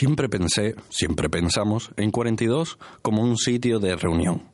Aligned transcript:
Siempre 0.00 0.30
pensé, 0.30 0.76
siempre 0.88 1.28
pensamos 1.28 1.90
en 1.98 2.10
42 2.10 2.78
como 3.02 3.20
un 3.20 3.36
sitio 3.36 3.80
de 3.80 3.96
reunión, 3.96 4.44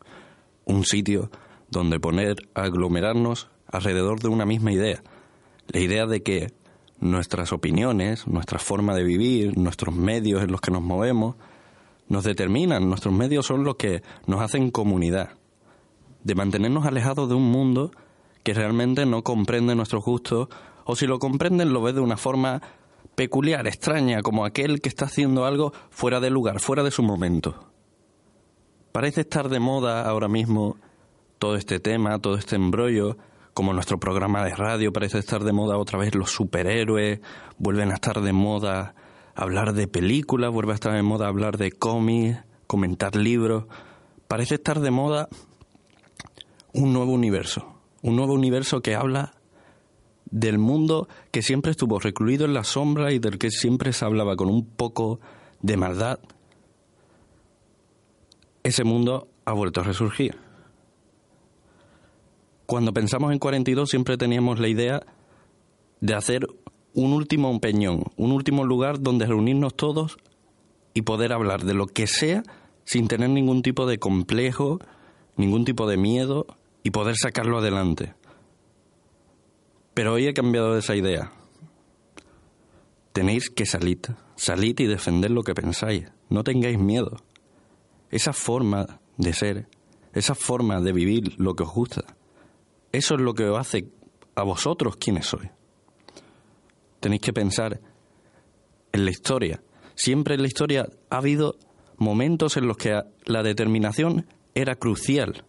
un 0.64 0.84
sitio 0.84 1.30
donde 1.70 2.00
poner 2.00 2.34
aglomerarnos 2.52 3.48
alrededor 3.68 4.18
de 4.18 4.26
una 4.26 4.44
misma 4.44 4.72
idea, 4.72 5.04
la 5.68 5.78
idea 5.78 6.06
de 6.06 6.24
que 6.24 6.48
nuestras 6.98 7.52
opiniones, 7.52 8.26
nuestra 8.26 8.58
forma 8.58 8.96
de 8.96 9.04
vivir, 9.04 9.56
nuestros 9.56 9.94
medios 9.94 10.42
en 10.42 10.50
los 10.50 10.60
que 10.60 10.72
nos 10.72 10.82
movemos, 10.82 11.36
nos 12.08 12.24
determinan, 12.24 12.88
nuestros 12.88 13.14
medios 13.14 13.46
son 13.46 13.62
los 13.62 13.76
que 13.76 14.02
nos 14.26 14.40
hacen 14.40 14.72
comunidad, 14.72 15.38
de 16.24 16.34
mantenernos 16.34 16.86
alejados 16.86 17.28
de 17.28 17.36
un 17.36 17.52
mundo 17.52 17.92
que 18.42 18.52
realmente 18.52 19.06
no 19.06 19.22
comprende 19.22 19.76
nuestros 19.76 20.04
gustos 20.04 20.48
o 20.84 20.96
si 20.96 21.06
lo 21.06 21.20
comprenden 21.20 21.72
lo 21.72 21.82
ve 21.82 21.92
de 21.92 22.00
una 22.00 22.16
forma 22.16 22.62
peculiar, 23.16 23.66
extraña, 23.66 24.22
como 24.22 24.44
aquel 24.44 24.80
que 24.80 24.88
está 24.88 25.06
haciendo 25.06 25.44
algo 25.46 25.72
fuera 25.90 26.20
de 26.20 26.30
lugar, 26.30 26.60
fuera 26.60 26.84
de 26.84 26.92
su 26.92 27.02
momento. 27.02 27.72
Parece 28.92 29.22
estar 29.22 29.48
de 29.48 29.58
moda 29.58 30.08
ahora 30.08 30.28
mismo 30.28 30.76
todo 31.38 31.56
este 31.56 31.80
tema, 31.80 32.18
todo 32.18 32.36
este 32.36 32.56
embrollo, 32.56 33.16
como 33.54 33.72
nuestro 33.72 33.98
programa 33.98 34.44
de 34.44 34.54
radio 34.54 34.92
parece 34.92 35.18
estar 35.18 35.42
de 35.42 35.52
moda 35.52 35.78
otra 35.78 35.98
vez 35.98 36.14
los 36.14 36.30
superhéroes, 36.30 37.20
vuelven 37.58 37.90
a 37.90 37.94
estar 37.94 38.20
de 38.20 38.32
moda 38.34 38.94
hablar 39.34 39.72
de 39.72 39.88
películas, 39.88 40.52
vuelve 40.52 40.72
a 40.72 40.74
estar 40.74 40.92
de 40.92 41.02
moda 41.02 41.26
hablar 41.26 41.56
de 41.56 41.72
cómics, 41.72 42.38
comentar 42.66 43.16
libros. 43.16 43.64
Parece 44.28 44.56
estar 44.56 44.80
de 44.80 44.90
moda 44.90 45.28
un 46.74 46.92
nuevo 46.92 47.12
universo, 47.12 47.80
un 48.02 48.16
nuevo 48.16 48.34
universo 48.34 48.82
que 48.82 48.94
habla 48.94 49.35
del 50.30 50.58
mundo 50.58 51.08
que 51.30 51.42
siempre 51.42 51.70
estuvo 51.70 51.98
recluido 51.98 52.44
en 52.44 52.54
la 52.54 52.64
sombra 52.64 53.12
y 53.12 53.18
del 53.18 53.38
que 53.38 53.50
siempre 53.50 53.92
se 53.92 54.04
hablaba 54.04 54.36
con 54.36 54.48
un 54.48 54.66
poco 54.66 55.20
de 55.60 55.76
maldad, 55.76 56.18
ese 58.62 58.84
mundo 58.84 59.28
ha 59.44 59.52
vuelto 59.52 59.80
a 59.80 59.84
resurgir. 59.84 60.36
Cuando 62.66 62.92
pensamos 62.92 63.32
en 63.32 63.38
42 63.38 63.88
siempre 63.88 64.16
teníamos 64.16 64.58
la 64.58 64.68
idea 64.68 65.06
de 66.00 66.14
hacer 66.14 66.48
un 66.94 67.12
último 67.12 67.60
peñón, 67.60 68.04
un 68.16 68.32
último 68.32 68.64
lugar 68.64 69.00
donde 69.00 69.26
reunirnos 69.26 69.76
todos 69.76 70.16
y 70.94 71.02
poder 71.02 71.32
hablar 71.32 71.64
de 71.64 71.74
lo 71.74 71.86
que 71.86 72.06
sea 72.06 72.42
sin 72.84 73.06
tener 73.06 73.30
ningún 73.30 73.62
tipo 73.62 73.86
de 73.86 73.98
complejo, 73.98 74.80
ningún 75.36 75.64
tipo 75.64 75.86
de 75.86 75.96
miedo 75.96 76.46
y 76.82 76.90
poder 76.90 77.16
sacarlo 77.16 77.58
adelante. 77.58 78.14
Pero 79.96 80.12
hoy 80.12 80.26
he 80.26 80.34
cambiado 80.34 80.76
esa 80.76 80.94
idea. 80.94 81.32
Tenéis 83.14 83.48
que 83.48 83.64
salir, 83.64 84.00
salid 84.34 84.78
y 84.80 84.84
defender 84.84 85.30
lo 85.30 85.42
que 85.42 85.54
pensáis. 85.54 86.04
No 86.28 86.44
tengáis 86.44 86.78
miedo. 86.78 87.16
Esa 88.10 88.34
forma 88.34 89.00
de 89.16 89.32
ser, 89.32 89.68
esa 90.12 90.34
forma 90.34 90.82
de 90.82 90.92
vivir 90.92 91.40
lo 91.40 91.54
que 91.54 91.62
os 91.62 91.72
gusta, 91.72 92.04
eso 92.92 93.14
es 93.14 93.20
lo 93.22 93.32
que 93.32 93.48
os 93.48 93.58
hace 93.58 93.88
a 94.34 94.42
vosotros 94.42 94.98
quienes 94.98 95.28
sois. 95.28 95.48
Tenéis 97.00 97.22
que 97.22 97.32
pensar 97.32 97.80
en 98.92 99.04
la 99.06 99.10
historia. 99.10 99.62
Siempre 99.94 100.34
en 100.34 100.42
la 100.42 100.48
historia 100.48 100.90
ha 101.08 101.16
habido 101.16 101.56
momentos 101.96 102.58
en 102.58 102.68
los 102.68 102.76
que 102.76 103.00
la 103.24 103.42
determinación 103.42 104.26
era 104.54 104.74
crucial 104.74 105.46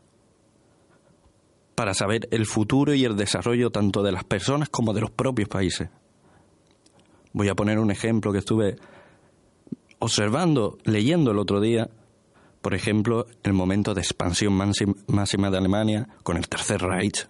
para 1.78 1.94
saber 1.94 2.28
el 2.32 2.48
futuro 2.48 2.96
y 2.96 3.06
el 3.06 3.16
desarrollo 3.16 3.70
tanto 3.70 4.02
de 4.02 4.12
las 4.12 4.24
personas 4.24 4.68
como 4.68 4.94
de 4.94 5.02
los 5.02 5.12
propios 5.12 5.48
países. 5.48 5.90
Voy 7.34 7.50
a 7.50 7.54
poner 7.54 7.78
un 7.78 7.92
ejemplo 7.92 8.32
que 8.32 8.40
estuve 8.40 8.78
observando, 10.00 10.80
leyendo 10.86 11.30
el 11.30 11.38
otro 11.38 11.62
día, 11.62 11.88
por 12.64 12.74
ejemplo, 12.74 13.28
el 13.44 13.54
momento 13.54 13.94
de 13.94 14.02
expansión 14.02 14.60
máxima 15.06 15.52
de 15.52 15.58
Alemania 15.60 16.10
con 16.24 16.38
el 16.38 16.50
Tercer 16.50 16.82
Reich, 16.82 17.28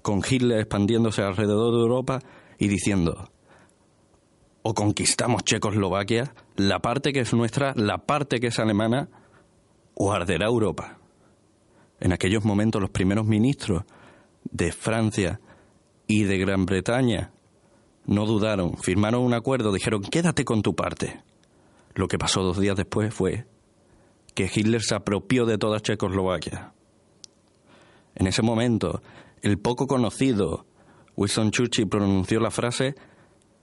con 0.00 0.22
Hitler 0.26 0.60
expandiéndose 0.60 1.20
alrededor 1.20 1.74
de 1.74 1.82
Europa 1.82 2.20
y 2.58 2.68
diciendo, 2.68 3.28
o 4.62 4.72
conquistamos 4.72 5.44
Checoslovaquia, 5.44 6.32
la 6.56 6.78
parte 6.78 7.12
que 7.12 7.20
es 7.20 7.34
nuestra, 7.34 7.74
la 7.76 7.98
parte 7.98 8.40
que 8.40 8.46
es 8.46 8.58
alemana, 8.58 9.10
o 9.92 10.10
arderá 10.10 10.46
Europa. 10.46 10.99
En 12.00 12.12
aquellos 12.12 12.44
momentos 12.44 12.80
los 12.80 12.90
primeros 12.90 13.26
ministros 13.26 13.84
de 14.50 14.72
Francia 14.72 15.40
y 16.06 16.24
de 16.24 16.38
Gran 16.38 16.66
Bretaña 16.66 17.32
no 18.06 18.26
dudaron, 18.26 18.76
firmaron 18.78 19.22
un 19.22 19.34
acuerdo, 19.34 19.72
dijeron 19.72 20.02
quédate 20.02 20.44
con 20.44 20.62
tu 20.62 20.74
parte. 20.74 21.22
Lo 21.94 22.08
que 22.08 22.18
pasó 22.18 22.42
dos 22.42 22.58
días 22.58 22.76
después 22.76 23.12
fue 23.12 23.46
que 24.34 24.50
Hitler 24.52 24.82
se 24.82 24.94
apropió 24.94 25.44
de 25.44 25.58
toda 25.58 25.80
Checoslovaquia. 25.80 26.72
En 28.14 28.26
ese 28.26 28.42
momento, 28.42 29.02
el 29.42 29.58
poco 29.58 29.86
conocido 29.86 30.66
Winston 31.16 31.50
Churchill 31.50 31.88
pronunció 31.88 32.40
la 32.40 32.50
frase 32.50 32.94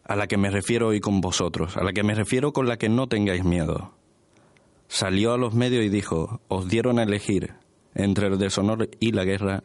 a 0.03 0.15
la 0.15 0.27
que 0.27 0.37
me 0.37 0.49
refiero 0.49 0.87
hoy 0.87 0.99
con 0.99 1.21
vosotros, 1.21 1.75
a 1.75 1.83
la 1.83 1.91
que 1.91 2.03
me 2.03 2.13
refiero 2.13 2.53
con 2.53 2.67
la 2.67 2.77
que 2.77 2.89
no 2.89 3.07
tengáis 3.07 3.43
miedo. 3.43 3.93
Salió 4.87 5.33
a 5.33 5.37
los 5.37 5.53
medios 5.53 5.83
y 5.83 5.89
dijo, 5.89 6.39
os 6.47 6.69
dieron 6.69 6.99
a 6.99 7.03
elegir 7.03 7.55
entre 7.97 8.27
el 8.27 8.37
deshonor 8.37 8.89
y 8.99 9.11
la 9.11 9.25
guerra, 9.25 9.63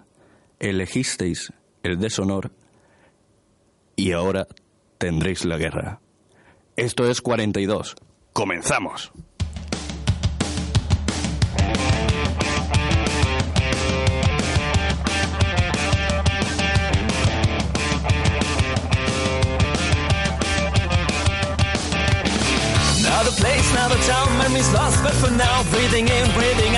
elegisteis 0.58 1.52
el 1.82 1.98
deshonor 1.98 2.50
y 3.94 4.12
ahora 4.12 4.48
tendréis 4.98 5.44
la 5.44 5.58
guerra. 5.58 6.00
Esto 6.74 7.08
es 7.08 7.20
42. 7.20 7.94
Comenzamos. 8.32 9.12
now, 25.36 25.62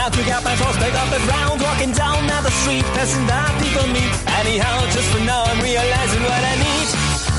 out, 0.05 0.13
to 0.13 0.23
get 0.25 0.45
my 0.45 0.55
thoughts 0.57 0.77
back 0.77 0.93
up 1.01 1.11
and 1.17 1.25
round, 1.33 1.61
walking 1.63 1.93
down 1.93 2.27
the 2.27 2.51
street, 2.61 2.85
passing 2.93 3.25
by 3.27 3.41
people 3.63 3.87
meet. 3.89 4.13
Anyhow, 4.41 4.85
just 4.93 5.09
for 5.13 5.23
now, 5.25 5.43
I'm 5.49 5.61
realizing 5.61 6.23
what 6.29 6.43
I 6.53 6.55
need. 6.61 6.89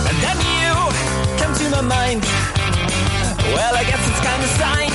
And 0.09 0.17
then 0.25 0.37
you 0.49 0.73
come 1.37 1.53
to 1.61 1.65
my 1.77 1.83
mind. 1.85 2.21
Well, 3.53 3.73
I 3.75 3.83
guess 3.85 4.01
it's 4.09 4.21
kind 4.25 4.41
of 4.41 4.51
sign. 4.57 4.91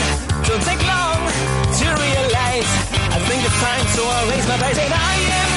Don't 0.48 0.64
take 0.66 0.82
long 0.82 1.20
to 1.78 1.86
realize. 2.06 2.70
I 3.14 3.18
think 3.28 3.40
it's 3.46 3.58
time, 3.62 3.86
so 3.94 4.02
I 4.02 4.18
raise 4.30 4.46
my 4.50 4.58
voice 4.58 4.78
and 4.78 4.92
I 4.92 5.14
am 5.38 5.49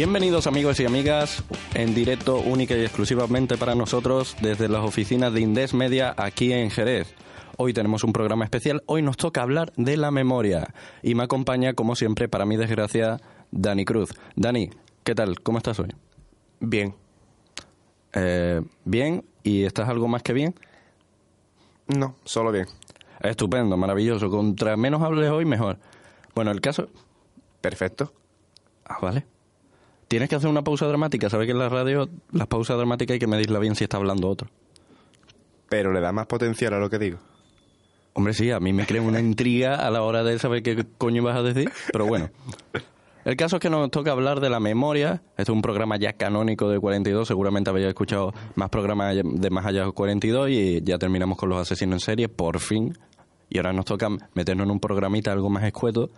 Bienvenidos 0.00 0.46
amigos 0.46 0.80
y 0.80 0.86
amigas 0.86 1.44
en 1.74 1.94
directo 1.94 2.38
única 2.38 2.74
y 2.74 2.80
exclusivamente 2.80 3.58
para 3.58 3.74
nosotros 3.74 4.34
desde 4.40 4.66
las 4.66 4.82
oficinas 4.82 5.30
de 5.34 5.42
Indes 5.42 5.74
Media 5.74 6.14
aquí 6.16 6.54
en 6.54 6.70
Jerez. 6.70 7.14
Hoy 7.58 7.74
tenemos 7.74 8.02
un 8.02 8.14
programa 8.14 8.44
especial, 8.44 8.82
hoy 8.86 9.02
nos 9.02 9.18
toca 9.18 9.42
hablar 9.42 9.74
de 9.76 9.98
la 9.98 10.10
memoria 10.10 10.72
y 11.02 11.14
me 11.14 11.24
acompaña 11.24 11.74
como 11.74 11.96
siempre 11.96 12.30
para 12.30 12.46
mi 12.46 12.56
desgracia 12.56 13.18
Dani 13.50 13.84
Cruz. 13.84 14.14
Dani, 14.36 14.70
¿qué 15.04 15.14
tal? 15.14 15.38
¿Cómo 15.42 15.58
estás 15.58 15.78
hoy? 15.80 15.94
Bien. 16.60 16.94
Eh, 18.14 18.62
bien, 18.86 19.26
¿y 19.42 19.64
estás 19.64 19.90
algo 19.90 20.08
más 20.08 20.22
que 20.22 20.32
bien? 20.32 20.54
No, 21.88 22.16
solo 22.24 22.52
bien. 22.52 22.68
Estupendo, 23.20 23.76
maravilloso. 23.76 24.30
Contra 24.30 24.78
menos 24.78 25.02
hables 25.02 25.28
hoy, 25.28 25.44
mejor. 25.44 25.76
Bueno, 26.34 26.52
el 26.52 26.62
caso... 26.62 26.88
Perfecto. 27.60 28.14
Ah, 28.86 28.96
vale. 29.02 29.26
Tienes 30.10 30.28
que 30.28 30.34
hacer 30.34 30.50
una 30.50 30.64
pausa 30.64 30.88
dramática. 30.88 31.30
Sabes 31.30 31.46
que 31.46 31.52
en 31.52 31.60
la 31.60 31.68
radio 31.68 32.08
las 32.32 32.48
pausas 32.48 32.76
dramáticas 32.76 33.12
hay 33.12 33.20
que 33.20 33.28
medirla 33.28 33.60
bien 33.60 33.76
si 33.76 33.84
está 33.84 33.96
hablando 33.96 34.28
otro. 34.28 34.48
Pero 35.68 35.92
le 35.92 36.00
da 36.00 36.10
más 36.10 36.26
potencial 36.26 36.74
a 36.74 36.80
lo 36.80 36.90
que 36.90 36.98
digo. 36.98 37.18
Hombre, 38.14 38.34
sí, 38.34 38.50
a 38.50 38.58
mí 38.58 38.72
me 38.72 38.86
crea 38.86 39.02
una 39.02 39.20
intriga 39.20 39.76
a 39.76 39.88
la 39.88 40.02
hora 40.02 40.24
de 40.24 40.36
saber 40.40 40.64
qué 40.64 40.84
coño 40.98 41.22
vas 41.22 41.36
a 41.36 41.44
decir. 41.44 41.70
Pero 41.92 42.06
bueno. 42.06 42.28
El 43.24 43.36
caso 43.36 43.56
es 43.56 43.62
que 43.62 43.70
nos 43.70 43.88
toca 43.92 44.10
hablar 44.10 44.40
de 44.40 44.50
la 44.50 44.58
memoria. 44.58 45.22
Este 45.36 45.42
es 45.42 45.48
un 45.50 45.62
programa 45.62 45.96
ya 45.96 46.14
canónico 46.14 46.68
de 46.68 46.80
42. 46.80 47.28
Seguramente 47.28 47.70
habéis 47.70 47.86
escuchado 47.86 48.34
más 48.56 48.68
programas 48.68 49.14
de 49.14 49.50
más 49.50 49.64
allá 49.64 49.84
de 49.84 49.92
42 49.92 50.50
y 50.50 50.82
ya 50.82 50.98
terminamos 50.98 51.38
con 51.38 51.50
los 51.50 51.60
asesinos 51.60 51.94
en 51.94 52.00
serie, 52.00 52.28
por 52.28 52.58
fin. 52.58 52.98
Y 53.48 53.58
ahora 53.58 53.72
nos 53.72 53.84
toca 53.84 54.08
meternos 54.34 54.64
en 54.64 54.72
un 54.72 54.80
programita 54.80 55.30
algo 55.30 55.50
más 55.50 55.62
escueto. 55.62 56.10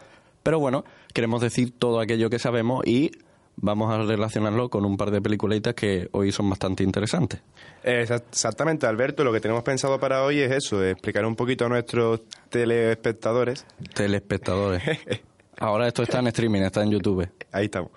Pero 0.43 0.59
bueno, 0.59 0.83
queremos 1.12 1.43
decir 1.43 1.79
todo 1.79 2.00
aquello 2.00 2.31
que 2.31 2.39
sabemos 2.39 2.87
y 2.87 3.11
vamos 3.57 3.93
a 3.93 3.99
relacionarlo 4.03 4.69
con 4.71 4.85
un 4.85 4.97
par 4.97 5.11
de 5.11 5.21
peliculitas 5.21 5.75
que 5.75 6.09
hoy 6.13 6.33
son 6.33 6.49
bastante 6.51 6.83
interesantes. 6.85 7.41
Exa- 7.85 8.23
Exactamente, 8.31 8.87
Alberto, 8.87 9.25
lo 9.25 9.33
que 9.33 9.41
tenemos 9.41 9.63
pensado 9.63 9.99
para 10.01 10.23
hoy 10.25 10.41
es 10.41 10.51
eso, 10.53 10.83
explicar 10.85 11.25
un 11.27 11.37
poquito 11.37 11.67
a 11.67 11.69
nuestros 11.69 12.21
telespectadores. 12.49 13.67
Telespectadores. 13.95 14.83
Ahora 15.59 15.87
esto 15.87 16.03
está 16.03 16.19
en 16.19 16.27
streaming, 16.29 16.63
está 16.63 16.83
en 16.83 16.91
YouTube. 16.91 17.29
Ahí 17.53 17.67
estamos. 17.67 17.91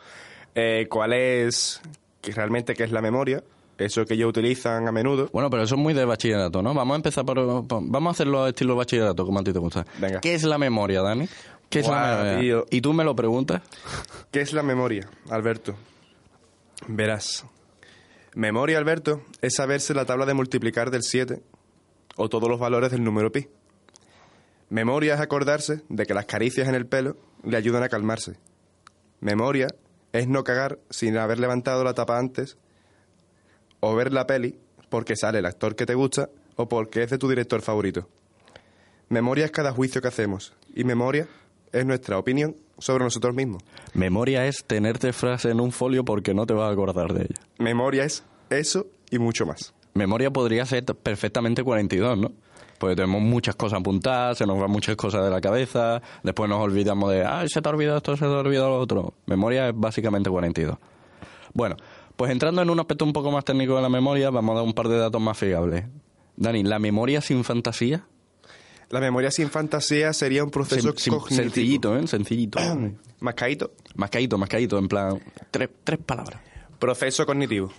Eh, 0.54 0.88
¿Cuál 0.90 1.13
es 1.13 1.81
realmente 2.36 2.74
qué 2.74 2.84
es 2.84 2.92
la 2.92 3.02
memoria? 3.02 3.44
Eso 3.78 4.06
que 4.06 4.13
ellos 4.13 4.30
utilizan 4.30 4.88
a 4.88 4.92
menudo. 4.94 5.30
Bueno, 5.34 5.50
pero 5.50 5.63
eso 5.63 5.75
es 5.75 5.81
muy 5.81 5.94
de 5.94 6.06
bachillerato, 6.06 6.62
¿no? 6.62 6.74
Vamos 6.74 6.94
a 6.94 6.96
empezar 6.96 7.25
por... 7.25 7.38
vamos 7.68 8.07
a 8.07 8.12
hacerlo 8.12 8.48
estilo 8.48 8.75
bachillerato, 8.75 9.25
como 9.25 9.40
a 9.40 9.44
ti 9.44 9.52
te 9.52 9.60
gusta. 9.60 9.86
Venga. 10.00 10.22
¿Qué 10.22 10.34
es 10.34 10.44
la 10.44 10.57
memoria, 10.57 11.02
Dani? 11.02 11.28
¿Qué 11.69 11.79
es 11.79 11.88
la 11.88 12.17
memoria? 12.23 12.39
tío. 12.39 12.65
Y 12.69 12.81
tú 12.81 12.94
me 12.94 13.03
lo 13.03 13.15
preguntas. 13.15 13.62
¿Qué 14.31 14.41
es 14.41 14.53
la 14.53 14.63
memoria, 14.63 15.09
Alberto? 15.29 15.75
Verás. 16.88 17.45
Memoria, 18.35 18.77
Alberto, 18.77 19.23
es 19.41 19.56
saberse 19.56 19.94
la 19.94 20.06
tabla 20.06 20.25
de 20.25 20.33
multiplicar 20.33 20.91
del 20.91 21.03
7 21.03 21.41
o 22.17 22.29
todos 22.29 22.50
los 22.50 22.59
valores 22.59 22.91
del 22.91 23.03
número 23.03 23.31
pi. 23.31 23.47
Memoria 24.69 25.13
es 25.15 25.21
acordarse 25.21 25.83
de 25.89 26.06
que 26.06 26.13
las 26.13 26.25
caricias 26.25 26.67
en 26.67 26.75
el 26.75 26.85
pelo 26.85 27.17
le 27.44 27.56
ayudan 27.57 27.83
a 27.83 27.89
calmarse. 27.89 28.38
Memoria 29.19 29.68
es 30.11 30.27
no 30.27 30.44
cagar 30.44 30.79
sin 30.89 31.18
haber 31.18 31.39
levantado 31.39 31.83
la 31.83 31.94
tapa 31.94 32.18
antes 32.18 32.57
o 33.79 33.95
ver 33.95 34.11
la 34.11 34.27
peli 34.27 34.59
porque 34.89 35.15
sale 35.15 35.39
el 35.39 35.45
actor 35.45 35.75
que 35.75 35.85
te 35.85 35.94
gusta 35.94 36.29
o 36.56 36.68
porque 36.68 37.03
es 37.03 37.09
de 37.09 37.18
tu 37.18 37.29
director 37.29 37.61
favorito. 37.61 38.09
Memoria 39.09 39.45
es 39.45 39.51
cada 39.51 39.71
juicio 39.71 40.01
que 40.01 40.07
hacemos 40.07 40.53
y 40.73 40.83
memoria 40.83 41.27
es 41.75 41.86
nuestra 41.86 42.18
opinión 42.18 42.56
sobre 42.77 43.04
nosotros 43.04 43.36
mismos. 43.36 43.63
Memoria 43.94 44.45
es 44.48 44.63
tenerte 44.66 45.13
frase 45.13 45.50
en 45.50 45.60
un 45.60 45.72
folio 45.72 46.06
porque 46.06 46.33
no 46.33 46.45
te 46.45 46.54
vas 46.54 46.69
a 46.69 46.74
acordar 46.74 47.13
de 47.13 47.24
ella. 47.24 47.42
Memoria 47.57 48.06
es 48.06 48.24
eso 48.50 48.88
y 49.12 49.19
mucho 49.19 49.45
más. 49.45 49.74
Memoria 49.94 50.31
podría 50.31 50.66
ser 50.66 50.86
perfectamente 50.86 51.63
42, 51.63 52.18
¿no? 52.18 52.31
Porque 52.80 52.95
tenemos 52.95 53.22
muchas 53.22 53.56
cosas 53.56 53.80
apuntadas, 53.80 54.38
se 54.38 54.45
nos 54.45 54.60
van 54.60 54.69
muchas 54.69 54.95
cosas 54.95 55.24
de 55.24 55.30
la 55.30 55.39
cabeza, 55.39 56.01
después 56.24 56.50
nos 56.50 56.60
olvidamos 56.60 57.12
de, 57.12 57.24
ah, 57.24 57.44
se 57.48 57.62
te 57.62 57.69
ha 57.69 57.72
olvidado 57.72 57.98
esto, 57.98 58.18
se 58.18 58.25
te 58.25 58.31
ha 58.31 58.39
olvidado 58.39 58.69
lo 58.69 58.80
otro. 58.80 59.13
Memoria 59.25 59.69
es 59.69 59.74
básicamente 59.75 60.30
42. 60.30 60.78
Bueno, 61.54 61.78
pues 62.16 62.31
entrando 62.31 62.62
en 62.62 62.69
un 62.69 62.80
aspecto 62.80 63.06
un 63.06 63.13
poco 63.13 63.31
más 63.31 63.45
técnico 63.45 63.75
de 63.75 63.81
la 63.81 63.89
memoria, 63.89 64.30
vamos 64.30 64.54
a 64.54 64.56
dar 64.60 64.66
un 64.66 64.74
par 64.74 64.89
de 64.89 64.98
datos 64.98 65.21
más 65.21 65.38
fiables. 65.38 65.86
Dani, 66.36 66.63
¿la 66.63 66.80
memoria 66.80 67.21
sin 67.21 67.44
fantasía? 67.45 68.06
La 68.89 68.99
memoria 68.99 69.31
sin 69.31 69.49
fantasía 69.49 70.13
sería 70.13 70.43
un 70.43 70.51
proceso 70.51 70.89
cognitivo. 70.93 71.27
sencillito, 71.29 71.97
¿eh? 71.97 72.07
Sencillito. 72.07 72.59
Mascaíto. 73.19 73.71
mascaíto, 73.95 74.37
mascaíto, 74.37 74.77
en 74.77 74.87
plan, 74.87 75.19
tres, 75.49 75.69
tres 75.83 75.99
palabras. 76.05 76.39
Proceso 76.79 77.25
cognitivo. 77.25 77.71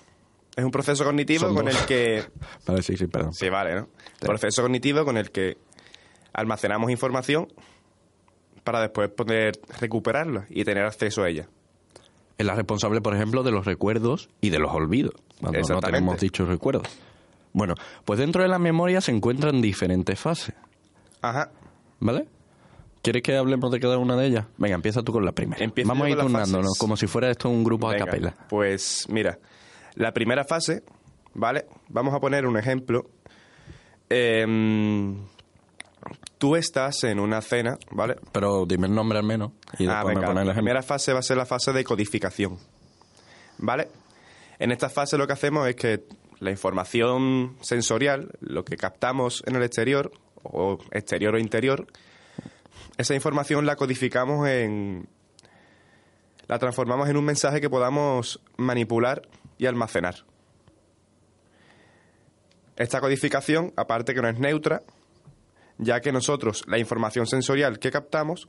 Es 0.57 0.65
un 0.65 0.71
proceso 0.71 1.05
cognitivo 1.05 1.41
Son 1.47 1.55
con 1.55 1.67
dos. 1.67 1.79
el 1.79 1.87
que... 1.87 2.25
Vale, 2.67 2.83
sí, 2.83 2.97
sí, 2.97 3.07
perdón. 3.07 3.33
Sí, 3.35 3.49
vale, 3.51 3.75
¿no? 3.77 3.89
Proceso 4.19 4.63
cognitivo 4.63 5.05
con 5.05 5.17
el 5.19 5.31
que 5.31 5.59
almacenamos 6.33 6.91
información 6.91 7.49
para 8.65 8.81
después 8.81 9.11
poder 9.11 9.61
recuperarla 9.79 10.47
y 10.49 10.65
tener 10.65 10.85
acceso 10.85 11.23
a 11.23 11.29
ella. 11.29 11.49
Es 12.39 12.45
la 12.45 12.55
responsable, 12.55 13.01
por 13.01 13.15
ejemplo, 13.15 13.43
de 13.43 13.51
los 13.53 13.65
recuerdos 13.67 14.29
y 14.41 14.51
de 14.51 14.59
los 14.59 14.73
olvidos, 14.73 15.15
cuando 15.41 15.61
no 15.69 15.81
tenemos 15.81 16.19
dichos 16.21 16.49
recuerdos. 16.49 16.89
Bueno, 17.53 17.75
pues 18.05 18.19
dentro 18.19 18.43
de 18.43 18.49
la 18.49 18.59
memoria 18.59 19.01
se 19.01 19.13
encuentran 19.13 19.63
diferentes 19.63 20.19
fases, 20.19 20.55
Ajá. 21.23 21.51
¿vale? 22.01 22.27
¿Quieres 23.03 23.23
que 23.23 23.37
hablemos 23.37 23.71
de 23.71 23.79
cada 23.79 23.99
una 23.99 24.17
de 24.17 24.27
ellas? 24.27 24.47
Venga, 24.59 24.75
empieza 24.75 25.03
tú 25.03 25.13
con 25.13 25.25
la 25.25 25.33
primera. 25.33 25.65
Vamos 25.85 26.07
a 26.07 26.11
ir 26.11 26.19
turnándonos, 26.19 26.77
como 26.79 26.97
si 26.97 27.07
fuera 27.07 27.31
esto 27.31 27.49
un 27.49 27.63
grupo 27.63 27.89
a 27.89 27.97
capela. 27.97 28.35
Pues 28.49 29.07
mira, 29.09 29.39
la 29.95 30.13
primera 30.13 30.45
fase, 30.45 30.83
¿vale? 31.35 31.67
Vamos 31.89 32.15
a 32.15 32.19
poner 32.19 32.47
un 32.47 32.57
ejemplo. 32.57 33.09
Em, 34.09 35.25
tú 36.39 36.57
estás 36.57 37.05
en 37.05 37.21
una 37.21 37.43
cena, 37.43 37.79
¿vale? 37.93 38.17
Pero 38.33 38.67
dime 38.67 38.89
el 38.89 38.95
nombre 38.95 39.19
al 39.19 39.25
menos 39.25 39.53
y 39.79 39.87
Ah, 39.87 40.03
venga, 40.05 40.33
me 40.33 40.45
la 40.45 40.53
primera 40.53 40.83
fase 40.83 41.13
va 41.13 41.21
a 41.21 41.23
ser 41.23 41.37
la 41.37 41.47
fase 41.47 41.73
de 41.73 41.85
codificación. 41.85 42.59
¿Vale? 43.59 43.89
En 44.59 44.73
esta 44.73 44.89
fase 44.89 45.17
lo 45.17 45.27
que 45.27 45.33
hacemos 45.33 45.69
es 45.69 45.77
que 45.77 46.05
la 46.41 46.51
información 46.51 47.57
sensorial, 47.61 48.33
lo 48.41 48.65
que 48.65 48.77
captamos 48.77 49.43
en 49.47 49.57
el 49.57 49.63
exterior, 49.63 50.11
o 50.53 50.79
exterior 50.93 51.35
o 51.35 51.39
interior, 51.39 51.87
esa 52.97 53.15
información 53.15 53.67
la 53.67 53.77
codificamos 53.77 54.49
en... 54.49 55.09
la 56.49 56.59
transformamos 56.59 57.09
en 57.09 57.17
un 57.17 57.25
mensaje 57.25 57.61
que 57.61 57.71
podamos 57.71 58.41
manipular 58.57 59.23
y 59.59 59.67
almacenar. 59.67 60.25
Esta 62.77 63.01
codificación, 63.01 63.73
aparte 63.77 64.15
que 64.15 64.21
no 64.21 64.29
es 64.29 64.39
neutra, 64.39 64.83
ya 65.79 66.01
que 66.01 66.13
nosotros 66.13 66.65
la 66.67 66.79
información 66.79 67.27
sensorial 67.27 67.79
que 67.79 67.91
captamos 67.91 68.49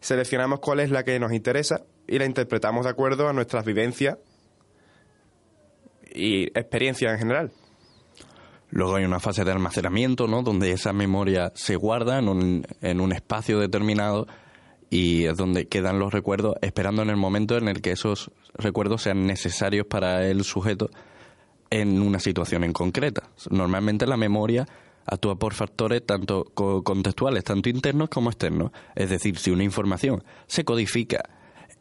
seleccionamos 0.00 0.60
cuál 0.60 0.80
es 0.80 0.90
la 0.90 1.02
que 1.02 1.18
nos 1.18 1.32
interesa 1.32 1.82
y 2.06 2.18
la 2.18 2.24
interpretamos 2.24 2.84
de 2.84 2.90
acuerdo 2.90 3.28
a 3.28 3.32
nuestras 3.32 3.64
vivencias 3.64 4.18
y 6.14 6.44
experiencias 6.58 7.12
en 7.12 7.18
general. 7.18 7.52
Luego 8.70 8.96
hay 8.96 9.04
una 9.04 9.20
fase 9.20 9.44
de 9.44 9.52
almacenamiento, 9.52 10.26
¿no? 10.26 10.42
Donde 10.42 10.72
esa 10.72 10.92
memoria 10.92 11.52
se 11.54 11.76
guarda 11.76 12.18
en 12.18 12.28
un, 12.28 12.66
en 12.82 13.00
un 13.00 13.12
espacio 13.12 13.58
determinado 13.58 14.26
y 14.90 15.24
es 15.24 15.36
donde 15.36 15.66
quedan 15.68 15.98
los 15.98 16.12
recuerdos 16.12 16.56
esperando 16.62 17.02
en 17.02 17.10
el 17.10 17.16
momento 17.16 17.56
en 17.56 17.68
el 17.68 17.80
que 17.80 17.92
esos 17.92 18.30
recuerdos 18.54 19.02
sean 19.02 19.26
necesarios 19.26 19.86
para 19.86 20.26
el 20.26 20.44
sujeto 20.44 20.90
en 21.70 22.00
una 22.00 22.18
situación 22.18 22.64
en 22.64 22.72
concreta. 22.72 23.24
Normalmente 23.50 24.06
la 24.06 24.16
memoria 24.16 24.66
actúa 25.06 25.36
por 25.36 25.54
factores 25.54 26.04
tanto 26.04 26.44
co- 26.54 26.82
contextuales, 26.82 27.44
tanto 27.44 27.68
internos 27.70 28.08
como 28.10 28.30
externos. 28.30 28.72
Es 28.94 29.08
decir, 29.10 29.38
si 29.38 29.50
una 29.50 29.64
información 29.64 30.22
se 30.46 30.64
codifica 30.64 31.22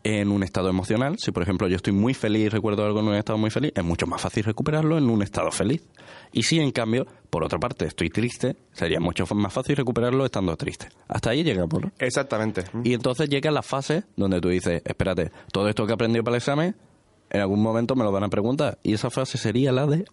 en 0.07 0.31
un 0.31 0.41
estado 0.41 0.69
emocional, 0.69 1.17
si 1.19 1.31
por 1.31 1.43
ejemplo 1.43 1.67
yo 1.67 1.75
estoy 1.75 1.91
muy 1.91 2.13
feliz 2.13 2.45
y 2.45 2.49
recuerdo 2.49 2.85
algo 2.85 3.01
en 3.01 3.07
un 3.09 3.15
estado 3.15 3.37
muy 3.37 3.49
feliz, 3.49 3.73
es 3.75 3.83
mucho 3.83 4.07
más 4.07 4.21
fácil 4.21 4.45
recuperarlo 4.45 4.97
en 4.97 5.09
un 5.09 5.21
estado 5.21 5.51
feliz. 5.51 5.83
Y 6.31 6.43
si 6.43 6.59
en 6.59 6.71
cambio, 6.71 7.05
por 7.29 7.43
otra 7.43 7.59
parte, 7.59 7.85
estoy 7.85 8.09
triste, 8.09 8.55
sería 8.71 9.01
mucho 9.01 9.25
más 9.35 9.51
fácil 9.51 9.75
recuperarlo 9.75 10.23
estando 10.23 10.55
triste. 10.55 10.87
Hasta 11.09 11.31
ahí 11.31 11.43
llegamos, 11.43 11.81
¿no? 11.81 11.91
Exactamente. 11.99 12.63
Y 12.85 12.93
entonces 12.93 13.27
llega 13.27 13.51
la 13.51 13.61
fase 13.61 14.03
donde 14.15 14.39
tú 14.39 14.47
dices, 14.47 14.81
espérate, 14.85 15.29
todo 15.51 15.67
esto 15.67 15.85
que 15.85 15.91
he 15.91 15.95
aprendido 15.95 16.23
para 16.23 16.35
el 16.37 16.39
examen, 16.41 16.75
en 17.29 17.41
algún 17.41 17.61
momento 17.61 17.93
me 17.95 18.05
lo 18.05 18.11
van 18.13 18.23
a 18.23 18.29
preguntar. 18.29 18.77
Y 18.83 18.93
esa 18.93 19.09
frase 19.09 19.37
sería 19.37 19.73
la 19.73 19.87
de 19.87 20.05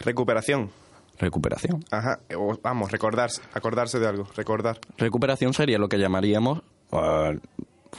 Recuperación. 0.00 0.70
recuperación. 1.18 1.84
Ajá. 1.92 2.18
O, 2.36 2.58
vamos, 2.60 2.90
recordarse, 2.90 3.42
acordarse 3.54 4.00
de 4.00 4.08
algo, 4.08 4.26
recordar. 4.34 4.80
Recuperación 4.98 5.52
sería 5.54 5.78
lo 5.78 5.88
que 5.88 5.98
llamaríamos 5.98 6.62
eh, 6.90 7.38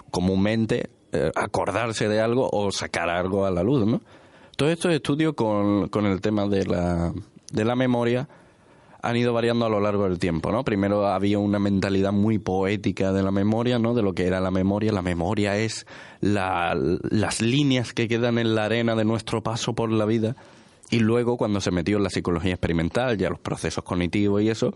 comúnmente 0.10 0.90
acordarse 1.36 2.08
de 2.08 2.22
algo 2.22 2.50
o 2.52 2.72
sacar 2.72 3.10
algo 3.10 3.46
a 3.46 3.52
la 3.52 3.64
luz, 3.64 3.86
¿no? 3.86 4.02
Todos 4.56 4.72
estos 4.74 4.94
estudios 4.94 5.34
con, 5.34 5.88
con 5.90 6.06
el 6.06 6.22
tema 6.22 6.48
de 6.48 6.66
la, 6.66 7.14
de 7.52 7.66
la 7.66 7.76
memoria 7.76 8.28
han 9.04 9.18
ido 9.18 9.34
variando 9.34 9.66
a 9.66 9.70
lo 9.70 9.80
largo 9.80 10.04
del 10.08 10.20
tiempo, 10.20 10.52
¿no? 10.52 10.64
Primero 10.64 11.08
había 11.08 11.40
una 11.40 11.58
mentalidad 11.58 12.12
muy 12.12 12.38
poética 12.38 13.12
de 13.12 13.24
la 13.24 13.32
memoria, 13.32 13.80
¿no? 13.80 13.96
De 13.96 14.04
lo 14.04 14.14
que 14.14 14.28
era 14.28 14.40
la 14.40 14.52
memoria. 14.52 14.92
La 14.92 15.02
memoria 15.02 15.58
es 15.58 15.88
la- 16.20 16.76
las 16.76 17.42
líneas 17.42 17.94
que 17.94 18.08
quedan 18.08 18.38
en 18.38 18.54
la 18.54 18.66
arena 18.66 18.96
de 18.96 19.04
nuestro 19.06 19.42
paso 19.42 19.74
por 19.74 19.92
la 19.92 20.06
vida. 20.06 20.36
Y 20.92 21.00
luego, 21.00 21.38
cuando 21.38 21.62
se 21.62 21.72
metió 21.72 21.98
en 21.98 22.04
la 22.04 22.10
psicología 22.12 22.52
experimental, 22.54 23.18
ya 23.18 23.30
los 23.32 23.40
procesos 23.40 23.84
cognitivos 23.84 24.42
y 24.44 24.50
eso, 24.50 24.72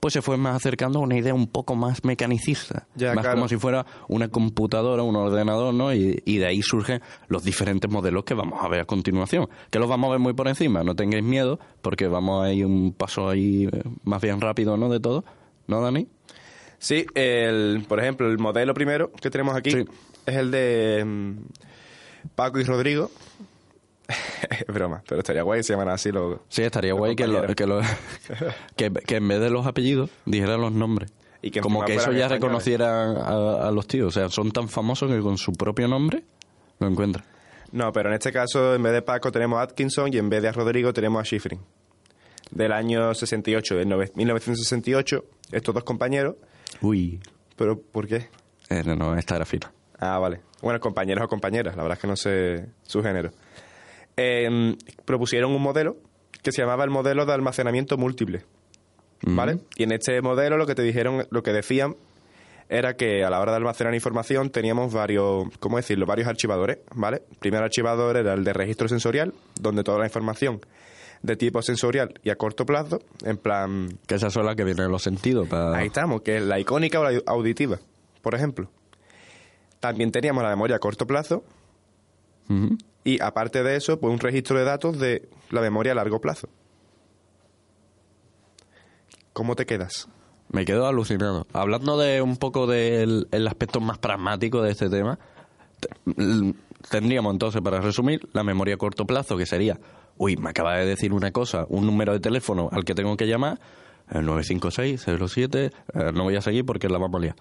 pues 0.00 0.14
se 0.14 0.22
fue 0.22 0.36
más 0.36 0.56
acercando 0.56 0.98
a 0.98 1.02
una 1.02 1.16
idea 1.16 1.34
un 1.34 1.46
poco 1.46 1.74
más 1.74 2.04
mecanicista. 2.04 2.86
Ya, 2.94 3.14
más 3.14 3.22
claro. 3.22 3.36
como 3.36 3.48
si 3.48 3.56
fuera 3.56 3.86
una 4.08 4.28
computadora, 4.28 5.02
un 5.02 5.16
ordenador, 5.16 5.74
¿no? 5.74 5.92
Y, 5.94 6.22
y 6.24 6.38
de 6.38 6.46
ahí 6.46 6.62
surgen 6.62 7.00
los 7.28 7.44
diferentes 7.44 7.90
modelos 7.90 8.24
que 8.24 8.34
vamos 8.34 8.62
a 8.62 8.68
ver 8.68 8.80
a 8.80 8.84
continuación. 8.84 9.48
Que 9.70 9.78
los 9.78 9.88
vamos 9.88 10.08
a 10.08 10.10
ver 10.12 10.20
muy 10.20 10.32
por 10.34 10.48
encima, 10.48 10.82
no 10.82 10.94
tengáis 10.94 11.24
miedo, 11.24 11.58
porque 11.82 12.08
vamos 12.08 12.44
a 12.44 12.52
ir 12.52 12.66
un 12.66 12.92
paso 12.92 13.28
ahí 13.28 13.68
eh, 13.72 13.82
más 14.04 14.20
bien 14.22 14.40
rápido, 14.40 14.76
¿no? 14.76 14.88
De 14.88 15.00
todo. 15.00 15.24
¿No, 15.66 15.80
Dani? 15.80 16.06
Sí, 16.78 17.06
el, 17.14 17.84
por 17.88 18.00
ejemplo, 18.00 18.28
el 18.28 18.38
modelo 18.38 18.74
primero 18.74 19.10
que 19.12 19.30
tenemos 19.30 19.56
aquí 19.56 19.70
Sí. 19.70 19.84
es 20.26 20.36
el 20.36 20.50
de 20.50 21.02
mm, 21.04 21.32
Paco 22.34 22.60
y 22.60 22.64
Rodrigo. 22.64 23.10
Es 24.08 24.66
broma, 24.68 25.02
pero 25.08 25.20
estaría 25.20 25.42
guay 25.42 25.62
si 25.62 25.68
se 25.68 25.72
llaman 25.74 25.88
así 25.90 26.10
los... 26.12 26.38
Sí, 26.48 26.62
estaría 26.62 26.90
Los 26.92 26.98
guay 27.00 27.16
que, 27.16 27.26
lo- 27.26 27.46
que, 27.54 27.66
lo- 27.66 27.80
que, 28.76 28.90
que 28.92 29.16
en 29.16 29.28
vez 29.28 29.40
de 29.40 29.50
los 29.50 29.66
apellidos 29.66 30.10
dijeran 30.24 30.60
los 30.60 30.72
nombres. 30.72 31.12
Y 31.42 31.50
que 31.50 31.60
Como 31.60 31.84
que 31.84 31.94
eso 31.94 32.12
ya 32.12 32.26
españoles. 32.26 32.30
reconocieran 32.32 33.16
a, 33.18 33.68
a 33.68 33.70
los 33.70 33.86
tíos. 33.86 34.08
O 34.08 34.10
sea, 34.10 34.28
son 34.30 34.50
tan 34.50 34.68
famosos 34.68 35.10
que 35.10 35.20
con 35.20 35.38
su 35.38 35.52
propio 35.52 35.86
nombre 35.86 36.24
lo 36.80 36.88
encuentran. 36.88 37.24
No, 37.72 37.92
pero 37.92 38.08
en 38.08 38.14
este 38.14 38.32
caso, 38.32 38.74
en 38.74 38.82
vez 38.82 38.92
de 38.92 39.02
Paco 39.02 39.30
tenemos 39.30 39.58
a 39.58 39.62
Atkinson 39.62 40.12
y 40.12 40.18
en 40.18 40.28
vez 40.30 40.42
de 40.42 40.48
a 40.48 40.52
Rodrigo 40.52 40.92
tenemos 40.92 41.20
a 41.20 41.24
Schifrin. 41.24 41.60
Del 42.50 42.72
año 42.72 43.12
68, 43.14 43.76
del 43.76 43.88
nove- 43.88 44.12
1968, 44.14 45.24
estos 45.52 45.74
dos 45.74 45.84
compañeros. 45.84 46.36
Uy. 46.80 47.20
¿Pero 47.56 47.80
por 47.80 48.06
qué? 48.06 48.28
Eh, 48.68 48.82
no, 48.84 48.96
no, 48.96 49.16
esta 49.16 49.36
era 49.36 49.44
fina. 49.44 49.72
Ah, 49.98 50.18
vale. 50.18 50.40
Bueno, 50.62 50.80
compañeros 50.80 51.24
o 51.24 51.28
compañeras, 51.28 51.76
la 51.76 51.82
verdad 51.82 51.96
es 51.98 52.02
que 52.02 52.08
no 52.08 52.16
sé 52.16 52.66
su 52.82 53.02
género. 53.02 53.30
Eh, 54.16 54.76
propusieron 55.04 55.52
un 55.52 55.62
modelo 55.62 55.96
que 56.42 56.52
se 56.52 56.62
llamaba 56.62 56.84
el 56.84 56.90
modelo 56.90 57.26
de 57.26 57.32
almacenamiento 57.32 57.96
múltiple. 57.96 58.44
¿Vale? 59.22 59.60
Y 59.76 59.84
en 59.84 59.92
este 59.92 60.20
modelo 60.20 60.56
lo 60.56 60.66
que 60.66 60.74
te 60.74 60.82
dijeron, 60.82 61.26
lo 61.30 61.42
que 61.42 61.52
decían 61.52 61.96
era 62.68 62.94
que 62.94 63.24
a 63.24 63.30
la 63.30 63.40
hora 63.40 63.52
de 63.52 63.58
almacenar 63.58 63.94
información 63.94 64.50
teníamos 64.50 64.92
varios, 64.92 65.46
¿cómo 65.58 65.76
decirlo? 65.76 66.06
Varios 66.06 66.28
archivadores, 66.28 66.78
¿vale? 66.94 67.22
El 67.30 67.36
primer 67.38 67.62
archivador 67.62 68.16
era 68.16 68.34
el 68.34 68.44
de 68.44 68.52
registro 68.52 68.88
sensorial, 68.88 69.32
donde 69.60 69.84
toda 69.84 69.98
la 69.98 70.06
información 70.06 70.60
de 71.22 71.36
tipo 71.36 71.62
sensorial 71.62 72.14
y 72.22 72.30
a 72.30 72.36
corto 72.36 72.66
plazo, 72.66 73.00
en 73.24 73.36
plan... 73.38 73.98
Que 74.06 74.16
esa 74.16 74.26
es 74.28 74.36
la 74.36 74.54
que 74.54 74.64
viene 74.64 74.84
en 74.84 74.90
los 74.90 75.02
sentidos. 75.02 75.48
Para... 75.48 75.76
Ahí 75.76 75.86
estamos, 75.86 76.22
que 76.22 76.36
es 76.36 76.42
la 76.42 76.58
icónica 76.58 77.00
o 77.00 77.04
la 77.04 77.20
auditiva, 77.26 77.78
por 78.22 78.34
ejemplo. 78.34 78.68
También 79.80 80.10
teníamos 80.10 80.42
la 80.42 80.50
memoria 80.50 80.76
a 80.76 80.78
corto 80.78 81.06
plazo. 81.06 81.44
Y 83.06 83.22
aparte 83.22 83.62
de 83.62 83.76
eso, 83.76 84.00
pues 84.00 84.12
un 84.12 84.18
registro 84.18 84.58
de 84.58 84.64
datos 84.64 84.98
de 84.98 85.28
la 85.50 85.60
memoria 85.60 85.92
a 85.92 85.94
largo 85.94 86.20
plazo. 86.20 86.48
¿Cómo 89.32 89.54
te 89.54 89.64
quedas? 89.64 90.08
Me 90.50 90.64
quedo 90.64 90.88
alucinado. 90.88 91.46
Hablando 91.52 91.96
de 91.98 92.20
un 92.20 92.36
poco 92.36 92.66
del 92.66 93.28
el 93.30 93.46
aspecto 93.46 93.80
más 93.80 93.98
pragmático 93.98 94.60
de 94.60 94.72
este 94.72 94.90
tema, 94.90 95.20
tendríamos 96.90 97.32
entonces, 97.32 97.62
para 97.62 97.80
resumir, 97.80 98.28
la 98.32 98.42
memoria 98.42 98.74
a 98.74 98.78
corto 98.78 99.06
plazo, 99.06 99.36
que 99.36 99.46
sería, 99.46 99.78
uy, 100.16 100.36
me 100.36 100.50
acaba 100.50 100.76
de 100.76 100.86
decir 100.86 101.12
una 101.12 101.30
cosa, 101.30 101.64
un 101.68 101.86
número 101.86 102.12
de 102.12 102.18
teléfono 102.18 102.70
al 102.72 102.84
que 102.84 102.96
tengo 102.96 103.16
que 103.16 103.28
llamar, 103.28 103.60
el 104.10 104.26
956-07, 104.26 105.70
eh, 105.94 106.12
no 106.12 106.24
voy 106.24 106.34
a 106.34 106.40
seguir 106.40 106.64
porque 106.64 106.88
la 106.88 106.98
vamos 106.98 107.22
a. 107.24 107.36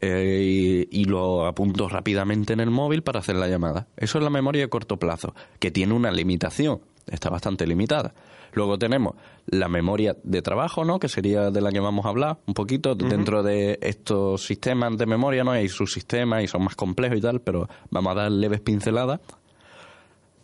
Eh, 0.00 0.86
y, 0.90 1.00
y 1.00 1.04
lo 1.06 1.46
apunto 1.46 1.88
rápidamente 1.88 2.52
en 2.52 2.60
el 2.60 2.70
móvil 2.70 3.02
para 3.02 3.20
hacer 3.20 3.36
la 3.36 3.48
llamada. 3.48 3.88
Eso 3.96 4.18
es 4.18 4.24
la 4.24 4.30
memoria 4.30 4.64
a 4.64 4.68
corto 4.68 4.98
plazo, 4.98 5.34
que 5.58 5.70
tiene 5.70 5.94
una 5.94 6.10
limitación, 6.10 6.80
está 7.06 7.30
bastante 7.30 7.66
limitada. 7.66 8.14
Luego 8.56 8.78
tenemos 8.78 9.14
la 9.46 9.68
memoria 9.68 10.16
de 10.22 10.40
trabajo, 10.40 10.84
¿no? 10.84 10.98
Que 10.98 11.08
sería 11.08 11.50
de 11.50 11.60
la 11.60 11.70
que 11.70 11.80
vamos 11.80 12.06
a 12.06 12.08
hablar 12.08 12.38
un 12.46 12.54
poquito. 12.54 12.94
Dentro 12.94 13.42
de 13.42 13.78
estos 13.82 14.46
sistemas 14.46 14.96
de 14.96 15.04
memoria, 15.04 15.44
¿no? 15.44 15.50
Hay 15.50 15.68
subsistemas 15.68 16.42
y 16.42 16.48
son 16.48 16.64
más 16.64 16.74
complejos 16.74 17.18
y 17.18 17.20
tal, 17.20 17.40
pero 17.42 17.68
vamos 17.90 18.12
a 18.12 18.14
dar 18.14 18.32
leves 18.32 18.60
pinceladas. 18.60 19.20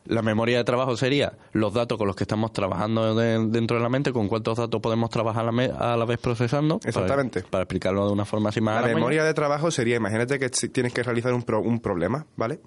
La 0.04 0.20
memoria 0.22 0.58
de 0.58 0.64
trabajo 0.64 0.96
sería 0.96 1.38
los 1.52 1.72
datos 1.74 1.96
con 1.96 2.08
los 2.08 2.16
que 2.16 2.24
estamos 2.24 2.52
trabajando 2.52 3.14
de- 3.14 3.46
dentro 3.46 3.76
de 3.76 3.82
la 3.84 3.88
mente, 3.88 4.12
con 4.12 4.28
cuántos 4.28 4.58
datos 4.58 4.80
podemos 4.80 5.10
trabajar 5.10 5.42
a 5.42 5.46
la, 5.46 5.52
me- 5.52 5.70
a 5.70 5.96
la 5.96 6.04
vez 6.04 6.18
procesando. 6.18 6.80
Exactamente. 6.84 7.42
Para, 7.42 7.62
explicarlo 7.62 8.06
de 8.08 8.12
una 8.12 8.24
forma 8.24 8.48
así 8.48 8.60
más 8.60 8.74
La 8.82 8.88
la 8.88 8.94
memoria 8.94 9.22
de 9.24 9.32
trabajo 9.32 9.70
sería, 9.70 9.96
imagínate 9.96 10.38
que 10.40 10.48
tienes 10.50 10.92
que 10.92 11.02
realizar 11.04 11.32
un, 11.32 11.44
pro- 11.44 11.60
un 11.60 11.78
problema, 11.80 12.26
¿vale? 12.36 12.58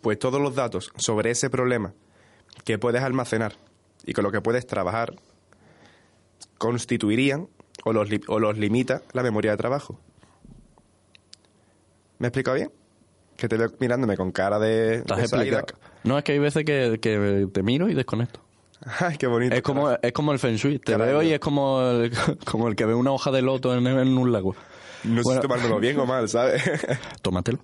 Pues 0.00 0.18
todos 0.18 0.40
los 0.40 0.54
datos 0.54 0.90
sobre 0.96 1.30
ese 1.30 1.50
problema 1.50 1.92
que 2.64 2.78
puedes 2.78 3.02
almacenar 3.02 3.54
y 4.06 4.12
con 4.14 4.24
lo 4.24 4.32
que 4.32 4.40
puedes 4.40 4.66
trabajar 4.66 5.14
constituirían 6.56 7.48
o 7.84 7.92
los, 7.92 8.08
o 8.28 8.38
los 8.40 8.56
limita 8.58 9.02
la 9.12 9.22
memoria 9.22 9.50
de 9.52 9.56
trabajo. 9.58 10.00
¿Me 12.18 12.26
he 12.26 12.28
explicado 12.28 12.56
bien? 12.56 12.72
Que 13.38 13.48
te 13.48 13.56
veo 13.56 13.68
mirándome 13.78 14.16
con 14.16 14.32
cara 14.32 14.58
de... 14.58 15.02
No, 16.04 16.18
es 16.18 16.24
que 16.24 16.32
hay 16.32 16.38
veces 16.40 16.64
que, 16.64 16.98
que 17.00 17.48
te 17.52 17.62
miro 17.62 17.88
y 17.88 17.94
desconecto. 17.94 18.40
Ay, 19.00 19.16
qué 19.16 19.26
bonito. 19.26 19.54
Es 19.54 19.62
como, 19.62 19.90
es 19.92 20.12
como 20.12 20.32
el 20.32 20.38
Feng 20.38 20.56
Shui. 20.56 20.78
Te 20.80 20.96
veo 20.96 21.22
y 21.22 21.32
es 21.32 21.40
como 21.40 21.80
el, 21.80 22.12
como 22.44 22.68
el 22.68 22.76
que 22.76 22.84
ve 22.84 22.94
una 22.94 23.12
hoja 23.12 23.30
de 23.30 23.40
loto 23.40 23.74
en, 23.74 23.86
en 23.86 24.18
un 24.18 24.32
lago. 24.32 24.54
No 25.04 25.18
sé 25.18 25.22
Bueno, 25.22 25.40
si 25.40 25.48
tomármelo 25.48 25.78
bien 25.78 25.98
o 26.00 26.04
mal, 26.06 26.28
¿sabes? 26.28 26.62
tómatelo. 27.22 27.60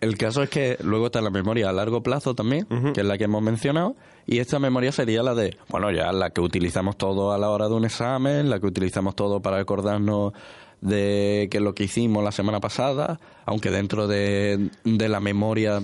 El 0.00 0.16
caso 0.16 0.42
es 0.42 0.48
que 0.48 0.78
luego 0.82 1.06
está 1.06 1.20
la 1.20 1.28
memoria 1.30 1.68
a 1.68 1.72
largo 1.72 2.02
plazo 2.02 2.34
también, 2.34 2.66
que 2.94 3.02
es 3.02 3.06
la 3.06 3.18
que 3.18 3.24
hemos 3.24 3.42
mencionado, 3.42 3.96
y 4.24 4.38
esta 4.38 4.58
memoria 4.58 4.92
sería 4.92 5.22
la 5.22 5.34
de, 5.34 5.58
bueno, 5.68 5.90
ya 5.90 6.10
la 6.12 6.30
que 6.30 6.40
utilizamos 6.40 6.96
todo 6.96 7.32
a 7.32 7.38
la 7.38 7.50
hora 7.50 7.68
de 7.68 7.74
un 7.74 7.84
examen, 7.84 8.48
la 8.48 8.60
que 8.60 8.66
utilizamos 8.66 9.14
todo 9.14 9.42
para 9.42 9.58
acordarnos 9.58 10.32
de 10.80 11.48
que 11.50 11.60
lo 11.60 11.74
que 11.74 11.84
hicimos 11.84 12.24
la 12.24 12.32
semana 12.32 12.60
pasada, 12.60 13.20
aunque 13.44 13.70
dentro 13.70 14.06
de, 14.08 14.70
de 14.84 15.08
la 15.08 15.20
memoria 15.20 15.82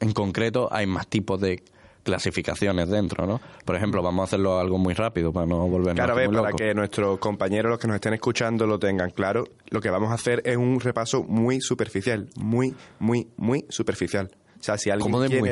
en 0.00 0.12
concreto 0.12 0.68
hay 0.70 0.86
más 0.86 1.06
tipos 1.06 1.40
de 1.40 1.62
clasificaciones 2.02 2.88
dentro, 2.88 3.26
¿no? 3.26 3.40
Por 3.64 3.74
ejemplo, 3.74 4.00
vamos 4.00 4.20
a 4.22 4.24
hacerlo 4.24 4.60
algo 4.60 4.78
muy 4.78 4.94
rápido 4.94 5.32
para 5.32 5.44
no 5.44 5.66
volvernos 5.66 5.96
Claro, 5.96 6.12
a 6.12 6.16
ver, 6.16 6.28
muy 6.28 6.36
para 6.36 6.50
locos. 6.50 6.60
que 6.60 6.72
nuestros 6.72 7.18
compañeros, 7.18 7.68
los 7.70 7.80
que 7.80 7.88
nos 7.88 7.96
estén 7.96 8.14
escuchando, 8.14 8.64
lo 8.64 8.78
tengan 8.78 9.10
claro, 9.10 9.48
lo 9.70 9.80
que 9.80 9.90
vamos 9.90 10.12
a 10.12 10.14
hacer 10.14 10.40
es 10.44 10.56
un 10.56 10.78
repaso 10.78 11.24
muy 11.24 11.60
superficial, 11.60 12.28
muy, 12.36 12.74
muy, 13.00 13.26
muy 13.36 13.66
superficial. 13.68 14.30
O 14.60 14.62
sea, 14.62 14.78
si 14.78 14.90
alguien 14.90 15.10
¿Cómo 15.10 15.20
de 15.20 15.40
muy? 15.40 15.50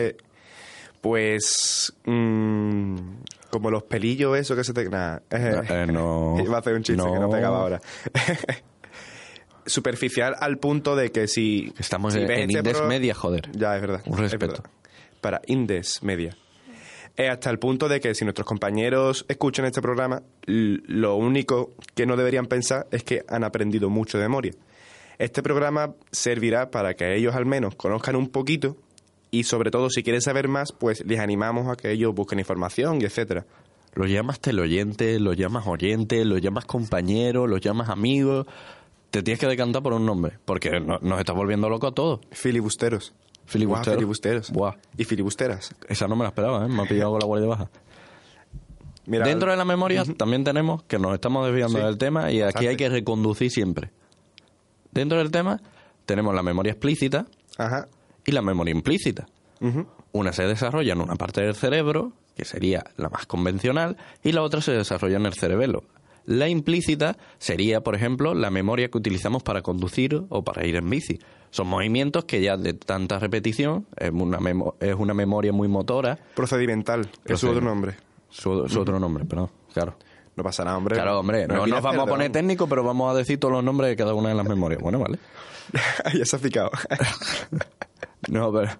Pues, 1.04 1.92
mm, 2.06 2.96
como 3.50 3.70
los 3.70 3.82
pelillos, 3.82 4.38
eso 4.38 4.56
que 4.56 4.64
se 4.64 4.72
te... 4.72 4.88
Nah, 4.88 5.18
Eh, 5.30 5.86
no. 5.92 6.34
Iba 6.42 6.56
a 6.56 6.60
hacer 6.60 6.72
un 6.74 6.82
chiste 6.82 7.02
que 7.02 7.18
no 7.18 7.28
pegaba 7.28 7.60
ahora. 7.60 7.80
superficial 9.66 10.34
al 10.40 10.56
punto 10.58 10.96
de 10.96 11.12
que 11.12 11.28
si... 11.28 11.74
Estamos 11.78 12.14
si 12.14 12.20
en, 12.20 12.30
en 12.30 12.40
este 12.50 12.58
Indes 12.58 12.78
pro- 12.78 12.86
Media, 12.88 13.14
joder. 13.14 13.50
ya, 13.52 13.74
es 13.76 13.82
verdad. 13.82 14.00
Un 14.06 14.14
es 14.14 14.20
respeto. 14.32 14.46
verdad. 14.54 14.70
Para 15.20 15.42
Indes 15.46 16.02
Media. 16.02 16.34
Eh, 17.18 17.28
hasta 17.28 17.50
el 17.50 17.58
punto 17.58 17.86
de 17.88 18.00
que 18.00 18.14
si 18.14 18.24
nuestros 18.24 18.46
compañeros 18.46 19.26
escuchan 19.28 19.66
este 19.66 19.82
programa, 19.82 20.22
lo 20.46 21.16
único 21.16 21.74
que 21.94 22.06
no 22.06 22.16
deberían 22.16 22.46
pensar 22.46 22.86
es 22.90 23.04
que 23.04 23.24
han 23.28 23.44
aprendido 23.44 23.90
mucho 23.90 24.16
de 24.16 24.24
memoria. 24.24 24.52
Este 25.18 25.42
programa 25.42 25.94
servirá 26.10 26.70
para 26.70 26.94
que 26.94 27.14
ellos 27.14 27.34
al 27.34 27.44
menos 27.44 27.74
conozcan 27.76 28.16
un 28.16 28.30
poquito 28.30 28.78
y 29.38 29.44
sobre 29.44 29.70
todo 29.70 29.90
si 29.90 30.02
quieren 30.02 30.20
saber 30.22 30.48
más, 30.48 30.72
pues 30.72 31.04
les 31.06 31.18
animamos 31.20 31.68
a 31.70 31.76
que 31.76 31.90
ellos 31.92 32.14
busquen 32.14 32.38
información 32.38 33.00
y 33.00 33.04
etcétera. 33.04 33.46
Lo 33.94 34.06
llamas 34.06 34.40
teleoyente, 34.40 35.20
lo 35.20 35.32
llamas 35.34 35.66
oyente, 35.66 36.24
lo 36.24 36.38
llamas 36.38 36.64
compañero, 36.64 37.46
lo 37.46 37.58
llamas 37.58 37.88
amigo. 37.90 38.46
Te 39.10 39.22
tienes 39.22 39.38
que 39.38 39.46
decantar 39.46 39.82
por 39.82 39.92
un 39.92 40.04
nombre, 40.04 40.38
porque 40.44 40.80
no- 40.80 40.98
nos 41.00 41.20
estás 41.20 41.36
volviendo 41.36 41.68
loco 41.68 41.86
a 41.86 41.92
todos. 41.92 42.20
Filibusteros. 42.32 43.12
Filibusteros. 43.46 44.50
Buah. 44.50 44.74
Y 44.96 45.04
filibusteras. 45.04 45.74
Esa 45.88 46.08
no 46.08 46.16
me 46.16 46.22
la 46.24 46.28
esperaba, 46.30 46.64
¿eh? 46.64 46.68
Me 46.68 46.82
ha 46.82 46.86
pillado 46.86 47.10
con 47.12 47.20
la 47.20 47.26
guardia 47.26 47.48
baja. 47.48 47.70
Mira, 49.06 49.26
Dentro 49.26 49.50
de 49.50 49.56
la 49.58 49.64
memoria 49.66 50.02
también 50.16 50.44
tenemos, 50.44 50.82
que 50.84 50.98
nos 50.98 51.12
estamos 51.14 51.46
desviando 51.46 51.78
Sí. 51.78 51.84
del 51.84 51.98
tema, 51.98 52.32
y 52.32 52.40
aquí 52.40 52.66
hay 52.66 52.76
que 52.76 52.88
reconducir 52.88 53.50
siempre. 53.50 53.90
Dentro 54.92 55.18
del 55.18 55.30
tema 55.30 55.60
tenemos 56.06 56.34
la 56.34 56.42
memoria 56.42 56.72
explícita 56.72 57.26
Ajá. 57.58 57.86
Y 58.26 58.32
la 58.32 58.42
memoria 58.42 58.72
implícita. 58.72 59.26
Una 60.12 60.32
se 60.32 60.46
desarrolla 60.46 60.92
en 60.92 61.00
una 61.00 61.16
parte 61.16 61.40
del 61.40 61.54
cerebro, 61.54 62.12
que 62.36 62.44
sería 62.44 62.84
la 62.96 63.08
más 63.08 63.26
convencional, 63.26 63.96
y 64.22 64.32
la 64.32 64.42
otra 64.42 64.60
se 64.60 64.72
desarrolla 64.72 65.16
en 65.16 65.26
el 65.26 65.32
cerebelo. 65.34 65.84
La 66.26 66.48
implícita 66.48 67.16
sería, 67.38 67.82
por 67.82 67.94
ejemplo, 67.94 68.34
la 68.34 68.50
memoria 68.50 68.88
que 68.88 68.98
utilizamos 68.98 69.42
para 69.42 69.62
conducir 69.62 70.22
o 70.28 70.42
para 70.42 70.66
ir 70.66 70.76
en 70.76 70.88
bici. 70.88 71.18
Son 71.50 71.66
movimientos 71.66 72.24
que 72.24 72.40
ya 72.42 72.56
de 72.56 72.74
tanta 72.74 73.18
repetición, 73.18 73.86
es 73.96 74.10
una, 74.10 74.38
memo- 74.38 74.74
es 74.80 74.94
una 74.94 75.14
memoria 75.14 75.52
muy 75.52 75.68
motora, 75.68 76.18
Procedimental. 76.34 77.08
Es 77.24 77.40
su 77.40 77.48
otro 77.50 77.60
nombre. 77.60 77.96
su, 78.30 78.68
su 78.68 78.80
otro 78.80 78.98
nombre, 78.98 79.24
perdón, 79.24 79.50
claro. 79.72 79.96
No 80.36 80.42
pasa 80.42 80.64
nada, 80.64 80.76
hombre. 80.78 80.96
Claro, 80.96 81.20
hombre, 81.20 81.46
no, 81.46 81.64
nos 81.66 81.80
vamos 81.82 82.02
a 82.02 82.06
poner 82.06 82.32
técnicos, 82.32 82.68
pero 82.68 82.82
vamos 82.82 83.14
a 83.14 83.16
decir 83.16 83.38
todos 83.38 83.52
los 83.52 83.62
nombres 83.62 83.90
de 83.90 83.96
cada 83.96 84.14
una 84.14 84.30
de 84.30 84.34
las 84.34 84.46
memorias. 84.48 84.82
Bueno, 84.82 84.98
vale. 84.98 85.18
ya 86.18 86.24
se 86.24 86.36
ha 86.36 86.38
picado. 86.40 86.70
No, 88.28 88.52
pero... 88.52 88.70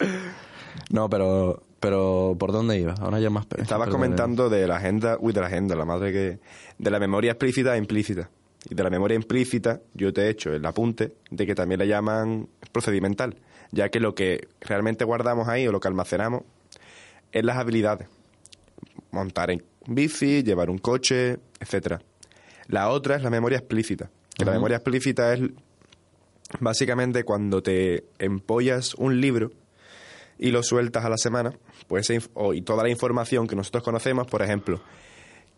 no, 0.90 1.08
pero... 1.08 1.62
Pero, 1.80 2.36
¿por 2.38 2.52
dónde 2.52 2.78
iba? 2.78 2.92
Ahora 3.00 3.20
ya 3.20 3.30
más... 3.30 3.46
Estabas 3.56 3.88
comentando 3.88 4.50
de 4.50 4.66
la 4.66 4.76
agenda, 4.76 5.16
uy, 5.18 5.32
de 5.32 5.40
la 5.40 5.46
agenda, 5.46 5.74
la 5.74 5.86
madre 5.86 6.12
que... 6.12 6.38
De 6.78 6.90
la 6.90 6.98
memoria 6.98 7.32
explícita 7.32 7.74
e 7.74 7.78
implícita. 7.78 8.28
Y 8.68 8.74
de 8.74 8.82
la 8.82 8.90
memoria 8.90 9.14
implícita, 9.14 9.80
yo 9.94 10.12
te 10.12 10.22
he 10.22 10.28
hecho 10.28 10.52
el 10.52 10.64
apunte 10.66 11.14
de 11.30 11.46
que 11.46 11.54
también 11.54 11.78
le 11.78 11.88
llaman 11.88 12.48
procedimental, 12.72 13.36
ya 13.72 13.88
que 13.88 14.00
lo 14.00 14.14
que 14.14 14.48
realmente 14.60 15.04
guardamos 15.04 15.48
ahí 15.48 15.66
o 15.66 15.72
lo 15.72 15.80
que 15.80 15.88
almacenamos 15.88 16.42
es 17.32 17.44
las 17.44 17.56
habilidades. 17.56 18.08
Montar 19.10 19.50
en 19.50 19.64
bici, 19.86 20.42
llevar 20.42 20.68
un 20.68 20.78
coche, 20.78 21.38
etcétera. 21.58 22.02
La 22.66 22.90
otra 22.90 23.16
es 23.16 23.22
la 23.22 23.30
memoria 23.30 23.58
explícita. 23.58 24.10
Que 24.36 24.44
la 24.44 24.52
memoria 24.52 24.76
explícita 24.76 25.32
es 25.32 25.40
básicamente 26.58 27.24
cuando 27.24 27.62
te 27.62 28.04
empollas 28.18 28.94
un 28.94 29.20
libro 29.20 29.50
y 30.38 30.50
lo 30.50 30.62
sueltas 30.62 31.04
a 31.04 31.08
la 31.08 31.18
semana, 31.18 31.52
pues 31.86 32.10
y 32.10 32.62
toda 32.62 32.82
la 32.82 32.88
información 32.88 33.46
que 33.46 33.54
nosotros 33.54 33.84
conocemos, 33.84 34.26
por 34.26 34.42
ejemplo, 34.42 34.80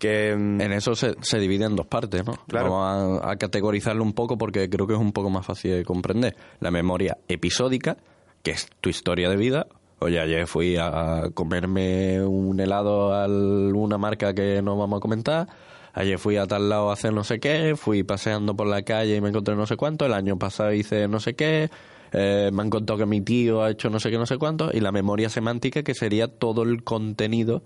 que 0.02 0.34
mm, 0.36 0.60
En 0.60 0.72
eso 0.72 0.96
se, 0.96 1.14
se 1.20 1.38
divide 1.38 1.64
en 1.64 1.76
dos 1.76 1.86
partes, 1.86 2.26
¿no? 2.26 2.32
Claro. 2.48 2.72
Vamos 2.72 3.22
a, 3.22 3.30
a 3.30 3.36
categorizarlo 3.36 4.02
un 4.02 4.12
poco 4.14 4.36
porque 4.36 4.68
creo 4.68 4.88
que 4.88 4.94
es 4.94 4.98
un 4.98 5.12
poco 5.12 5.30
más 5.30 5.46
fácil 5.46 5.70
de 5.70 5.84
comprender. 5.84 6.34
La 6.58 6.72
memoria 6.72 7.18
episódica, 7.28 7.96
que 8.42 8.50
es 8.50 8.68
tu 8.80 8.90
historia 8.90 9.28
de 9.30 9.36
vida. 9.36 9.68
Oye, 10.00 10.18
ayer 10.18 10.48
fui 10.48 10.76
a 10.76 11.30
comerme 11.32 12.20
un 12.20 12.58
helado 12.58 13.14
a 13.14 13.26
una 13.28 13.96
marca 13.96 14.34
que 14.34 14.60
no 14.60 14.76
vamos 14.76 14.96
a 14.96 15.00
comentar. 15.00 15.46
Ayer 15.94 16.18
fui 16.18 16.36
a 16.36 16.46
tal 16.46 16.68
lado 16.68 16.90
a 16.90 16.94
hacer 16.94 17.12
no 17.12 17.24
sé 17.24 17.40
qué, 17.40 17.74
fui 17.76 18.02
paseando 18.02 18.54
por 18.56 18.66
la 18.66 18.82
calle 18.82 19.16
y 19.16 19.20
me 19.20 19.28
encontré 19.30 19.54
no 19.56 19.66
sé 19.66 19.76
cuánto, 19.76 20.06
el 20.06 20.12
año 20.14 20.38
pasado 20.38 20.72
hice 20.72 21.08
no 21.08 21.20
sé 21.20 21.34
qué, 21.34 21.70
eh, 22.12 22.50
me 22.52 22.62
han 22.62 22.70
contado 22.70 22.98
que 22.98 23.06
mi 23.06 23.20
tío 23.20 23.62
ha 23.62 23.70
hecho 23.70 23.90
no 23.90 24.00
sé 24.00 24.10
qué, 24.10 24.18
no 24.18 24.26
sé 24.26 24.38
cuánto, 24.38 24.70
y 24.72 24.80
la 24.80 24.92
memoria 24.92 25.28
semántica 25.28 25.82
que 25.82 25.94
sería 25.94 26.28
todo 26.28 26.62
el 26.62 26.82
contenido 26.84 27.62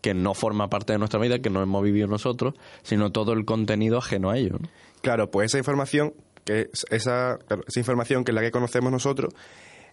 que 0.00 0.12
no 0.14 0.34
forma 0.34 0.68
parte 0.68 0.92
de 0.92 0.98
nuestra 0.98 1.18
vida, 1.18 1.38
que 1.38 1.48
no 1.48 1.62
hemos 1.62 1.82
vivido 1.82 2.06
nosotros, 2.06 2.54
sino 2.82 3.10
todo 3.10 3.32
el 3.32 3.46
contenido 3.46 3.96
ajeno 3.96 4.28
a 4.30 4.36
ello. 4.36 4.58
Claro, 5.00 5.30
pues 5.30 5.46
esa 5.46 5.56
información, 5.58 6.12
que 6.44 6.68
es- 6.72 6.84
esa, 6.90 7.38
esa 7.66 7.80
información 7.80 8.22
que 8.22 8.32
es 8.32 8.34
la 8.34 8.42
que 8.42 8.50
conocemos 8.50 8.92
nosotros, 8.92 9.32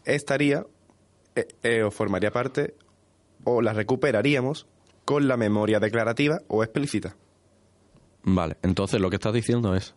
estaría 0.04 0.66
eh, 1.36 1.48
eh, 1.64 1.84
o 1.84 1.92
formaría 1.92 2.32
parte 2.32 2.76
o 3.46 3.62
la 3.62 3.72
recuperaríamos 3.72 4.68
con 5.06 5.30
la 5.30 5.38
memoria 5.38 5.80
declarativa 5.80 6.40
o 6.50 6.62
explícita. 6.64 7.16
Vale, 8.24 8.58
entonces 8.62 9.02
lo 9.02 9.10
que 9.10 9.16
estás 9.16 9.34
diciendo 9.34 9.76
es... 9.76 9.96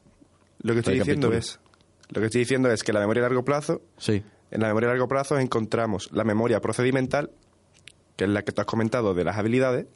Lo 0.60 0.72
que 0.72 0.80
estoy 0.80 0.98
diciendo 0.98 1.32
es 1.32 1.60
lo 2.08 2.20
que 2.20 2.26
estoy 2.26 2.40
diciendo 2.40 2.70
es 2.70 2.82
que 2.84 2.92
la 2.92 3.00
memoria 3.00 3.24
a 3.24 3.28
largo 3.28 3.44
plazo, 3.44 3.82
Sí, 3.96 4.22
en 4.50 4.60
la 4.60 4.68
memoria 4.68 4.90
a 4.90 4.92
largo 4.92 5.08
plazo 5.08 5.38
encontramos 5.38 6.10
la 6.12 6.24
memoria 6.24 6.60
procedimental, 6.60 7.30
que 8.16 8.24
es 8.24 8.30
la 8.30 8.42
que 8.42 8.52
tú 8.52 8.60
has 8.60 8.66
comentado 8.66 9.14
de 9.14 9.24
las 9.24 9.36
habilidades, 9.36 9.86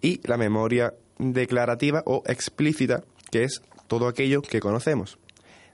y 0.00 0.20
la 0.26 0.36
memoria 0.36 0.94
declarativa 1.18 2.02
o 2.06 2.22
explícita, 2.26 3.04
que 3.30 3.44
es 3.44 3.62
todo 3.88 4.06
aquello 4.06 4.42
que 4.42 4.60
conocemos. 4.60 5.18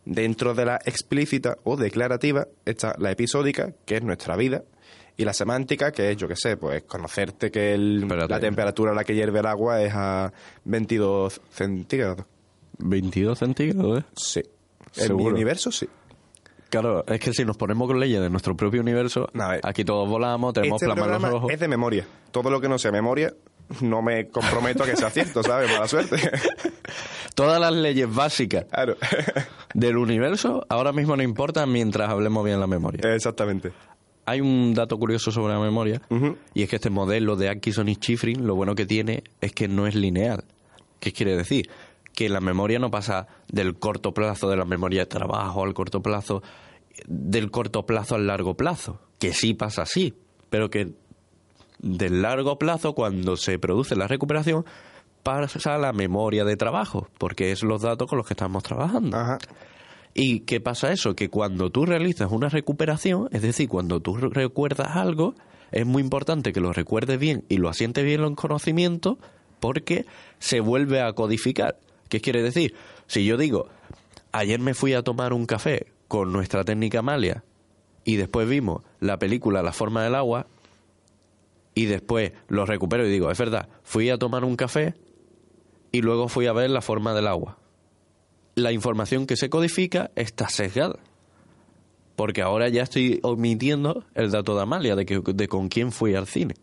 Dentro 0.05 0.55
de 0.55 0.64
la 0.64 0.78
explícita 0.85 1.59
o 1.64 1.76
declarativa 1.76 2.47
está 2.64 2.95
la 2.99 3.11
episódica, 3.11 3.75
que 3.85 3.97
es 3.97 4.02
nuestra 4.02 4.37
vida, 4.37 4.62
y 5.16 5.25
la 5.25 5.32
semántica, 5.32 5.92
que 5.92 6.11
es, 6.11 6.16
yo 6.16 6.28
qué 6.28 6.37
sé, 6.37 6.56
pues 6.56 6.82
conocerte 6.85 7.50
que 7.50 7.75
el- 7.75 8.06
la 8.06 8.38
temperatura 8.40 8.92
a 8.92 8.94
la 8.94 9.04
que 9.04 9.14
hierve 9.14 9.40
el 9.40 9.46
agua 9.46 9.80
es 9.82 9.92
a 9.94 10.32
22 10.64 11.40
centígrados. 11.50 12.25
22 12.78 13.38
centígrados, 13.38 14.00
¿eh? 14.00 14.04
Sí. 14.16 14.40
En 14.40 15.02
mi 15.02 15.06
Seguro. 15.06 15.35
universo, 15.35 15.73
sí. 15.73 15.88
Claro, 16.68 17.04
es 17.06 17.20
que 17.20 17.32
si 17.32 17.44
nos 17.44 17.56
ponemos 17.56 17.87
con 17.87 17.99
leyes 18.00 18.20
de 18.20 18.28
nuestro 18.28 18.56
propio 18.56 18.80
universo, 18.80 19.28
aquí 19.62 19.85
todos 19.85 20.08
volamos, 20.08 20.52
tenemos 20.52 20.82
Este 20.82 20.92
plasmas 20.94 21.16
en 21.16 21.23
los 21.23 21.35
ojos. 21.35 21.52
es 21.52 21.61
de 21.61 21.68
memoria. 21.68 22.06
Todo 22.32 22.50
lo 22.50 22.61
que 22.61 22.68
no 22.68 22.76
sea 22.78 22.90
memoria, 22.90 23.32
no 23.80 24.02
me 24.02 24.28
comprometo 24.28 24.82
a 24.82 24.87
que 24.87 24.96
sea 24.96 25.08
cierto, 25.11 25.42
¿sabes? 25.42 25.70
Mala 25.70 25.87
suerte. 25.88 26.16
Todas 27.35 27.61
las 27.61 27.73
leyes 27.73 28.12
básicas 28.12 28.64
claro. 28.66 28.96
del 29.75 29.96
universo 29.96 30.64
ahora 30.68 30.92
mismo 30.92 31.16
no 31.16 31.23
importan 31.23 31.70
mientras 31.70 32.08
hablemos 32.11 32.44
bien 32.44 32.58
la 32.61 32.66
memoria. 32.66 33.00
Exactamente. 33.14 33.73
Hay 34.26 34.40
un 34.40 34.75
dato 34.75 34.99
curioso 34.99 35.30
sobre 35.30 35.54
la 35.54 35.61
memoria 35.61 36.02
y 36.52 36.62
es 36.62 36.68
que 36.68 36.76
este 36.76 36.90
modelo 36.90 37.37
de 37.37 37.49
Atkinson 37.49 37.88
y 37.88 37.95
Schifrin 37.95 38.47
lo 38.47 38.56
bueno 38.56 38.75
que 38.75 38.85
tiene 38.85 39.23
es 39.40 39.52
que 39.52 39.68
no 39.68 39.87
es 39.87 39.95
lineal. 39.95 40.45
¿Qué 40.99 41.12
quiere 41.12 41.37
decir? 41.37 41.71
Que 42.12 42.28
la 42.28 42.40
memoria 42.40 42.78
no 42.80 42.90
pasa 42.90 43.28
del 43.49 43.78
corto 43.78 44.12
plazo 44.12 44.49
de 44.49 44.56
la 44.56 44.64
memoria 44.64 45.02
de 45.02 45.06
trabajo 45.06 45.62
al 45.62 45.75
corto 45.75 46.02
plazo, 46.02 46.42
del 47.06 47.50
corto 47.50 47.87
plazo 47.87 48.16
al 48.16 48.26
largo 48.26 48.54
plazo, 48.54 49.00
que 49.18 49.33
sí 49.33 49.54
pasa 49.54 49.83
así, 49.83 50.14
pero 50.50 50.71
que 50.71 50.95
del 51.78 52.23
largo 52.23 52.59
plazo, 52.59 52.95
cuando 52.95 53.37
se 53.37 53.59
produce 53.59 53.95
la 53.95 54.09
recuperación, 54.09 54.64
pasa 55.23 55.75
a 55.75 55.78
la 55.78 55.92
memoria 55.92 56.45
de 56.45 56.56
trabajo, 56.56 57.09
porque 57.18 57.52
es 57.52 57.62
los 57.62 57.83
datos 57.83 58.09
con 58.09 58.18
los 58.18 58.26
que 58.26 58.35
estamos 58.35 58.62
trabajando. 58.62 59.16
Ajá. 59.16 59.38
¿Y 60.18 60.40
qué 60.40 60.62
pasa 60.62 60.92
eso? 60.92 61.14
Que 61.14 61.28
cuando 61.28 61.70
tú 61.70 61.85
realizas 61.85 62.32
una 62.32 62.49
recuperación, 62.49 63.28
es 63.32 63.42
decir, 63.42 63.68
cuando 63.68 64.00
tú 64.00 64.16
re- 64.16 64.30
recuerdas 64.30 64.96
algo, 64.96 65.35
es 65.73 65.85
muy 65.85 66.02
importante 66.02 66.54
que 66.54 66.61
lo 66.61 66.73
recuerdes 66.73 67.18
bien 67.18 67.44
y 67.50 67.58
lo 67.58 67.68
asientes 67.68 68.02
bien 68.02 68.25
en 68.25 68.35
conocimiento 68.35 69.18
porque 69.61 70.06
se 70.38 70.61
vuelve 70.61 71.02
a 71.02 71.12
codificar. 71.12 71.78
¿Qué 72.08 72.23
quiere 72.23 72.42
decir? 72.42 72.75
Si 73.06 73.26
yo 73.26 73.37
digo, 73.37 73.68
ayer 74.32 74.58
me 74.58 74.73
fui 74.73 74.94
a 74.94 75.02
tomar 75.02 75.35
un 75.35 75.44
café 75.44 75.88
con 76.08 76.32
nuestra 76.32 76.64
técnica 76.64 77.00
Amalia 77.00 77.45
y 78.04 78.17
después 78.17 78.49
vimos 78.49 78.84
la 79.00 79.19
película 79.19 79.62
La 79.62 79.73
forma 79.73 80.02
del 80.02 80.14
agua 80.14 80.47
y 81.75 81.84
después 81.84 82.32
lo 82.49 82.64
recupero 82.64 83.06
y 83.06 83.10
digo, 83.10 83.30
es 83.30 83.36
verdad, 83.36 83.69
fui 83.82 84.08
a 84.08 84.17
tomar 84.17 84.45
un 84.45 84.56
café 84.56 84.95
y 85.93 86.00
luego 86.00 86.28
fui 86.28 86.47
a 86.47 86.54
ver 86.54 86.71
la 86.71 86.80
forma 86.80 87.12
del 87.12 87.26
agua 87.26 87.58
la 88.56 88.73
información 88.73 89.26
que 89.26 89.36
se 89.36 89.49
codifica 89.49 90.10
está 90.16 90.49
sesgada. 90.49 90.99
Porque 92.16 92.42
ahora 92.42 92.69
ya 92.71 92.82
estoy 92.82 93.21
omitiendo 93.23 94.04
el 94.14 94.30
dato 94.30 94.56
de 94.56 94.62
Amalia, 94.62 94.97
de, 94.97 95.04
que, 95.06 95.21
de 95.23 95.49
con 95.49 95.69
quién 95.69 95.92
fui 95.92 96.14
al 96.14 96.26
cine. 96.26 96.54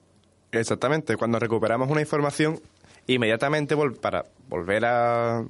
Exactamente. 0.52 1.16
Cuando 1.16 1.38
recuperamos 1.40 1.90
una 1.90 2.02
información, 2.02 2.60
inmediatamente 3.06 3.76
vol- 3.78 4.00
para 4.00 4.26
volver 4.50 4.86
a 4.86 5.46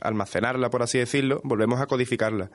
almacenarla, 0.00 0.70
por 0.70 0.82
así 0.82 0.98
decirlo, 0.98 1.40
volvemos 1.42 1.80
a 1.80 1.86
codificarla. 1.86 2.50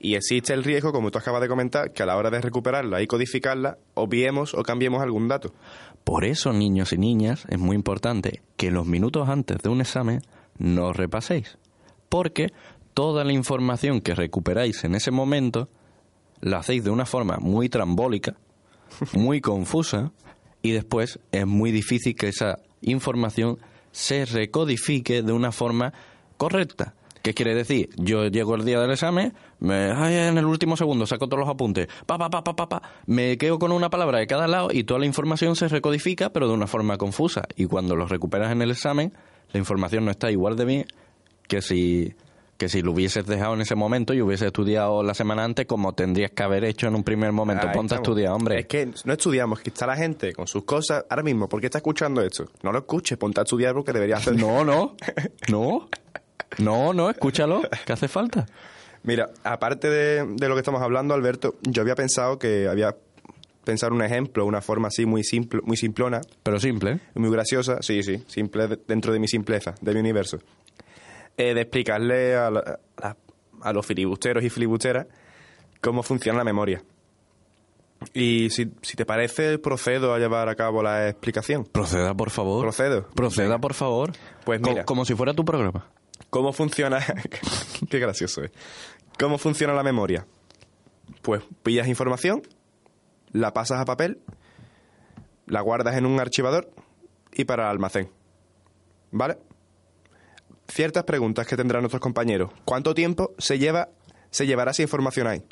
Y 0.00 0.14
existe 0.16 0.52
el 0.52 0.64
riesgo, 0.64 0.92
como 0.92 1.10
tú 1.10 1.18
acabas 1.18 1.40
de 1.40 1.48
comentar, 1.48 1.92
que 1.92 2.02
a 2.02 2.06
la 2.06 2.16
hora 2.16 2.30
de 2.30 2.40
recuperarla 2.40 3.00
y 3.00 3.06
codificarla, 3.06 3.78
obviemos 3.94 4.54
o 4.54 4.62
cambiemos 4.64 5.00
algún 5.02 5.28
dato. 5.28 5.52
Por 6.04 6.24
eso, 6.24 6.52
niños 6.52 6.92
y 6.92 6.98
niñas, 6.98 7.46
es 7.48 7.58
muy 7.58 7.76
importante 7.76 8.42
que 8.56 8.70
los 8.72 8.86
minutos 8.86 9.28
antes 9.28 9.58
de 9.58 9.68
un 9.68 9.80
examen 9.80 10.22
no 10.58 10.92
repaséis. 10.92 11.56
Porque 12.08 12.48
toda 12.94 13.24
la 13.24 13.32
información 13.32 14.00
que 14.00 14.14
recuperáis 14.14 14.84
en 14.84 14.94
ese 14.94 15.10
momento 15.10 15.68
la 16.40 16.58
hacéis 16.58 16.84
de 16.84 16.90
una 16.90 17.06
forma 17.06 17.38
muy 17.40 17.68
trambólica, 17.68 18.36
muy 19.12 19.40
confusa, 19.40 20.12
y 20.62 20.72
después 20.72 21.20
es 21.32 21.46
muy 21.46 21.70
difícil 21.70 22.16
que 22.16 22.28
esa 22.28 22.58
información 22.80 23.58
se 23.92 24.24
recodifique 24.24 25.22
de 25.22 25.32
una 25.32 25.52
forma 25.52 25.92
correcta. 26.36 26.94
¿Qué 27.22 27.34
quiere 27.34 27.54
decir? 27.54 27.90
Yo 27.96 28.26
llego 28.28 28.54
el 28.54 28.64
día 28.64 28.80
del 28.80 28.92
examen, 28.92 29.34
me, 29.58 29.90
ay, 29.92 30.14
en 30.14 30.38
el 30.38 30.46
último 30.46 30.76
segundo 30.76 31.04
saco 31.04 31.28
todos 31.28 31.40
los 31.40 31.48
apuntes, 31.48 31.88
pa, 32.06 32.16
pa, 32.16 32.30
pa, 32.30 32.42
pa, 32.44 32.54
pa, 32.54 32.68
pa, 32.68 32.82
me 33.06 33.36
quedo 33.36 33.58
con 33.58 33.72
una 33.72 33.90
palabra 33.90 34.18
de 34.18 34.26
cada 34.26 34.46
lado 34.46 34.68
y 34.72 34.84
toda 34.84 35.00
la 35.00 35.06
información 35.06 35.56
se 35.56 35.68
recodifica, 35.68 36.30
pero 36.30 36.48
de 36.48 36.54
una 36.54 36.66
forma 36.66 36.96
confusa. 36.96 37.42
Y 37.56 37.66
cuando 37.66 37.96
lo 37.96 38.06
recuperas 38.06 38.52
en 38.52 38.62
el 38.62 38.70
examen, 38.70 39.12
la 39.52 39.58
información 39.58 40.04
no 40.04 40.10
está 40.10 40.30
igual 40.30 40.56
de 40.56 40.64
bien 40.64 40.86
que 41.48 41.60
si 41.62 42.14
que 42.56 42.68
si 42.68 42.82
lo 42.82 42.90
hubieses 42.90 43.24
dejado 43.24 43.54
en 43.54 43.60
ese 43.60 43.76
momento 43.76 44.12
y 44.14 44.20
hubieses 44.20 44.48
estudiado 44.48 45.04
la 45.04 45.14
semana 45.14 45.44
antes 45.44 45.64
como 45.66 45.92
tendrías 45.94 46.32
que 46.32 46.42
haber 46.42 46.64
hecho 46.64 46.88
en 46.88 46.96
un 46.96 47.04
primer 47.04 47.30
momento. 47.30 47.68
Ahí 47.68 47.72
Ponte 47.72 47.94
a 47.94 47.98
estudiar, 47.98 48.32
hombre. 48.32 48.58
Es 48.58 48.66
que 48.66 48.88
no 49.04 49.12
estudiamos, 49.12 49.60
que 49.60 49.70
está 49.70 49.86
la 49.86 49.94
gente 49.96 50.32
con 50.32 50.48
sus 50.48 50.64
cosas. 50.64 51.04
Ahora 51.08 51.22
mismo, 51.22 51.48
¿por 51.48 51.60
qué 51.60 51.66
está 51.66 51.78
escuchando 51.78 52.20
esto? 52.20 52.48
No 52.64 52.72
lo 52.72 52.78
escuches, 52.80 53.16
ponte 53.16 53.38
a 53.40 53.44
estudiar 53.44 53.74
porque 53.74 53.92
debería 53.92 54.16
hacer. 54.16 54.34
No, 54.34 54.64
no, 54.64 54.96
no, 55.52 55.88
no, 56.58 56.92
no, 56.92 57.10
escúchalo, 57.10 57.62
que 57.86 57.92
hace 57.92 58.08
falta. 58.08 58.46
Mira, 59.04 59.30
aparte 59.44 59.88
de, 59.88 60.26
de 60.26 60.48
lo 60.48 60.54
que 60.56 60.60
estamos 60.60 60.82
hablando, 60.82 61.14
Alberto, 61.14 61.54
yo 61.62 61.82
había 61.82 61.94
pensado 61.94 62.40
que 62.40 62.66
había 62.68 62.96
pensado 63.62 63.94
un 63.94 64.02
ejemplo, 64.02 64.44
una 64.44 64.60
forma 64.62 64.88
así 64.88 65.06
muy 65.06 65.22
simple, 65.22 65.60
muy 65.62 65.76
simplona, 65.76 66.20
Pero 66.42 66.58
simple, 66.58 66.98
muy 67.14 67.30
graciosa, 67.30 67.78
sí, 67.82 68.02
sí, 68.02 68.24
simple 68.26 68.66
de- 68.66 68.80
dentro 68.88 69.12
de 69.12 69.20
mi 69.20 69.28
simpleza, 69.28 69.76
de 69.80 69.94
mi 69.94 70.00
universo, 70.00 70.38
eh, 71.38 71.54
de 71.54 71.60
explicarle 71.62 72.36
a, 72.36 72.50
la- 72.50 72.78
a- 73.02 73.16
a 73.62 73.72
los 73.72 73.86
filibusteros 73.86 74.44
y 74.44 74.50
filibusteras 74.50 75.06
cómo 75.80 76.02
funciona 76.02 76.38
la 76.38 76.44
memoria. 76.44 76.82
Y 78.14 78.50
si, 78.50 78.72
si 78.82 78.96
te 78.96 79.04
parece, 79.04 79.58
procedo 79.58 80.14
a 80.14 80.18
llevar 80.18 80.48
a 80.48 80.54
cabo 80.54 80.82
la 80.82 81.08
explicación. 81.08 81.64
Proceda, 81.64 82.14
por 82.14 82.30
favor. 82.30 82.62
Procedo. 82.62 83.08
Proceda, 83.08 83.58
por 83.58 83.74
favor. 83.74 84.12
Pues 84.44 84.60
Co- 84.60 84.70
mira. 84.70 84.84
como 84.84 85.04
si 85.04 85.14
fuera 85.14 85.34
tu 85.34 85.44
programa. 85.44 85.86
¿Cómo 86.30 86.52
funciona? 86.52 87.00
Qué 87.90 87.98
gracioso 87.98 88.42
es. 88.44 88.52
¿Cómo 89.18 89.36
funciona 89.38 89.72
la 89.72 89.82
memoria? 89.82 90.26
Pues 91.22 91.42
pillas 91.64 91.88
información, 91.88 92.42
la 93.32 93.52
pasas 93.52 93.80
a 93.80 93.84
papel, 93.84 94.20
la 95.46 95.60
guardas 95.60 95.96
en 95.96 96.06
un 96.06 96.20
archivador 96.20 96.70
y 97.32 97.44
para 97.46 97.64
el 97.64 97.70
almacén. 97.70 98.10
¿Vale? 99.10 99.38
Ciertas 100.68 101.04
preguntas 101.04 101.46
que 101.46 101.56
tendrán 101.56 101.82
nuestros 101.82 102.00
compañeros. 102.00 102.50
¿Cuánto 102.64 102.94
tiempo 102.94 103.34
se 103.38 103.58
lleva 103.58 103.88
se 104.30 104.46
llevará 104.46 104.70
esa 104.70 104.82
información 104.82 105.26
ahí? 105.26 105.42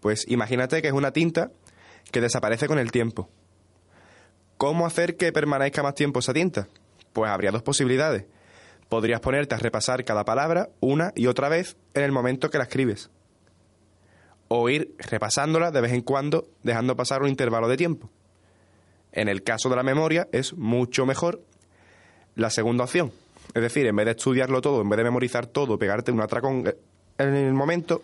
Pues 0.00 0.26
imagínate 0.28 0.82
que 0.82 0.88
es 0.88 0.94
una 0.94 1.12
tinta 1.12 1.50
que 2.12 2.20
desaparece 2.20 2.66
con 2.68 2.78
el 2.78 2.92
tiempo. 2.92 3.30
¿Cómo 4.58 4.86
hacer 4.86 5.16
que 5.16 5.32
permanezca 5.32 5.82
más 5.82 5.94
tiempo 5.94 6.20
esa 6.20 6.34
tinta? 6.34 6.68
Pues 7.14 7.30
habría 7.30 7.50
dos 7.50 7.62
posibilidades. 7.62 8.26
Podrías 8.90 9.20
ponerte 9.20 9.54
a 9.54 9.58
repasar 9.58 10.04
cada 10.04 10.24
palabra 10.24 10.68
una 10.80 11.12
y 11.14 11.26
otra 11.26 11.48
vez 11.48 11.76
en 11.94 12.02
el 12.02 12.12
momento 12.12 12.50
que 12.50 12.58
la 12.58 12.64
escribes. 12.64 13.10
O 14.48 14.68
ir 14.68 14.94
repasándola 14.98 15.70
de 15.70 15.80
vez 15.80 15.92
en 15.92 16.02
cuando, 16.02 16.48
dejando 16.62 16.96
pasar 16.96 17.22
un 17.22 17.28
intervalo 17.28 17.68
de 17.68 17.76
tiempo. 17.76 18.10
En 19.12 19.28
el 19.28 19.42
caso 19.42 19.70
de 19.70 19.76
la 19.76 19.82
memoria 19.82 20.28
es 20.32 20.52
mucho 20.54 21.06
mejor 21.06 21.42
la 22.34 22.50
segunda 22.50 22.84
opción. 22.84 23.12
Es 23.54 23.62
decir, 23.62 23.86
en 23.86 23.96
vez 23.96 24.06
de 24.06 24.12
estudiarlo 24.12 24.60
todo, 24.60 24.82
en 24.82 24.88
vez 24.88 24.96
de 24.98 25.04
memorizar 25.04 25.46
todo, 25.46 25.78
pegarte 25.78 26.12
un 26.12 26.20
atracón 26.20 26.66
eh, 26.66 26.76
en 27.18 27.34
el 27.34 27.52
momento, 27.52 28.02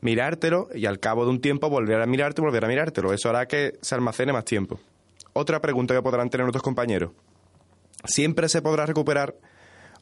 mirártelo 0.00 0.68
y 0.74 0.86
al 0.86 1.00
cabo 1.00 1.24
de 1.24 1.30
un 1.30 1.40
tiempo 1.40 1.70
volver 1.70 2.00
a 2.00 2.06
mirarte 2.06 2.40
y 2.40 2.44
volver 2.44 2.64
a 2.64 2.68
mirártelo. 2.68 3.12
Eso 3.12 3.28
hará 3.30 3.46
que 3.46 3.78
se 3.80 3.94
almacene 3.94 4.32
más 4.32 4.44
tiempo. 4.44 4.78
Otra 5.32 5.60
pregunta 5.60 5.94
que 5.94 6.02
podrán 6.02 6.30
tener 6.30 6.44
nuestros 6.44 6.62
compañeros. 6.62 7.12
siempre 8.04 8.48
se 8.48 8.62
podrá 8.62 8.86
recuperar 8.86 9.34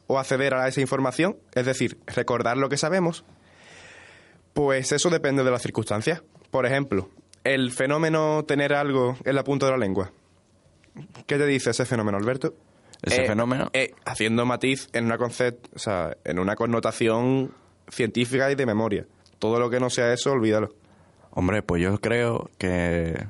o 0.06 0.18
acceder 0.18 0.54
a 0.54 0.68
esa 0.68 0.80
información, 0.80 1.36
es 1.54 1.64
decir, 1.64 1.98
recordar 2.06 2.58
lo 2.58 2.68
que 2.68 2.76
sabemos, 2.76 3.24
pues 4.52 4.92
eso 4.92 5.10
depende 5.10 5.42
de 5.42 5.50
las 5.50 5.62
circunstancias. 5.62 6.22
Por 6.50 6.66
ejemplo, 6.66 7.08
el 7.42 7.72
fenómeno 7.72 8.44
tener 8.44 8.74
algo 8.74 9.16
en 9.24 9.34
la 9.34 9.44
punta 9.44 9.66
de 9.66 9.72
la 9.72 9.78
lengua. 9.78 10.12
¿Qué 11.26 11.38
te 11.38 11.46
dice 11.46 11.70
ese 11.70 11.86
fenómeno, 11.86 12.18
Alberto? 12.18 12.54
Ese 13.04 13.24
Eh, 13.24 13.26
fenómeno. 13.26 13.70
eh, 13.72 13.94
haciendo 14.04 14.44
matiz 14.46 14.88
en 14.92 15.04
una 15.06 15.18
concept, 15.18 15.66
o 15.74 15.78
sea, 15.78 16.16
en 16.24 16.38
una 16.38 16.56
connotación 16.56 17.52
científica 17.88 18.50
y 18.50 18.54
de 18.54 18.66
memoria. 18.66 19.06
Todo 19.38 19.58
lo 19.58 19.68
que 19.70 19.80
no 19.80 19.90
sea 19.90 20.12
eso, 20.12 20.32
olvídalo. 20.32 20.74
Hombre, 21.32 21.62
pues 21.62 21.82
yo 21.82 21.98
creo 22.00 22.50
que 22.58 23.26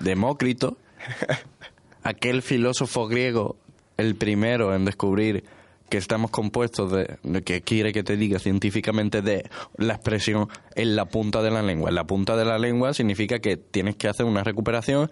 Demócrito, 0.00 0.76
aquel 2.02 2.42
filósofo 2.42 3.06
griego, 3.08 3.56
el 3.96 4.14
primero 4.16 4.74
en 4.74 4.84
descubrir 4.84 5.44
que 5.88 5.96
estamos 5.96 6.30
compuestos 6.30 6.92
de, 6.92 7.16
de 7.22 7.42
que 7.42 7.62
quiere 7.62 7.92
que 7.92 8.02
te 8.02 8.16
diga 8.16 8.38
científicamente 8.38 9.22
de 9.22 9.48
la 9.76 9.94
expresión 9.94 10.48
en 10.74 10.96
la 10.96 11.06
punta 11.06 11.40
de 11.42 11.50
la 11.50 11.62
lengua. 11.62 11.88
En 11.88 11.94
la 11.94 12.04
punta 12.04 12.36
de 12.36 12.44
la 12.44 12.58
lengua 12.58 12.92
significa 12.92 13.38
que 13.38 13.56
tienes 13.56 13.96
que 13.96 14.06
hacer 14.08 14.26
una 14.26 14.44
recuperación 14.44 15.10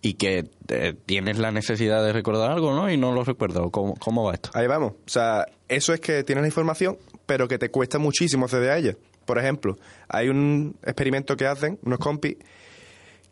y 0.00 0.14
que 0.14 0.50
eh, 0.68 0.94
tienes 1.06 1.38
la 1.38 1.50
necesidad 1.50 2.04
de 2.04 2.12
recordar 2.12 2.52
algo, 2.52 2.72
¿no? 2.74 2.90
Y 2.90 2.96
no 2.96 3.12
lo 3.12 3.24
recuerdas. 3.24 3.62
¿O 3.64 3.70
¿Cómo, 3.70 3.94
¿Cómo 3.96 4.24
va 4.24 4.34
esto? 4.34 4.50
Ahí 4.54 4.66
vamos. 4.66 4.92
O 4.92 5.08
sea, 5.08 5.46
eso 5.68 5.92
es 5.92 6.00
que 6.00 6.22
tienes 6.22 6.42
la 6.42 6.48
información, 6.48 6.98
pero 7.26 7.48
que 7.48 7.58
te 7.58 7.70
cuesta 7.70 7.98
muchísimo 7.98 8.44
acceder 8.44 8.70
a 8.70 8.78
ella. 8.78 8.96
Por 9.24 9.38
ejemplo, 9.38 9.76
hay 10.08 10.28
un 10.28 10.76
experimento 10.82 11.36
que 11.36 11.46
hacen 11.46 11.78
unos 11.82 11.98
compis 11.98 12.36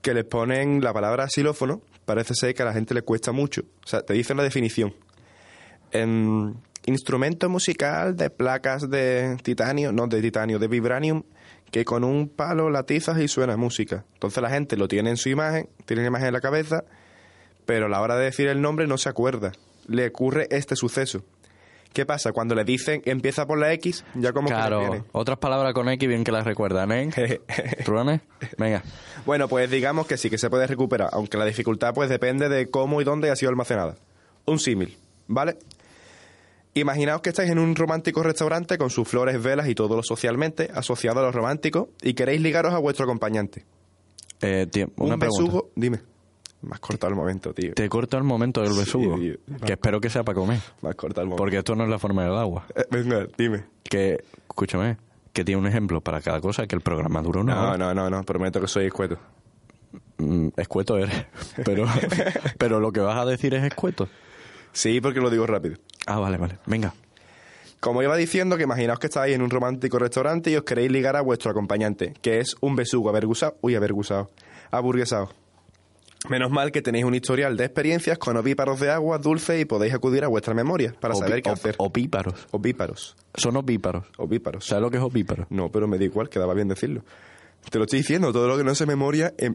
que 0.03 0.13
les 0.13 0.25
ponen 0.25 0.83
la 0.83 0.93
palabra 0.93 1.29
xilófono. 1.29 1.83
Parece 2.05 2.35
ser 2.35 2.55
que 2.55 2.63
a 2.63 2.67
la 2.67 2.73
gente 2.73 2.95
le 2.95 3.03
cuesta 3.03 3.33
mucho. 3.33 3.63
O 3.85 3.87
sea, 3.87 4.03
te 4.03 4.15
dicen 4.15 4.37
la 4.37 4.43
definición. 4.43 4.95
En 5.93 6.57
instrumento 6.85 7.49
musical 7.49 8.17
de 8.17 8.31
placas 8.31 8.89
de 8.89 9.37
titanio, 9.43 9.93
no 9.93 10.07
de 10.07 10.21
titanio, 10.21 10.59
de 10.59 10.69
vibranium, 10.69 11.23
que 11.71 11.85
con 11.85 12.05
un 12.05 12.29
palo 12.29 12.71
latizas 12.71 13.19
y 13.19 13.29
suena 13.29 13.57
música. 13.57 14.05
Entonces 14.15 14.43
la 14.43 14.51
gente 14.51 14.77
lo 14.77 14.89
tiene 14.89 15.11
en 15.11 15.17
su 15.17 15.29
imagen, 15.29 15.69
tiene 15.85 16.03
la 16.03 16.09
imagen 16.09 16.29
en 16.29 16.35
la 16.35 16.41
cabeza, 16.41 16.85
pero 17.65 17.87
a 17.87 17.89
la 17.89 18.01
hora 18.01 18.17
de 18.17 18.25
decir 18.25 18.49
el 18.49 18.61
nombre 18.63 18.87
no 18.87 18.99
se 18.99 19.09
acuerda. 19.09 19.53
Le 19.87 20.07
ocurre 20.07 20.47
este 20.51 20.77
suceso. 20.77 21.23
¿Qué 21.93 22.05
pasa? 22.05 22.33
Cuando 22.33 22.55
le 22.55 22.65
dicen 22.65 23.01
empieza 23.07 23.47
por 23.47 23.59
la 23.59 23.73
X, 23.73 24.05
ya 24.15 24.33
como 24.33 24.49
que 24.49 24.55
le 24.55 24.61
Claro, 24.61 25.07
otras 25.13 25.39
palabras 25.39 25.73
con 25.73 25.89
X 25.89 26.07
bien 26.07 26.25
que 26.25 26.33
las 26.33 26.45
recuerdan, 26.45 26.93
¿eh? 26.93 27.11
¿Truanes? 27.85 28.21
Venga. 28.59 28.83
Bueno, 29.25 29.49
pues 29.49 29.71
digamos 29.71 30.07
que 30.07 30.19
sí, 30.19 30.29
que 30.29 30.37
se 30.37 30.51
puede 30.51 30.67
recuperar, 30.67 31.09
aunque 31.13 31.39
la 31.39 31.47
dificultad 31.47 31.95
pues 31.95 32.11
depende 32.11 32.51
de 32.51 32.69
cómo 32.69 33.01
y 33.01 33.05
dónde 33.05 33.31
ha 33.31 33.37
sido 33.37 33.49
almacenada. 33.49 33.97
Un 34.45 34.59
símil, 34.59 34.95
¿vale? 35.27 35.57
Imaginaos 36.81 37.23
que 37.23 37.31
estáis 37.31 37.51
en 37.51 37.59
un 37.59 37.75
romántico 37.75 38.23
restaurante 38.23 38.77
con 38.77 38.91
sus 38.91 39.09
flores, 39.09 39.43
velas 39.43 39.67
y 39.69 39.75
todo 39.75 39.97
lo 39.97 40.03
socialmente 40.03 40.71
asociado 40.75 41.21
a 41.21 41.23
lo 41.23 41.33
romántico 41.33 41.89
y 42.03 42.13
queréis 42.13 42.41
ligaros 42.43 42.75
a 42.75 42.79
vuestro 42.79 43.05
acompañante. 43.05 43.65
Eh, 44.43 44.67
tío, 44.71 44.91
una 44.97 45.15
un 45.15 45.19
pregunta. 45.21 45.43
besugo, 45.45 45.71
dime. 45.75 46.01
Me 46.61 46.73
has 46.75 46.81
cortado 46.81 47.11
el 47.11 47.17
momento, 47.17 47.55
tío. 47.55 47.73
Te 47.75 47.89
corto 47.89 48.19
el 48.19 48.25
momento 48.25 48.61
del 48.61 48.75
besugo. 48.75 49.17
que 49.65 49.73
espero 49.73 50.01
que 50.01 50.11
sea 50.11 50.23
para 50.25 50.37
comer. 50.37 50.61
Me 50.83 50.91
has 50.91 50.95
cortado 50.97 51.23
el 51.23 51.29
momento. 51.29 51.43
Porque 51.43 51.59
esto 51.59 51.75
no 51.75 51.85
es 51.85 51.91
la 51.91 51.99
forma 51.99 52.25
del 52.25 52.35
agua. 52.37 52.67
Eh, 52.75 52.85
venga, 52.91 53.27
dime. 53.39 53.65
Que, 53.85 54.23
escúchame, 54.49 54.99
que 55.33 55.45
tiene 55.45 55.61
un 55.61 55.67
ejemplo 55.67 56.01
para 56.03 56.21
cada 56.21 56.41
cosa, 56.41 56.67
que 56.67 56.75
el 56.77 56.83
programa 56.83 57.23
dura 57.23 57.41
una 57.41 57.55
No, 57.55 57.63
hora. 57.69 57.77
no, 57.79 57.95
no, 57.95 58.11
no, 58.11 58.23
prometo 58.25 58.61
que 58.61 58.69
soy 58.69 58.87
escueto. 58.87 59.17
Mm, 60.19 60.49
escueto 60.57 60.99
eres. 60.99 61.25
Pero, 61.65 61.87
pero 62.59 62.81
lo 62.81 62.91
que 62.93 63.01
vas 63.01 63.17
a 63.19 63.25
decir 63.25 63.55
es 63.55 63.65
escueto. 63.65 64.09
Sí, 64.73 65.01
porque 65.01 65.21
lo 65.21 65.31
digo 65.31 65.47
rápido. 65.47 65.77
Ah, 66.07 66.19
vale, 66.19 66.37
vale. 66.39 66.59
Venga. 66.67 66.95
Como 67.81 68.03
iba 68.03 68.17
diciendo, 68.17 68.57
que 68.57 68.63
imaginaos 68.65 68.99
que 68.99 69.07
estáis 69.07 69.35
en 69.35 69.43
un 69.43 69.51
romántico 69.51 69.99
restaurante 69.99 70.51
y 70.51 70.57
os 70.57 70.63
queréis 70.65 70.91
ligar 70.91 71.15
a 71.17 71.21
vuestro 71.21 71.51
acompañante, 71.51 72.15
que 72.23 72.41
es 72.41 72.57
un 72.61 72.75
besugo 72.75 73.11
avergusado. 73.11 73.57
Uy, 73.61 73.75
avergusado. 73.75 74.31
Aburguesado. 74.71 75.31
Menos 76.29 76.51
mal 76.51 76.73
que 76.73 76.83
tenéis 76.83 77.05
un 77.05 77.15
historial 77.15 77.57
de 77.57 77.65
experiencias 77.67 78.19
con 78.19 78.37
ovíparos 78.37 78.81
de 78.81 78.91
agua 78.91 79.19
dulce 79.19 79.61
y 79.61 79.65
podéis 79.65 79.95
acudir 79.95 80.25
a 80.25 80.29
vuestra 80.29 80.55
memoria 80.55 80.93
para 80.99 81.15
Opi- 81.15 81.19
saber 81.21 81.43
qué 81.43 81.51
op- 81.51 81.55
hacer. 81.57 81.75
Opíparos. 81.79 82.49
Ovíparos. 82.51 83.15
Son 83.35 83.57
opíparos. 83.57 84.07
Ovíparos. 84.17 84.65
¿Sabes 84.67 84.83
lo 84.83 84.91
que 84.91 84.97
es 84.97 85.03
opíparo? 85.03 85.47
No, 85.51 85.71
pero 85.71 85.87
me 85.87 85.99
da 85.99 86.05
igual, 86.05 86.29
quedaba 86.29 86.55
bien 86.55 86.67
decirlo. 86.69 87.03
Te 87.71 87.79
lo 87.79 87.85
estoy 87.85 87.99
diciendo, 88.01 88.33
todo 88.33 88.47
lo 88.49 88.57
que 88.57 88.65
no 88.65 88.75
se 88.75 88.87
memoria... 88.87 89.33
em- 89.39 89.55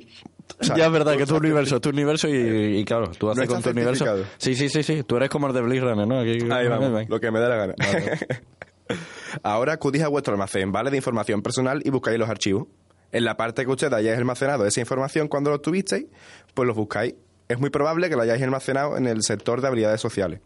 o 0.59 0.63
sea, 0.65 0.75
ya 0.75 0.87
es 0.87 0.91
verdad 0.91 1.15
que 1.15 1.23
es 1.23 1.29
tu 1.29 1.37
universo, 1.37 1.75
es 1.77 1.81
tu 1.81 1.89
universo 1.89 2.27
y, 2.27 2.79
y 2.79 2.83
claro, 2.85 3.09
tú 3.17 3.29
haces 3.29 3.47
con 3.47 3.61
tu 3.63 3.69
universo. 3.69 4.05
Sí, 4.37 4.53
sí, 4.55 4.67
sí, 4.67 4.83
sí. 4.83 5.03
Tú 5.03 5.15
eres 5.15 5.29
como 5.29 5.47
el 5.47 5.53
de 5.53 5.61
Blade 5.61 5.79
Runner, 5.81 6.05
¿no? 6.07 6.19
Aquí- 6.19 6.39
Ahí 6.51 6.67
vamos, 6.67 6.91
Ven. 6.93 7.07
lo 7.09 7.19
que 7.21 7.31
me 7.31 7.39
da 7.39 7.47
la 7.49 7.55
gana. 7.55 7.75
Ahora 9.43 9.73
acudís 9.73 10.01
a 10.03 10.09
vuestro 10.09 10.33
almacén, 10.33 10.71
¿vale? 10.71 10.91
De 10.91 10.97
información 10.97 11.41
personal 11.41 11.81
y 11.85 11.89
buscáis 11.89 12.19
los 12.19 12.29
archivos. 12.29 12.67
En 13.13 13.23
la 13.25 13.37
parte 13.37 13.65
que 13.65 13.71
usted 13.71 13.91
hayáis 13.93 14.17
almacenado 14.17 14.65
esa 14.65 14.79
información 14.81 15.27
cuando 15.27 15.49
lo 15.49 15.59
tuvisteis, 15.61 16.05
pues 16.53 16.67
los 16.67 16.75
buscáis. 16.75 17.15
Es 17.47 17.59
muy 17.59 17.69
probable 17.69 18.09
que 18.09 18.15
lo 18.15 18.21
hayáis 18.21 18.41
almacenado 18.43 18.97
en 18.97 19.07
el 19.07 19.23
sector 19.23 19.61
de 19.61 19.67
habilidades 19.67 19.99
sociales. 20.01 20.39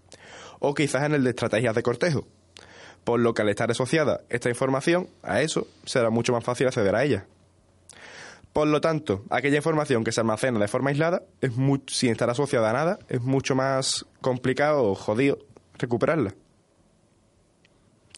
O 0.60 0.74
quizás 0.74 1.04
en 1.04 1.14
el 1.14 1.24
de 1.24 1.32
estrategias 1.32 1.76
de 1.76 1.84
cortejo. 1.84 2.28
Por 3.04 3.20
lo 3.20 3.34
que 3.34 3.44
al 3.44 3.50
estar 3.50 3.70
asociada 3.70 4.22
esta 4.30 4.50
información 4.50 5.08
a 5.22 5.42
eso, 5.42 5.68
será 5.86 6.10
mucho 6.10 6.34
más 6.34 6.44
fácil 6.44 6.68
acceder 6.68 6.96
a 6.96 7.04
ella. 7.04 7.26
Por 8.56 8.70
lo 8.70 8.80
tanto, 8.80 9.26
aquella 9.32 9.58
información 9.58 10.06
que 10.06 10.14
se 10.14 10.22
almacena 10.22 10.60
de 10.60 10.70
forma 10.70 10.90
aislada, 10.90 11.24
es 11.42 11.58
mu- 11.58 11.82
sin 11.88 12.12
estar 12.12 12.30
asociada 12.30 12.70
a 12.70 12.74
nada, 12.74 13.00
es 13.10 13.20
mucho 13.22 13.54
más 13.54 14.06
complicado 14.22 14.82
o 14.86 14.96
jodido 14.96 15.40
recuperarla. 15.78 16.34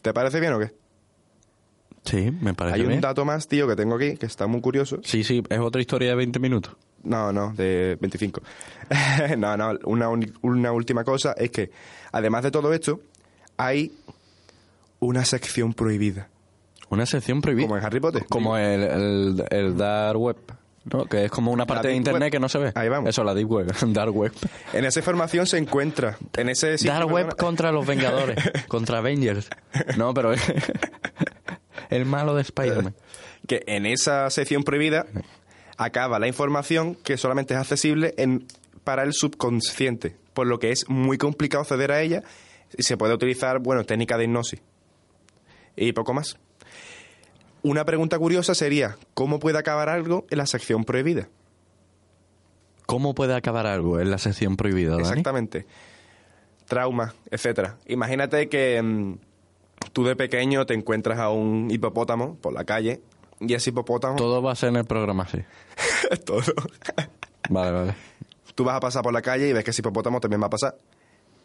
¿Te 0.00 0.12
parece 0.14 0.38
bien 0.38 0.52
o 0.52 0.60
qué? 0.60 0.70
Sí, 2.04 2.30
me 2.30 2.54
parece 2.54 2.76
Hay 2.76 2.82
un 2.82 2.88
bien. 2.90 3.00
dato 3.00 3.24
más, 3.24 3.48
tío, 3.48 3.66
que 3.66 3.74
tengo 3.74 3.96
aquí, 3.96 4.16
que 4.16 4.26
está 4.26 4.46
muy 4.46 4.60
curioso. 4.60 5.00
Sí, 5.02 5.24
sí, 5.24 5.42
es 5.48 5.58
otra 5.58 5.80
historia 5.80 6.10
de 6.10 6.14
20 6.14 6.38
minutos. 6.38 6.76
No, 7.02 7.32
no, 7.32 7.52
de 7.54 7.98
25. 8.00 8.40
no, 9.38 9.56
no, 9.56 9.72
una, 9.86 10.08
una 10.42 10.70
última 10.72 11.02
cosa 11.02 11.32
es 11.36 11.50
que, 11.50 11.72
además 12.12 12.44
de 12.44 12.52
todo 12.52 12.72
esto, 12.72 13.00
hay 13.56 13.92
una 15.00 15.24
sección 15.24 15.74
prohibida. 15.74 16.28
Una 16.90 17.06
sección 17.06 17.40
prohibida. 17.40 17.66
Como 17.66 17.78
en 17.78 17.84
Harry 17.84 18.00
Potter. 18.00 18.24
Como 18.28 18.56
el, 18.56 18.82
el, 18.82 19.44
el 19.50 19.76
Dark 19.76 20.18
Web, 20.18 20.36
¿no? 20.84 21.04
Que 21.04 21.26
es 21.26 21.30
como 21.30 21.52
una 21.52 21.66
parte 21.66 21.88
de 21.88 21.94
Internet 21.94 22.22
Web. 22.22 22.32
que 22.32 22.40
no 22.40 22.48
se 22.48 22.58
ve. 22.58 22.72
Ahí 22.74 22.88
vamos. 22.88 23.10
Eso, 23.10 23.24
la 23.24 23.34
Deep 23.34 23.50
Web. 23.50 23.74
Dark 23.92 24.14
Web. 24.16 24.32
En 24.72 24.84
esa 24.84 25.00
información 25.00 25.46
se 25.46 25.58
encuentra, 25.58 26.16
en 26.36 26.48
ese 26.48 26.76
Dark 26.78 27.06
Web 27.06 27.26
perdona, 27.26 27.36
contra 27.36 27.72
los 27.72 27.86
Vengadores. 27.86 28.38
contra 28.68 28.98
Avengers. 28.98 29.48
No, 29.96 30.14
pero 30.14 30.32
el 31.90 32.04
malo 32.06 32.34
de 32.34 32.42
Spider-Man. 32.42 32.94
que 33.46 33.62
en 33.66 33.86
esa 33.86 34.28
sección 34.30 34.62
prohibida 34.64 35.06
acaba 35.76 36.18
la 36.18 36.26
información 36.26 36.94
que 36.96 37.16
solamente 37.16 37.54
es 37.54 37.60
accesible 37.60 38.14
en, 38.16 38.46
para 38.84 39.02
el 39.02 39.12
subconsciente, 39.12 40.16
por 40.34 40.46
lo 40.46 40.58
que 40.58 40.70
es 40.70 40.88
muy 40.88 41.18
complicado 41.18 41.62
acceder 41.62 41.92
a 41.92 42.00
ella 42.00 42.22
y 42.76 42.82
se 42.82 42.96
puede 42.96 43.14
utilizar, 43.14 43.58
bueno, 43.60 43.84
técnica 43.84 44.16
de 44.18 44.24
hipnosis 44.24 44.60
y 45.76 45.92
poco 45.92 46.12
más. 46.12 46.38
Una 47.62 47.84
pregunta 47.84 48.18
curiosa 48.18 48.54
sería, 48.54 48.96
¿cómo 49.14 49.38
puede 49.38 49.58
acabar 49.58 49.88
algo 49.88 50.26
en 50.30 50.38
la 50.38 50.46
sección 50.46 50.84
prohibida? 50.84 51.28
¿Cómo 52.86 53.14
puede 53.14 53.34
acabar 53.34 53.66
algo 53.66 54.00
en 54.00 54.10
la 54.10 54.18
sección 54.18 54.56
prohibida, 54.56 54.92
Dani? 54.92 55.02
Exactamente. 55.02 55.66
Trauma, 56.66 57.14
etcétera. 57.30 57.76
Imagínate 57.86 58.48
que 58.48 58.80
mm, 58.80 59.18
tú 59.92 60.04
de 60.04 60.16
pequeño 60.16 60.66
te 60.66 60.74
encuentras 60.74 61.18
a 61.18 61.30
un 61.30 61.70
hipopótamo 61.70 62.36
por 62.36 62.52
la 62.52 62.64
calle 62.64 63.00
y 63.40 63.54
ese 63.54 63.70
hipopótamo... 63.70 64.16
Todo 64.16 64.40
va 64.40 64.52
a 64.52 64.54
ser 64.54 64.70
en 64.70 64.76
el 64.76 64.84
programa, 64.84 65.26
sí. 65.28 65.38
todo. 66.24 66.42
Vale, 67.50 67.72
vale. 67.72 67.94
tú 68.54 68.64
vas 68.64 68.76
a 68.76 68.80
pasar 68.80 69.02
por 69.02 69.12
la 69.12 69.22
calle 69.22 69.48
y 69.48 69.52
ves 69.52 69.64
que 69.64 69.70
ese 69.70 69.82
hipopótamo 69.82 70.20
también 70.20 70.40
va 70.40 70.46
a 70.46 70.50
pasar. 70.50 70.76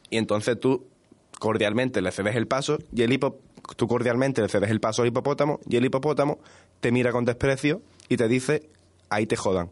Y 0.10 0.18
entonces 0.18 0.60
tú 0.60 0.86
cordialmente 1.40 2.02
le 2.02 2.12
cedes 2.12 2.36
el 2.36 2.48
paso 2.48 2.78
y 2.94 3.02
el 3.02 3.12
hipo 3.12 3.40
tú 3.76 3.88
cordialmente 3.88 4.42
le 4.42 4.50
cedes 4.50 4.70
el 4.70 4.80
paso 4.80 5.02
al 5.02 5.08
hipopótamo 5.08 5.60
y 5.68 5.78
el 5.78 5.86
hipopótamo 5.86 6.40
te 6.80 6.92
mira 6.92 7.12
con 7.12 7.26
desprecio 7.26 7.82
y 8.10 8.18
te 8.18 8.28
dice, 8.28 8.70
ahí 9.10 9.26
te 9.26 9.36
jodan. 9.36 9.70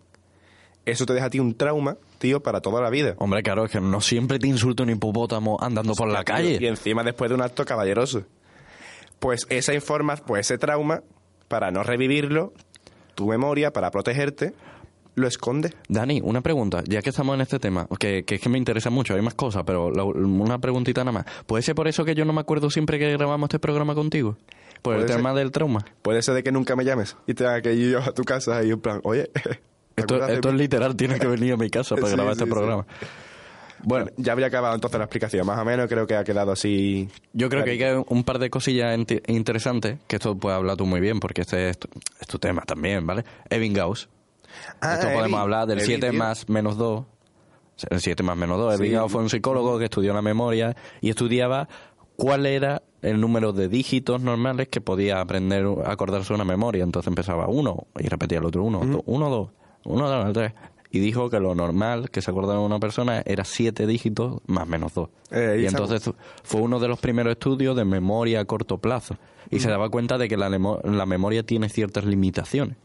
Eso 0.86 1.06
te 1.06 1.14
deja 1.14 1.28
a 1.28 1.30
ti 1.30 1.40
un 1.40 1.56
trauma, 1.56 1.98
tío, 2.18 2.42
para 2.42 2.62
toda 2.62 2.82
la 2.82 2.90
vida. 2.90 3.14
Hombre, 3.18 3.44
claro, 3.44 3.66
es 3.66 3.72
que 3.72 3.80
no 3.80 4.02
siempre 4.02 4.40
te 4.40 4.48
insulta 4.48 4.84
un 4.84 4.90
hipopótamo 4.90 5.58
andando 5.62 5.94
por 5.94 6.08
la 6.08 6.24
calle. 6.24 6.58
Y 6.60 6.66
encima 6.66 7.04
después 7.04 7.30
de 7.30 7.36
un 7.36 7.42
acto 7.42 7.66
caballeroso. 7.66 8.24
Pues 9.20 9.46
esa 9.50 9.74
informa, 9.74 10.16
pues 10.16 10.48
ese 10.48 10.58
trauma, 10.58 11.04
para 11.48 11.70
no 11.70 11.84
revivirlo, 11.84 12.54
tu 13.14 13.28
memoria, 13.28 13.72
para 13.72 13.92
protegerte, 13.92 14.54
lo 15.16 15.28
esconde. 15.28 15.74
Dani, 15.90 16.22
una 16.24 16.42
pregunta, 16.42 16.84
ya 16.88 17.02
que 17.02 17.10
estamos 17.10 17.36
en 17.36 17.42
este 17.42 17.60
tema, 17.60 17.88
que, 18.00 18.24
que 18.24 18.36
es 18.36 18.42
que 18.42 18.50
me 18.50 18.58
interesa 18.58 18.90
mucho, 18.90 19.14
hay 19.14 19.22
más 19.22 19.34
cosas, 19.34 19.64
pero 19.66 19.92
la- 19.92 20.04
una 20.04 20.60
preguntita 20.60 21.04
nada 21.04 21.12
más. 21.12 21.26
¿Puede 21.46 21.64
ser 21.64 21.76
por 21.76 21.88
eso 21.88 22.06
que 22.06 22.16
yo 22.16 22.26
no 22.26 22.34
me 22.34 22.42
acuerdo 22.42 22.70
siempre 22.70 22.98
que 23.00 23.12
grabamos 23.12 23.48
este 23.48 23.60
programa 23.60 23.94
contigo? 23.96 24.38
Por 24.82 24.96
el 24.96 25.08
ser. 25.08 25.18
tema 25.18 25.34
del 25.34 25.52
trauma. 25.52 25.86
Puede 26.02 26.22
ser 26.24 26.34
de 26.36 26.44
que 26.44 26.52
nunca 26.52 26.76
me 26.76 26.84
llames 26.86 27.16
y 27.28 27.34
tenga 27.36 27.62
que 27.62 27.74
ir 27.74 27.92
yo 27.92 28.00
a 28.00 28.14
tu 28.14 28.24
casa 28.24 28.64
y 28.64 28.72
en 28.72 28.80
plan, 28.82 29.00
oye, 29.04 29.30
¿te 29.96 30.02
Esto, 30.02 30.26
esto 30.28 30.50
es 30.50 30.56
literal, 30.56 30.96
tienes 30.96 31.20
que 31.20 31.28
venir 31.28 31.54
a 31.54 31.58
mi 31.58 31.70
casa 31.70 31.96
para 31.96 32.08
Sí, 32.10 32.14
grabar 32.16 32.34
sí, 32.36 32.40
este 32.40 32.46
sí. 32.46 32.52
programa. 32.52 32.86
Bueno. 33.84 34.06
ya 34.18 34.32
habría 34.34 34.48
acabado 34.48 34.76
entonces 34.76 34.98
la 35.00 35.06
explicación. 35.06 35.46
Más 35.46 35.60
o 35.60 35.66
menos 35.66 35.88
creo 35.90 36.06
que 36.08 36.16
ha 36.16 36.24
quedado 36.24 36.52
así. 36.52 37.10
Yo 37.34 37.50
creo 37.50 37.64
que 37.64 37.72
hay 37.72 37.78
que 37.80 38.04
un 38.10 38.24
par 38.24 38.38
de 38.40 38.50
cosillas 38.52 38.98
interesantes, 39.28 39.98
que 40.08 40.18
esto 40.18 40.36
puedes 40.36 40.56
hablar 40.58 40.78
tú 40.78 40.86
muy 40.86 41.00
bien, 41.00 41.20
porque 41.20 41.42
este 41.42 41.70
es 41.70 41.80
tu, 41.80 41.88
es 42.20 42.28
tu 42.28 42.38
tema 42.40 42.62
también, 42.62 43.06
¿vale? 43.08 43.24
Evin 43.50 43.74
Gauss. 43.74 44.08
Ah, 44.82 44.94
esto 44.96 45.08
podemos 45.08 45.26
Evi. 45.32 45.42
hablar 45.42 45.68
del 45.68 45.80
Evi, 45.80 45.88
7 45.88 46.10
tío. 46.10 46.20
más 46.20 46.48
menos 46.50 46.78
2. 46.78 47.06
El 47.90 48.00
7 48.00 48.24
más 48.24 48.38
menos 48.38 48.58
2. 48.58 48.76
Evin 48.76 48.92
Sí. 48.92 48.96
Gauss 48.96 49.12
fue 49.12 49.22
un 49.22 49.30
psicólogo 49.30 49.78
que 49.80 49.86
estudió 49.86 50.14
la 50.14 50.22
memoria 50.22 50.76
y 51.02 51.10
estudiaba 51.10 51.68
cuál 52.16 52.46
era 52.46 52.84
el 53.02 53.20
número 53.20 53.54
de 53.54 53.68
dígitos 53.68 54.22
normales 54.22 54.68
que 54.68 54.82
podía 54.82 55.20
aprender 55.22 55.66
a 55.86 55.92
acordarse 55.92 56.34
una 56.34 56.44
memoria. 56.46 56.84
Entonces 56.84 57.08
empezaba 57.08 57.48
uno 57.48 57.88
y 58.00 58.08
repetía 58.08 58.38
el 58.38 58.46
otro 58.46 58.64
uno, 58.64 58.82
do- 58.86 59.04
uno, 59.08 59.30
dos, 59.30 59.50
uno, 59.86 60.08
dos, 60.10 60.34
tres. 60.34 60.54
Y 60.94 61.00
dijo 61.00 61.30
que 61.30 61.40
lo 61.40 61.56
normal 61.56 62.10
que 62.12 62.22
se 62.22 62.30
acordaba 62.30 62.60
una 62.60 62.78
persona 62.80 63.24
era 63.26 63.46
siete 63.46 63.88
dígitos 63.88 64.42
más 64.46 64.68
menos 64.68 64.94
dos. 64.94 65.10
Eh, 65.32 65.62
y 65.64 65.66
entonces 65.66 66.12
fue 66.44 66.62
uno 66.62 66.80
de 66.80 66.90
los 66.90 67.00
primeros 67.00 67.32
estudios 67.32 67.76
de 67.78 67.86
memoria 67.86 68.42
a 68.42 68.46
corto 68.46 68.78
plazo. 68.78 69.16
Y 69.50 69.60
se 69.62 69.70
daba 69.70 69.90
cuenta 69.90 70.18
de 70.18 70.28
que 70.28 70.36
la, 70.38 70.50
la 70.50 71.06
memoria 71.06 71.44
tiene 71.44 71.70
ciertas 71.70 72.04
limitaciones. 72.06 72.76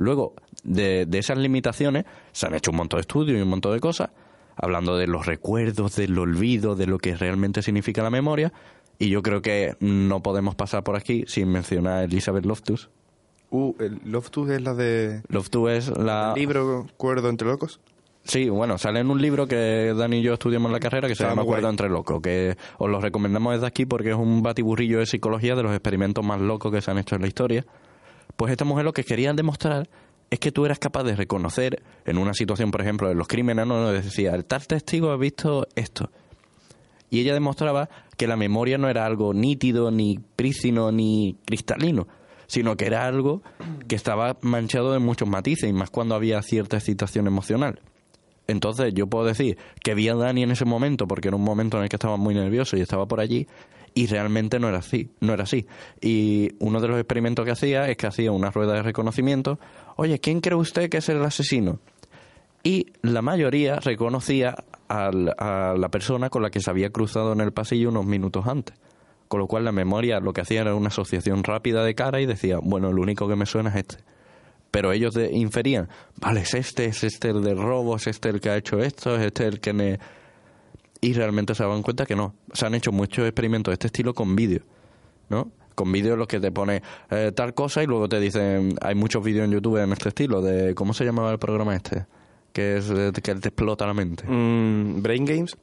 Luego, 0.00 0.32
de, 0.64 1.04
de 1.04 1.18
esas 1.18 1.36
limitaciones, 1.36 2.06
se 2.32 2.46
han 2.46 2.54
hecho 2.54 2.70
un 2.70 2.78
montón 2.78 2.98
de 2.98 3.02
estudios 3.02 3.38
y 3.38 3.42
un 3.42 3.48
montón 3.48 3.74
de 3.74 3.80
cosas, 3.80 4.08
hablando 4.56 4.96
de 4.96 5.06
los 5.06 5.26
recuerdos, 5.26 5.94
del 5.96 6.18
olvido, 6.18 6.74
de 6.74 6.86
lo 6.86 6.98
que 6.98 7.14
realmente 7.16 7.60
significa 7.60 8.02
la 8.02 8.08
memoria. 8.08 8.50
Y 8.98 9.10
yo 9.10 9.22
creo 9.22 9.42
que 9.42 9.76
no 9.80 10.22
podemos 10.22 10.54
pasar 10.54 10.84
por 10.84 10.96
aquí 10.96 11.24
sin 11.26 11.50
mencionar 11.50 11.98
a 11.98 12.04
Elizabeth 12.04 12.46
Loftus. 12.46 12.88
Uh, 13.50 13.74
to 14.30 14.50
es 14.50 14.62
la 14.62 14.74
de. 14.74 15.22
Loftus 15.28 15.70
es 15.70 15.98
la... 15.98 16.32
el 16.34 16.40
libro 16.40 16.86
Cuerdo 16.96 17.28
entre 17.28 17.46
locos. 17.46 17.80
Sí, 18.24 18.48
bueno, 18.48 18.78
sale 18.78 19.00
en 19.00 19.10
un 19.10 19.20
libro 19.20 19.46
que 19.46 19.92
Dani 19.94 20.18
y 20.18 20.22
yo 20.22 20.34
estudiamos 20.34 20.68
en 20.68 20.74
la 20.74 20.80
carrera 20.80 21.08
que 21.08 21.14
se 21.14 21.24
Está 21.24 21.30
llama. 21.32 21.42
Acuerdo 21.42 21.68
entre 21.68 21.90
locos, 21.90 22.22
que 22.22 22.56
os 22.78 22.88
lo 22.88 23.00
recomendamos 23.00 23.54
desde 23.54 23.66
aquí 23.66 23.84
porque 23.86 24.10
es 24.10 24.16
un 24.16 24.42
batiburrillo 24.42 24.98
de 24.98 25.06
psicología 25.06 25.56
de 25.56 25.62
los 25.62 25.72
experimentos 25.72 26.24
más 26.24 26.40
locos 26.40 26.72
que 26.72 26.80
se 26.80 26.90
han 26.90 26.98
hecho 26.98 27.16
en 27.16 27.22
la 27.22 27.28
historia. 27.28 27.66
Pues 28.40 28.52
esta 28.52 28.64
mujer 28.64 28.86
lo 28.86 28.94
que 28.94 29.04
quería 29.04 29.34
demostrar 29.34 29.90
es 30.30 30.38
que 30.38 30.50
tú 30.50 30.64
eras 30.64 30.78
capaz 30.78 31.02
de 31.02 31.14
reconocer 31.14 31.82
en 32.06 32.16
una 32.16 32.32
situación, 32.32 32.70
por 32.70 32.80
ejemplo, 32.80 33.06
de 33.06 33.14
los 33.14 33.28
crímenes, 33.28 33.66
no 33.66 33.92
decía, 33.92 34.34
el 34.34 34.46
tal 34.46 34.66
testigo 34.66 35.10
ha 35.10 35.18
visto 35.18 35.66
esto. 35.74 36.10
Y 37.10 37.20
ella 37.20 37.34
demostraba 37.34 37.90
que 38.16 38.26
la 38.26 38.38
memoria 38.38 38.78
no 38.78 38.88
era 38.88 39.04
algo 39.04 39.34
nítido, 39.34 39.90
ni 39.90 40.20
prístino, 40.36 40.90
ni 40.90 41.36
cristalino, 41.44 42.08
sino 42.46 42.78
que 42.78 42.86
era 42.86 43.06
algo 43.06 43.42
que 43.86 43.94
estaba 43.94 44.38
manchado 44.40 44.94
de 44.94 45.00
muchos 45.00 45.28
matices, 45.28 45.68
y 45.68 45.74
más 45.74 45.90
cuando 45.90 46.14
había 46.14 46.40
cierta 46.40 46.78
excitación 46.78 47.26
emocional. 47.26 47.82
Entonces 48.46 48.94
yo 48.94 49.06
puedo 49.06 49.26
decir 49.26 49.58
que 49.84 49.94
vi 49.94 50.08
a 50.08 50.14
Dani 50.14 50.44
en 50.44 50.50
ese 50.50 50.64
momento 50.64 51.06
porque 51.06 51.28
era 51.28 51.36
un 51.36 51.44
momento 51.44 51.76
en 51.76 51.82
el 51.82 51.88
que 51.90 51.96
estaba 51.96 52.16
muy 52.16 52.34
nervioso 52.34 52.78
y 52.78 52.80
estaba 52.80 53.04
por 53.04 53.20
allí 53.20 53.46
y 53.94 54.06
realmente 54.06 54.58
no 54.58 54.68
era 54.68 54.78
así, 54.78 55.10
no 55.20 55.32
era 55.32 55.44
así. 55.44 55.66
Y 56.00 56.50
uno 56.58 56.80
de 56.80 56.88
los 56.88 56.98
experimentos 56.98 57.44
que 57.44 57.50
hacía 57.50 57.88
es 57.88 57.96
que 57.96 58.06
hacía 58.06 58.32
una 58.32 58.50
rueda 58.50 58.74
de 58.74 58.82
reconocimiento. 58.82 59.58
Oye, 59.96 60.18
¿quién 60.20 60.40
cree 60.40 60.56
usted 60.56 60.88
que 60.88 60.98
es 60.98 61.08
el 61.08 61.22
asesino? 61.24 61.78
Y 62.62 62.86
la 63.02 63.22
mayoría 63.22 63.76
reconocía 63.76 64.54
al- 64.88 65.34
a 65.38 65.74
la 65.78 65.88
persona 65.88 66.30
con 66.30 66.42
la 66.42 66.50
que 66.50 66.60
se 66.60 66.70
había 66.70 66.90
cruzado 66.90 67.32
en 67.32 67.40
el 67.40 67.52
pasillo 67.52 67.88
unos 67.88 68.04
minutos 68.06 68.46
antes. 68.46 68.76
Con 69.28 69.40
lo 69.40 69.46
cual 69.46 69.64
la 69.64 69.72
memoria 69.72 70.18
lo 70.20 70.32
que 70.32 70.40
hacía 70.40 70.62
era 70.62 70.74
una 70.74 70.88
asociación 70.88 71.44
rápida 71.44 71.84
de 71.84 71.94
cara 71.94 72.20
y 72.20 72.26
decía, 72.26 72.58
bueno, 72.62 72.88
el 72.90 72.98
único 72.98 73.28
que 73.28 73.36
me 73.36 73.46
suena 73.46 73.70
es 73.70 73.76
este 73.76 73.96
pero 74.72 74.92
ellos 74.92 75.16
inferían, 75.32 75.88
vale, 76.20 76.42
es 76.42 76.54
este, 76.54 76.84
es 76.84 77.02
este 77.02 77.30
el 77.30 77.42
del 77.42 77.58
robo, 77.58 77.96
es 77.96 78.06
este 78.06 78.28
el 78.28 78.40
que 78.40 78.50
ha 78.50 78.56
hecho 78.56 78.78
esto, 78.78 79.16
es 79.16 79.22
este 79.26 79.44
el 79.48 79.58
que 79.58 79.72
me... 79.72 79.98
Y 81.00 81.12
realmente 81.14 81.54
se 81.54 81.62
daban 81.62 81.82
cuenta 81.82 82.04
que 82.04 82.14
no. 82.14 82.34
Se 82.52 82.66
han 82.66 82.74
hecho 82.74 82.92
muchos 82.92 83.24
experimentos 83.24 83.72
de 83.72 83.74
este 83.74 83.86
estilo 83.86 84.12
con 84.14 84.36
vídeo, 84.36 84.62
¿no? 85.28 85.50
Con 85.74 85.90
vídeos 85.92 86.18
los 86.18 86.28
que 86.28 86.40
te 86.40 86.52
pone 86.52 86.82
eh, 87.10 87.32
tal 87.34 87.54
cosa 87.54 87.82
y 87.82 87.86
luego 87.86 88.08
te 88.08 88.20
dicen, 88.20 88.74
hay 88.82 88.94
muchos 88.94 89.24
vídeos 89.24 89.46
en 89.46 89.52
YouTube 89.52 89.82
en 89.82 89.92
este 89.92 90.10
estilo, 90.10 90.42
de, 90.42 90.74
¿cómo 90.74 90.92
se 90.92 91.04
llamaba 91.04 91.32
el 91.32 91.38
programa 91.38 91.74
este? 91.74 92.04
Que 92.52 92.76
es 92.76 92.90
eh, 92.90 93.12
que 93.14 93.34
te 93.34 93.48
explota 93.48 93.86
la 93.86 93.94
mente. 93.94 94.24
Mm, 94.26 95.00
Brain 95.00 95.24
Games. 95.24 95.56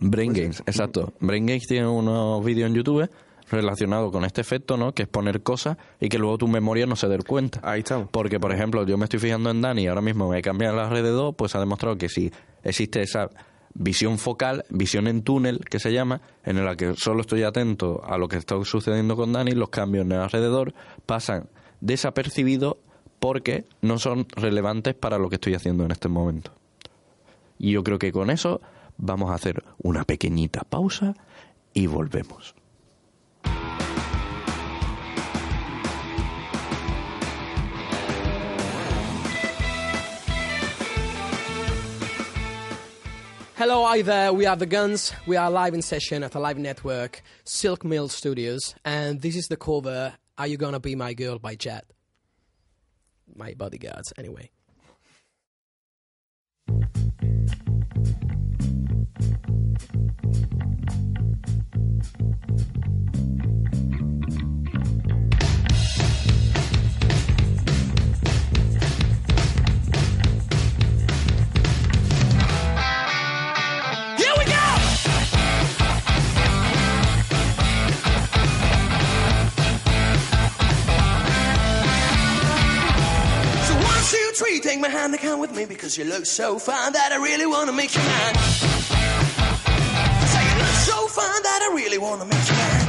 Brain 0.00 0.32
Games, 0.32 0.60
exacto. 0.60 1.12
Brain 1.18 1.46
Games 1.46 1.66
tiene 1.66 1.88
unos 1.88 2.44
vídeos 2.44 2.70
en 2.70 2.76
YouTube 2.76 3.10
relacionados 3.50 4.12
con 4.12 4.24
este 4.24 4.40
efecto, 4.40 4.76
¿no? 4.76 4.92
Que 4.92 5.02
es 5.02 5.08
poner 5.08 5.42
cosas 5.42 5.76
y 6.00 6.08
que 6.08 6.18
luego 6.18 6.38
tu 6.38 6.48
memoria 6.48 6.86
no 6.86 6.96
se 6.96 7.08
dé 7.08 7.18
cuenta. 7.18 7.60
Ahí 7.62 7.80
estamos. 7.80 8.08
Porque, 8.10 8.38
por 8.38 8.52
ejemplo, 8.52 8.84
yo 8.86 8.96
me 8.98 9.04
estoy 9.04 9.20
fijando 9.20 9.50
en 9.50 9.60
Dani 9.60 9.82
y 9.82 9.86
ahora 9.86 10.02
mismo 10.02 10.28
me 10.28 10.38
he 10.38 10.42
cambiado 10.42 10.76
la 10.76 10.88
red 10.88 11.02
de 11.02 11.10
dos, 11.10 11.34
pues 11.36 11.54
ha 11.54 11.60
demostrado 11.60 11.96
que 11.96 12.08
si 12.08 12.30
existe 12.62 13.02
esa 13.02 13.30
visión 13.78 14.18
focal, 14.18 14.64
visión 14.70 15.06
en 15.06 15.22
túnel, 15.22 15.60
que 15.60 15.78
se 15.78 15.92
llama, 15.92 16.20
en 16.44 16.62
la 16.64 16.76
que 16.76 16.94
solo 16.94 17.20
estoy 17.20 17.44
atento 17.44 18.02
a 18.04 18.18
lo 18.18 18.28
que 18.28 18.36
está 18.36 18.62
sucediendo 18.64 19.16
con 19.16 19.32
Dani, 19.32 19.52
los 19.52 19.70
cambios 19.70 20.04
en 20.04 20.12
el 20.12 20.20
alrededor 20.20 20.74
pasan 21.06 21.48
desapercibidos 21.80 22.76
porque 23.20 23.64
no 23.80 23.98
son 23.98 24.26
relevantes 24.34 24.94
para 24.94 25.18
lo 25.18 25.28
que 25.28 25.36
estoy 25.36 25.54
haciendo 25.54 25.84
en 25.84 25.92
este 25.92 26.08
momento. 26.08 26.52
Y 27.58 27.72
yo 27.72 27.82
creo 27.82 27.98
que 27.98 28.12
con 28.12 28.30
eso 28.30 28.60
vamos 28.96 29.30
a 29.30 29.34
hacer 29.34 29.62
una 29.78 30.04
pequeñita 30.04 30.62
pausa 30.62 31.14
y 31.72 31.86
volvemos. 31.86 32.54
Hello, 43.58 43.84
hi 43.84 44.02
there. 44.02 44.32
We 44.32 44.46
are 44.46 44.54
the 44.54 44.66
Guns. 44.66 45.12
We 45.26 45.34
are 45.34 45.50
live 45.50 45.74
in 45.74 45.82
session 45.82 46.22
at 46.22 46.36
a 46.36 46.38
live 46.38 46.58
network, 46.58 47.22
Silk 47.42 47.84
Mill 47.84 48.08
Studios, 48.08 48.76
and 48.84 49.20
this 49.20 49.34
is 49.34 49.48
the 49.48 49.56
cover 49.56 50.14
"Are 50.38 50.46
You 50.46 50.56
Gonna 50.56 50.78
Be 50.78 50.94
My 50.94 51.12
Girl" 51.12 51.40
by 51.40 51.56
Jet. 51.56 51.84
My 53.34 53.54
bodyguards, 53.54 54.12
anyway. 54.16 54.52
Because 85.88 85.96
you 85.96 86.04
look 86.04 86.26
so 86.26 86.58
fine 86.58 86.92
that 86.92 87.12
I 87.12 87.16
really 87.16 87.46
wanna 87.46 87.72
make 87.72 87.94
you 87.94 88.02
mine. 88.02 88.34
Say 90.32 90.42
you 90.48 90.56
look 90.60 90.76
so 90.84 91.06
fine 91.08 91.42
that 91.48 91.60
I 91.66 91.74
really 91.74 91.96
wanna 91.96 92.26
make 92.26 92.46
you 92.50 92.56
mine. 92.62 92.86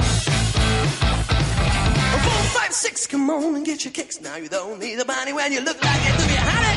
Oh, 2.14 2.20
four, 2.28 2.44
five, 2.60 2.74
six, 2.74 3.08
come 3.08 3.30
on 3.30 3.56
and 3.56 3.66
get 3.66 3.86
your 3.86 3.94
kicks. 3.94 4.20
Now 4.20 4.36
you 4.36 4.50
don't 4.50 4.80
need 4.82 5.00
a 5.00 5.06
body 5.06 5.32
when 5.32 5.54
you 5.54 5.62
look 5.62 5.82
like 5.82 6.02
it. 6.10 6.18
Do 6.20 6.26
you 6.36 6.42
honey? 6.52 6.76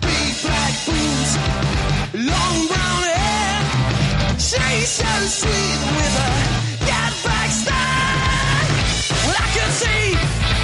Big 0.00 0.34
black 0.44 0.74
boots, 0.86 1.32
long 2.32 2.56
brown 2.72 3.02
hair. 3.12 3.60
She's 4.38 4.88
so 4.88 5.12
sweet 5.40 5.80
with 5.98 6.24
a 6.24 6.30
cat 6.88 7.12
back 7.22 7.50
style. 7.50 8.68
Well, 9.26 9.36
I 9.36 9.46
could 9.52 9.72
see 9.82 10.63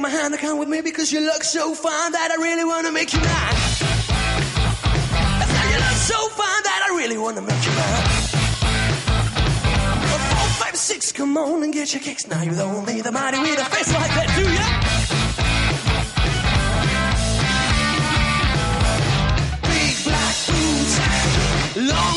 take 0.00 0.12
my 0.12 0.18
hand 0.18 0.32
and 0.32 0.40
come 0.40 0.58
with 0.58 0.68
me 0.68 0.80
because 0.80 1.12
you 1.12 1.20
look 1.20 1.44
so 1.44 1.74
fine 1.74 2.12
that 2.12 2.30
I 2.30 2.36
really 2.36 2.64
wanna 2.64 2.90
make 2.90 3.12
you 3.12 3.20
mine. 3.20 3.56
I 5.40 5.46
said 5.52 5.70
you 5.72 5.78
look 5.86 5.98
so 6.12 6.28
fine 6.40 6.62
that 6.68 6.80
I 6.88 6.96
really 6.96 7.18
wanna 7.18 7.42
make 7.42 7.64
you 7.66 7.72
mine. 7.80 8.04
Four, 10.08 10.48
five, 10.64 10.76
six, 10.76 11.12
come 11.12 11.36
on 11.36 11.62
and 11.62 11.72
get 11.72 11.92
your 11.92 12.02
kicks. 12.02 12.26
Now 12.26 12.42
you're 12.42 12.54
the 12.54 12.62
only 12.62 13.02
the 13.02 13.12
mighty 13.12 13.38
with 13.40 13.60
a 13.60 13.64
face 13.64 13.92
like 13.92 14.12
that, 14.16 14.28
do 14.36 14.44
ya? 14.58 14.66
Big 19.68 19.94
black 20.04 20.36
boots, 20.48 20.94
long 21.92 22.09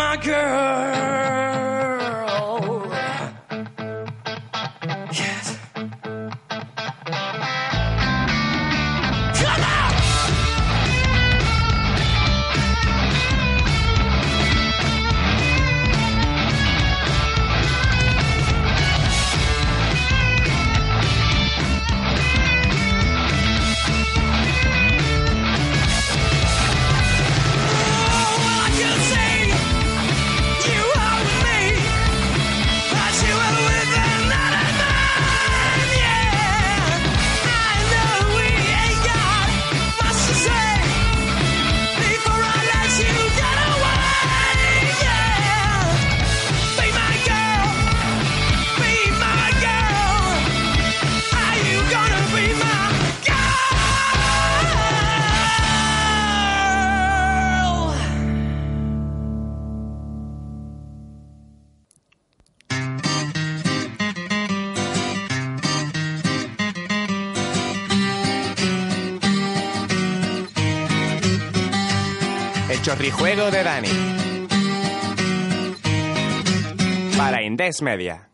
my 0.00 0.16
girl? 0.16 1.59
Chorrijuego 73.20 73.50
de 73.50 73.62
Dani. 73.62 73.88
Para 77.18 77.42
Indes 77.42 77.82
Media. 77.82 78.30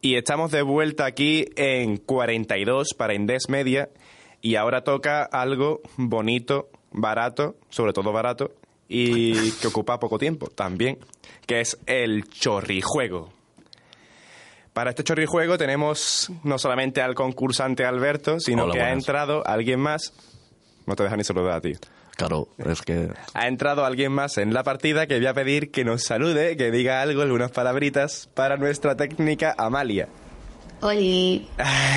Y 0.00 0.14
estamos 0.14 0.50
de 0.50 0.62
vuelta 0.62 1.04
aquí 1.04 1.44
en 1.56 1.98
42 1.98 2.94
para 2.96 3.12
Indes 3.12 3.50
Media. 3.50 3.90
Y 4.40 4.54
ahora 4.54 4.82
toca 4.82 5.24
algo 5.24 5.82
bonito, 5.98 6.70
barato, 6.90 7.56
sobre 7.68 7.92
todo 7.92 8.12
barato, 8.12 8.52
y 8.88 9.52
que 9.60 9.66
ocupa 9.66 10.00
poco 10.00 10.18
tiempo 10.18 10.46
también, 10.46 10.98
que 11.46 11.60
es 11.60 11.78
el 11.84 12.24
chorrijuego. 12.30 13.28
Para 14.72 14.88
este 14.88 15.04
chorrijuego 15.04 15.58
tenemos 15.58 16.32
no 16.44 16.58
solamente 16.58 17.02
al 17.02 17.14
concursante 17.14 17.84
Alberto, 17.84 18.40
sino 18.40 18.64
Hola, 18.64 18.72
que 18.72 18.80
ha 18.80 18.92
entrado 18.92 19.46
alguien 19.46 19.80
más. 19.80 20.14
No 20.86 20.96
te 20.96 21.02
deja 21.02 21.18
ni 21.18 21.24
saludar 21.24 21.56
a 21.56 21.60
ti. 21.60 21.74
Claro, 22.16 22.48
es 22.58 22.82
que 22.82 23.10
Ha 23.32 23.48
entrado 23.48 23.84
alguien 23.84 24.12
más 24.12 24.36
en 24.38 24.52
la 24.52 24.62
partida 24.62 25.06
que 25.06 25.16
voy 25.16 25.26
a 25.26 25.34
pedir 25.34 25.70
que 25.70 25.84
nos 25.84 26.02
salude, 26.02 26.56
que 26.56 26.70
diga 26.70 27.00
algo, 27.00 27.22
algunas 27.22 27.50
palabritas 27.50 28.28
para 28.34 28.56
nuestra 28.56 28.94
técnica 28.96 29.54
Amalia. 29.56 30.08
Oli. 30.82 31.48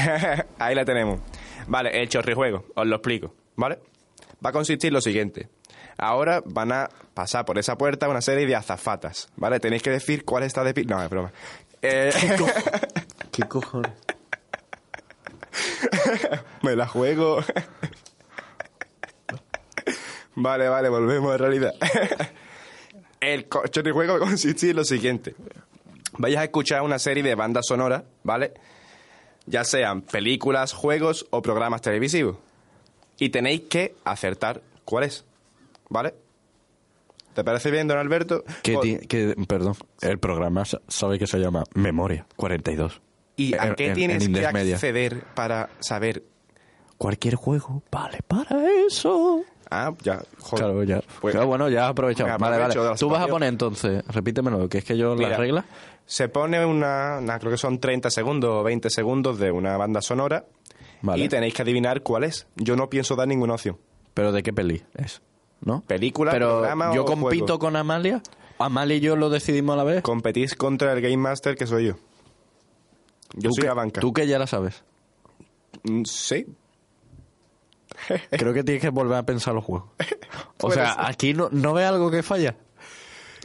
Ahí 0.59 0.75
la 0.75 0.85
tenemos. 0.85 1.19
Vale, 1.67 2.01
el 2.01 2.09
chorrijuego, 2.09 2.65
os 2.75 2.85
lo 2.85 2.95
explico, 2.95 3.33
¿vale? 3.55 3.79
Va 4.45 4.49
a 4.49 4.53
consistir 4.53 4.89
en 4.89 4.93
lo 4.95 5.01
siguiente. 5.01 5.49
Ahora 5.97 6.41
van 6.45 6.71
a 6.71 6.89
pasar 7.13 7.45
por 7.45 7.57
esa 7.57 7.77
puerta 7.77 8.09
una 8.09 8.21
serie 8.21 8.45
de 8.45 8.55
azafatas, 8.55 9.29
¿vale? 9.35 9.59
Tenéis 9.59 9.83
que 9.83 9.91
decir 9.91 10.25
cuál 10.25 10.43
está 10.43 10.63
de. 10.63 10.83
No, 10.85 11.01
es 11.01 11.09
broma. 11.09 11.31
Eh, 11.81 12.11
¿Qué 13.31 13.43
cojones? 13.43 13.91
me 16.61 16.75
la 16.75 16.87
juego. 16.87 17.39
Vale, 20.35 20.67
vale, 20.69 20.89
volvemos 20.89 21.33
a 21.33 21.37
realidad. 21.37 21.73
El 23.19 23.47
chorrijuego 23.69 24.19
consistir 24.19 24.71
en 24.71 24.75
lo 24.77 24.83
siguiente. 24.83 25.35
Vais 26.17 26.35
a 26.37 26.43
escuchar 26.43 26.81
una 26.81 26.99
serie 26.99 27.23
de 27.23 27.35
bandas 27.35 27.65
sonoras, 27.67 28.03
¿vale? 28.23 28.53
Ya 29.45 29.63
sean 29.63 30.01
películas, 30.01 30.73
juegos 30.73 31.25
o 31.31 31.41
programas 31.41 31.81
televisivos. 31.81 32.37
Y 33.17 33.29
tenéis 33.29 33.61
que 33.69 33.95
acertar 34.03 34.61
cuál 34.85 35.05
es, 35.05 35.25
¿vale? 35.89 36.13
¿Te 37.33 37.43
parece 37.43 37.71
bien, 37.71 37.87
don 37.87 37.97
Alberto? 37.97 38.43
Que, 38.61 38.75
O- 38.77 38.81
ti- 38.81 38.99
que- 39.07 39.35
perdón, 39.47 39.75
el 40.01 40.19
programa 40.19 40.65
sa- 40.65 40.81
sabe 40.87 41.17
que 41.17 41.25
se 41.25 41.39
llama 41.39 41.63
Memoria 41.73 42.27
42. 42.35 43.01
¿Y 43.37 43.55
a 43.55 43.67
En- 43.69 43.75
qué 43.75 43.87
en- 43.87 43.93
tienes 43.93 44.25
en 44.25 44.33
que 44.33 44.51
Media. 44.51 44.75
acceder 44.75 45.23
para 45.33 45.69
saber? 45.79 46.23
Cualquier 46.97 47.35
juego 47.35 47.81
vale 47.91 48.19
para 48.27 48.61
eso. 48.87 49.43
Ah, 49.75 49.93
ya, 50.03 50.21
joder. 50.39 50.65
Claro, 50.65 50.83
ya. 50.83 51.01
Pues- 51.21 51.31
Claro, 51.33 51.47
bueno, 51.47 51.67
ya. 51.69 51.91
Venga, 51.93 52.37
vale, 52.37 52.57
vale. 52.59 52.75
Tú 52.97 53.09
vas 53.09 53.23
a 53.23 53.27
poner 53.27 53.49
entonces, 53.49 54.03
repítemelo, 54.07 54.69
que 54.69 54.77
es 54.79 54.83
que 54.83 54.97
yo 54.97 55.15
Mira, 55.15 55.29
las 55.29 55.39
reglas. 55.39 55.65
Se 56.05 56.27
pone 56.29 56.63
una, 56.65 57.19
una- 57.21 57.39
creo 57.39 57.51
que 57.51 57.57
son 57.57 57.79
30 57.79 58.09
segundos 58.11 58.51
o 58.51 58.63
20 58.63 58.89
segundos 58.89 59.39
de 59.39 59.51
una 59.51 59.77
banda 59.77 60.01
sonora 60.01 60.45
Vale. 61.01 61.23
y 61.23 61.29
tenéis 61.29 61.53
que 61.53 61.61
adivinar 61.61 62.01
cuál 62.01 62.23
es. 62.25 62.45
Yo 62.55 62.75
no 62.75 62.89
pienso 62.89 63.15
dar 63.15 63.27
ninguna 63.27 63.53
opción. 63.53 63.77
Pero 64.13 64.31
¿de 64.31 64.43
qué 64.43 64.53
peli 64.53 64.83
es? 64.95 65.21
¿No? 65.61 65.81
Película, 65.87 66.31
Pero 66.31 66.49
programa 66.59 66.93
yo 66.93 67.03
o 67.03 67.05
compito 67.05 67.45
juego. 67.45 67.59
con 67.59 67.75
Amalia. 67.77 68.21
Amalia 68.59 68.97
y 68.97 68.99
yo 68.99 69.15
lo 69.15 69.29
decidimos 69.29 69.73
a 69.73 69.77
la 69.77 69.83
vez. 69.85 70.03
Competís 70.03 70.55
contra 70.55 70.93
el 70.93 71.01
Game 71.01 71.17
Master 71.17 71.55
que 71.55 71.65
soy 71.65 71.87
yo. 71.87 71.93
Yo 73.35 73.49
Tú 73.49 73.55
soy 73.55 73.61
que- 73.63 73.67
la 73.69 73.73
banca. 73.73 74.01
Tú 74.01 74.13
que 74.13 74.27
ya 74.27 74.37
la 74.37 74.45
sabes. 74.45 74.83
Mm, 75.83 76.03
Sí. 76.05 76.45
Creo 78.31 78.53
que 78.53 78.63
tienes 78.63 78.81
que 78.81 78.89
volver 78.89 79.17
a 79.17 79.23
pensar 79.23 79.53
los 79.53 79.63
juegos. 79.63 79.89
O 80.61 80.71
sea, 80.71 80.93
ser. 80.93 81.05
aquí 81.05 81.33
no, 81.33 81.49
no 81.51 81.73
ve 81.73 81.85
algo 81.85 82.09
que 82.11 82.23
falla. 82.23 82.55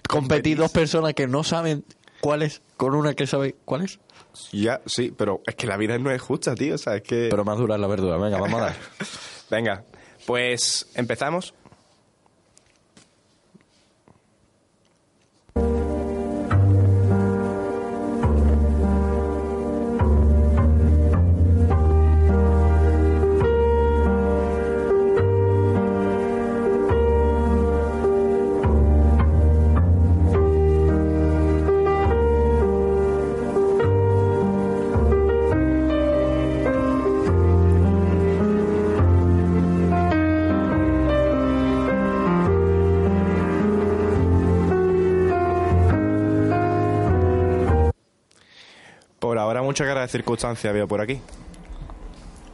Competir 0.08 0.56
dos 0.56 0.70
personas 0.70 1.14
que 1.14 1.26
no 1.26 1.44
saben 1.44 1.84
cuál 2.20 2.42
es 2.42 2.62
con 2.76 2.94
una 2.94 3.14
que 3.14 3.26
sabe 3.26 3.56
cuál 3.64 3.82
es. 3.82 3.98
Ya, 4.52 4.80
sí, 4.87 5.12
pero 5.16 5.42
es 5.46 5.54
que 5.54 5.66
la 5.66 5.76
vida 5.76 5.98
no 5.98 6.11
es 6.11 6.22
justa, 6.22 6.54
tío. 6.54 6.74
O 6.74 6.78
sea, 6.78 6.96
es 6.96 7.02
que... 7.02 7.28
Pero 7.30 7.44
más 7.44 7.58
dura 7.58 7.74
es 7.74 7.80
la 7.80 7.87
verdura. 7.87 8.16
Venga, 8.16 8.38
vamos 8.38 8.61
a 8.61 8.64
dar. 8.66 8.76
Venga, 9.50 9.84
pues 10.26 10.88
empezamos. 10.94 11.54
De 50.09 50.12
circunstancia 50.12 50.72
veo 50.72 50.88
por 50.88 51.00
aquí. 51.00 51.20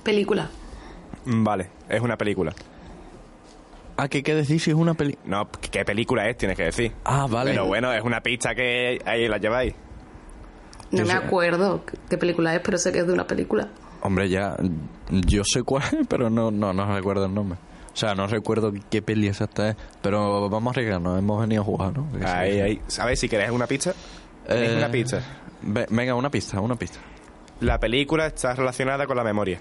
Película. 0.02 0.50
Mm, 1.24 1.44
Vale, 1.44 1.70
es 1.88 2.00
una 2.00 2.16
película. 2.16 2.52
Ah, 3.96 4.08
¿qué, 4.08 4.22
qué 4.22 4.34
decís 4.34 4.62
si 4.62 4.70
es 4.70 4.76
una 4.76 4.94
peli? 4.94 5.16
No, 5.24 5.48
¿qué 5.70 5.84
película 5.84 6.28
es? 6.28 6.36
Tienes 6.36 6.56
que 6.56 6.64
decir. 6.64 6.92
Ah, 7.04 7.26
vale. 7.30 7.52
Pero 7.52 7.66
bueno, 7.66 7.92
es 7.92 8.02
una 8.02 8.20
pista 8.20 8.54
que 8.54 8.98
ahí 9.06 9.28
la 9.28 9.38
lleváis. 9.38 9.74
No 10.90 10.98
Yo 10.98 11.04
me 11.06 11.12
sé. 11.12 11.16
acuerdo 11.18 11.84
qué 12.10 12.18
película 12.18 12.54
es, 12.54 12.60
pero 12.60 12.76
sé 12.76 12.92
que 12.92 12.98
es 13.00 13.06
de 13.06 13.12
una 13.12 13.26
película. 13.26 13.68
Hombre, 14.02 14.28
ya, 14.28 14.56
yo 15.10 15.42
sé 15.44 15.62
cuál 15.62 15.84
es, 16.00 16.06
pero 16.08 16.28
no, 16.28 16.50
no, 16.50 16.72
no 16.72 16.94
recuerdo 16.94 17.26
el 17.26 17.34
nombre. 17.34 17.58
O 17.92 17.96
sea, 17.96 18.14
no 18.16 18.26
recuerdo 18.26 18.72
qué 18.90 19.00
peli 19.00 19.28
exacta 19.28 19.70
es, 19.70 19.76
pero 20.02 20.50
vamos 20.50 20.72
a 20.72 20.80
arriesgarnos, 20.80 21.16
hemos 21.16 21.40
venido 21.40 21.62
a 21.62 21.64
jugar, 21.64 21.96
¿no? 21.96 22.10
Que 22.18 22.26
Ahí, 22.26 22.52
sí. 22.54 22.60
ahí. 22.60 22.80
¿Sabes 22.88 23.20
si 23.20 23.28
queréis 23.28 23.52
una 23.52 23.68
pista? 23.68 23.94
Eh, 24.48 24.74
una 24.76 24.90
pista. 24.90 25.22
ve- 25.62 25.86
venga, 25.88 26.14
una 26.16 26.28
pista, 26.30 26.60
una 26.60 26.74
pista. 26.74 26.98
La 27.64 27.78
película 27.80 28.26
está 28.26 28.54
relacionada 28.54 29.06
con 29.06 29.16
la 29.16 29.24
memoria. 29.24 29.58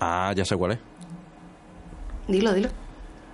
Ah, 0.00 0.32
ya 0.34 0.44
sé 0.44 0.56
cuál 0.56 0.72
es. 0.72 0.78
Dilo, 2.28 2.52
dilo. 2.54 2.68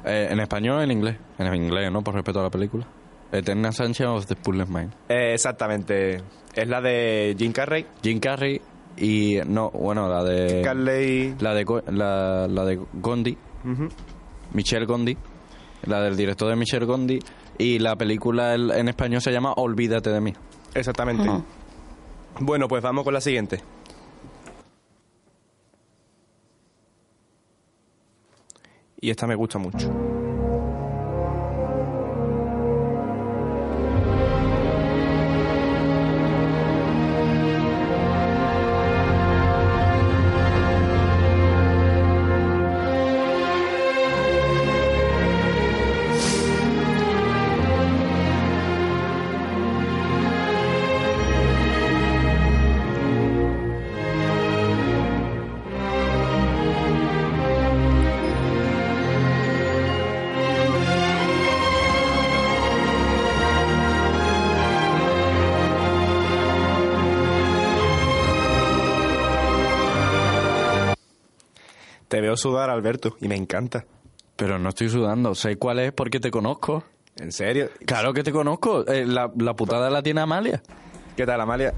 Eh, 0.05 0.29
¿En 0.31 0.41
español 0.41 0.79
o 0.79 0.83
en 0.83 0.91
inglés? 0.91 1.17
En 1.39 1.55
inglés, 1.55 1.93
¿no? 1.93 2.03
Por 2.03 2.15
respeto 2.15 2.41
a 2.41 2.45
la 2.45 2.51
película. 2.51 2.87
Eterna 3.31 3.71
Sunshine 3.73 4.09
of 4.09 4.25
the 4.27 4.35
Spotless 4.35 4.69
Mind. 4.69 4.93
Eh, 5.11 5.35
exactamente. 5.35 6.23
Es 6.55 6.69
la 6.69 6.81
de 6.81 7.37
Jim 7.39 7.53
Carrey. 7.53 7.87
Jim 8.03 8.19
Carrey 8.19 8.61
y... 8.97 9.37
No, 9.47 9.71
bueno, 9.71 10.09
la 10.09 10.25
de... 10.25 10.63
Carley. 10.63 11.35
La 11.41 11.53
de, 11.53 11.67
la, 11.93 12.47
la 12.49 12.65
de 12.65 12.81
Gondi. 12.95 13.37
Michelle 14.55 14.87
Gondi, 14.87 15.15
la 15.85 16.01
del 16.01 16.17
director 16.17 16.49
de 16.49 16.57
Michelle 16.57 16.87
Gondi, 16.87 17.19
y 17.59 17.79
la 17.79 17.97
película 17.97 18.55
el- 18.55 18.71
en 18.71 18.89
español 18.89 19.21
se 19.21 19.31
llama 19.31 19.53
Olvídate 19.57 20.09
de 20.09 20.21
mí. 20.23 20.33
Exactamente. 20.75 21.29
Bueno, 22.41 22.69
pues 22.69 22.83
vamos 22.83 23.05
con 23.05 23.15
la 23.15 23.21
siguiente. 23.21 23.61
Y 29.01 29.11
esta 29.11 29.27
me 29.27 29.35
gusta 29.35 29.59
mucho. 29.59 30.18
Sudar, 72.39 72.71
Alberto, 72.71 73.17
y 73.21 73.29
me 73.29 73.37
encanta. 73.37 73.85
Pero 74.37 74.59
no 74.59 74.69
estoy 74.71 74.89
sudando, 74.89 75.35
sé 75.35 75.57
cuál 75.57 75.79
es 75.81 75.93
porque 75.93 76.21
te 76.21 76.31
conozco. 76.31 76.85
¿En 77.17 77.33
serio? 77.33 77.69
Claro 77.85 78.13
que 78.15 78.23
te 78.23 78.31
conozco, 78.33 78.87
eh, 78.87 79.05
la, 79.05 79.31
la 79.37 79.55
putada 79.55 79.91
la 79.91 80.03
tiene 80.03 80.21
Amalia. 80.21 80.63
¿Qué 81.17 81.27
tal, 81.27 81.41
Amalia? 81.41 81.75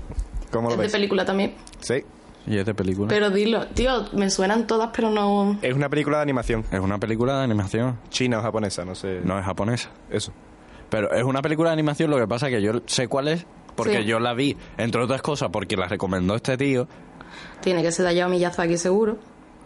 ¿Cómo 0.53 0.69
lo 0.69 0.75
Es 0.75 0.79
de 0.79 0.83
ves? 0.85 0.93
película 0.93 1.25
también. 1.25 1.55
Sí. 1.81 2.05
Y 2.47 2.59
es 2.59 2.67
de 2.67 2.75
película. 2.75 3.09
Pero 3.09 3.31
dilo, 3.31 3.67
tío, 3.69 4.07
me 4.13 4.29
suenan 4.31 4.67
todas, 4.67 4.91
pero 4.95 5.11
no. 5.11 5.59
Es 5.63 5.75
una 5.75 5.89
película 5.89 6.19
de 6.19 6.23
animación. 6.23 6.65
Es 6.71 6.81
una 6.81 6.99
película 6.99 7.39
de 7.39 7.45
animación, 7.45 7.99
China 8.11 8.39
o 8.39 8.43
japonesa, 8.43 8.85
no 8.85 8.95
sé. 8.95 9.21
no 9.25 9.39
es 9.39 9.45
japonesa. 9.45 9.91
Eso. 10.11 10.33
Pero 10.91 11.13
es 11.13 11.23
una 11.23 11.41
película 11.41 11.71
de 11.71 11.75
animación, 11.75 12.11
lo 12.11 12.19
que 12.19 12.27
pasa 12.27 12.49
es 12.49 12.55
que 12.57 12.63
yo 12.63 12.73
sé 12.87 13.09
cuál 13.09 13.29
es 13.29 13.47
porque 13.77 13.99
Sí. 13.99 14.05
yo 14.05 14.19
la 14.21 14.35
vi, 14.35 14.57
entre 14.77 15.03
otras 15.03 15.23
cosas, 15.23 15.49
porque 15.53 15.77
la 15.77 15.87
recomendó 15.87 16.35
este 16.35 16.57
tío. 16.59 16.87
Tiene 17.63 17.83
que 17.83 17.93
ser 17.93 18.05
de 18.05 18.11
Hayao 18.11 18.29
Miyazaki, 18.29 18.77
seguro. 18.77 19.19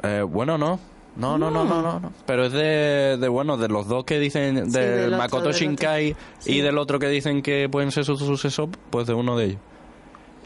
Eh, 0.04 0.22
bueno, 0.22 0.58
no. 0.58 0.78
No, 1.16 1.38
no, 1.38 1.48
no, 1.50 1.64
no, 1.64 1.80
no, 1.80 2.00
no. 2.00 2.12
Pero 2.26 2.46
es 2.46 2.52
de, 2.52 3.16
de, 3.20 3.28
bueno, 3.28 3.56
de 3.56 3.68
los 3.68 3.86
dos 3.86 4.04
que 4.04 4.18
dicen, 4.18 4.66
Sí, 4.66 4.78
de 4.78 4.88
del 4.90 5.04
otro, 5.06 5.18
Makoto 5.18 5.42
del 5.44 5.50
otro. 5.54 5.58
Shinkai 5.60 6.08
y 6.10 6.14
Sí. 6.40 6.60
del 6.60 6.76
otro 6.76 6.98
que 6.98 7.06
dicen 7.08 7.40
que 7.42 7.68
pueden 7.68 7.92
ser 7.92 8.04
su 8.04 8.16
sucesor, 8.16 8.68
pues 8.90 9.06
de 9.06 9.14
uno 9.14 9.36
de 9.36 9.44
ellos. 9.44 9.58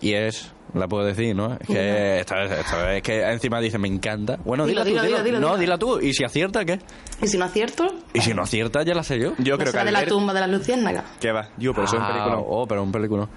Y 0.03 0.13
es, 0.13 0.53
la 0.75 0.87
puedo 0.87 1.05
decir, 1.07 1.35
¿no? 1.35 1.55
Es 1.55 1.67
que 1.67 2.21
esta 2.21 2.37
vez, 2.37 2.51
esta 2.53 2.85
vez 2.87 2.97
es 2.99 3.03
que 3.03 3.23
encima 3.23 3.61
dice, 3.61 3.79
me 3.79 3.89
encanta. 3.89 4.39
Bueno, 4.45 4.67
Dilo, 4.67 4.85
dila, 4.85 5.01
tú, 5.01 5.07
dila. 5.09 5.23
dilo, 5.23 5.41
no, 5.41 5.57
dila 5.57 5.79
tú. 5.79 5.99
Y 6.01 6.13
si 6.13 6.23
acierta, 6.23 6.65
¿qué? 6.67 6.79
Y 7.23 7.27
si 7.27 7.39
no 7.39 7.47
acierto, 7.47 7.87
Y 8.13 8.21
si 8.21 8.35
no 8.35 8.43
acierta, 8.43 8.83
ya 8.85 8.95
la 8.95 9.03
sé 9.03 9.19
yo. 9.19 9.33
Yo 9.39 9.57
no 9.57 9.59
creo 9.65 9.73
que 9.73 9.85
de 9.85 9.91
la 9.91 10.05
tumba 10.05 10.35
de 10.35 10.41
las 10.41 10.51
luciérnagas. 10.51 11.05
¿Qué 11.19 11.33
va? 11.33 11.49
Yo, 11.57 11.73
pero 11.73 11.87
eso 11.87 11.97
es 11.97 12.03
un 12.03 12.07
Ah, 12.07 12.13
película. 12.13 12.39
Oh, 12.47 12.67
pero 12.69 12.83
un 12.83 12.93
película. 12.93 13.29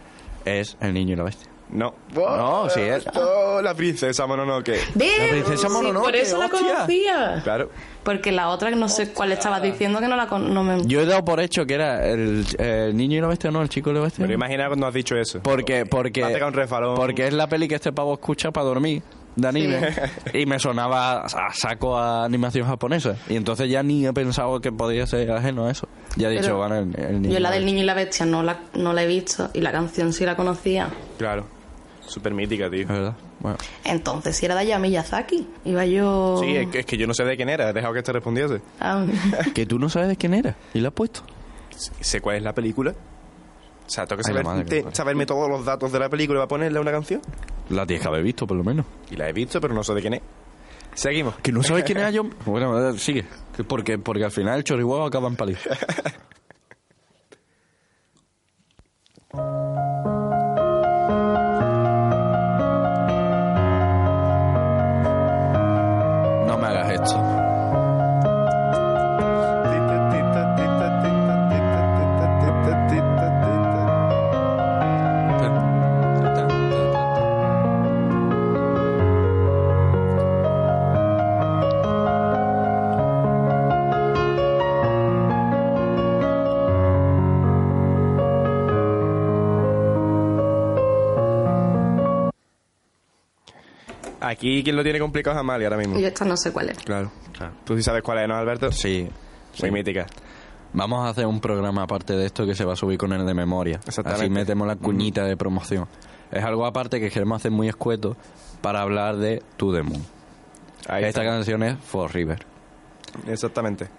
Es 0.45 0.77
El 0.81 0.93
Niño 0.93 1.13
y 1.13 1.15
la 1.17 1.23
Bestia. 1.23 1.49
No. 1.71 1.93
No, 2.13 2.69
sí 2.69 2.81
es. 2.81 3.05
Oh, 3.15 3.61
la 3.61 3.73
princesa 3.73 4.25
Mononoke. 4.27 4.77
La 4.95 5.27
princesa 5.29 5.67
Sí, 5.67 5.73
Mononoke, 5.73 6.03
Por 6.05 6.15
eso 6.15 6.37
la 6.37 6.45
hostia. 6.47 6.59
conocía. 6.73 7.41
Claro. 7.43 7.69
Porque 8.03 8.31
la 8.31 8.49
otra, 8.49 8.71
no 8.71 8.89
sé 8.89 9.13
cuál 9.13 9.31
estabas 9.31 9.61
diciendo, 9.61 9.99
que 9.99 10.07
no 10.07 10.15
la 10.15 10.27
con- 10.27 10.53
no 10.53 10.63
me... 10.63 10.83
Yo 10.85 11.01
he 11.01 11.05
dado 11.05 11.23
por 11.23 11.39
hecho 11.39 11.65
que 11.65 11.75
era 11.75 12.05
el, 12.07 12.45
el 12.57 12.97
Niño 12.97 13.19
y 13.19 13.21
la 13.21 13.27
Bestia, 13.27 13.51
no, 13.51 13.61
el 13.61 13.69
Chico 13.69 13.91
y 13.91 13.93
la 13.93 14.01
Bestia. 14.01 14.23
Pero 14.23 14.33
imagina 14.33 14.67
cuando 14.67 14.87
has 14.87 14.93
dicho 14.93 15.15
eso. 15.15 15.39
Porque, 15.41 15.85
porque, 15.85 16.23
un 16.23 16.53
refalón. 16.53 16.95
porque 16.95 17.27
es 17.27 17.33
la 17.33 17.47
peli 17.47 17.67
que 17.67 17.75
este 17.75 17.91
pavo 17.93 18.13
escucha 18.13 18.51
para 18.51 18.65
dormir 18.65 19.03
de 19.35 19.47
anime 19.47 19.93
y 20.33 20.45
me 20.45 20.59
sonaba 20.59 21.21
a 21.21 21.53
saco 21.53 21.97
a 21.97 22.25
animación 22.25 22.67
japonesa 22.67 23.15
y 23.29 23.37
entonces 23.37 23.69
ya 23.69 23.81
ni 23.81 24.05
he 24.05 24.11
pensado 24.11 24.59
que 24.59 24.73
podía 24.73 25.07
ser 25.07 25.31
ajeno 25.31 25.67
a 25.67 25.71
eso 25.71 25.87
ya 26.17 26.27
he 26.27 26.31
dicho 26.31 26.57
bueno 26.57 26.75
el, 26.75 26.99
el 26.99 27.21
niño 27.21 27.35
Yo 27.35 27.39
la 27.39 27.49
del 27.49 27.65
niño 27.65 27.79
y 27.79 27.85
la 27.85 27.93
bestia 27.93 28.25
no 28.25 28.43
la, 28.43 28.59
no 28.73 28.91
la 28.91 29.03
he 29.03 29.07
visto 29.07 29.49
y 29.53 29.61
la 29.61 29.71
canción 29.71 30.11
sí 30.11 30.25
la 30.25 30.35
conocía. 30.35 30.89
Claro. 31.17 31.45
Súper 32.07 32.33
mítica, 32.33 32.69
tío. 32.69 32.81
es 32.81 32.87
verdad 32.87 33.13
bueno 33.39 33.57
Entonces, 33.85 34.35
si 34.35 34.45
era 34.45 34.55
de 34.55 34.61
Hayao 34.61 34.79
Miyazaki, 34.79 35.47
iba 35.65 35.85
yo... 35.85 36.37
Sí, 36.41 36.55
es 36.55 36.67
que, 36.69 36.79
es 36.79 36.85
que 36.85 36.97
yo 36.97 37.07
no 37.07 37.13
sé 37.13 37.23
de 37.23 37.35
quién 37.37 37.49
era. 37.49 37.69
He 37.69 37.73
dejado 37.73 37.93
que 37.93 38.01
te 38.03 38.11
respondiese. 38.11 38.61
Ah, 38.79 39.05
que 39.55 39.65
tú 39.65 39.79
no 39.79 39.89
sabes 39.89 40.09
de 40.09 40.15
quién 40.17 40.33
era 40.33 40.55
y 40.73 40.79
la 40.79 40.89
has 40.89 40.93
puesto 40.93 41.21
Sé 41.99 42.21
cuál 42.21 42.35
es 42.37 42.43
la 42.43 42.53
película. 42.53 42.91
O 42.91 43.89
sea, 43.89 44.05
tengo 44.05 44.21
que 44.21 44.29
Ay, 44.29 44.35
la 44.35 44.41
saber, 44.43 44.45
madre 44.45 44.63
que 44.65 44.69
te- 44.69 44.75
me 44.77 44.81
parió. 44.83 44.95
saberme 44.95 45.25
todos 45.25 45.49
los 45.49 45.65
datos 45.65 45.91
de 45.91 45.99
la 45.99 46.09
película 46.09 46.39
para 46.39 46.47
ponerle 46.47 46.79
una 46.79 46.91
canción. 46.91 47.21
la 47.69 47.85
tienes 47.85 48.01
que 48.03 48.07
haber 48.07 48.23
visto 48.23 48.45
por 48.47 48.55
lo 48.57 48.63
menos 48.63 48.85
Y 49.09 49.15
la 49.15 49.27
he 49.29 49.33
visto, 49.33 49.59
pero 49.59 49.73
no 49.73 49.83
sé 49.83 49.93
de 49.93 50.01
quién 50.01 50.13
es. 50.15 50.21
Seguimos. 50.93 51.35
que 51.41 51.51
no 51.51 51.63
sabes 51.63 51.83
quién 51.85 51.97
es 51.99 52.13
yo 52.13 52.23
bueno 52.45 52.89
eh, 52.89 52.97
sigue 52.99 53.25
Que 53.55 53.63
porque 53.63 53.97
porque 53.97 54.25
al 54.25 54.31
final 54.31 54.57
el 54.57 54.63
chorihuevo 54.63 55.05
acaba 55.05 55.27
en 55.29 55.35
paliza 55.37 55.69
Aquí 94.41 94.63
quien 94.63 94.75
lo 94.75 94.83
tiene 94.83 94.99
complicado 94.99 95.35
es 95.35 95.39
Amalia 95.39 95.67
ahora 95.67 95.77
mismo. 95.77 95.99
yo 95.99 96.07
esta 96.07 96.25
no 96.25 96.35
sé 96.35 96.51
cuál 96.51 96.69
es. 96.69 96.77
Claro. 96.79 97.11
Tú 97.63 97.75
sí 97.75 97.83
sabes 97.83 98.01
cuál 98.01 98.19
es, 98.19 98.27
¿no, 98.27 98.35
Alberto? 98.35 98.71
sí 98.71 99.07
Muy 99.61 99.71
mítica. 99.71 100.07
Vamos 100.73 101.05
a 101.05 101.09
hacer 101.09 101.25
un 101.27 101.39
programa 101.41 101.83
aparte 101.83 102.13
de 102.15 102.25
esto 102.25 102.45
que 102.45 102.55
se 102.55 102.63
va 102.65 102.73
a 102.73 102.75
subir 102.75 102.97
con 102.97 103.11
el 103.13 103.25
de 103.25 103.33
memoria. 103.33 103.79
Exactamente. 103.85 104.23
Así 104.25 104.29
metemos 104.33 104.67
la 104.67 104.75
cuñita 104.77 105.25
de 105.25 105.35
promoción. 105.37 105.85
Es 106.31 106.43
algo 106.43 106.65
aparte 106.65 106.99
que 106.99 107.09
queremos 107.09 107.35
hacer 107.41 107.51
muy 107.51 107.67
escueto 107.67 108.15
para 108.61 108.81
hablar 108.81 109.17
de 109.17 109.43
To 109.57 109.73
The 109.73 109.83
Moon. 109.83 110.01
Ahí 110.87 111.03
Esta 111.03 111.21
está. 111.21 111.23
canción 111.23 111.61
es 111.63 111.77
For 111.79 112.11
River. 112.13 112.45
Exactamente. 113.27 113.89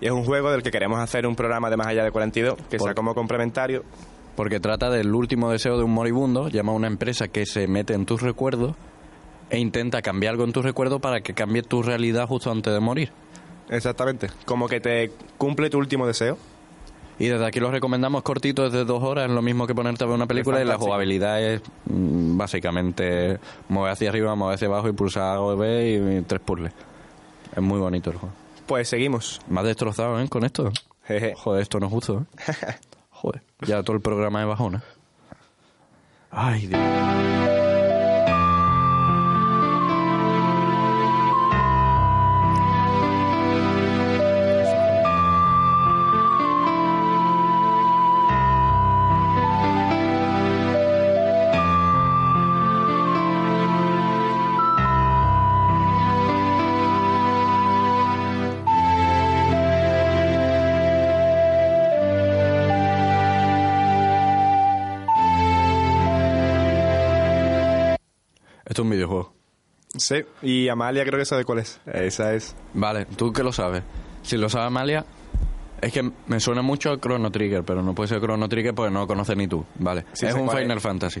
Y 0.00 0.06
es 0.06 0.12
un 0.12 0.24
juego 0.24 0.50
del 0.52 0.62
que 0.62 0.70
queremos 0.70 1.00
hacer 1.00 1.26
un 1.26 1.34
programa 1.34 1.70
de 1.70 1.76
más 1.76 1.88
allá 1.88 2.04
de 2.04 2.10
42, 2.12 2.56
que 2.70 2.76
Por- 2.78 2.88
sea 2.88 2.94
como 2.94 3.14
complementario. 3.14 3.82
Porque 4.36 4.60
trata 4.60 4.90
del 4.90 5.14
último 5.14 5.50
deseo 5.50 5.78
de 5.78 5.84
un 5.84 5.92
moribundo, 5.92 6.48
llama 6.48 6.72
a 6.72 6.74
una 6.74 6.86
empresa 6.88 7.28
que 7.28 7.46
se 7.46 7.66
mete 7.66 7.94
en 7.94 8.04
tus 8.04 8.20
recuerdos 8.22 8.76
e 9.50 9.58
intenta 9.58 10.02
cambiar 10.02 10.32
algo 10.32 10.44
en 10.44 10.52
tus 10.52 10.64
recuerdos 10.64 11.00
para 11.00 11.20
que 11.20 11.34
cambie 11.34 11.62
tu 11.62 11.82
realidad 11.82 12.26
justo 12.26 12.50
antes 12.50 12.72
de 12.72 12.80
morir. 12.80 13.12
Exactamente. 13.68 14.28
Como 14.44 14.68
que 14.68 14.80
te 14.80 15.12
cumple 15.38 15.70
tu 15.70 15.78
último 15.78 16.06
deseo. 16.06 16.38
Y 17.18 17.28
desde 17.28 17.46
aquí 17.46 17.60
lo 17.60 17.70
recomendamos 17.70 18.22
cortito, 18.22 18.66
es 18.66 18.72
de 18.72 18.84
dos 18.84 19.02
horas, 19.02 19.26
es 19.26 19.30
lo 19.30 19.40
mismo 19.40 19.66
que 19.66 19.74
ponerte 19.74 20.04
a 20.04 20.06
ver 20.06 20.16
una 20.16 20.26
película 20.26 20.60
y 20.60 20.66
la 20.66 20.76
jugabilidad 20.76 21.42
es 21.42 21.62
mm, 21.86 22.36
básicamente 22.36 23.38
mover 23.70 23.92
hacia 23.92 24.10
arriba, 24.10 24.34
mover 24.34 24.56
hacia 24.56 24.68
abajo 24.68 24.88
y 24.88 24.92
pulsar 24.92 25.36
A 25.36 25.40
o 25.40 25.56
B 25.56 25.92
y, 25.92 26.18
y 26.18 26.22
tres 26.22 26.42
puzzles. 26.42 26.72
Es 27.54 27.62
muy 27.62 27.80
bonito 27.80 28.10
el 28.10 28.18
juego. 28.18 28.34
Pues 28.66 28.88
seguimos. 28.88 29.40
Has 29.54 29.64
destrozado, 29.64 30.20
¿eh? 30.20 30.28
Con 30.28 30.44
esto. 30.44 30.70
Jeje. 31.04 31.34
Joder, 31.36 31.62
esto 31.62 31.80
no 31.80 31.86
es 31.86 31.92
justo, 31.92 32.26
¿eh? 32.48 32.52
Joder, 33.10 33.42
ya 33.62 33.82
todo 33.82 33.96
el 33.96 34.02
programa 34.02 34.42
es 34.42 34.48
bajona. 34.48 34.82
Ay, 36.30 36.66
Dios. 36.66 37.65
Sí, 70.06 70.24
y 70.40 70.68
Amalia 70.68 71.04
creo 71.04 71.18
que 71.18 71.24
sabe 71.24 71.44
cuál 71.44 71.58
es. 71.58 71.80
Esa 71.84 72.32
es. 72.32 72.54
Vale, 72.74 73.06
tú 73.06 73.32
que 73.32 73.42
lo 73.42 73.52
sabes. 73.52 73.82
Si 74.22 74.36
lo 74.36 74.48
sabe 74.48 74.66
Amalia, 74.66 75.04
es 75.80 75.92
que 75.92 76.08
me 76.28 76.38
suena 76.38 76.62
mucho 76.62 76.92
a 76.92 77.00
Chrono 77.00 77.32
Trigger, 77.32 77.64
pero 77.64 77.82
no 77.82 77.92
puede 77.92 78.06
ser 78.10 78.20
Chrono 78.20 78.48
Trigger 78.48 78.72
porque 78.72 78.92
no 78.92 79.00
lo 79.00 79.06
conoces 79.08 79.36
ni 79.36 79.48
tú. 79.48 79.64
Vale, 79.80 80.04
Sí, 80.12 80.26
es 80.26 80.34
un 80.34 80.46
es. 80.48 80.54
Final 80.54 80.80
Fantasy. 80.80 81.20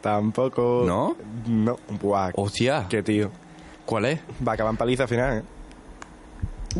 Tampoco. 0.00 0.82
¿No? 0.84 1.16
No. 1.46 1.78
Buah. 2.00 2.32
Hostia, 2.34 2.86
Qué 2.88 3.04
tío. 3.04 3.30
¿cuál 3.86 4.06
es? 4.06 4.20
Va 4.46 4.50
a 4.52 4.54
acabar 4.56 4.72
en 4.72 4.76
paliza 4.78 5.04
al 5.04 5.08
final, 5.08 5.38
¿eh? 5.38 5.42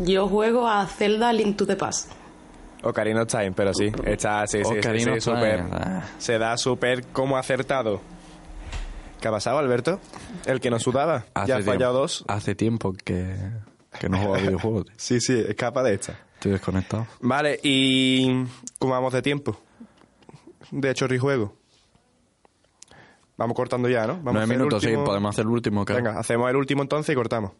Yo 0.03 0.27
juego 0.27 0.67
a 0.67 0.85
Zelda 0.87 1.31
Link 1.31 1.55
to 1.55 1.65
the 1.65 1.77
Past. 1.77 2.11
Ocarina 2.81 3.21
of 3.21 3.29
Time, 3.29 3.53
pero 3.53 3.73
sí. 3.73 3.89
Está, 4.05 4.45
sí, 4.45 4.59
sí, 4.65 4.73
sí. 4.81 5.21
Time, 5.21 5.63
ah. 5.71 6.01
Se 6.17 6.37
da 6.37 6.57
súper 6.57 7.05
como 7.13 7.37
acertado. 7.37 8.01
¿Qué 9.23 9.29
ha 9.29 9.31
pasado, 9.31 9.57
Alberto? 9.57 10.01
El 10.45 10.59
que 10.59 10.69
nos 10.69 10.83
sudaba. 10.83 11.23
ya 11.33 11.41
ha 11.43 11.45
tiempo- 11.45 11.71
fallado 11.71 11.93
dos. 11.99 12.25
Hace 12.27 12.55
tiempo 12.55 12.91
que, 12.91 13.33
que 13.97 14.09
no 14.09 14.17
juego 14.17 14.35
a 14.35 14.39
videojuegos. 14.39 14.83
tío. 14.87 14.93
Sí, 14.97 15.21
sí, 15.21 15.45
escapa 15.47 15.81
de 15.81 15.93
esta. 15.93 16.19
Estoy 16.33 16.51
desconectado. 16.51 17.07
Vale, 17.21 17.57
y. 17.63 18.43
¿Cómo 18.79 18.91
vamos 18.91 19.13
de 19.13 19.21
tiempo? 19.21 19.57
De 20.71 20.93
chorrijuego. 20.93 21.55
Vamos 23.37 23.55
cortando 23.55 23.87
ya, 23.87 24.05
¿no? 24.07 24.15
Vamos 24.15 24.33
Nueve 24.33 24.47
minutos, 24.57 24.83
sí, 24.83 24.89
podemos 25.05 25.29
hacer 25.33 25.43
el 25.45 25.51
último. 25.51 25.85
claro. 25.85 26.03
Venga, 26.03 26.19
hacemos 26.19 26.49
el 26.49 26.57
último 26.57 26.81
entonces 26.81 27.13
y 27.13 27.15
cortamos. 27.15 27.53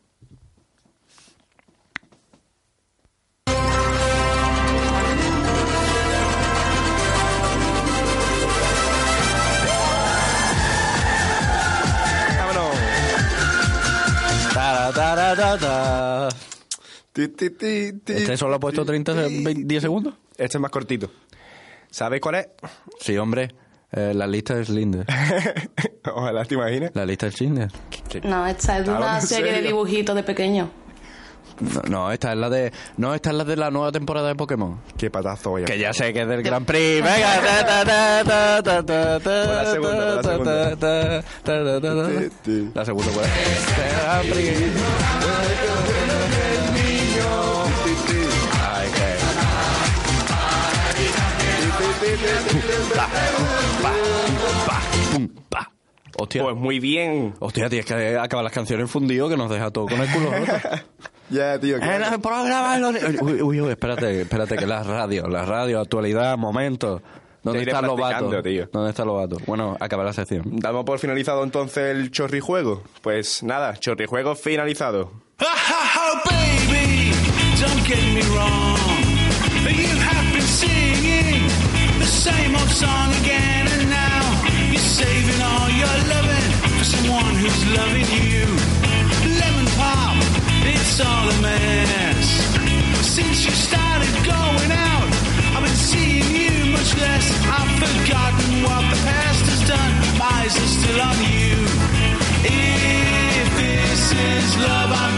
¿Este 17.13 18.37
solo 18.37 18.55
ha 18.55 18.59
puesto 18.59 18.85
30, 18.85 19.13
se- 19.13 19.43
20, 19.43 19.63
10 19.65 19.81
segundos? 19.81 20.13
Este 20.37 20.57
es 20.57 20.61
más 20.61 20.71
cortito. 20.71 21.11
¿Sabéis 21.89 22.21
cuál 22.21 22.35
es? 22.35 22.47
Sí, 22.99 23.17
hombre. 23.17 23.53
eh, 23.91 24.13
la 24.15 24.25
lista 24.25 24.59
es 24.59 24.69
Linder. 24.69 25.05
Ojalá 26.15 26.43
te 26.45 26.55
imagines. 26.55 26.91
La 26.95 27.05
lista 27.05 27.27
es 27.27 27.39
Linder. 27.39 27.69
No, 28.23 28.47
esta 28.47 28.79
es 28.79 28.85
de 28.85 28.91
una 28.91 29.19
¿en 29.19 29.21
serie 29.27 29.51
de 29.53 29.61
dibujitos 29.61 30.15
de 30.15 30.23
pequeño. 30.23 30.71
No, 31.59 31.81
no, 31.89 32.11
esta 32.11 32.31
es 32.31 32.37
la 32.37 32.49
de. 32.49 32.71
No, 32.97 33.13
esta 33.13 33.29
es 33.29 33.35
la 33.35 33.43
de 33.43 33.55
la 33.55 33.71
nueva 33.71 33.91
temporada 33.91 34.27
de 34.27 34.35
Pokémon. 34.35 34.79
Qué 34.97 35.09
patazo 35.09 35.51
voy 35.51 35.63
a 35.63 35.65
Que 35.65 35.77
ya 35.77 35.93
sé 35.93 36.13
que 36.13 36.21
es 36.21 36.27
del 36.27 36.43
Gran 36.43 36.65
Prix. 36.65 37.03
Venga, 37.03 37.41
ta, 37.65 38.63
ta, 38.63 38.83
ta, 38.83 39.19
Pues 39.23 39.47
la 39.47 39.65
segunda, 39.71 40.15
pues 40.15 40.25
la 42.73 42.85
segunda. 42.85 43.11
Ay, 44.09 44.31
pa. 55.49 55.71
Hostia. 56.17 56.43
Pues 56.43 56.55
muy 56.55 56.79
bien. 56.79 57.33
Hostia, 57.39 57.69
tienes 57.69 57.85
que 57.85 58.17
acabar 58.17 58.43
las 58.43 58.53
canciones 58.53 58.89
fundido 58.89 59.29
que 59.29 59.37
nos 59.37 59.49
deja 59.49 59.71
todo 59.71 59.87
con 59.87 59.99
el 59.99 60.09
culo. 60.09 60.31
Ya, 61.29 61.57
tío. 61.59 61.79
que- 61.79 61.85
En 61.85 62.03
el 62.03 62.19
programa 62.19 62.75
de 62.75 62.79
los- 62.79 63.21
Uy, 63.21 63.41
uy, 63.41 63.61
uy, 63.61 63.69
espérate, 63.71 64.21
espérate, 64.21 64.55
que 64.55 64.67
la 64.67 64.83
radio, 64.83 65.27
la 65.27 65.45
radio, 65.45 65.79
actualidad, 65.79 66.37
momento. 66.37 67.01
¿Dónde 67.41 67.61
iré 67.63 67.71
está 67.71 67.81
Lobato? 67.81 68.01
practicando, 68.07 68.41
tío. 68.43 68.69
¿Dónde 68.71 68.89
está 68.91 69.03
Lobato? 69.03 69.37
Bueno, 69.45 69.75
acaba 69.79 70.03
la 70.03 70.13
sección. 70.13 70.43
Damos 70.45 70.85
por 70.85 70.99
finalizado 70.99 71.43
entonces 71.43 71.95
el 71.95 72.09
chorrijuego. 72.11 72.83
Pues 73.01 73.43
nada, 73.43 73.75
chorrijuego 73.77 74.35
finalizado. 74.35 75.11
It's 90.83 90.99
all 90.99 91.29
a 91.29 91.41
mess. 91.41 92.27
Since 93.15 93.45
you 93.45 93.51
started 93.51 94.13
going 94.25 94.71
out, 94.71 95.09
I've 95.55 95.63
been 95.63 95.79
seeing 95.91 96.27
you 96.35 96.71
much 96.71 96.91
less. 96.97 97.25
I've 97.57 97.71
forgotten 97.83 98.49
what 98.67 98.83
the 98.91 98.99
past 99.07 99.43
has 99.51 99.61
done. 99.73 99.93
My 100.19 100.27
eyes 100.39 100.55
are 100.63 100.71
still 100.77 100.99
on 101.09 101.17
you. 101.23 101.55
If 102.43 103.49
this 103.63 104.03
is 104.11 104.57
love, 104.57 104.91
I'm 104.91 105.12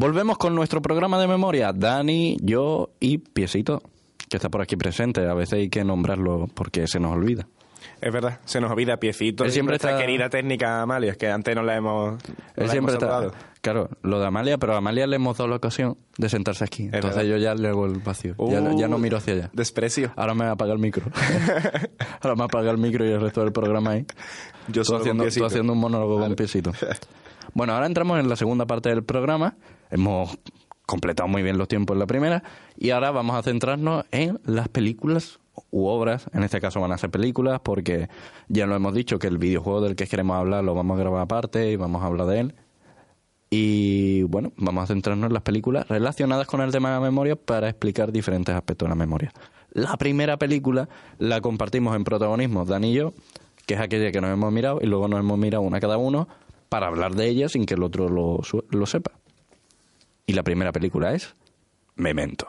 Volvemos 0.00 0.38
con 0.38 0.54
nuestro 0.54 0.80
programa 0.80 1.18
de 1.18 1.26
memoria. 1.26 1.72
Dani, 1.72 2.36
yo 2.40 2.90
y 3.00 3.18
Piecito, 3.18 3.82
que 4.28 4.36
está 4.36 4.48
por 4.48 4.62
aquí 4.62 4.76
presente. 4.76 5.26
A 5.26 5.34
veces 5.34 5.54
hay 5.54 5.68
que 5.70 5.82
nombrarlo 5.82 6.46
porque 6.54 6.86
se 6.86 7.00
nos 7.00 7.14
olvida. 7.16 7.48
Es 8.00 8.12
verdad, 8.12 8.38
se 8.44 8.60
nos 8.60 8.70
olvida 8.70 8.98
piecito. 8.98 9.42
Él 9.44 9.50
siempre 9.50 9.72
nuestra 9.72 9.90
está- 9.90 10.00
querida 10.00 10.28
técnica 10.30 10.82
Amalia, 10.82 11.16
que 11.16 11.28
antes 11.28 11.52
no 11.56 11.62
la 11.64 11.76
hemos. 11.76 12.12
no 12.12 12.18
Él 12.54 12.66
la 12.66 12.68
siempre 12.68 12.94
hemos 12.94 13.02
está. 13.12 13.38
Claro, 13.60 13.88
lo 14.02 14.20
de 14.20 14.26
Amalia, 14.28 14.56
pero 14.56 14.74
a 14.74 14.76
Amalia 14.76 15.04
le 15.08 15.16
hemos 15.16 15.36
dado 15.36 15.48
la 15.48 15.56
ocasión 15.56 15.96
de 16.16 16.28
sentarse 16.28 16.62
aquí. 16.62 16.84
Entonces 16.84 17.16
verdad. 17.16 17.22
yo 17.30 17.36
ya 17.38 17.54
le 17.56 17.66
hago 17.66 17.86
el 17.86 17.98
vacío. 17.98 18.36
ya, 18.50 18.60
Uh, 18.62 18.78
ya 18.78 18.86
no 18.86 18.98
miro 18.98 19.16
hacia 19.16 19.34
allá. 19.34 19.50
Desprecio. 19.52 20.12
Ahora 20.14 20.34
me 20.34 20.44
apaga 20.46 20.72
el 20.74 20.78
micro. 20.78 21.06
Ahora 22.22 22.36
me 22.36 22.44
apaga 22.44 22.70
el 22.70 22.78
micro 22.78 23.04
y 23.04 23.10
el 23.10 23.20
resto 23.20 23.40
del 23.42 23.50
programa 23.50 23.90
ahí. 23.92 24.06
Yo 24.68 24.82
haciendo, 24.82 25.24
estoy 25.24 25.42
haciendo 25.44 25.72
un 25.72 25.80
monólogo 25.80 26.20
con 26.20 26.36
piecito. 26.36 26.70
Bueno, 27.54 27.72
ahora 27.72 27.86
entramos 27.86 28.18
en 28.20 28.28
la 28.28 28.36
segunda 28.36 28.66
parte 28.66 28.88
del 28.88 29.04
programa. 29.04 29.56
Hemos 29.90 30.38
completado 30.86 31.28
muy 31.28 31.42
bien 31.42 31.58
los 31.58 31.68
tiempos 31.68 31.94
en 31.94 32.00
la 32.00 32.06
primera. 32.06 32.42
Y 32.76 32.90
ahora 32.90 33.10
vamos 33.10 33.36
a 33.36 33.42
centrarnos 33.42 34.04
en 34.10 34.40
las 34.44 34.68
películas 34.68 35.38
u 35.70 35.86
obras. 35.86 36.26
En 36.32 36.42
este 36.42 36.60
caso 36.60 36.80
van 36.80 36.92
a 36.92 36.98
ser 36.98 37.10
películas 37.10 37.60
porque 37.62 38.08
ya 38.48 38.66
lo 38.66 38.74
hemos 38.76 38.94
dicho 38.94 39.18
que 39.18 39.26
el 39.26 39.38
videojuego 39.38 39.80
del 39.80 39.96
que 39.96 40.06
queremos 40.06 40.36
hablar 40.36 40.64
lo 40.64 40.74
vamos 40.74 40.96
a 40.96 41.00
grabar 41.00 41.22
aparte 41.22 41.70
y 41.70 41.76
vamos 41.76 42.02
a 42.02 42.06
hablar 42.06 42.26
de 42.26 42.40
él. 42.40 42.54
Y 43.50 44.22
bueno, 44.24 44.52
vamos 44.56 44.84
a 44.84 44.86
centrarnos 44.86 45.28
en 45.28 45.34
las 45.34 45.42
películas 45.42 45.88
relacionadas 45.88 46.46
con 46.46 46.60
el 46.60 46.70
tema 46.70 46.90
de 46.90 46.96
la 46.96 47.00
memoria 47.00 47.34
para 47.34 47.68
explicar 47.68 48.12
diferentes 48.12 48.54
aspectos 48.54 48.86
de 48.86 48.90
la 48.90 48.94
memoria. 48.94 49.32
La 49.72 49.96
primera 49.96 50.38
película 50.38 50.88
la 51.18 51.40
compartimos 51.40 51.96
en 51.96 52.04
protagonismo 52.04 52.64
Dani 52.64 52.90
y 52.90 52.94
yo, 52.94 53.14
que 53.66 53.74
es 53.74 53.80
aquella 53.80 54.12
que 54.12 54.20
nos 54.20 54.30
hemos 54.30 54.52
mirado 54.52 54.80
y 54.82 54.86
luego 54.86 55.08
nos 55.08 55.20
hemos 55.20 55.38
mirado 55.38 55.62
una 55.62 55.80
cada 55.80 55.96
uno 55.96 56.28
para 56.68 56.86
hablar 56.88 57.14
de 57.14 57.28
ella 57.28 57.48
sin 57.48 57.64
que 57.66 57.74
el 57.74 57.82
otro 57.82 58.08
lo, 58.08 58.40
lo 58.70 58.86
sepa. 58.86 59.12
Y 60.26 60.34
la 60.34 60.42
primera 60.42 60.72
película 60.72 61.14
es 61.14 61.34
Memento. 61.96 62.46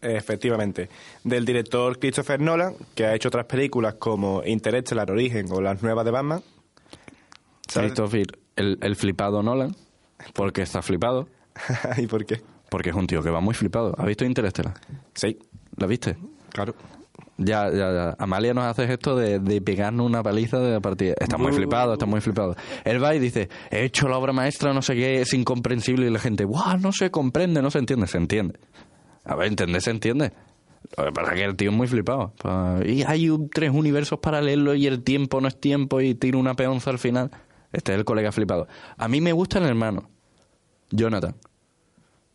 Efectivamente. 0.00 0.88
Del 1.22 1.44
director 1.44 1.98
Christopher 1.98 2.40
Nolan, 2.40 2.74
que 2.94 3.06
ha 3.06 3.14
hecho 3.14 3.28
otras 3.28 3.46
películas 3.46 3.94
como 3.94 4.42
Interstellar 4.44 5.10
Origen 5.10 5.46
o 5.52 5.60
las 5.60 5.82
nuevas 5.82 6.04
de 6.04 6.10
Batman. 6.10 6.42
Christopher, 7.72 8.26
el, 8.56 8.78
el 8.82 8.96
flipado 8.96 9.42
Nolan, 9.42 9.74
porque 10.34 10.62
está 10.62 10.82
flipado, 10.82 11.28
¿Y 11.98 12.06
por 12.06 12.24
qué? 12.26 12.40
porque 12.68 12.90
es 12.90 12.96
un 12.96 13.06
tío 13.06 13.22
que 13.22 13.30
va 13.30 13.40
muy 13.40 13.54
flipado. 13.54 13.94
¿Has 13.98 14.06
visto 14.06 14.24
Interstellar? 14.24 14.74
Sí, 15.14 15.38
¿La 15.76 15.86
viste? 15.86 16.16
claro. 16.50 16.74
Ya, 17.38 17.70
ya, 17.70 17.92
ya. 17.92 18.16
Amalia 18.18 18.54
nos 18.54 18.64
hace 18.64 18.92
esto 18.92 19.16
de, 19.16 19.38
de 19.38 19.60
pegarnos 19.60 20.06
una 20.06 20.22
paliza 20.22 20.58
de 20.58 20.72
la 20.72 20.80
partida. 20.80 21.14
Está 21.18 21.38
muy 21.38 21.52
flipado, 21.52 21.92
está 21.94 22.06
muy 22.06 22.20
flipado. 22.20 22.54
Él 22.84 23.02
va 23.02 23.14
y 23.14 23.18
dice, 23.18 23.48
he 23.70 23.84
hecho 23.84 24.08
la 24.08 24.16
obra 24.18 24.32
maestra, 24.32 24.72
no 24.72 24.82
sé 24.82 24.94
qué, 24.94 25.20
es 25.20 25.32
incomprensible. 25.34 26.06
Y 26.06 26.10
la 26.10 26.18
gente, 26.18 26.44
¡guau! 26.44 26.78
No 26.78 26.92
se 26.92 27.10
comprende, 27.10 27.60
no 27.62 27.70
se 27.70 27.78
entiende. 27.78 28.06
Se 28.06 28.18
entiende. 28.18 28.58
A 29.24 29.34
ver, 29.34 29.48
entender 29.48 29.80
se 29.82 29.90
entiende. 29.90 30.32
Lo 30.96 31.04
que 31.06 31.12
pasa 31.12 31.32
es 31.32 31.38
que 31.38 31.44
el 31.44 31.56
tío 31.56 31.70
es 31.70 31.76
muy 31.76 31.86
flipado. 31.86 32.32
Pa- 32.42 32.80
Y 32.84 33.02
hay 33.02 33.28
tres 33.52 33.70
universos 33.72 34.18
paralelos 34.20 34.76
y 34.76 34.86
el 34.86 35.02
tiempo 35.02 35.40
no 35.40 35.48
es 35.48 35.58
tiempo 35.58 36.00
y 36.00 36.14
tira 36.14 36.38
una 36.38 36.54
peonza 36.54 36.90
al 36.90 36.98
final. 36.98 37.30
Este 37.72 37.92
es 37.92 37.98
el 37.98 38.04
colega 38.04 38.30
flipado. 38.32 38.68
A 38.98 39.08
mí 39.08 39.20
me 39.20 39.32
gusta 39.32 39.58
el 39.58 39.64
hermano. 39.64 40.10
Jonathan. 40.90 41.34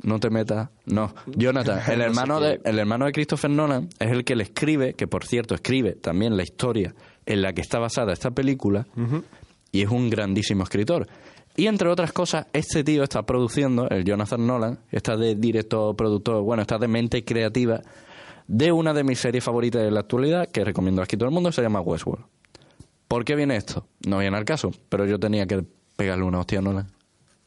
No 0.04 0.20
te 0.20 0.30
metas. 0.30 0.70
No. 0.86 1.14
Jonathan, 1.26 1.80
el 1.92 2.02
hermano 2.02 2.40
de, 2.40 2.62
el 2.64 2.80
hermano 2.80 3.06
de 3.06 3.12
Christopher 3.12 3.50
Nolan 3.50 3.90
es 4.00 4.12
el 4.12 4.24
que 4.24 4.36
le 4.36 4.44
escribe, 4.44 4.94
que 4.94 5.08
por 5.08 5.26
cierto 5.26 5.56
escribe 5.56 5.94
también 5.94 6.38
la 6.38 6.44
historia 6.44 6.94
en 7.26 7.42
la 7.42 7.54
que 7.54 7.62
está 7.62 7.80
basada 7.80 8.14
esta 8.14 8.32
película, 8.32 8.88
y 9.72 9.82
es 9.82 9.90
un 9.90 10.10
grandísimo 10.10 10.64
escritor. 10.64 11.08
Y 11.56 11.66
entre 11.66 11.90
otras 11.90 12.14
cosas, 12.14 12.46
este 12.54 12.84
tío 12.84 13.04
está 13.04 13.24
produciendo, 13.24 13.90
el 13.90 14.06
Jonathan 14.06 14.46
Nolan, 14.46 14.80
está 14.92 15.18
de 15.18 15.36
director, 15.36 15.96
productor, 15.96 16.44
bueno, 16.44 16.62
está 16.62 16.78
de 16.78 16.88
mente 16.88 17.26
creativa 17.26 17.82
de 18.48 18.72
una 18.72 18.94
de 18.94 19.04
mis 19.04 19.20
series 19.20 19.44
favoritas 19.44 19.82
de 19.82 19.92
la 19.92 20.02
actualidad, 20.02 20.48
que 20.50 20.64
recomiendo 20.64 21.02
aquí 21.02 21.18
todo 21.18 21.28
el 21.28 21.34
mundo, 21.34 21.52
se 21.52 21.62
llama 21.62 21.82
Westworld. 21.82 22.26
¿Por 23.08 23.26
qué 23.26 23.36
viene 23.36 23.56
esto? 23.56 23.88
No 24.06 24.20
viene 24.20 24.38
al 24.38 24.46
caso, 24.46 24.72
pero 24.90 25.06
yo 25.06 25.20
tenía 25.20 25.46
que 25.48 25.64
pegarle 25.96 26.24
una 26.26 26.40
hostia 26.40 26.60
a 26.60 26.62
Nolan 26.62 26.88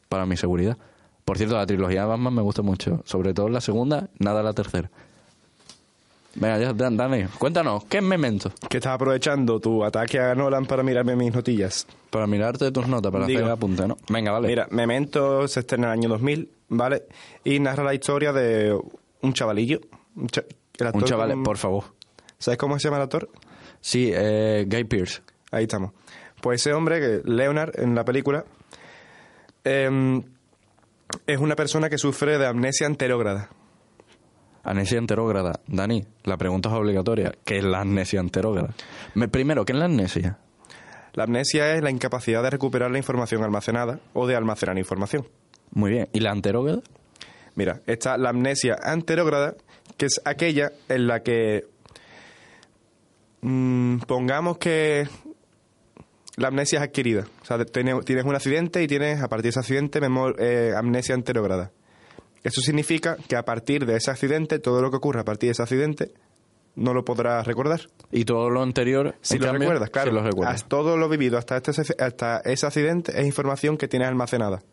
para 0.09 0.25
mi 0.25 0.37
seguridad. 0.37 0.77
Por 1.25 1.37
cierto, 1.37 1.55
la 1.55 1.65
trilogía 1.65 2.01
de 2.01 2.07
Batman 2.07 2.33
me 2.33 2.41
gusta 2.41 2.61
mucho, 2.61 3.01
sobre 3.05 3.33
todo 3.33 3.47
la 3.49 3.61
segunda, 3.61 4.09
nada 4.19 4.41
la 4.43 4.53
tercera. 4.53 4.89
Venga, 6.33 6.57
ya, 6.59 6.73
Dan- 6.73 6.95
Dani, 6.95 7.25
cuéntanos, 7.37 7.83
¿qué 7.85 7.97
es 7.97 8.03
Memento? 8.03 8.51
Que 8.69 8.77
estás 8.77 8.93
aprovechando 8.93 9.59
tu 9.59 9.83
ataque 9.83 10.17
a 10.19 10.33
Nolan 10.33 10.65
para 10.65 10.81
mirarme 10.81 11.15
mis 11.15 11.33
notillas. 11.33 11.85
Para 12.09 12.25
mirarte 12.25 12.71
tus 12.71 12.87
notas, 12.87 13.11
para 13.11 13.25
Digo. 13.25 13.41
hacer 13.41 13.51
apunte, 13.51 13.85
¿no? 13.87 13.97
Venga, 14.09 14.31
vale. 14.31 14.47
Mira, 14.47 14.67
Memento 14.71 15.45
se 15.49 15.59
estrena 15.59 15.87
en 15.87 15.93
el 15.93 15.99
año 15.99 16.09
2000, 16.09 16.49
¿vale? 16.69 17.03
Y 17.43 17.59
narra 17.59 17.83
la 17.83 17.93
historia 17.93 18.31
de 18.31 18.77
un 19.21 19.33
chavalillo. 19.33 19.81
Un, 20.15 20.27
cha- 20.27 20.43
chaval, 21.03 21.43
por 21.43 21.57
favor. 21.57 21.83
¿Sabes 22.39 22.57
cómo 22.57 22.79
se 22.79 22.85
llama 22.87 22.97
el 22.97 23.03
actor? 23.03 23.29
Sí, 23.81 24.09
eh, 24.13 24.65
Guy 24.69 24.85
Pearce. 24.85 25.21
Ahí 25.51 25.63
estamos. 25.63 25.91
Pues 26.41 26.61
ese 26.61 26.73
hombre, 26.73 26.99
que 27.01 27.21
Leonard, 27.29 27.77
en 27.77 27.93
la 27.93 28.05
película, 28.05 28.45
em, 29.65 30.23
es 31.27 31.39
una 31.39 31.55
persona 31.55 31.89
que 31.89 31.97
sufre 31.97 32.37
de 32.37 32.45
amnesia 32.47 32.87
anterógrada. 32.87 33.49
Amnesia 34.63 34.97
enterógrada. 34.99 35.59
Dani, 35.67 36.05
la 36.23 36.37
pregunta 36.37 36.69
es 36.69 36.75
obligatoria. 36.75 37.33
¿Qué 37.45 37.57
es 37.57 37.63
la 37.63 37.81
amnesia 37.81 38.19
enterógrada? 38.19 38.73
Me- 39.15 39.27
primero, 39.27 39.65
¿qué 39.65 39.73
es 39.73 39.79
la 39.79 39.85
amnesia? 39.85 40.37
La 41.13 41.23
amnesia 41.23 41.73
es 41.75 41.81
la 41.81 41.89
incapacidad 41.91 42.43
de 42.43 42.51
recuperar 42.51 42.91
la 42.91 42.97
información 42.97 43.43
almacenada 43.43 43.99
o 44.13 44.27
de 44.27 44.35
almacenar 44.35 44.77
información. 44.77 45.27
Muy 45.71 45.91
bien. 45.91 46.09
¿Y 46.13 46.19
la 46.19 46.31
anterógrada? 46.31 46.81
Mira, 47.55 47.81
está 47.87 48.17
la 48.17 48.29
amnesia 48.29 48.77
anterógrada, 48.81 49.55
que 49.97 50.05
es 50.05 50.21
aquella 50.25 50.71
en 50.89 51.07
la 51.07 51.21
que 51.21 51.65
mm, 53.41 53.99
pongamos 54.07 54.57
que 54.57 55.07
la 56.37 56.47
amnesia 56.47 56.79
es 56.79 56.83
adquirida. 56.83 57.25
O 57.41 57.45
sea, 57.45 57.63
tienes, 57.65 58.05
tienes 58.05 58.25
un 58.25 58.35
accidente 58.35 58.81
y 58.81 58.87
tienes 58.87 59.21
a 59.21 59.27
partir 59.27 59.43
de 59.43 59.49
ese 59.49 59.59
accidente 59.59 59.99
eh, 60.39 60.73
amnesia 60.75 61.15
anterógrada. 61.15 61.71
Eso 62.43 62.61
significa 62.61 63.17
que 63.27 63.35
a 63.35 63.43
partir 63.43 63.85
de 63.85 63.97
ese 63.97 64.09
accidente, 64.09 64.59
todo 64.59 64.81
lo 64.81 64.89
que 64.89 64.97
ocurra 64.97 65.21
a 65.21 65.25
partir 65.25 65.47
de 65.49 65.51
ese 65.51 65.61
accidente, 65.61 66.11
no 66.75 66.93
lo 66.93 67.05
podrás 67.05 67.45
recordar. 67.45 67.81
¿Y 68.11 68.25
todo 68.25 68.49
lo 68.49 68.63
anterior? 68.63 69.15
Si 69.21 69.37
lo 69.37 69.45
cambio, 69.45 69.61
recuerdas, 69.61 69.89
claro. 69.89 70.09
Si 70.09 70.15
lo 70.15 70.23
recuerdas. 70.23 70.65
Todo 70.67 70.97
lo 70.97 71.09
vivido 71.09 71.37
hasta, 71.37 71.57
este, 71.57 72.03
hasta 72.03 72.37
ese 72.39 72.65
accidente 72.65 73.19
es 73.19 73.25
información 73.25 73.77
que 73.77 73.87
tienes 73.87 74.07
almacenada. 74.07 74.63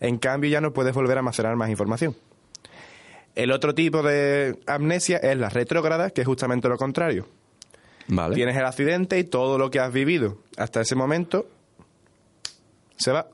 En 0.00 0.18
cambio, 0.18 0.50
ya 0.50 0.60
no 0.60 0.72
puedes 0.72 0.94
volver 0.94 1.16
a 1.16 1.20
almacenar 1.20 1.56
más 1.56 1.70
información. 1.70 2.14
El 3.34 3.50
otro 3.52 3.74
tipo 3.74 4.02
de 4.02 4.58
amnesia 4.66 5.16
es 5.18 5.36
la 5.36 5.48
retrógrada, 5.48 6.10
que 6.10 6.20
es 6.20 6.26
justamente 6.26 6.68
lo 6.68 6.76
contrario. 6.76 7.26
Vale. 8.08 8.34
Tienes 8.34 8.56
el 8.56 8.64
accidente 8.64 9.18
y 9.18 9.24
todo 9.24 9.56
lo 9.58 9.70
que 9.70 9.80
has 9.80 9.92
vivido 9.92 10.38
hasta 10.56 10.80
ese 10.80 10.94
momento 10.94 11.46
se 12.96 13.12
va. 13.12 13.26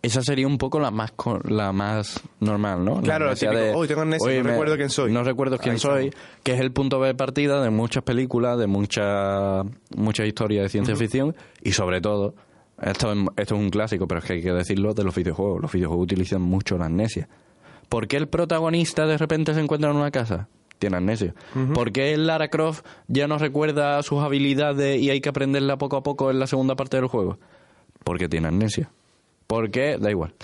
Esa 0.00 0.22
sería 0.22 0.46
un 0.46 0.58
poco 0.58 0.78
la 0.78 0.90
más 0.92 1.12
la 1.44 1.72
más 1.72 2.20
normal, 2.38 2.84
¿no? 2.84 2.96
La 2.96 3.02
Claro, 3.02 3.24
amnesia 3.26 3.50
típico, 3.50 3.78
"Uy, 3.80 3.88
tengo 3.88 4.00
amnesia, 4.02 4.42
no 4.42 4.48
recuerdo 4.50 4.76
quién 4.76 4.90
soy". 4.90 5.12
No 5.12 5.24
recuerdo 5.24 5.58
quién 5.58 5.72
Ahí 5.74 5.78
soy, 5.80 6.14
que 6.44 6.52
es 6.52 6.60
el 6.60 6.70
punto 6.72 7.00
de 7.02 7.14
partida 7.14 7.60
de 7.62 7.70
muchas 7.70 8.04
películas, 8.04 8.58
de 8.58 8.68
muchas 8.68 9.66
muchas 9.96 10.26
historias 10.28 10.62
de 10.64 10.68
ciencia 10.68 10.94
ficción 10.94 11.34
y 11.62 11.72
sobre 11.72 12.00
todo, 12.00 12.34
esto, 12.80 13.12
es- 13.12 13.18
esto 13.36 13.54
es 13.56 13.60
un 13.60 13.70
clásico, 13.70 14.06
pero 14.06 14.20
es 14.20 14.24
que 14.24 14.34
hay 14.34 14.42
que 14.42 14.52
decirlo 14.52 14.94
de 14.94 15.02
los 15.02 15.14
videojuegos. 15.16 15.60
Los 15.62 15.72
videojuegos 15.72 16.04
utilizan 16.04 16.42
mucho 16.42 16.78
la 16.78 16.86
amnesia. 16.86 17.28
¿Por 17.88 18.06
qué 18.06 18.18
el 18.18 18.28
protagonista 18.28 19.04
de 19.06 19.18
repente 19.18 19.52
se 19.52 19.60
encuentra 19.60 19.90
en 19.90 19.96
una 19.96 20.12
casa? 20.12 20.48
Tiene 20.78 20.96
amnesia. 20.96 21.34
¿Por 21.74 21.92
qué 21.92 22.16
Lara 22.16 22.48
Croft 22.48 22.84
ya 23.08 23.26
no 23.26 23.38
recuerda 23.38 24.02
sus 24.02 24.22
habilidades 24.22 25.00
y 25.00 25.10
hay 25.10 25.20
que 25.20 25.28
aprenderla 25.28 25.76
poco 25.76 25.96
a 25.96 26.02
poco 26.02 26.30
en 26.30 26.38
la 26.38 26.46
segunda 26.46 26.76
parte 26.76 26.96
del 26.96 27.06
juego? 27.06 27.38
Porque 28.04 28.28
tiene 28.28 28.48
amnesia. 28.48 28.90
¿Por 29.46 29.70
qué? 29.70 29.98
Da 29.98 30.10
igual. 30.10 30.34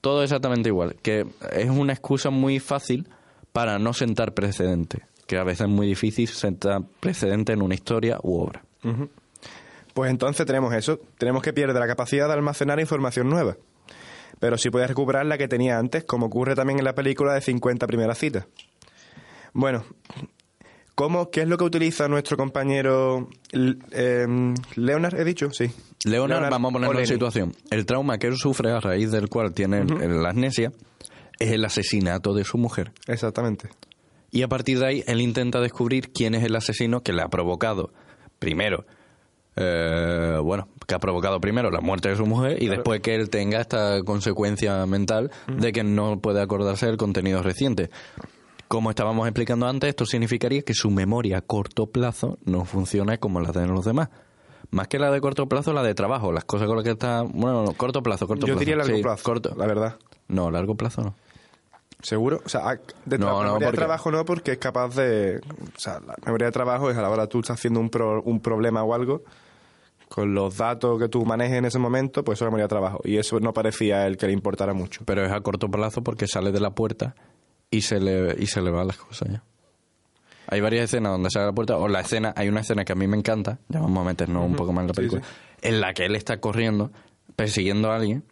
Todo 0.00 0.22
exactamente 0.22 0.68
igual. 0.68 0.96
Que 1.02 1.26
es 1.52 1.70
una 1.70 1.92
excusa 1.92 2.30
muy 2.30 2.60
fácil 2.60 3.08
para 3.52 3.78
no 3.78 3.92
sentar 3.92 4.34
precedente. 4.34 5.02
Que 5.26 5.38
a 5.38 5.44
veces 5.44 5.62
es 5.62 5.72
muy 5.72 5.86
difícil 5.86 6.28
sentar 6.28 6.82
precedente 7.00 7.52
en 7.52 7.62
una 7.62 7.74
historia 7.74 8.18
u 8.22 8.40
obra. 8.40 8.62
Pues 9.94 10.10
entonces 10.10 10.46
tenemos 10.46 10.72
eso. 10.74 11.00
Tenemos 11.18 11.42
que 11.42 11.52
pierde 11.52 11.78
la 11.78 11.86
capacidad 11.86 12.28
de 12.28 12.34
almacenar 12.34 12.78
información 12.78 13.28
nueva. 13.28 13.56
Pero 14.38 14.58
sí 14.58 14.70
puedes 14.70 14.88
recuperar 14.88 15.26
la 15.26 15.38
que 15.38 15.48
tenía 15.48 15.78
antes, 15.78 16.04
como 16.04 16.26
ocurre 16.26 16.54
también 16.54 16.78
en 16.78 16.84
la 16.84 16.94
película 16.94 17.34
de 17.34 17.40
50 17.40 17.86
primeras 17.86 18.18
citas. 18.18 18.46
Bueno, 19.52 19.84
¿cómo, 20.94 21.30
¿qué 21.30 21.42
es 21.42 21.48
lo 21.48 21.56
que 21.58 21.64
utiliza 21.64 22.08
nuestro 22.08 22.36
compañero 22.36 23.28
em, 23.52 24.54
Leonard? 24.76 25.20
¿He 25.20 25.24
dicho? 25.24 25.50
Sí. 25.50 25.70
Leonard, 26.04 26.50
vamos 26.50 26.70
a 26.70 26.72
ponerlo 26.72 26.92
en 26.92 26.96
Olenek. 26.98 27.12
situación. 27.12 27.52
El 27.70 27.86
trauma 27.86 28.18
que 28.18 28.28
él 28.28 28.36
sufre, 28.36 28.72
a 28.72 28.80
raíz 28.80 29.10
del 29.10 29.28
cual 29.28 29.52
tiene 29.52 29.84
la 29.84 30.30
amnesia, 30.30 30.72
es 31.38 31.50
el 31.50 31.64
asesinato 31.64 32.34
de 32.34 32.44
su 32.44 32.58
mujer. 32.58 32.92
Exactamente. 33.06 33.68
Y 34.30 34.42
a 34.42 34.48
partir 34.48 34.78
de 34.78 34.86
ahí, 34.86 35.04
él 35.06 35.20
intenta 35.20 35.60
descubrir 35.60 36.10
quién 36.12 36.34
es 36.34 36.42
el 36.44 36.56
asesino 36.56 37.02
que 37.02 37.12
le 37.12 37.22
ha 37.22 37.28
provocado, 37.28 37.92
primero, 38.38 38.86
eh, 39.56 40.38
bueno, 40.42 40.68
que 40.86 40.94
ha 40.94 40.98
provocado 40.98 41.38
primero 41.40 41.70
la 41.70 41.80
muerte 41.82 42.08
de 42.08 42.16
su 42.16 42.24
mujer 42.24 42.62
y 42.62 42.68
después 42.68 43.00
que 43.00 43.14
él 43.14 43.28
tenga 43.28 43.60
esta 43.60 44.02
consecuencia 44.02 44.86
mental 44.86 45.30
de 45.46 45.72
que 45.72 45.84
no 45.84 46.20
puede 46.20 46.40
acordarse 46.40 46.86
del 46.86 46.96
contenido 46.96 47.42
reciente. 47.42 47.90
Como 48.72 48.88
estábamos 48.88 49.26
explicando 49.28 49.66
antes, 49.68 49.90
esto 49.90 50.06
significaría 50.06 50.62
que 50.62 50.72
su 50.72 50.90
memoria 50.90 51.36
a 51.36 51.40
corto 51.42 51.88
plazo 51.88 52.38
no 52.46 52.64
funciona 52.64 53.18
como 53.18 53.38
la 53.40 53.52
de 53.52 53.66
los 53.66 53.84
demás. 53.84 54.08
Más 54.70 54.88
que 54.88 54.98
la 54.98 55.10
de 55.10 55.20
corto 55.20 55.46
plazo, 55.46 55.74
la 55.74 55.82
de 55.82 55.94
trabajo, 55.94 56.32
las 56.32 56.44
cosas 56.44 56.66
con 56.68 56.76
las 56.76 56.84
que 56.84 56.92
está... 56.92 57.20
Bueno, 57.20 57.64
no, 57.64 57.74
corto 57.74 58.02
plazo, 58.02 58.26
corto 58.26 58.46
Yo 58.46 58.54
plazo. 58.54 58.60
diría 58.60 58.76
largo 58.76 58.96
Sí, 58.96 59.02
plazo, 59.02 59.22
corto. 59.24 59.54
la 59.58 59.66
verdad. 59.66 59.96
No, 60.28 60.50
largo 60.50 60.74
plazo 60.74 61.02
no. 61.02 61.14
¿Seguro? 62.00 62.40
O 62.46 62.48
sea, 62.48 62.70
a- 62.70 62.76
de, 63.04 63.18
No, 63.18 63.26
tra- 63.26 63.32
no, 63.32 63.42
memoria 63.44 63.70
de 63.72 63.76
trabajo 63.76 64.10
no, 64.10 64.24
porque 64.24 64.52
es 64.52 64.58
capaz 64.58 64.96
de... 64.96 65.36
O 65.36 65.78
sea, 65.78 66.00
la 66.00 66.14
memoria 66.24 66.46
de 66.46 66.52
trabajo 66.52 66.90
es 66.90 66.96
a 66.96 67.02
la 67.02 67.10
hora 67.10 67.26
tú 67.26 67.40
estás 67.40 67.58
haciendo 67.58 67.78
un, 67.78 67.90
pro- 67.90 68.22
un 68.22 68.40
problema 68.40 68.82
o 68.82 68.94
algo, 68.94 69.22
con 70.08 70.32
los 70.34 70.56
datos 70.56 70.98
que 70.98 71.08
tú 71.10 71.26
manejes 71.26 71.58
en 71.58 71.66
ese 71.66 71.78
momento, 71.78 72.24
pues 72.24 72.38
eso 72.38 72.46
es 72.46 72.48
memoria 72.48 72.64
de 72.64 72.68
trabajo. 72.70 73.00
Y 73.04 73.18
eso 73.18 73.38
no 73.38 73.52
parecía 73.52 74.06
el 74.06 74.16
que 74.16 74.26
le 74.28 74.32
importara 74.32 74.72
mucho. 74.72 75.02
pero 75.04 75.26
es 75.26 75.30
a 75.30 75.40
corto 75.42 75.68
plazo 75.70 76.02
porque 76.02 76.26
sale 76.26 76.50
de 76.52 76.60
la 76.60 76.70
puerta 76.70 77.14
y 77.72 77.80
se 77.80 77.98
le 77.98 78.36
y 78.38 78.46
se 78.46 78.60
le 78.60 78.70
van 78.70 78.86
las 78.86 78.98
cosas 78.98 79.28
ya. 79.32 79.42
Hay 80.46 80.60
varias 80.60 80.84
escenas 80.84 81.12
donde 81.12 81.30
sale 81.30 81.46
de 81.46 81.50
la 81.50 81.54
puerta, 81.54 81.78
o 81.78 81.88
la 81.88 82.00
escena, 82.00 82.34
hay 82.36 82.48
una 82.48 82.60
escena 82.60 82.84
que 82.84 82.92
a 82.92 82.94
mí 82.94 83.06
me 83.06 83.16
encanta, 83.16 83.58
ya 83.68 83.80
vamos 83.80 84.02
a 84.02 84.04
meternos 84.04 84.44
un 84.44 84.54
poco 84.54 84.72
más 84.72 84.82
en 84.82 84.88
la 84.88 84.92
película, 84.92 85.22
en 85.62 85.80
la 85.80 85.94
que 85.94 86.04
él 86.04 86.14
está 86.14 86.38
corriendo, 86.40 86.92
persiguiendo 87.34 87.90
a 87.90 87.96
alguien. 87.96 88.22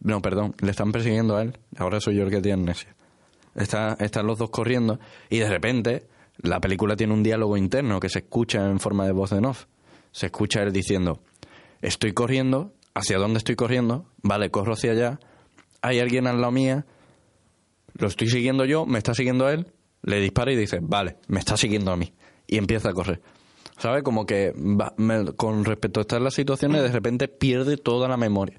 No, 0.00 0.20
perdón, 0.20 0.54
le 0.60 0.70
están 0.70 0.92
persiguiendo 0.92 1.36
a 1.36 1.42
él, 1.42 1.58
ahora 1.78 1.98
soy 1.98 2.16
yo 2.16 2.24
el 2.24 2.30
que 2.30 2.42
tiene 2.42 2.60
amnesia. 2.60 2.94
Está, 3.54 3.96
están 4.00 4.26
los 4.26 4.38
dos 4.38 4.50
corriendo 4.50 4.98
y 5.30 5.38
de 5.38 5.48
repente 5.48 6.06
la 6.38 6.60
película 6.60 6.94
tiene 6.96 7.14
un 7.14 7.22
diálogo 7.22 7.56
interno 7.56 7.98
que 7.98 8.08
se 8.10 8.18
escucha 8.20 8.68
en 8.68 8.78
forma 8.78 9.06
de 9.06 9.12
voz 9.12 9.32
en 9.32 9.46
off. 9.46 9.66
Se 10.10 10.26
escucha 10.26 10.62
él 10.62 10.72
diciendo, 10.72 11.20
estoy 11.80 12.12
corriendo, 12.12 12.74
¿hacia 12.92 13.16
dónde 13.16 13.38
estoy 13.38 13.54
corriendo? 13.54 14.04
Vale, 14.22 14.50
corro 14.50 14.74
hacia 14.74 14.92
allá, 14.92 15.20
hay 15.80 16.00
alguien 16.00 16.26
al 16.26 16.40
lado 16.40 16.52
mía, 16.52 16.84
lo 17.94 18.06
estoy 18.08 18.28
siguiendo 18.28 18.64
yo, 18.64 18.86
me 18.86 18.98
está 18.98 19.14
siguiendo 19.14 19.48
él, 19.48 19.66
le 20.02 20.20
dispara 20.20 20.52
y 20.52 20.56
dice, 20.56 20.78
vale, 20.82 21.16
me 21.28 21.38
está 21.38 21.56
siguiendo 21.56 21.92
a 21.92 21.96
mí. 21.96 22.12
Y 22.46 22.58
empieza 22.58 22.90
a 22.90 22.92
correr. 22.92 23.20
¿Sabe? 23.78 24.02
Como 24.02 24.26
que 24.26 24.52
va- 24.52 24.94
me- 24.96 25.32
con 25.34 25.64
respecto 25.64 26.00
a 26.00 26.02
estas 26.02 26.20
las 26.22 26.34
situaciones, 26.34 26.82
de 26.82 26.88
repente 26.92 27.28
pierde 27.28 27.76
toda 27.76 28.08
la 28.08 28.16
memoria. 28.16 28.58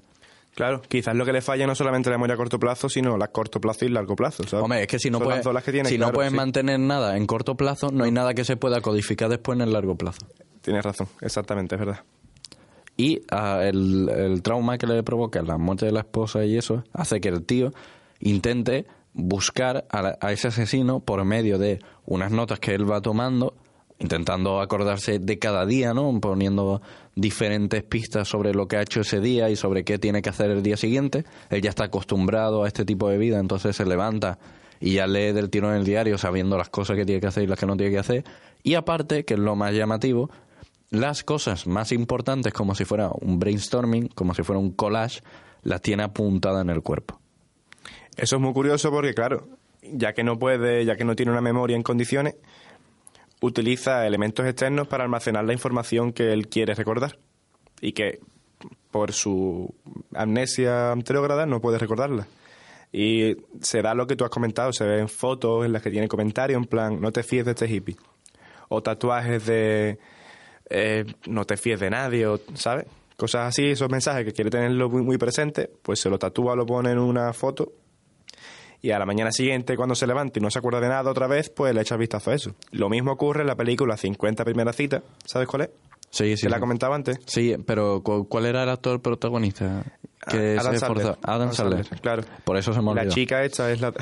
Claro, 0.54 0.82
quizás 0.82 1.16
lo 1.16 1.24
que 1.24 1.32
le 1.32 1.40
falla 1.42 1.66
no 1.66 1.74
solamente 1.74 2.10
la 2.10 2.16
memoria 2.16 2.34
a 2.34 2.36
corto 2.36 2.58
plazo, 2.60 2.88
sino 2.88 3.16
la 3.16 3.28
corto 3.28 3.60
plazo 3.60 3.84
y 3.84 3.88
largo 3.88 4.14
plazo, 4.14 4.44
¿sabes? 4.44 4.62
Hombre, 4.62 4.82
es 4.82 4.86
que 4.86 4.98
si 5.00 5.10
no 5.10 5.18
Son 5.18 5.26
puedes, 5.26 5.44
las 5.44 5.54
las 5.54 5.64
que 5.64 5.84
si 5.84 5.98
no 5.98 6.12
puedes 6.12 6.30
sí. 6.30 6.36
mantener 6.36 6.78
nada 6.78 7.16
en 7.16 7.26
corto 7.26 7.56
plazo, 7.56 7.90
no 7.90 8.04
hay 8.04 8.12
nada 8.12 8.34
que 8.34 8.44
se 8.44 8.56
pueda 8.56 8.80
codificar 8.80 9.28
después 9.28 9.56
en 9.56 9.62
el 9.62 9.72
largo 9.72 9.96
plazo. 9.96 10.26
Tienes 10.60 10.84
razón, 10.84 11.08
exactamente, 11.20 11.74
es 11.74 11.80
verdad. 11.80 12.00
Y 12.96 13.22
el, 13.62 14.08
el 14.08 14.42
trauma 14.42 14.78
que 14.78 14.86
le 14.86 15.02
provoca 15.02 15.42
la 15.42 15.58
muerte 15.58 15.86
de 15.86 15.92
la 15.92 16.00
esposa 16.00 16.44
y 16.44 16.56
eso 16.56 16.84
hace 16.92 17.20
que 17.20 17.28
el 17.30 17.42
tío 17.44 17.72
intente 18.20 18.86
buscar 19.14 19.86
a, 19.90 20.18
a 20.20 20.32
ese 20.32 20.48
asesino 20.48 21.00
por 21.00 21.24
medio 21.24 21.58
de 21.58 21.80
unas 22.04 22.30
notas 22.30 22.60
que 22.60 22.74
él 22.74 22.90
va 22.90 23.00
tomando, 23.00 23.54
intentando 23.98 24.60
acordarse 24.60 25.18
de 25.18 25.38
cada 25.38 25.64
día, 25.64 25.94
¿no? 25.94 26.20
Poniendo 26.20 26.82
diferentes 27.14 27.82
pistas 27.84 28.28
sobre 28.28 28.52
lo 28.52 28.66
que 28.66 28.76
ha 28.76 28.82
hecho 28.82 29.00
ese 29.00 29.20
día 29.20 29.48
y 29.50 29.56
sobre 29.56 29.84
qué 29.84 29.98
tiene 29.98 30.20
que 30.20 30.30
hacer 30.30 30.50
el 30.50 30.62
día 30.62 30.76
siguiente. 30.76 31.24
Él 31.50 31.62
ya 31.62 31.70
está 31.70 31.84
acostumbrado 31.84 32.64
a 32.64 32.68
este 32.68 32.84
tipo 32.84 33.08
de 33.08 33.18
vida, 33.18 33.38
entonces 33.38 33.76
se 33.76 33.86
levanta 33.86 34.38
y 34.80 34.94
ya 34.94 35.06
lee 35.06 35.32
del 35.32 35.50
tirón 35.50 35.74
el 35.74 35.84
diario 35.84 36.18
sabiendo 36.18 36.58
las 36.58 36.68
cosas 36.68 36.96
que 36.96 37.06
tiene 37.06 37.20
que 37.20 37.28
hacer 37.28 37.44
y 37.44 37.46
las 37.46 37.58
que 37.58 37.66
no 37.66 37.76
tiene 37.76 37.92
que 37.92 37.98
hacer. 37.98 38.24
Y 38.62 38.74
aparte, 38.74 39.24
que 39.24 39.34
es 39.34 39.40
lo 39.40 39.56
más 39.56 39.72
llamativo, 39.72 40.30
las 40.90 41.24
cosas 41.24 41.66
más 41.66 41.92
importantes, 41.92 42.52
como 42.52 42.74
si 42.74 42.84
fuera 42.84 43.10
un 43.20 43.38
brainstorming, 43.38 44.08
como 44.08 44.34
si 44.34 44.42
fuera 44.42 44.58
un 44.58 44.72
collage, 44.72 45.22
las 45.62 45.80
tiene 45.80 46.02
apuntadas 46.02 46.62
en 46.62 46.70
el 46.70 46.82
cuerpo. 46.82 47.20
Eso 48.16 48.36
es 48.36 48.42
muy 48.42 48.52
curioso 48.52 48.90
porque, 48.90 49.14
claro, 49.14 49.48
ya 49.82 50.12
que 50.12 50.24
no 50.24 50.38
puede, 50.38 50.84
ya 50.84 50.96
que 50.96 51.04
no 51.04 51.16
tiene 51.16 51.32
una 51.32 51.40
memoria 51.40 51.76
en 51.76 51.82
condiciones, 51.82 52.36
utiliza 53.40 54.06
elementos 54.06 54.46
externos 54.46 54.88
para 54.88 55.04
almacenar 55.04 55.44
la 55.44 55.52
información 55.52 56.12
que 56.12 56.32
él 56.32 56.48
quiere 56.48 56.74
recordar 56.74 57.18
y 57.80 57.92
que 57.92 58.20
por 58.90 59.12
su 59.12 59.74
amnesia 60.14 60.92
anterógrada 60.92 61.46
no 61.46 61.60
puede 61.60 61.78
recordarla. 61.78 62.26
Y 62.92 63.36
se 63.60 63.82
da 63.82 63.92
lo 63.94 64.06
que 64.06 64.14
tú 64.14 64.24
has 64.24 64.30
comentado, 64.30 64.72
se 64.72 64.84
ven 64.84 65.08
fotos 65.08 65.66
en 65.66 65.72
las 65.72 65.82
que 65.82 65.90
tiene 65.90 66.06
comentarios 66.06 66.62
en 66.62 66.68
plan, 66.68 67.00
no 67.00 67.10
te 67.10 67.24
fíes 67.24 67.44
de 67.44 67.50
este 67.50 67.68
hippie. 67.68 67.96
O 68.68 68.82
tatuajes 68.82 69.44
de, 69.46 69.98
eh, 70.70 71.04
no 71.26 71.44
te 71.44 71.56
fíes 71.56 71.80
de 71.80 71.90
nadie, 71.90 72.26
o, 72.26 72.40
¿sabes? 72.54 72.86
Cosas 73.16 73.48
así, 73.48 73.66
esos 73.66 73.90
mensajes 73.90 74.24
que 74.24 74.32
quiere 74.32 74.50
tenerlo 74.50 74.88
muy, 74.88 75.02
muy 75.02 75.18
presente, 75.18 75.68
pues 75.82 76.00
se 76.00 76.08
lo 76.08 76.18
tatúa, 76.18 76.54
lo 76.54 76.64
pone 76.64 76.92
en 76.92 76.98
una 76.98 77.32
foto 77.32 77.72
y 78.86 78.90
a 78.92 78.98
la 78.98 79.06
mañana 79.06 79.32
siguiente, 79.32 79.76
cuando 79.76 79.94
se 79.94 80.06
levanta 80.06 80.38
y 80.38 80.42
no 80.42 80.50
se 80.50 80.58
acuerda 80.58 80.80
de 80.80 80.88
nada 80.88 81.10
otra 81.10 81.26
vez, 81.26 81.48
pues 81.50 81.74
le 81.74 81.80
echa 81.80 81.96
vistazo 81.96 82.30
a 82.30 82.34
eso. 82.34 82.54
Lo 82.70 82.88
mismo 82.90 83.12
ocurre 83.12 83.40
en 83.40 83.46
la 83.46 83.56
película 83.56 83.96
50 83.96 84.44
primeras 84.44 84.76
citas. 84.76 85.02
¿Sabes 85.24 85.48
cuál 85.48 85.62
es? 85.62 85.70
Sí, 86.10 86.36
sí. 86.36 86.42
Te 86.44 86.50
la 86.50 86.60
comentaba 86.60 86.94
antes. 86.94 87.18
Sí, 87.26 87.56
pero 87.66 88.02
¿cu- 88.02 88.28
¿cuál 88.28 88.46
era 88.46 88.62
el 88.62 88.68
actor 88.68 89.00
protagonista? 89.00 89.82
Que 90.28 90.56
Ah, 90.56 90.60
Adam 90.60 90.72
se 90.74 90.78
Sandler. 90.80 91.06
Adam 91.06 91.18
Adam 91.22 91.52
Sandler. 91.52 91.78
Sandler, 91.84 92.00
claro. 92.02 92.22
Por 92.44 92.56
eso 92.56 92.72
se 92.74 92.80
me 92.82 92.94
La 92.94 93.08
chica 93.08 93.42
esta 93.42 93.70
es 93.72 93.80
la... 93.80 93.92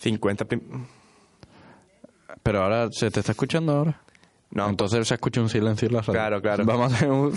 50 0.00 0.44
prim- 0.48 0.86
Pero 2.42 2.62
ahora, 2.62 2.88
¿se 2.92 3.10
te 3.10 3.20
está 3.20 3.32
escuchando 3.32 3.72
ahora? 3.72 4.00
No, 4.50 4.68
Entonces 4.68 5.06
se 5.06 5.14
escucha 5.14 5.40
un 5.42 5.48
silencio 5.48 5.88
en 5.88 5.94
la 5.94 6.02
sala. 6.02 6.18
Claro, 6.18 6.40
claro. 6.42 6.64
Vamos 6.64 6.92
a 6.92 6.96
hacer 6.96 7.10
un... 7.10 7.32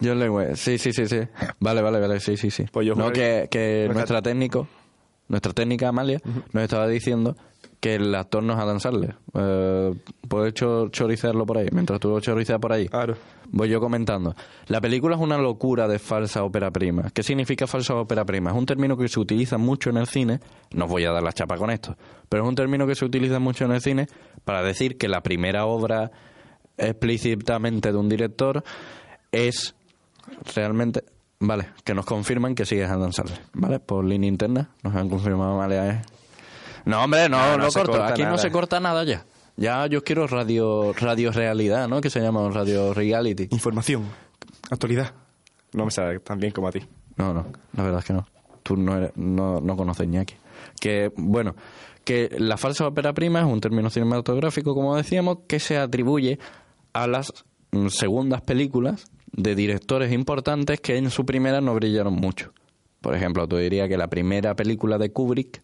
Yo 0.00 0.14
le 0.14 0.28
voy- 0.28 0.54
Sí, 0.54 0.78
sí, 0.78 0.92
sí, 0.92 1.06
sí. 1.06 1.20
Vale, 1.60 1.82
vale, 1.82 2.00
vale, 2.00 2.20
sí, 2.20 2.36
sí, 2.36 2.50
sí. 2.50 2.64
Pues 2.70 2.86
yo 2.86 2.94
no, 2.94 3.10
que, 3.12 3.48
que 3.50 3.88
Nuestra- 3.92 4.22
técnico, 4.22 4.68
nuestra 5.28 5.52
técnica 5.52 5.88
Amalia, 5.88 6.20
nos 6.52 6.62
estaba 6.62 6.86
diciendo 6.86 7.36
que 7.80 7.96
el 7.96 8.14
actor 8.14 8.42
no 8.42 8.54
es 8.54 8.58
Adam 8.58 8.80
Sandler. 8.80 9.16
Eh, 9.34 9.94
Puedes 10.28 10.54
cho- 10.54 10.88
chorizarlo 10.88 11.46
por 11.46 11.58
ahí, 11.58 11.68
mientras 11.72 12.00
tú 12.00 12.18
chorizas 12.20 12.58
por 12.58 12.72
ahí. 12.72 12.88
Claro. 12.88 13.16
Voy 13.50 13.68
yo 13.68 13.80
comentando. 13.80 14.34
La 14.66 14.80
película 14.80 15.14
es 15.14 15.20
una 15.22 15.38
locura 15.38 15.86
de 15.86 15.98
falsa 15.98 16.42
ópera 16.42 16.70
prima. 16.70 17.10
¿Qué 17.14 17.22
significa 17.22 17.66
falsa 17.66 17.94
ópera 17.94 18.24
prima? 18.24 18.50
Es 18.50 18.56
un 18.56 18.66
término 18.66 18.96
que 18.96 19.08
se 19.08 19.20
utiliza 19.20 19.56
mucho 19.56 19.90
en 19.90 19.98
el 19.98 20.06
cine. 20.06 20.40
No 20.74 20.86
os 20.86 20.90
voy 20.90 21.04
a 21.04 21.12
dar 21.12 21.22
la 21.22 21.32
chapa 21.32 21.56
con 21.56 21.70
esto. 21.70 21.96
Pero 22.28 22.42
es 22.42 22.48
un 22.48 22.54
término 22.56 22.86
que 22.86 22.94
se 22.96 23.04
utiliza 23.04 23.38
mucho 23.38 23.64
en 23.66 23.72
el 23.72 23.80
cine 23.80 24.06
para 24.44 24.62
decir 24.62 24.96
que 24.98 25.06
la 25.08 25.22
primera 25.22 25.66
obra 25.66 26.10
explícitamente 26.76 27.92
de 27.92 27.98
un 27.98 28.08
director 28.08 28.62
es 29.32 29.74
realmente... 30.54 31.02
Vale, 31.38 31.68
que 31.84 31.94
nos 31.94 32.06
confirman 32.06 32.54
que 32.54 32.64
sigue 32.64 32.84
Adam 32.84 33.12
Sandler. 33.12 33.40
¿Vale? 33.52 33.78
Por 33.80 34.04
línea 34.04 34.28
interna 34.28 34.70
nos 34.82 34.94
han 34.94 35.08
confirmado, 35.10 35.56
vale, 35.58 35.90
eh. 35.90 36.02
No, 36.86 37.02
hombre, 37.04 37.28
no, 37.28 37.38
No, 37.38 37.50
no, 37.58 37.64
no 37.64 37.70
se 37.70 37.78
corto. 37.80 37.92
corta 37.92 38.08
Aquí 38.08 38.22
no 38.24 38.38
se 38.38 38.50
corta 38.50 38.80
nada 38.80 39.04
ya. 39.04 39.26
Ya 39.56 39.86
yo 39.86 40.02
quiero 40.04 40.26
radio, 40.26 40.92
radio 40.92 41.32
realidad, 41.32 41.88
¿no? 41.88 42.00
Que 42.00 42.10
se 42.10 42.20
llama 42.20 42.48
radio 42.50 42.92
reality. 42.94 43.48
Información. 43.50 44.04
Actualidad. 44.70 45.12
No 45.72 45.84
me 45.84 45.90
sale 45.90 46.20
tan 46.20 46.38
bien 46.38 46.52
como 46.52 46.68
a 46.68 46.72
ti. 46.72 46.80
No, 47.16 47.32
no, 47.34 47.46
la 47.74 47.82
verdad 47.82 48.00
es 48.00 48.04
que 48.04 48.12
no. 48.12 48.26
Tú 48.62 48.76
no, 48.76 48.96
eres- 48.96 49.12
no, 49.16 49.60
no 49.60 49.76
conoces 49.76 50.06
Ñaki. 50.08 50.34
Que, 50.80 51.10
bueno, 51.16 51.54
que 52.04 52.34
la 52.38 52.56
falsa 52.56 52.86
ópera 52.86 53.12
prima 53.14 53.40
es 53.40 53.46
un 53.46 53.60
término 53.60 53.88
cinematográfico, 53.90 54.74
como 54.74 54.96
decíamos, 54.96 55.38
que 55.48 55.58
se 55.60 55.78
atribuye 55.78 56.38
a 56.92 57.06
las 57.06 57.32
mm, 57.72 57.88
segundas 57.88 58.42
películas 58.42 59.06
de 59.32 59.54
directores 59.54 60.12
importantes 60.12 60.80
que 60.80 60.96
en 60.96 61.10
su 61.10 61.24
primera 61.26 61.60
no 61.60 61.74
brillaron 61.74 62.14
mucho. 62.14 62.52
Por 63.00 63.14
ejemplo, 63.14 63.46
tú 63.46 63.56
dirías 63.56 63.88
que 63.88 63.96
la 63.96 64.08
primera 64.08 64.54
película 64.56 64.98
de 64.98 65.10
Kubrick, 65.12 65.62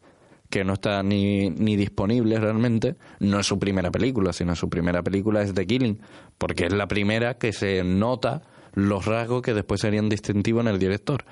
que 0.51 0.65
no 0.65 0.75
está 0.75 1.03
ni, 1.03 1.49
ni 1.51 1.77
disponible 1.77 2.39
realmente, 2.39 2.97
no 3.21 3.41
es 3.41 3.47
su 3.47 3.59
primera 3.59 3.91
película, 3.91 4.33
sino 4.33 4.55
su 4.55 4.69
primera 4.69 5.03
película 5.03 5.43
es 5.43 5.55
The 5.55 5.67
Killing, 5.67 5.99
porque 6.39 6.67
es 6.67 6.73
la 6.75 6.87
primera 6.87 7.39
que 7.39 7.53
se 7.53 7.83
nota 7.85 8.43
los 8.75 9.07
rasgos 9.07 9.43
que 9.43 9.55
después 9.55 9.81
serían 9.81 10.09
distintivos 10.09 10.63
en 10.63 10.69
el 10.69 10.79
director. 10.79 11.25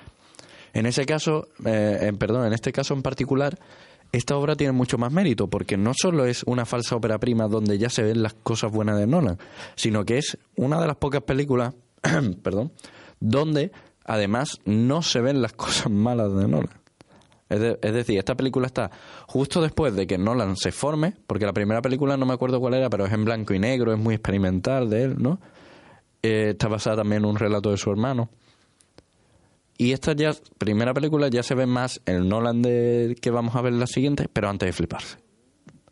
En 0.73 0.87
ese 0.87 1.05
caso, 1.05 1.49
eh, 1.65 1.99
en- 2.03 2.17
perdón, 2.17 2.47
en 2.47 2.53
este 2.55 2.73
caso 2.73 2.95
en 2.95 3.03
particular, 3.03 3.59
esta 4.13 4.37
obra 4.37 4.57
tiene 4.57 4.73
mucho 4.73 4.99
más 4.99 5.13
mérito, 5.13 5.49
porque 5.49 5.77
no 5.77 5.93
solo 5.95 6.25
es 6.27 6.43
una 6.45 6.65
falsa 6.65 6.97
ópera 6.97 7.19
prima 7.19 7.47
donde 7.47 7.77
ya 7.79 7.91
se 7.91 8.03
ven 8.03 8.23
las 8.23 8.35
cosas 8.35 8.73
buenas 8.73 8.99
de 8.99 9.07
Nolan, 9.07 9.39
sino 9.77 10.05
que 10.05 10.19
es 10.19 10.39
una 10.57 10.81
de 10.81 10.87
las 10.87 10.97
pocas 10.97 11.23
películas, 11.23 11.75
perdón, 12.43 12.73
donde 13.21 13.73
además 14.05 14.59
no 14.65 15.03
se 15.03 15.21
ven 15.21 15.43
las 15.43 15.53
cosas 15.55 15.91
malas 15.91 16.35
de 16.35 16.49
Nolan. 16.49 16.81
Es, 17.49 17.59
de- 17.61 17.79
es 17.83 17.93
decir, 17.93 18.19
esta 18.19 18.37
película 18.37 18.67
está 18.67 18.91
justo 19.27 19.61
después 19.61 19.95
de 19.97 20.07
que 20.07 20.19
Nolan 20.19 20.57
se 20.57 20.71
forme, 20.73 21.17
porque 21.27 21.47
la 21.47 21.53
primera 21.53 21.83
película 21.83 22.17
no 22.17 22.25
me 22.27 22.33
acuerdo 22.35 22.61
cuál 22.61 22.75
era, 22.75 22.89
pero 22.91 23.07
es 23.07 23.13
en 23.13 23.25
blanco 23.25 23.55
y 23.55 23.59
negro, 23.59 23.93
es 23.93 23.99
muy 23.99 24.15
experimental 24.15 24.89
de 24.89 25.03
él, 25.05 25.17
¿no? 25.19 25.41
Eh, 26.23 26.51
está 26.51 26.69
basada 26.69 26.97
también 26.99 27.23
en 27.25 27.29
un 27.31 27.37
relato 27.37 27.71
de 27.71 27.77
su 27.77 27.91
hermano. 27.91 28.31
Y 29.79 29.93
esta 29.93 30.13
ya, 30.13 30.33
primera 30.59 30.93
película, 30.93 31.29
ya 31.29 31.43
se 31.43 31.55
ve 31.55 31.65
más 31.67 32.03
el 32.05 32.29
Nolan 32.29 32.61
de 32.61 33.17
que 33.21 33.31
vamos 33.31 33.57
a 33.57 33.63
ver 33.63 33.73
la 33.73 33.87
siguiente, 33.87 34.29
pero 34.31 34.49
antes 34.51 34.67
de 34.69 34.73
fliparse. 34.75 35.17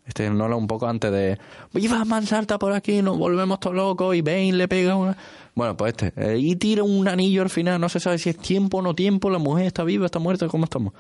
Este 0.09 0.29
Nolan 0.31 0.59
un 0.59 0.67
poco 0.67 0.89
antes 0.89 1.13
de. 1.13 1.39
¡Y 1.75 1.87
Batman 1.87 2.27
salta 2.27 2.59
por 2.59 2.73
aquí! 2.73 3.03
Nos 3.03 3.19
volvemos 3.19 3.61
todos 3.61 3.77
locos 3.77 4.17
y 4.17 4.23
Bane 4.23 4.55
le 4.55 4.67
pega 4.67 4.97
una. 4.97 5.17
Bueno, 5.55 5.77
pues 5.77 5.95
este. 5.95 6.13
eh, 6.17 6.39
y 6.39 6.57
tira 6.57 6.83
un 6.83 7.07
anillo 7.07 7.43
al 7.43 7.51
final, 7.51 7.79
no 7.79 7.91
se 7.91 8.01
sabe 8.01 8.17
si 8.19 8.31
es 8.31 8.39
tiempo 8.39 8.79
o 8.79 8.83
no 8.83 8.95
tiempo, 8.95 9.29
la 9.29 9.39
mujer 9.39 9.67
está 9.67 9.85
viva, 9.85 10.07
está 10.07 10.19
muerta, 10.19 10.49
¿cómo 10.49 10.65
estamos? 10.65 10.95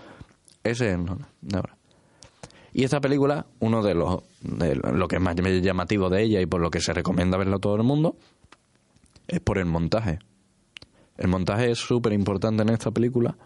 Ese 0.62 0.88
es 0.88 0.94
el 0.94 1.04
Nolan 1.06 1.26
de 1.40 1.56
ahora. 1.56 1.76
Y 2.74 2.84
esta 2.84 3.00
película, 3.00 3.46
uno 3.60 3.82
de 3.82 3.94
los. 3.94 4.22
de 4.42 4.74
lo 4.74 5.08
que 5.08 5.16
es 5.16 5.22
más 5.22 5.34
llamativo 5.34 6.10
de 6.10 6.22
ella 6.22 6.40
y 6.42 6.46
por 6.46 6.60
lo 6.60 6.70
que 6.70 6.80
se 6.80 6.92
recomienda 6.92 7.38
verlo 7.38 7.56
a 7.56 7.60
todo 7.60 7.76
el 7.76 7.82
mundo, 7.82 8.16
es 9.26 9.40
por 9.40 9.56
el 9.56 9.64
montaje. 9.64 10.18
El 11.16 11.28
montaje 11.28 11.70
es 11.70 11.78
súper 11.78 12.12
importante 12.12 12.62
en 12.62 12.68
esta 12.68 12.90
película 12.90 13.36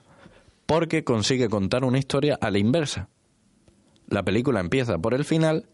porque 0.67 1.05
consigue 1.05 1.49
contar 1.49 1.85
una 1.85 1.99
historia 1.99 2.37
a 2.41 2.51
la 2.51 2.59
inversa. 2.59 3.09
La 4.13 4.23
película 4.23 4.61
empieza 4.61 4.99
por 4.99 5.15
el 5.15 5.25
final 5.25 5.65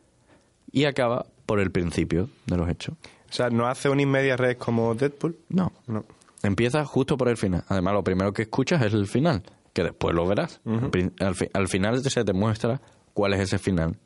y 0.71 0.85
acaba 0.85 1.27
por 1.47 1.61
el 1.61 1.71
principio 1.71 2.29
de 2.47 2.57
los 2.57 2.69
hechos. 2.69 2.95
O 3.29 3.33
sea, 3.33 3.51
no 3.51 3.67
hace 3.67 3.89
un 3.89 4.01
inmedia 4.01 4.37
red 4.37 4.57
como 4.57 4.95
Deadpool. 4.95 5.37
No. 5.49 5.73
No. 5.87 6.05
Empieza 6.43 6.85
justo 6.85 7.17
por 7.17 7.29
el 7.29 7.37
final. 7.37 7.65
Además, 7.69 7.95
lo 7.95 8.05
primero 8.05 8.33
que 8.33 8.43
escuchas 8.43 8.81
es 8.83 8.95
el 8.95 9.07
final, 9.07 9.43
que 9.73 9.83
después 9.83 10.15
lo 10.15 10.27
verás. 10.27 10.61
al, 10.65 10.91
prin- 10.91 11.13
al 11.21 11.35
fi- 11.35 11.49
al 11.53 11.69
final 11.69 12.03
se 12.03 12.25
te 12.25 12.33
muestra 12.33 12.81
cuál 13.13 13.35
es 13.35 13.41
ese 13.41 13.59
final. 13.59 13.97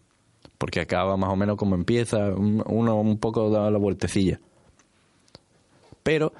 Porque 0.58 0.80
acaba 0.80 1.16
más 1.16 1.30
o 1.30 1.36
menos 1.36 1.56
como 1.56 1.74
empieza, 1.74 2.18
un- 2.30 2.62
uno 2.66 2.96
un 3.00 3.18
poco 3.18 3.50
da 3.50 3.70
la 3.70 3.78
vueltecilla. 3.78 4.40
Pero 6.02 6.32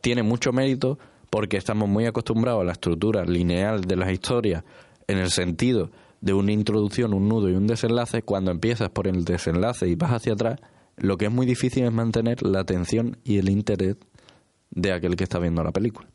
tiene 0.00 0.22
mucho 0.22 0.52
mérito 0.52 0.98
porque 1.30 1.56
estamos 1.56 1.88
muy 1.88 2.06
acostumbrados 2.06 2.62
a 2.62 2.64
la 2.64 2.72
estructura 2.72 3.24
lineal 3.24 3.82
de 3.82 3.96
las 3.96 4.10
historias 4.10 4.64
en 5.06 5.18
el 5.18 5.30
sentido 5.30 5.90
de 6.20 6.32
una 6.32 6.52
introducción, 6.52 7.14
un 7.14 7.28
nudo 7.28 7.48
y 7.48 7.54
un 7.54 7.66
desenlace. 7.66 8.22
Cuando 8.22 8.50
empiezas 8.50 8.90
por 8.90 9.06
el 9.06 9.24
desenlace 9.24 9.88
y 9.88 9.94
vas 9.94 10.12
hacia 10.12 10.34
atrás, 10.34 10.60
lo 10.96 11.16
que 11.16 11.26
es 11.26 11.32
muy 11.32 11.46
difícil 11.46 11.84
es 11.84 11.92
mantener 11.92 12.42
la 12.42 12.60
atención 12.60 13.16
y 13.24 13.38
el 13.38 13.48
interés 13.48 13.96
de 14.70 14.92
aquel 14.92 15.16
que 15.16 15.24
está 15.24 15.38
viendo 15.38 15.62
la 15.62 15.72
película. 15.72 16.08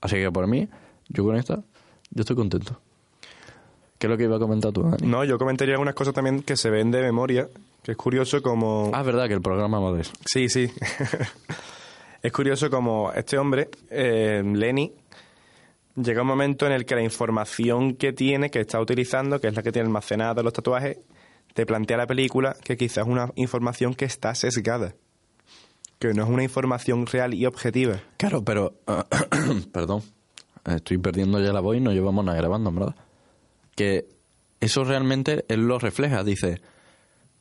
Así 0.00 0.16
que 0.16 0.30
por 0.30 0.46
mí, 0.46 0.68
yo 1.08 1.24
con 1.24 1.36
esta, 1.36 1.56
yo 2.10 2.20
estoy 2.20 2.36
contento. 2.36 2.80
¿Qué 3.98 4.06
es 4.06 4.10
lo 4.10 4.16
que 4.16 4.24
iba 4.24 4.36
a 4.36 4.38
comentar 4.38 4.72
tú, 4.72 4.82
Dani? 4.82 5.06
No, 5.06 5.24
yo 5.24 5.38
comentaría 5.38 5.74
algunas 5.74 5.94
cosas 5.94 6.14
también 6.14 6.42
que 6.42 6.56
se 6.56 6.70
ven 6.70 6.90
de 6.90 7.02
memoria, 7.02 7.48
que 7.82 7.92
es 7.92 7.96
curioso 7.96 8.40
como... 8.42 8.90
Ah, 8.94 9.00
es 9.00 9.06
verdad 9.06 9.26
que 9.26 9.34
el 9.34 9.42
programa 9.42 9.80
va 9.80 9.92
de 9.92 10.02
eso. 10.02 10.12
Sí, 10.24 10.48
sí. 10.48 10.70
Es 12.20 12.32
curioso 12.32 12.68
como 12.68 13.12
este 13.12 13.38
hombre, 13.38 13.68
eh, 13.90 14.42
Lenny, 14.44 14.92
llega 16.02 16.22
un 16.22 16.28
momento 16.28 16.66
en 16.66 16.72
el 16.72 16.84
que 16.84 16.94
la 16.94 17.02
información 17.02 17.94
que 17.94 18.12
tiene, 18.12 18.50
que 18.50 18.60
está 18.60 18.80
utilizando, 18.80 19.40
que 19.40 19.48
es 19.48 19.54
la 19.54 19.62
que 19.62 19.72
tiene 19.72 19.86
almacenada 19.86 20.40
en 20.40 20.44
los 20.44 20.52
tatuajes, 20.52 20.98
te 21.54 21.66
plantea 21.66 21.96
la 21.96 22.06
película 22.06 22.56
que 22.62 22.76
quizás 22.76 23.06
es 23.06 23.10
una 23.12 23.30
información 23.34 23.94
que 23.94 24.04
está 24.04 24.34
sesgada. 24.34 24.94
Que 25.98 26.14
no 26.14 26.22
es 26.22 26.28
una 26.28 26.44
información 26.44 27.06
real 27.06 27.34
y 27.34 27.46
objetiva. 27.46 28.00
Claro, 28.16 28.44
pero. 28.44 28.74
perdón. 29.72 30.02
Estoy 30.64 30.98
perdiendo 30.98 31.40
ya 31.42 31.52
la 31.52 31.60
voz 31.60 31.76
y 31.76 31.80
no 31.80 31.92
llevamos 31.92 32.24
nada 32.24 32.36
grabando, 32.36 32.70
¿verdad? 32.70 32.94
Que 33.74 34.06
eso 34.60 34.84
realmente 34.84 35.44
él 35.48 35.66
lo 35.66 35.78
refleja. 35.78 36.22
Dice: 36.22 36.60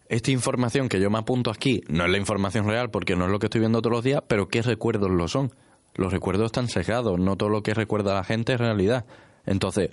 Esta 0.07 0.31
información 0.31 0.89
que 0.89 0.99
yo 0.99 1.11
me 1.11 1.19
apunto 1.19 1.51
aquí 1.51 1.83
no 1.87 2.05
es 2.05 2.09
la 2.09 2.17
información 2.17 2.67
real 2.67 2.89
porque 2.89 3.15
no 3.15 3.25
es 3.25 3.31
lo 3.31 3.37
que 3.37 3.47
estoy 3.47 3.59
viendo 3.59 3.81
todos 3.81 3.97
los 3.97 4.03
días, 4.03 4.23
pero 4.27 4.47
¿qué 4.47 4.63
recuerdos 4.63 5.11
lo 5.11 5.27
son? 5.27 5.51
Los 5.97 6.13
recuerdos 6.13 6.45
están 6.47 6.69
sesgados, 6.69 7.19
no 7.19 7.35
todo 7.35 7.49
lo 7.49 7.61
que 7.63 7.73
recuerda 7.73 8.13
la 8.13 8.23
gente 8.23 8.53
es 8.53 8.59
realidad. 8.59 9.05
Entonces, 9.45 9.89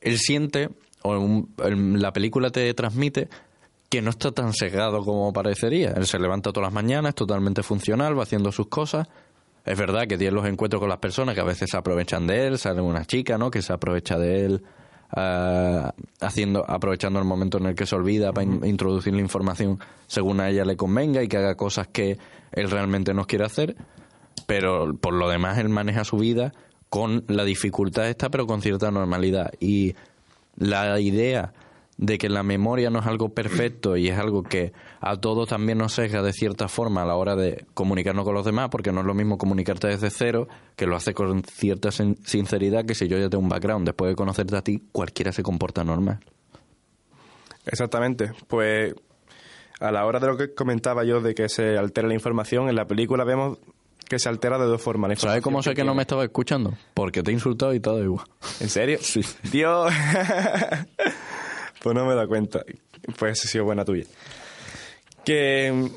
él 0.00 0.18
siente, 0.18 0.70
o 1.02 1.18
un- 1.18 1.52
el- 1.64 2.00
la 2.00 2.12
película 2.12 2.50
te 2.50 2.72
transmite, 2.74 3.28
que 3.90 4.00
no 4.02 4.10
está 4.10 4.30
tan 4.30 4.52
sesgado 4.54 5.04
como 5.04 5.32
parecería. 5.32 5.90
Él 5.90 6.06
se 6.06 6.18
levanta 6.18 6.52
todas 6.52 6.68
las 6.68 6.72
mañanas, 6.72 7.10
es 7.10 7.14
totalmente 7.16 7.62
funcional, 7.62 8.16
va 8.18 8.22
haciendo 8.22 8.52
sus 8.52 8.68
cosas. 8.68 9.08
Es 9.66 9.76
verdad 9.76 10.06
que 10.06 10.16
tiene 10.16 10.32
los 10.32 10.46
encuentros 10.46 10.80
con 10.80 10.88
las 10.88 10.98
personas 10.98 11.34
que 11.34 11.40
a 11.40 11.44
veces 11.44 11.68
se 11.70 11.76
aprovechan 11.76 12.26
de 12.26 12.46
él, 12.46 12.58
sale 12.58 12.80
una 12.80 13.04
chica, 13.04 13.36
¿no? 13.36 13.50
Que 13.50 13.60
se 13.62 13.72
aprovecha 13.72 14.16
de 14.16 14.44
él, 14.46 14.62
ah, 15.10 15.92
haciendo, 16.20 16.64
aprovechando 16.70 17.18
el 17.18 17.24
momento 17.24 17.58
en 17.58 17.66
el 17.66 17.74
que 17.74 17.84
se 17.84 17.96
olvida 17.96 18.32
para 18.32 18.44
in- 18.46 18.64
introducir 18.64 19.12
la 19.12 19.20
información 19.20 19.78
según 20.06 20.40
a 20.40 20.48
ella 20.48 20.64
le 20.64 20.76
convenga 20.76 21.22
y 21.22 21.28
que 21.28 21.36
haga 21.38 21.56
cosas 21.56 21.88
que 21.88 22.16
él 22.52 22.70
realmente 22.70 23.12
no 23.12 23.26
quiere 23.26 23.44
hacer. 23.44 23.74
Pero 24.46 24.94
por 24.96 25.14
lo 25.14 25.28
demás 25.28 25.58
él 25.58 25.68
maneja 25.68 26.04
su 26.04 26.16
vida 26.16 26.52
con 26.88 27.24
la 27.28 27.44
dificultad 27.44 28.08
esta, 28.08 28.30
pero 28.30 28.46
con 28.46 28.62
cierta 28.62 28.90
normalidad. 28.90 29.52
Y 29.60 29.94
la 30.56 30.98
idea 31.00 31.52
de 31.96 32.16
que 32.16 32.30
la 32.30 32.42
memoria 32.42 32.88
no 32.88 32.98
es 33.00 33.06
algo 33.06 33.28
perfecto 33.28 33.96
y 33.96 34.08
es 34.08 34.18
algo 34.18 34.42
que 34.42 34.72
a 35.00 35.18
todos 35.18 35.48
también 35.50 35.76
nos 35.78 35.92
sesga 35.92 36.22
de 36.22 36.32
cierta 36.32 36.66
forma 36.66 37.02
a 37.02 37.04
la 37.06 37.14
hora 37.14 37.36
de 37.36 37.66
comunicarnos 37.74 38.24
con 38.24 38.34
los 38.34 38.44
demás, 38.46 38.70
porque 38.70 38.90
no 38.90 39.00
es 39.00 39.06
lo 39.06 39.12
mismo 39.14 39.36
comunicarte 39.36 39.86
desde 39.88 40.08
cero, 40.10 40.48
que 40.76 40.86
lo 40.86 40.96
hace 40.96 41.12
con 41.12 41.44
cierta 41.44 41.90
sin- 41.90 42.16
sinceridad, 42.24 42.86
que 42.86 42.94
si 42.94 43.06
yo 43.06 43.18
ya 43.18 43.28
tengo 43.28 43.42
un 43.44 43.50
background, 43.50 43.84
después 43.86 44.10
de 44.10 44.16
conocerte 44.16 44.56
a 44.56 44.62
ti, 44.62 44.82
cualquiera 44.92 45.30
se 45.30 45.42
comporta 45.42 45.84
normal. 45.84 46.20
Exactamente. 47.66 48.32
Pues 48.48 48.94
a 49.80 49.90
la 49.92 50.04
hora 50.06 50.20
de 50.20 50.26
lo 50.26 50.36
que 50.36 50.54
comentaba 50.54 51.04
yo 51.04 51.20
de 51.20 51.34
que 51.34 51.48
se 51.48 51.76
altera 51.78 52.08
la 52.08 52.14
información, 52.14 52.68
en 52.68 52.76
la 52.76 52.86
película 52.86 53.24
vemos 53.24 53.58
que 54.10 54.18
se 54.18 54.28
altera 54.28 54.58
de 54.58 54.66
dos 54.66 54.82
formas. 54.82 55.20
¿Sabes 55.20 55.40
cómo 55.40 55.62
sé 55.62 55.72
que 55.72 55.84
no 55.84 55.94
me 55.94 56.02
estaba 56.02 56.24
escuchando? 56.24 56.76
Porque 56.94 57.22
te 57.22 57.30
he 57.30 57.34
insultado 57.34 57.72
y 57.72 57.78
todo 57.78 58.02
igual. 58.02 58.26
¿En 58.58 58.68
serio? 58.68 58.98
Sí. 59.02 59.20
Dios. 59.52 59.92
pues 61.82 61.94
no 61.94 62.04
me 62.06 62.16
da 62.16 62.26
cuenta. 62.26 62.64
Pues 63.16 63.44
ha 63.44 63.48
sido 63.48 63.64
buena 63.64 63.84
tuya. 63.84 64.04
Que 65.24 65.88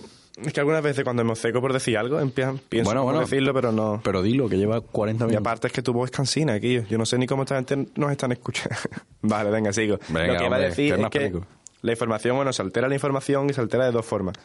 es 0.45 0.53
que 0.53 0.59
algunas 0.59 0.83
veces 0.83 1.03
cuando 1.03 1.23
me 1.23 1.35
seco 1.35 1.59
por 1.59 1.73
decir 1.73 1.97
algo, 1.97 2.19
empiezan, 2.19 2.59
pienso 2.59 2.93
Bueno, 2.93 3.19
decirlo, 3.19 3.51
pero 3.51 3.71
no. 3.71 3.99
Pero 4.03 4.21
dilo, 4.21 4.47
que 4.47 4.57
lleva 4.57 4.81
40 4.81 5.23
Y 5.23 5.27
minutos. 5.29 5.41
aparte 5.47 5.67
es 5.67 5.73
que 5.73 5.81
tu 5.81 5.91
voz 5.91 6.11
es 6.11 6.15
cansina 6.15 6.53
aquí. 6.53 6.81
Yo 6.87 6.99
no 6.99 7.07
sé 7.07 7.17
ni 7.17 7.25
cómo 7.25 7.43
esta 7.43 7.55
gente 7.55 7.87
nos 7.95 8.11
están 8.11 8.31
escuchando. 8.31 8.75
vale, 9.23 9.49
venga, 9.49 9.73
sigo. 9.73 9.97
Venga, 10.09 10.33
Lo 10.33 10.39
que 10.39 10.45
iba 10.45 10.55
a 10.55 10.59
decir 10.59 10.93
es 10.93 11.09
que 11.09 11.33
la 11.81 11.91
información, 11.91 12.35
bueno, 12.35 12.53
se 12.53 12.61
altera 12.61 12.87
la 12.87 12.93
información 12.93 13.49
y 13.49 13.53
se 13.53 13.61
altera 13.61 13.85
de 13.85 13.91
dos 13.91 14.05
formas. 14.05 14.35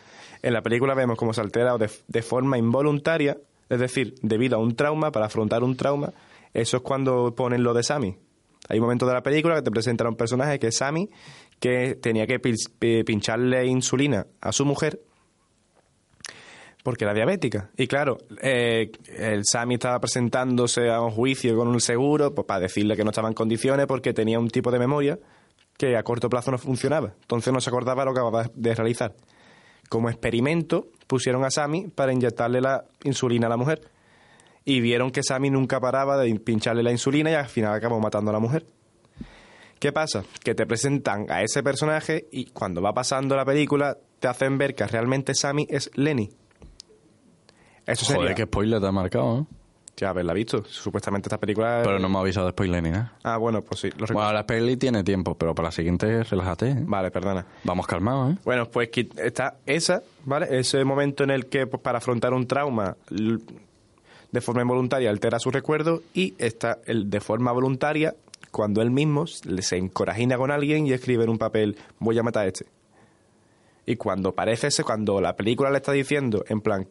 En 0.43 0.55
la 0.55 0.63
película 0.63 0.95
vemos 0.95 1.19
cómo 1.19 1.35
se 1.35 1.43
altera 1.43 1.77
de, 1.77 1.91
de 2.07 2.23
forma 2.23 2.57
involuntaria, 2.57 3.37
es 3.69 3.81
decir, 3.81 4.15
debido 4.23 4.57
a 4.57 4.61
un 4.61 4.75
trauma, 4.75 5.11
para 5.13 5.27
afrontar 5.27 5.63
un 5.63 5.77
trauma. 5.77 6.13
Eso 6.55 6.79
es 6.79 6.83
cuando 6.83 7.35
ponen 7.35 7.63
lo 7.63 7.75
de 7.75 7.83
Sammy. 7.83 8.17
Hay 8.69 8.79
un 8.79 8.85
momento 8.85 9.07
de 9.07 9.15
la 9.15 9.23
película 9.23 9.57
que 9.57 9.63
te 9.63 9.71
presentan 9.71 10.07
a 10.07 10.11
un 10.11 10.17
personaje 10.17 10.59
que 10.59 10.69
es 10.69 10.77
Sammy, 10.77 11.09
que 11.61 11.95
tenía 11.95 12.27
que 12.27 12.41
pincharle 13.05 13.67
insulina 13.67 14.27
a 14.41 14.53
su 14.53 14.65
mujer 14.65 15.01
porque 16.89 17.05
era 17.05 17.13
diabética. 17.13 17.69
Y 17.77 17.87
claro, 17.87 18.17
eh, 18.41 18.91
el 19.15 19.45
Sami 19.45 19.75
estaba 19.75 20.01
presentándose 20.01 20.89
a 20.89 21.03
un 21.03 21.11
juicio 21.11 21.55
con 21.55 21.69
un 21.69 21.83
seguro 21.83 22.35
pues, 22.35 22.47
para 22.47 22.61
decirle 22.61 22.97
que 22.97 23.05
no 23.05 23.11
estaba 23.11 23.29
en 23.29 23.35
condiciones 23.35 23.87
porque 23.87 24.15
tenía 24.15 24.39
un 24.39 24.49
tipo 24.49 24.71
de 24.71 24.79
memoria 24.79 25.19
que 25.77 25.99
a 25.99 26.03
corto 26.03 26.31
plazo 26.31 26.51
no 26.51 26.57
funcionaba. 26.57 27.13
Entonces 27.21 27.53
no 27.53 27.61
se 27.61 27.69
acordaba 27.69 28.07
lo 28.07 28.15
que 28.15 28.21
acababa 28.21 28.51
de 28.55 28.75
realizar. 28.75 29.15
Como 29.89 30.09
experimento, 30.09 30.89
pusieron 31.07 31.45
a 31.45 31.51
Sami 31.51 31.89
para 31.89 32.13
inyectarle 32.13 32.61
la 32.61 32.85
insulina 33.05 33.47
a 33.47 33.51
la 33.51 33.57
mujer. 33.57 33.81
Y 34.65 34.81
vieron 34.81 35.11
que 35.11 35.23
Sami 35.23 35.51
nunca 35.51 35.81
paraba 35.81 36.19
de 36.19 36.35
pincharle 36.41 36.83
la 36.83 36.93
insulina 36.93 37.31
y 37.31 37.35
al 37.35 37.49
final 37.49 37.75
acabó 37.75 37.99
matando 38.01 38.31
a 38.31 38.35
la 38.35 38.41
mujer. 38.41 38.67
¿Qué 39.79 39.93
pasa? 39.93 40.25
Que 40.43 40.55
te 40.55 40.67
presentan 40.67 41.31
a 41.31 41.43
ese 41.43 41.63
personaje 41.63 42.27
y 42.33 42.47
cuando 42.47 42.83
va 42.83 42.93
pasando 42.93 43.37
la 43.37 43.45
película 43.45 43.97
te 44.19 44.29
hacen 44.29 44.59
ver 44.59 44.75
que 44.75 44.87
realmente 44.87 45.35
Sammy 45.35 45.67
es 45.71 45.91
Lenny. 45.95 46.31
Joder, 47.87 48.35
qué 48.35 48.43
spoiler 48.43 48.81
te 48.81 48.87
ha 48.87 48.93
marcado, 48.93 49.39
¿eh? 49.39 49.58
Ya 49.99 50.11
haberla 50.11 50.33
visto. 50.33 50.65
Supuestamente 50.65 51.29
esta 51.29 51.39
película... 51.39 51.81
Pero 51.83 51.99
no 51.99 52.09
me 52.09 52.19
ha 52.19 52.21
avisado 52.21 52.47
de 52.47 52.53
spoiler 52.53 52.83
ni 52.83 52.91
nada. 52.91 53.15
Ah, 53.25 53.37
bueno, 53.37 53.63
pues 53.63 53.81
sí. 53.81 53.91
Lo 53.99 54.07
Bueno, 54.07 54.33
la 54.33 54.47
peli 54.47 54.77
tiene 54.77 55.03
tiempo, 55.03 55.35
pero 55.37 55.57
para 55.57 55.69
la 55.69 55.73
siguiente 55.73 56.23
relájate, 56.23 56.71
¿eh? 56.71 56.77
Vale, 56.87 57.11
perdona. 57.11 57.45
Vamos 57.65 57.87
calmados, 57.87 58.35
¿eh? 58.35 58.39
Bueno, 58.45 58.67
pues 58.67 58.91
está 59.17 59.57
esa, 59.67 60.03
¿vale? 60.25 60.47
Ese 60.57 60.85
momento 60.85 61.25
en 61.25 61.31
el 61.31 61.47
que 61.47 61.67
pues, 61.67 61.83
para 61.83 61.99
afrontar 61.99 62.33
un 62.33 62.47
trauma 62.47 62.97
de 63.11 64.41
forma 64.41 64.63
involuntaria 64.63 65.11
altera 65.11 65.41
su 65.41 65.51
recuerdo 65.51 66.03
y 66.15 66.35
está 66.39 66.79
el 66.87 67.11
de 67.11 67.21
forma 67.21 67.51
voluntaria 67.51 68.15
cuando 68.51 68.83
él 68.83 68.91
mismo 68.91 69.27
se 69.27 69.77
encorajina 69.77 70.37
con 70.37 70.51
alguien 70.51 70.87
y 70.87 70.93
escribe 70.93 71.25
en 71.25 71.31
un 71.31 71.39
papel 71.39 71.77
voy 71.99 72.19
a 72.19 72.23
matar 72.23 72.45
a 72.45 72.49
este. 72.49 72.67
Y 73.87 73.97
cuando 73.97 74.35
parece 74.35 74.67
ese, 74.67 74.85
cuando 74.85 75.21
la 75.21 75.35
película 75.35 75.71
le 75.71 75.79
está 75.79 75.93
diciendo, 75.93 76.45
en 76.49 76.61
plan, 76.61 76.87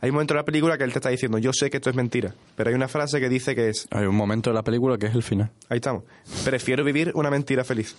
hay 0.00 0.10
un 0.10 0.14
momento 0.14 0.34
en 0.34 0.38
la 0.38 0.44
película 0.44 0.76
que 0.78 0.84
él 0.84 0.92
te 0.92 0.98
está 0.98 1.08
diciendo 1.08 1.38
yo 1.38 1.52
sé 1.52 1.70
que 1.70 1.78
esto 1.78 1.90
es 1.90 1.96
mentira, 1.96 2.34
pero 2.54 2.70
hay 2.70 2.76
una 2.76 2.88
frase 2.88 3.20
que 3.20 3.28
dice 3.28 3.54
que 3.54 3.68
es, 3.68 3.86
Hay 3.90 4.06
un 4.06 4.16
momento 4.16 4.50
de 4.50 4.54
la 4.54 4.62
película 4.62 4.98
que 4.98 5.06
es 5.06 5.14
el 5.14 5.22
final. 5.22 5.50
ahí 5.68 5.76
estamos, 5.76 6.04
prefiero 6.44 6.84
vivir 6.84 7.12
una 7.14 7.30
mentira 7.30 7.64
feliz. 7.64 7.96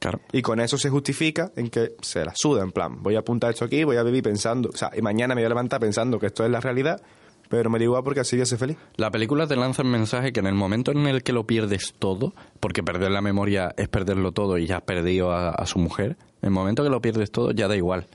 Claro. 0.00 0.20
Y 0.32 0.42
con 0.42 0.60
eso 0.60 0.76
se 0.76 0.90
justifica 0.90 1.52
en 1.56 1.70
que 1.70 1.92
se 2.02 2.24
la 2.24 2.32
suda, 2.34 2.62
en 2.62 2.72
plan, 2.72 3.02
voy 3.02 3.14
a 3.16 3.20
apuntar 3.20 3.50
esto 3.50 3.64
aquí, 3.64 3.84
voy 3.84 3.96
a 3.96 4.02
vivir 4.02 4.22
pensando, 4.22 4.68
o 4.68 4.76
sea, 4.76 4.90
y 4.94 5.00
mañana 5.00 5.34
me 5.34 5.40
voy 5.40 5.46
a 5.46 5.48
levantar 5.50 5.80
pensando 5.80 6.18
que 6.18 6.26
esto 6.26 6.44
es 6.44 6.50
la 6.50 6.60
realidad, 6.60 7.00
pero 7.48 7.70
me 7.70 7.78
da 7.78 7.84
igual 7.84 8.02
porque 8.02 8.20
así 8.20 8.36
voy 8.36 8.42
a 8.42 8.46
ser 8.46 8.58
feliz. 8.58 8.76
La 8.96 9.10
película 9.10 9.46
te 9.46 9.56
lanza 9.56 9.82
el 9.82 9.88
mensaje 9.88 10.32
que 10.32 10.40
en 10.40 10.46
el 10.46 10.54
momento 10.54 10.90
en 10.90 11.06
el 11.06 11.22
que 11.22 11.32
lo 11.32 11.46
pierdes 11.46 11.94
todo, 11.98 12.34
porque 12.60 12.82
perder 12.82 13.12
la 13.12 13.22
memoria 13.22 13.72
es 13.76 13.88
perderlo 13.88 14.32
todo 14.32 14.58
y 14.58 14.66
ya 14.66 14.78
has 14.78 14.82
perdido 14.82 15.30
a, 15.30 15.50
a 15.50 15.64
su 15.66 15.78
mujer, 15.78 16.16
en 16.42 16.48
el 16.48 16.50
momento 16.50 16.82
que 16.82 16.90
lo 16.90 17.00
pierdes 17.00 17.30
todo 17.30 17.52
ya 17.52 17.68
da 17.68 17.76
igual. 17.76 18.06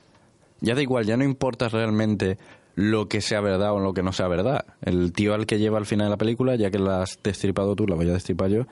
Ya 0.62 0.76
da 0.76 0.82
igual, 0.82 1.06
ya 1.06 1.16
no 1.16 1.24
importa 1.24 1.70
realmente 1.70 2.38
lo 2.76 3.08
que 3.08 3.22
sea 3.22 3.42
verdad 3.42 3.74
o 3.74 3.80
lo 3.80 3.94
que 3.94 4.04
no 4.04 4.14
sea 4.14 4.28
verdad. 4.28 4.66
El 4.82 5.12
tío 5.12 5.34
al 5.34 5.46
que 5.46 5.60
lleva 5.60 5.78
al 5.78 5.86
final 5.86 6.08
de 6.08 6.12
la 6.12 6.18
película, 6.18 6.56
ya 6.56 6.72
que 6.72 6.80
la 6.80 7.02
has 7.02 7.20
destripado 7.24 7.76
tú, 7.76 7.88
la 7.88 7.96
voy 7.96 8.10
a 8.10 8.14
destripar 8.14 8.50
yo, 8.50 8.66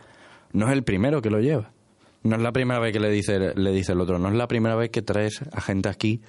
no 0.53 0.67
es 0.67 0.73
el 0.73 0.83
primero 0.83 1.21
que 1.21 1.29
lo 1.29 1.39
lleva. 1.39 1.71
No 2.23 2.35
es 2.35 2.41
la 2.41 2.51
primera 2.51 2.79
vez 2.79 2.93
que 2.93 2.99
le 2.99 3.09
dice, 3.09 3.53
le 3.55 3.71
dice 3.71 3.93
el 3.93 4.01
otro, 4.01 4.19
no 4.19 4.29
es 4.29 4.35
la 4.35 4.47
primera 4.47 4.75
vez 4.75 4.89
que 4.89 5.01
traes 5.01 5.41
a 5.51 5.61
gente 5.61 5.89
aquí 5.89 6.21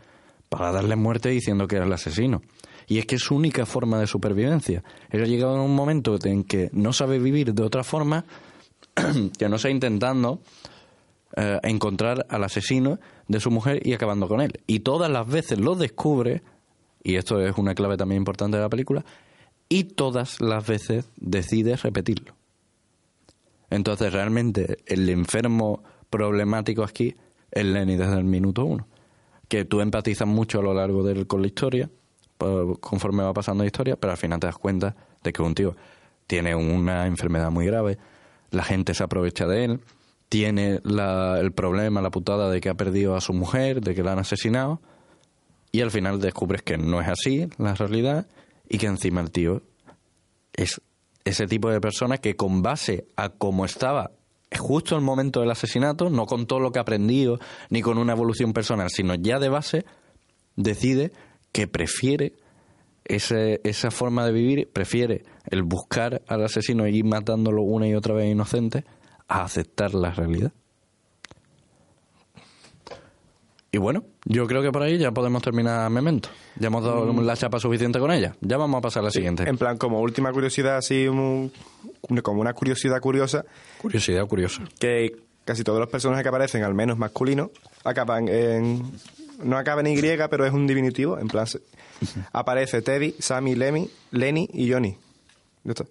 para 0.48 0.72
darle 0.72 0.96
muerte 0.96 1.28
diciendo 1.28 1.66
que 1.66 1.76
era 1.76 1.86
el 1.86 1.92
asesino. 1.92 2.42
Y 2.86 2.98
es 2.98 3.06
que 3.06 3.16
es 3.16 3.22
su 3.22 3.34
única 3.34 3.66
forma 3.66 3.98
de 4.00 4.06
supervivencia. 4.06 4.82
Él 5.10 5.22
ha 5.22 5.26
llegado 5.26 5.54
en 5.56 5.60
un 5.60 5.74
momento 5.74 6.18
en 6.24 6.44
que 6.44 6.70
no 6.72 6.92
sabe 6.92 7.18
vivir 7.18 7.52
de 7.52 7.62
otra 7.62 7.84
forma, 7.84 8.24
que 9.38 9.48
no 9.48 9.56
está 9.56 9.70
intentando 9.70 10.40
eh, 11.36 11.58
encontrar 11.64 12.26
al 12.30 12.44
asesino 12.44 12.98
de 13.26 13.40
su 13.40 13.50
mujer 13.50 13.86
y 13.86 13.92
acabando 13.92 14.26
con 14.26 14.40
él. 14.40 14.60
Y 14.66 14.80
todas 14.80 15.10
las 15.10 15.28
veces 15.28 15.58
lo 15.58 15.74
descubre, 15.74 16.42
y 17.02 17.16
esto 17.16 17.40
es 17.40 17.56
una 17.58 17.74
clave 17.74 17.96
también 17.96 18.20
importante 18.20 18.56
de 18.56 18.62
la 18.62 18.68
película, 18.68 19.04
y 19.68 19.84
todas 19.84 20.40
las 20.40 20.66
veces 20.66 21.08
decide 21.16 21.76
repetirlo. 21.76 22.34
Entonces 23.70 24.12
realmente 24.12 24.78
el 24.86 25.08
enfermo 25.08 25.82
problemático 26.10 26.82
aquí 26.82 27.14
es 27.50 27.64
Lenny 27.64 27.96
desde 27.96 28.14
el 28.14 28.24
minuto 28.24 28.64
uno. 28.64 28.86
Que 29.48 29.64
tú 29.64 29.80
empatizas 29.80 30.26
mucho 30.28 30.60
a 30.60 30.62
lo 30.62 30.74
largo 30.74 31.02
del, 31.02 31.26
con 31.26 31.40
la 31.42 31.48
historia, 31.48 31.90
pa- 32.38 32.46
conforme 32.80 33.22
va 33.22 33.32
pasando 33.32 33.62
la 33.64 33.66
historia, 33.66 33.96
pero 33.96 34.10
al 34.12 34.16
final 34.18 34.40
te 34.40 34.46
das 34.46 34.56
cuenta 34.58 34.96
de 35.22 35.32
que 35.32 35.42
un 35.42 35.54
tío 35.54 35.76
tiene 36.26 36.54
una 36.54 37.06
enfermedad 37.06 37.50
muy 37.50 37.66
grave, 37.66 37.98
la 38.50 38.62
gente 38.64 38.94
se 38.94 39.02
aprovecha 39.04 39.46
de 39.46 39.64
él, 39.64 39.80
tiene 40.28 40.80
la- 40.84 41.38
el 41.40 41.52
problema, 41.52 42.02
la 42.02 42.10
putada 42.10 42.50
de 42.50 42.60
que 42.60 42.68
ha 42.68 42.74
perdido 42.74 43.16
a 43.16 43.20
su 43.20 43.32
mujer, 43.32 43.80
de 43.80 43.94
que 43.94 44.02
la 44.02 44.12
han 44.12 44.18
asesinado, 44.18 44.80
y 45.72 45.80
al 45.80 45.90
final 45.90 46.20
descubres 46.20 46.62
que 46.62 46.78
no 46.78 47.00
es 47.00 47.08
así 47.08 47.48
la 47.58 47.74
realidad 47.74 48.26
y 48.68 48.78
que 48.78 48.86
encima 48.86 49.20
el 49.20 49.30
tío 49.30 49.62
es 50.52 50.80
ese 51.24 51.46
tipo 51.46 51.70
de 51.70 51.80
persona 51.80 52.18
que 52.18 52.36
con 52.36 52.62
base 52.62 53.06
a 53.16 53.28
cómo 53.30 53.64
estaba 53.64 54.12
justo 54.56 54.96
el 54.96 55.02
momento 55.02 55.40
del 55.40 55.50
asesinato, 55.50 56.08
no 56.08 56.26
con 56.26 56.46
todo 56.46 56.60
lo 56.60 56.72
que 56.72 56.78
ha 56.78 56.82
aprendido, 56.82 57.38
ni 57.70 57.82
con 57.82 57.98
una 57.98 58.12
evolución 58.12 58.52
personal, 58.52 58.88
sino 58.90 59.14
ya 59.14 59.38
de 59.38 59.48
base, 59.48 59.84
decide 60.56 61.12
que 61.52 61.66
prefiere 61.66 62.32
ese, 63.04 63.60
esa 63.64 63.90
forma 63.90 64.24
de 64.24 64.32
vivir, 64.32 64.70
prefiere 64.72 65.24
el 65.50 65.62
buscar 65.62 66.22
al 66.26 66.44
asesino 66.44 66.86
y 66.86 66.96
ir 66.96 67.04
matándolo 67.04 67.62
una 67.62 67.86
y 67.88 67.94
otra 67.94 68.14
vez 68.14 68.30
inocente 68.30 68.84
a 69.28 69.42
aceptar 69.42 69.94
la 69.94 70.10
realidad. 70.12 70.52
Y 73.70 73.76
bueno, 73.78 74.02
yo 74.24 74.46
creo 74.46 74.62
que 74.62 74.72
por 74.72 74.82
ahí 74.82 74.96
ya 74.96 75.10
podemos 75.12 75.42
terminar 75.42 75.90
Memento. 75.90 76.30
Ya 76.56 76.68
hemos 76.68 76.82
dado 76.82 77.12
la 77.12 77.36
chapa 77.36 77.58
suficiente 77.60 77.98
con 77.98 78.10
ella. 78.10 78.34
Ya 78.40 78.56
vamos 78.56 78.78
a 78.78 78.80
pasar 78.80 79.02
a 79.02 79.04
la 79.06 79.10
siguiente. 79.10 79.48
En 79.48 79.58
plan, 79.58 79.76
como 79.76 80.00
última 80.00 80.32
curiosidad, 80.32 80.78
así, 80.78 81.06
un- 81.06 81.52
como 82.22 82.40
una 82.40 82.54
curiosidad 82.54 82.98
curiosa, 83.00 83.44
Curiosidad 83.80 84.26
curiosa. 84.26 84.62
que 84.78 85.16
casi 85.44 85.64
todos 85.64 85.80
los 85.80 85.88
personajes 85.90 86.22
que 86.22 86.28
aparecen, 86.30 86.62
al 86.64 86.74
menos 86.74 86.96
masculinos, 86.98 87.50
acaban 87.84 88.28
en... 88.28 88.90
No 89.44 89.56
acaban 89.56 89.86
en 89.86 89.98
Y, 89.98 90.02
pero 90.30 90.44
es 90.46 90.52
un 90.52 90.66
diminutivo. 90.66 91.18
En 91.18 91.28
plan, 91.28 91.46
aparece 92.32 92.82
Teddy, 92.82 93.14
Sammy, 93.18 93.54
Lemmy, 93.54 93.88
Lenny 94.10 94.48
y 94.52 94.72
Johnny. 94.72 94.96
Ya 95.64 95.72
está. 95.72 95.84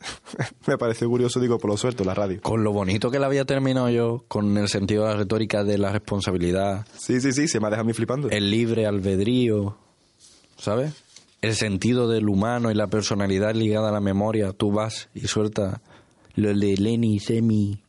Me 0.66 0.78
parece 0.78 1.06
curioso, 1.06 1.40
digo, 1.40 1.58
por 1.58 1.70
lo 1.70 1.76
suelto, 1.76 2.04
la 2.04 2.14
radio. 2.14 2.40
Con 2.40 2.64
lo 2.64 2.72
bonito 2.72 3.10
que 3.10 3.18
la 3.18 3.26
había 3.26 3.44
terminado 3.44 3.88
yo, 3.90 4.24
con 4.28 4.56
el 4.56 4.68
sentido 4.68 5.04
de 5.04 5.10
la 5.12 5.16
retórica 5.16 5.64
de 5.64 5.78
la 5.78 5.92
responsabilidad, 5.92 6.86
Sí, 6.96 7.20
sí, 7.20 7.32
sí, 7.32 7.48
se 7.48 7.60
me 7.60 7.66
ha 7.66 7.70
dejado 7.70 7.82
a 7.84 7.86
mí 7.86 7.92
flipando. 7.92 8.30
el 8.30 8.50
libre 8.50 8.86
albedrío, 8.86 9.76
¿sabes? 10.56 10.94
El 11.42 11.54
sentido 11.54 12.08
del 12.08 12.28
humano 12.28 12.70
y 12.70 12.74
la 12.74 12.86
personalidad 12.88 13.54
ligada 13.54 13.88
a 13.88 13.92
la 13.92 14.00
memoria. 14.00 14.52
Tú 14.52 14.72
vas 14.72 15.08
y 15.14 15.20
sueltas 15.26 15.80
lo 16.34 16.48
de 16.48 16.76
Lenny, 16.76 17.18
Semi, 17.18 17.82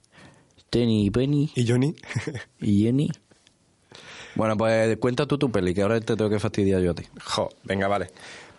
Tenny, 0.69 1.11
Penny 1.11 1.51
¿Y 1.55 1.67
Johnny? 1.67 1.95
y 2.61 2.83
Jenny. 2.83 3.09
Bueno, 4.35 4.55
pues 4.55 4.97
cuenta 4.97 5.25
tú 5.25 5.37
tu 5.37 5.51
peli, 5.51 5.73
que 5.73 5.81
ahora 5.81 5.99
te 5.99 6.15
tengo 6.15 6.29
que 6.29 6.39
fastidiar 6.39 6.81
yo 6.81 6.91
a 6.91 6.93
ti. 6.95 7.03
Jo, 7.25 7.49
venga, 7.65 7.89
vale. 7.89 8.07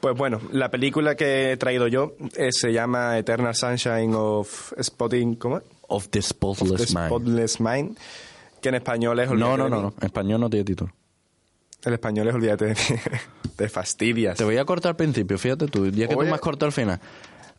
Pues 0.02 0.16
bueno, 0.16 0.40
la 0.50 0.68
película 0.68 1.14
que 1.14 1.52
he 1.52 1.56
traído 1.56 1.86
yo 1.86 2.16
eh, 2.36 2.48
se 2.50 2.72
llama 2.72 3.16
Eternal 3.18 3.54
Sunshine 3.54 4.12
of 4.16 4.72
Spotting... 4.82 5.36
¿Cómo? 5.36 5.58
es? 5.58 5.64
Of 5.82 6.08
the 6.08 6.20
Spotless 6.20 6.88
The 6.88 6.94
Mind. 6.98 7.06
Spotless 7.06 7.60
Mind, 7.60 7.98
que 8.60 8.70
en 8.70 8.74
español 8.74 9.20
es... 9.20 9.30
No, 9.30 9.56
no, 9.56 9.68
no, 9.68 9.80
no. 9.80 9.94
En 10.00 10.06
español 10.06 10.40
no 10.40 10.50
tiene 10.50 10.64
título. 10.64 10.92
El 11.84 11.92
español 11.92 12.26
es 12.26 12.34
Olvídate 12.34 12.64
de 12.64 12.70
mí. 12.72 13.00
Te 13.56 13.68
fastidias. 13.68 14.38
Te 14.38 14.42
voy 14.42 14.56
a 14.56 14.64
cortar 14.64 14.90
al 14.90 14.96
principio, 14.96 15.38
fíjate 15.38 15.68
tú, 15.68 15.88
ya 15.90 16.08
que 16.08 16.16
tú 16.16 16.22
me 16.22 16.32
has 16.32 16.40
cortado 16.40 16.66
al 16.66 16.72
final. 16.72 16.98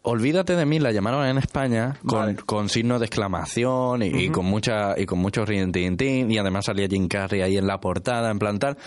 Olvídate 0.02 0.58
de 0.58 0.66
mí, 0.66 0.80
la 0.80 0.92
llamaron 0.92 1.26
en 1.26 1.38
España 1.38 1.98
con, 2.06 2.20
Vale. 2.20 2.36
con 2.36 2.68
signos 2.68 3.00
de 3.00 3.06
exclamación 3.06 4.04
y, 4.04 4.08
y 4.08 4.30
con 4.32 4.44
mucha 4.44 5.00
y 5.00 5.06
con 5.06 5.20
mucho 5.20 5.46
rintintín 5.46 6.30
y 6.30 6.38
además 6.38 6.66
salía 6.66 6.90
Jim 6.90 7.08
Carrey 7.08 7.42
ahí 7.42 7.56
en 7.56 7.68
la 7.68 7.80
portada, 7.80 8.30
en 8.30 8.38
plan 8.38 8.60
tal. 8.60 8.78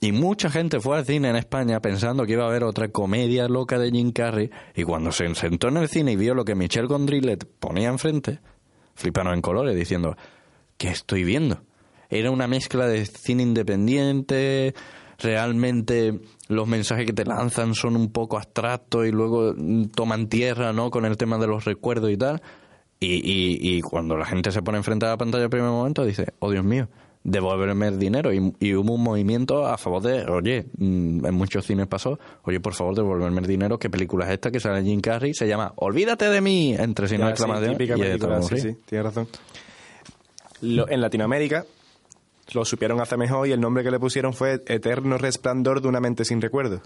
Y 0.00 0.12
mucha 0.12 0.48
gente 0.48 0.78
fue 0.78 0.96
al 0.96 1.04
cine 1.04 1.28
en 1.28 1.36
España 1.36 1.80
pensando 1.80 2.24
que 2.24 2.34
iba 2.34 2.44
a 2.44 2.48
haber 2.48 2.62
otra 2.62 2.88
comedia 2.88 3.48
loca 3.48 3.78
de 3.78 3.90
Jim 3.90 4.12
Carrey 4.12 4.48
y 4.76 4.84
cuando 4.84 5.10
se 5.10 5.34
sentó 5.34 5.68
en 5.68 5.78
el 5.78 5.88
cine 5.88 6.12
y 6.12 6.16
vio 6.16 6.34
lo 6.34 6.44
que 6.44 6.54
Michelle 6.54 6.86
Gondry 6.86 7.20
le 7.20 7.36
ponía 7.36 7.88
enfrente, 7.88 8.38
fliparon 8.94 9.34
en 9.34 9.42
colores 9.42 9.74
diciendo, 9.74 10.16
¿qué 10.76 10.88
estoy 10.88 11.24
viendo? 11.24 11.62
Era 12.10 12.30
una 12.30 12.46
mezcla 12.46 12.86
de 12.86 13.06
cine 13.06 13.42
independiente, 13.42 14.72
realmente 15.18 16.20
los 16.46 16.68
mensajes 16.68 17.04
que 17.04 17.12
te 17.12 17.24
lanzan 17.24 17.74
son 17.74 17.96
un 17.96 18.12
poco 18.12 18.36
abstractos 18.36 19.04
y 19.04 19.10
luego 19.10 19.52
toman 19.94 20.28
tierra, 20.28 20.72
¿no? 20.72 20.90
Con 20.90 21.06
el 21.06 21.16
tema 21.16 21.38
de 21.38 21.48
los 21.48 21.64
recuerdos 21.64 22.10
y 22.12 22.16
tal. 22.16 22.40
Y, 23.00 23.16
y, 23.16 23.76
y 23.76 23.80
cuando 23.80 24.16
la 24.16 24.24
gente 24.24 24.52
se 24.52 24.62
pone 24.62 24.78
enfrente 24.78 25.06
a 25.06 25.10
la 25.10 25.16
pantalla 25.16 25.44
al 25.44 25.50
primer 25.50 25.70
momento 25.70 26.04
dice, 26.04 26.34
oh 26.38 26.50
Dios 26.50 26.64
mío, 26.64 26.88
devolverme 27.30 27.88
el 27.88 27.98
dinero. 27.98 28.32
Y, 28.32 28.54
y 28.60 28.74
hubo 28.74 28.94
un 28.94 29.02
movimiento 29.02 29.66
a 29.66 29.76
favor 29.78 30.02
de, 30.02 30.24
oye, 30.24 30.66
mm, 30.78 31.26
en 31.26 31.34
muchos 31.34 31.66
cines 31.66 31.86
pasó, 31.86 32.18
oye, 32.42 32.60
por 32.60 32.74
favor, 32.74 32.94
devolverme 32.94 33.40
el 33.40 33.46
dinero. 33.46 33.78
¿Qué 33.78 33.90
película 33.90 34.26
es 34.26 34.32
esta 34.32 34.50
que 34.50 34.60
sale 34.60 34.82
Jim 34.82 35.00
Carrey? 35.00 35.34
Se 35.34 35.46
llama 35.46 35.72
Olvídate 35.76 36.28
de 36.28 36.40
mí, 36.40 36.74
entre 36.74 37.08
signos 37.08 37.28
de 37.30 37.36
sí, 37.36 37.42
exclamación. 37.42 37.72
y 37.72 37.76
película, 37.76 38.42
sí, 38.42 38.58
sí, 38.58 38.76
tienes 38.86 39.04
razón. 39.06 39.28
Lo- 40.60 40.88
en 40.88 41.00
Latinoamérica 41.00 41.64
lo 42.54 42.64
supieron 42.64 43.00
hacer 43.00 43.18
mejor 43.18 43.46
y 43.46 43.52
el 43.52 43.60
nombre 43.60 43.84
que 43.84 43.90
le 43.90 43.98
pusieron 44.00 44.32
fue 44.32 44.62
Eterno 44.66 45.18
Resplandor 45.18 45.80
de 45.82 45.88
una 45.88 46.00
mente 46.00 46.24
sin 46.24 46.40
recuerdo. 46.40 46.80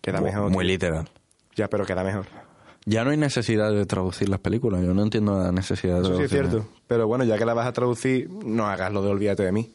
Queda 0.00 0.20
mejor. 0.20 0.50
Muy 0.50 0.64
literal. 0.64 1.08
Ya, 1.56 1.68
pero 1.68 1.84
queda 1.86 2.04
mejor. 2.04 2.26
Ya 2.84 3.02
no 3.02 3.10
hay 3.10 3.16
necesidad 3.16 3.72
de 3.72 3.84
traducir 3.86 4.28
las 4.28 4.38
películas. 4.38 4.82
Yo 4.84 4.94
no 4.94 5.02
entiendo 5.02 5.42
la 5.42 5.50
necesidad 5.50 5.96
de 5.96 6.02
Eso 6.02 6.16
sí 6.18 6.22
es 6.24 6.30
cierto. 6.30 6.68
Pero 6.86 7.08
bueno, 7.08 7.24
ya 7.24 7.36
que 7.36 7.44
la 7.44 7.54
vas 7.54 7.66
a 7.66 7.72
traducir, 7.72 8.28
no 8.30 8.66
hagas 8.66 8.92
lo 8.92 9.02
de 9.02 9.08
Olvídate 9.08 9.42
de 9.42 9.50
mí. 9.52 9.72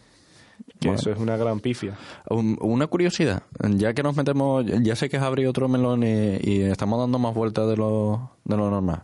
Que 0.82 0.88
Bueno. 0.90 1.00
eso 1.00 1.12
es 1.12 1.20
una 1.20 1.38
gran 1.38 1.60
pifia. 1.62 1.96
Un- 2.30 2.58
Una 2.60 2.88
curiosidad, 2.88 3.44
ya 3.76 3.94
que 3.94 4.02
nos 4.04 4.18
metemos, 4.18 4.66
ya 4.66 4.96
sé 4.98 5.08
que 5.10 5.18
abrir 5.18 5.48
otro 5.48 5.70
melón 5.70 6.04
y, 6.04 6.38
y 6.42 6.62
estamos 6.64 7.00
dando 7.00 7.20
más 7.20 7.34
vueltas 7.36 7.70
de 7.70 7.78
lo, 7.78 8.32
de 8.44 8.58
lo 8.58 8.70
normal. 8.70 9.04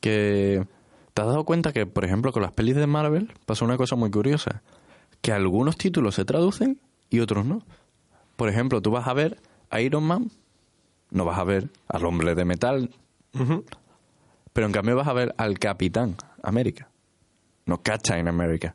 Que 0.00 0.66
te 1.14 1.22
has 1.22 1.28
dado 1.28 1.44
cuenta 1.44 1.72
que, 1.72 1.86
por 1.86 2.04
ejemplo, 2.04 2.32
con 2.32 2.42
las 2.42 2.52
pelis 2.52 2.74
de 2.76 2.86
Marvel 2.86 3.32
pasa 3.46 3.64
una 3.64 3.76
cosa 3.76 3.96
muy 3.96 4.10
curiosa, 4.10 4.62
que 5.22 5.32
algunos 5.32 5.76
títulos 5.76 6.16
se 6.16 6.24
traducen 6.24 6.80
y 7.08 7.20
otros 7.20 7.46
no. 7.46 7.62
Por 8.36 8.48
ejemplo, 8.48 8.82
tú 8.82 8.90
vas 8.90 9.06
a 9.06 9.14
ver 9.14 9.38
a 9.70 9.80
Iron 9.80 10.02
Man, 10.04 10.30
no 11.10 11.24
vas 11.24 11.38
a 11.38 11.44
ver 11.44 11.70
al 11.88 12.04
hombre 12.04 12.34
de 12.34 12.44
metal, 12.44 12.90
pero 14.52 14.66
en 14.66 14.72
cambio 14.72 14.96
vas 14.96 15.06
a 15.06 15.12
ver 15.12 15.34
al 15.38 15.58
Capitán 15.60 16.16
América, 16.42 16.90
no 17.64 17.80
Captain 17.80 18.26
America. 18.28 18.74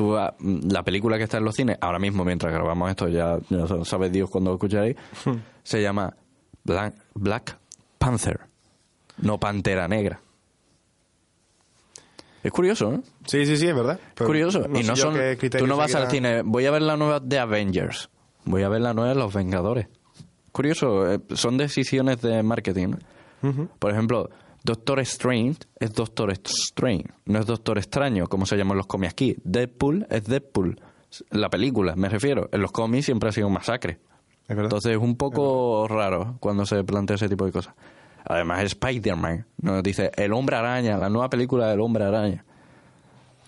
Tú, 0.00 0.16
ah, 0.16 0.34
mm, 0.38 0.70
la 0.70 0.82
película 0.82 1.18
que 1.18 1.24
está 1.24 1.36
en 1.36 1.44
los 1.44 1.54
cines, 1.54 1.76
ahora 1.78 1.98
mismo 1.98 2.24
mientras 2.24 2.50
grabamos 2.50 2.88
esto, 2.88 3.06
ya, 3.08 3.38
ya 3.50 3.66
sabes 3.84 4.10
Dios 4.10 4.30
cuando 4.30 4.48
lo 4.48 4.54
escucharéis, 4.54 4.96
se 5.62 5.82
llama 5.82 6.16
Black, 6.64 6.94
Black 7.12 7.58
Panther, 7.98 8.40
no 9.18 9.38
Pantera 9.38 9.86
Negra. 9.88 10.18
Es 12.42 12.50
curioso, 12.50 12.90
¿no? 12.90 13.02
Sí, 13.26 13.44
sí, 13.44 13.58
sí, 13.58 13.68
es 13.68 13.74
verdad. 13.74 14.00
Pero 14.14 14.26
curioso. 14.26 14.64
y 14.74 14.82
no 14.84 14.96
son. 14.96 15.18
Tú 15.58 15.66
no 15.66 15.76
vas 15.76 15.94
al 15.94 16.10
cine. 16.10 16.40
Voy 16.46 16.64
a 16.64 16.70
ver 16.70 16.80
la 16.80 16.96
nueva 16.96 17.20
de 17.20 17.38
Avengers. 17.38 18.08
Voy 18.46 18.62
a 18.62 18.70
ver 18.70 18.80
la 18.80 18.94
nueva 18.94 19.10
de 19.10 19.16
Los 19.16 19.34
Vengadores. 19.34 19.88
Curioso. 20.50 21.12
eh, 21.12 21.20
son 21.34 21.58
decisiones 21.58 22.22
de 22.22 22.42
marketing. 22.42 22.94
Por 23.78 23.90
ejemplo, 23.90 24.30
Doctor 24.62 25.00
Strange 25.00 25.60
es 25.78 25.92
Doctor 25.92 26.30
Strange. 26.32 27.06
No 27.26 27.38
es 27.38 27.46
Doctor 27.46 27.78
Extraño, 27.78 28.26
como 28.26 28.46
se 28.46 28.56
llaman 28.56 28.76
los 28.76 28.86
cómics 28.86 29.12
aquí. 29.12 29.36
Deadpool 29.42 30.06
es 30.10 30.24
Deadpool. 30.24 30.80
La 31.30 31.48
película, 31.48 31.96
me 31.96 32.08
refiero. 32.08 32.48
En 32.52 32.60
los 32.60 32.70
cómics 32.70 33.06
siempre 33.06 33.30
ha 33.30 33.32
sido 33.32 33.46
un 33.46 33.54
masacre. 33.54 33.98
Es. 34.48 34.58
Entonces 34.58 34.92
es 34.92 34.98
un 34.98 35.16
poco 35.16 35.86
raro 35.88 36.36
cuando 36.40 36.66
se 36.66 36.82
plantea 36.84 37.16
ese 37.16 37.28
tipo 37.28 37.46
de 37.46 37.52
cosas. 37.52 37.74
Además, 38.24 38.62
Spider-Man 38.64 39.46
nos 39.62 39.82
dice 39.82 40.10
El 40.16 40.32
Hombre 40.32 40.56
Araña, 40.56 40.98
la 40.98 41.08
nueva 41.08 41.30
película 41.30 41.68
del 41.68 41.80
Hombre 41.80 42.04
Araña, 42.04 42.44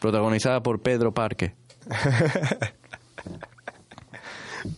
protagonizada 0.01 0.63
por 0.63 0.81
Pedro 0.81 1.13
Parque. 1.13 1.55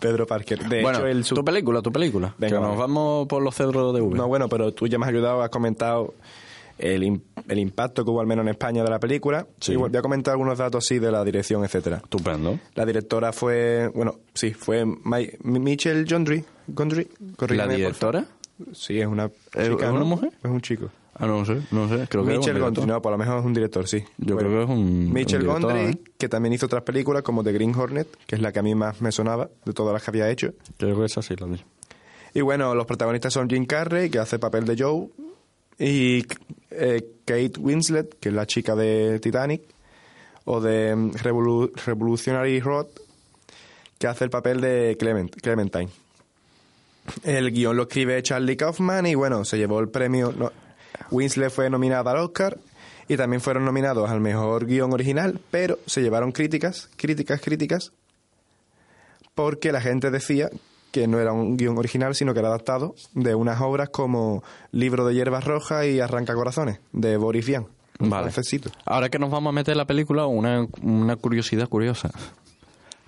Pedro 0.01 0.27
Parker. 0.27 0.69
De 0.69 0.83
bueno, 0.83 0.99
hecho, 0.99 1.07
el 1.07 1.25
sub- 1.25 1.39
tu 1.39 1.45
película, 1.45 1.83
tu 1.83 1.93
película. 1.93 2.35
Venga, 2.39 2.57
que 2.57 2.63
nos 2.63 2.77
vamos 2.77 3.27
por 3.29 3.43
los 3.43 3.55
cedros 3.55 3.95
de 3.95 4.01
V. 4.01 4.17
No, 4.17 4.29
bueno, 4.29 4.49
pero 4.49 4.73
tú 4.73 4.87
ya 4.87 4.99
me 4.99 5.05
has 5.07 5.11
ayudado, 5.11 5.43
has 5.43 5.51
comentado 5.51 6.15
el, 6.79 7.21
el 7.49 7.59
impacto 7.59 8.05
que 8.05 8.11
hubo 8.11 8.21
al 8.21 8.27
menos 8.27 8.45
en 8.45 8.49
España 8.51 8.83
de 8.83 8.91
la 8.91 8.99
película. 8.99 9.47
Sí. 9.61 9.73
Y 9.73 9.77
voy 9.77 9.97
a 9.97 10.03
comentar 10.03 10.33
algunos 10.33 10.59
datos 10.59 10.85
así 10.85 10.99
de 10.99 11.11
la 11.13 11.25
dirección, 11.25 11.65
etcétera. 11.65 11.99
Estupendo. 12.03 12.59
La 12.75 12.85
directora 12.85 13.33
fue, 13.33 13.89
bueno, 13.95 14.17
sí, 14.35 14.53
fue 14.53 14.85
Mi- 14.85 15.31
Michelle 15.43 16.05
Gondry. 16.05 16.45
Gondry, 16.67 17.09
¿La 17.51 17.67
directora? 17.69 18.25
Sí, 18.73 19.01
es 19.01 19.07
una 19.07 19.27
¿Es 19.55 19.69
chica, 19.69 19.91
una 19.91 20.01
¿no? 20.01 20.05
mujer? 20.07 20.31
Es 20.43 20.51
un 20.51 20.61
chico. 20.61 20.89
Ah, 21.17 21.27
no 21.27 21.45
sé, 21.45 21.61
no 21.71 21.89
sé. 21.89 22.07
Creo 22.09 22.25
que 22.25 22.33
director. 22.33 22.59
Gondry, 22.61 22.87
no, 22.87 23.01
por 23.01 23.13
lo 23.13 23.19
mejor 23.19 23.39
es 23.39 23.45
un 23.45 23.55
director, 23.55 23.87
sí. 23.87 24.03
Yo 24.19 24.37
creo 24.37 24.51
que 24.51 24.63
es 24.65 24.69
un- 24.69 25.13
Michelle 25.13 25.45
un 25.49 25.55
director, 25.61 25.73
Gondry, 25.73 25.93
¿eh? 25.93 25.99
que 26.19 26.29
también 26.29 26.53
hizo 26.55 26.67
otras 26.67 26.83
películas 26.83 27.23
como 27.23 27.45
The 27.45 27.53
Green 27.53 27.75
Hornet, 27.75 28.09
que 28.27 28.35
es 28.37 28.43
la 28.43 28.51
que 28.53 28.59
a 28.59 28.63
mí 28.63 28.75
más 28.75 29.01
me 29.01 29.13
sonaba 29.13 29.49
de 29.65 29.73
todas 29.73 29.93
las 29.93 30.03
que 30.03 30.11
había 30.11 30.29
hecho. 30.31 30.53
Creo 30.77 30.99
que 30.99 31.05
es 31.07 31.17
así 31.17 31.37
la 31.37 31.47
misma. 31.47 31.67
Y 32.35 32.41
bueno, 32.41 32.75
los 32.75 32.85
protagonistas 32.87 33.33
son 33.33 33.49
Jim 33.49 33.65
Carrey, 33.65 34.11
que 34.11 34.19
hace 34.19 34.41
papel 34.41 34.65
de 34.65 34.77
Joe, 34.77 35.09
y 35.79 36.25
eh, 36.73 37.05
Kate 37.25 37.53
Winslet, 37.61 38.19
que 38.19 38.31
es 38.31 38.35
la 38.35 38.47
chica 38.47 38.75
de 38.75 39.21
Titanic, 39.21 39.63
o 40.47 40.61
de 40.61 40.97
mm, 40.97 41.11
Revolu- 41.13 41.73
Revolutionary 41.87 42.59
Road, 42.61 42.87
que 43.99 44.09
hace 44.09 44.25
el 44.25 44.31
papel 44.31 44.61
de 44.61 44.97
Clement, 44.99 45.33
Clementine. 45.41 45.91
El 47.23 47.53
guion 47.53 47.77
lo 47.77 47.83
escribe 47.85 48.23
Charlie 48.23 48.57
Kaufman 48.57 49.07
y 49.07 49.15
bueno, 49.15 49.45
se 49.45 49.59
llevó 49.59 49.79
el 49.79 49.89
premio. 49.89 50.33
no, 50.37 50.51
Winslet 51.11 51.51
fue 51.51 51.71
nominada 51.71 52.11
al 52.11 52.19
Oscar 52.19 52.59
y 53.09 53.17
también 53.17 53.41
fueron 53.41 53.65
nominados 53.65 54.11
al 54.11 54.21
mejor 54.21 54.67
guion 54.67 54.93
original, 54.93 55.41
pero 55.51 55.79
se 55.87 56.03
llevaron 56.03 56.33
críticas, 56.33 56.89
críticas, 56.97 57.41
críticas, 57.41 57.93
porque 59.35 59.73
la 59.73 59.81
gente 59.81 60.11
decía 60.11 60.51
que 60.91 61.09
no 61.09 61.19
era 61.19 61.33
un 61.33 61.57
guion 61.57 61.77
original, 61.77 62.15
sino 62.15 62.33
que 62.33 62.39
era 62.39 62.49
adaptado 62.49 62.95
de 63.15 63.35
unas 63.35 63.61
obras 63.61 63.89
como 63.89 64.45
Libro 64.71 65.05
de 65.05 65.15
Hierbas 65.15 65.45
Rojas 65.45 65.87
y 65.87 66.01
Arranca 66.01 66.35
Corazones, 66.35 66.79
de 66.93 67.17
Boris 67.17 67.45
Vian. 67.45 67.67
Vale. 67.99 68.31
francesito. 68.31 68.71
Ahora 68.85 69.09
que 69.09 69.19
nos 69.19 69.31
vamos 69.31 69.51
a 69.51 69.53
meter 69.53 69.73
en 69.73 69.79
la 69.79 69.87
película, 69.87 70.27
una, 70.27 70.67
una 70.83 71.17
curiosidad 71.17 71.69
curiosa. 71.69 72.11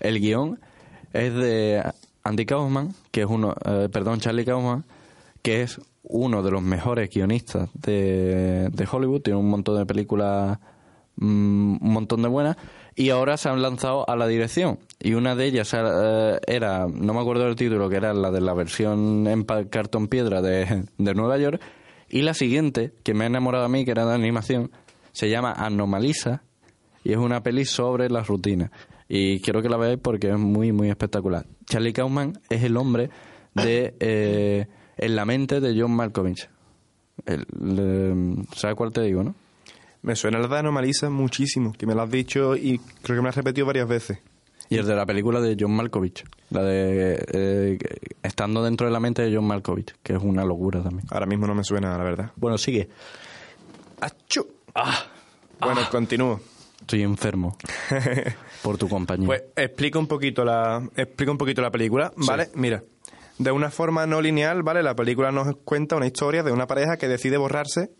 El 0.01 0.21
guion 0.21 0.61
es 1.13 1.35
de 1.35 1.83
Andy 2.25 2.45
Kaufman, 2.45 2.95
que 3.11 3.23
es 3.23 3.27
uno, 3.27 3.55
eh, 3.65 3.89
perdón, 3.91 4.21
Charlie 4.21 4.45
Kaufman, 4.45 4.85
que 5.43 5.63
es 5.63 5.81
uno 6.09 6.43
de 6.43 6.51
los 6.51 6.63
mejores 6.63 7.11
guionistas 7.11 7.71
de, 7.75 8.69
de 8.71 8.89
Hollywood, 8.91 9.23
tiene 9.23 9.39
un 9.39 9.49
montón 9.49 9.77
de 9.79 9.87
películas, 9.87 10.59
mm, 11.17 11.85
un 11.85 11.93
montón 11.93 12.23
de 12.23 12.29
buenas, 12.29 12.57
y 12.95 13.11
ahora 13.11 13.37
se 13.37 13.49
han 13.49 13.61
lanzado 13.61 14.09
a 14.09 14.17
la 14.17 14.27
dirección. 14.27 14.79
Y 15.01 15.15
una 15.15 15.35
de 15.35 15.47
ellas 15.47 15.75
eh, 15.75 16.39
era, 16.47 16.87
no 16.87 17.13
me 17.13 17.21
acuerdo 17.21 17.45
del 17.45 17.57
título, 17.57 17.89
que 17.89 17.97
era 17.97 18.15
la 18.15 18.31
de 18.31 18.41
la 18.41 18.55
versión 18.55 19.27
en 19.27 19.45
cartón 19.45 20.09
piedra 20.09 20.41
de, 20.43 20.85
de 20.97 21.15
Nueva 21.15 21.39
York, 21.39 21.61
y 22.09 22.23
la 22.23 22.35
siguiente, 22.35 22.93
que 23.03 23.15
me 23.15 23.25
ha 23.25 23.27
enamorado 23.27 23.65
a 23.65 23.69
mí, 23.69 23.85
que 23.85 23.91
era 23.91 24.07
de 24.07 24.15
animación, 24.15 24.71
se 25.13 25.29
llama 25.29 25.53
Anomalisa, 25.53 26.43
y 27.03 27.13
es 27.13 27.19
una 27.19 27.43
peli 27.43 27.65
sobre 27.65 28.09
las 28.11 28.29
rutinas. 28.29 28.71
Y 29.09 29.41
quiero 29.41 29.63
que 29.63 29.69
la 29.69 29.77
veáis 29.77 29.99
porque 30.01 30.31
es 30.31 30.39
muy, 30.39 30.73
muy 30.73 30.89
espectacular. 30.89 31.47
Charlie 31.65 31.93
Kaufman 31.93 32.41
es 32.49 32.63
el 32.65 32.77
hombre 32.77 33.11
de 33.55 33.95
eh, 34.01 34.67
En 34.97 35.17
la 35.17 35.25
mente 35.25 35.61
de 35.61 35.79
John 35.81 35.93
Malkovich. 35.93 36.49
El- 37.25 38.47
¿Sabes 38.55 38.77
cuál 38.77 38.93
te 38.93 39.03
digo, 39.03 39.23
no? 39.23 39.35
Me 40.03 40.15
suena 40.15 40.39
la 40.39 40.47
de 40.49 40.59
Anomalisa 40.59 41.11
muchísimo, 41.11 41.73
que 41.73 41.87
me 41.87 41.95
lo 41.95 42.03
has 42.03 42.11
dicho 42.11 42.55
y 42.57 42.79
creo 42.79 43.17
que 43.17 43.21
me 43.21 43.23
lo 43.23 43.29
has 43.31 43.37
repetido 43.37 43.67
varias 43.67 43.89
veces. 43.89 44.19
Y 44.69 44.77
el 44.77 44.87
de 44.87 44.97
la 44.97 45.07
película 45.07 45.41
de 45.41 45.57
John 45.59 45.73
Malkovich. 45.77 46.25
La 46.51 46.63
de 46.63 47.25
eh, 47.33 47.79
Estando 48.23 48.63
dentro 48.65 48.87
de 48.87 48.93
la 48.93 49.01
mente 49.01 49.23
de 49.23 49.35
John 49.35 49.47
Malkovich, 49.47 49.95
que 50.03 50.15
es 50.15 50.23
una 50.23 50.45
locura 50.45 50.83
también. 50.83 51.07
Ahora 51.11 51.27
mismo 51.27 51.47
no 51.47 51.55
me 51.55 51.63
suena, 51.65 51.97
la 51.97 52.03
verdad. 52.05 52.33
Bueno, 52.37 52.59
sigue. 52.59 52.89
¡Achú! 54.01 54.47
Bueno, 55.61 55.81
continúo. 55.91 56.41
Estoy 56.81 57.03
enfermo 57.03 57.57
por 58.63 58.77
tu 58.79 58.89
compañía. 58.89 59.27
Pues 59.27 59.43
explico 59.57 59.99
un 59.99 60.07
poquito 60.07 60.45
la, 60.45 60.89
explico 60.97 61.33
un 61.33 61.39
poquito 61.39 61.63
la 61.63 61.71
película, 61.71 62.13
¿vale? 62.17 62.49
Mira, 62.55 62.83
de 63.39 63.51
una 63.51 63.71
forma 63.71 64.07
no 64.07 64.21
lineal, 64.21 64.63
¿vale? 64.63 64.83
La 64.83 64.95
película 64.95 65.31
nos 65.31 65.57
cuenta 65.65 65.97
una 65.97 66.07
historia 66.07 66.43
de 66.43 66.53
una 66.53 66.67
pareja 66.67 66.97
que 66.97 67.09
decide 67.09 67.37
borrarse 67.37 67.91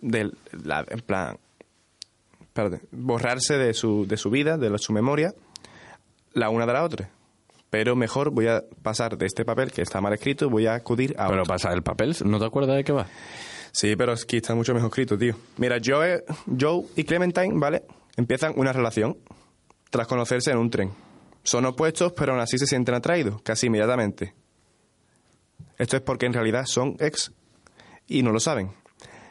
del, 0.00 0.36
la, 0.64 0.84
en 0.88 1.00
plan, 1.00 1.38
espérate, 2.40 2.80
borrarse 2.92 3.58
de 3.58 3.74
su, 3.74 4.06
de 4.06 4.16
su 4.16 4.30
vida, 4.30 4.56
de 4.56 4.70
la- 4.70 4.78
su 4.78 4.92
memoria, 4.92 5.34
la 6.32 6.50
una 6.50 6.66
de 6.66 6.72
la 6.72 6.84
otra. 6.84 7.10
Pero 7.70 7.96
mejor 7.96 8.30
voy 8.30 8.46
a 8.48 8.62
pasar 8.82 9.18
de 9.18 9.26
este 9.26 9.44
papel 9.44 9.70
que 9.72 9.82
está 9.82 10.00
mal 10.00 10.12
escrito, 10.14 10.46
y 10.46 10.48
voy 10.48 10.66
a 10.66 10.74
acudir 10.74 11.14
a 11.18 11.28
Pero 11.28 11.42
otro. 11.42 11.54
pasa 11.54 11.72
el 11.72 11.82
papel, 11.82 12.14
¿no 12.24 12.38
te 12.38 12.46
acuerdas 12.46 12.76
de 12.76 12.84
qué 12.84 12.92
va? 12.92 13.06
Sí, 13.72 13.94
pero 13.96 14.12
es 14.14 14.24
que 14.24 14.38
está 14.38 14.54
mucho 14.54 14.72
mejor 14.72 14.88
escrito, 14.88 15.18
tío. 15.18 15.34
Mira, 15.58 15.76
Joe, 15.84 16.24
Joe 16.58 16.84
y 16.96 17.04
Clementine, 17.04 17.52
¿vale? 17.58 17.82
Empiezan 18.16 18.52
una 18.56 18.72
relación 18.72 19.16
tras 19.90 20.06
conocerse 20.06 20.50
en 20.50 20.58
un 20.58 20.70
tren. 20.70 20.90
Son 21.48 21.64
opuestos, 21.64 22.12
pero 22.12 22.32
aún 22.32 22.42
así 22.42 22.58
se 22.58 22.66
sienten 22.66 22.94
atraídos, 22.94 23.40
casi 23.40 23.68
inmediatamente. 23.68 24.34
Esto 25.78 25.96
es 25.96 26.02
porque 26.02 26.26
en 26.26 26.34
realidad 26.34 26.66
son 26.66 26.94
ex 27.00 27.32
y 28.06 28.22
no 28.22 28.32
lo 28.32 28.38
saben. 28.38 28.72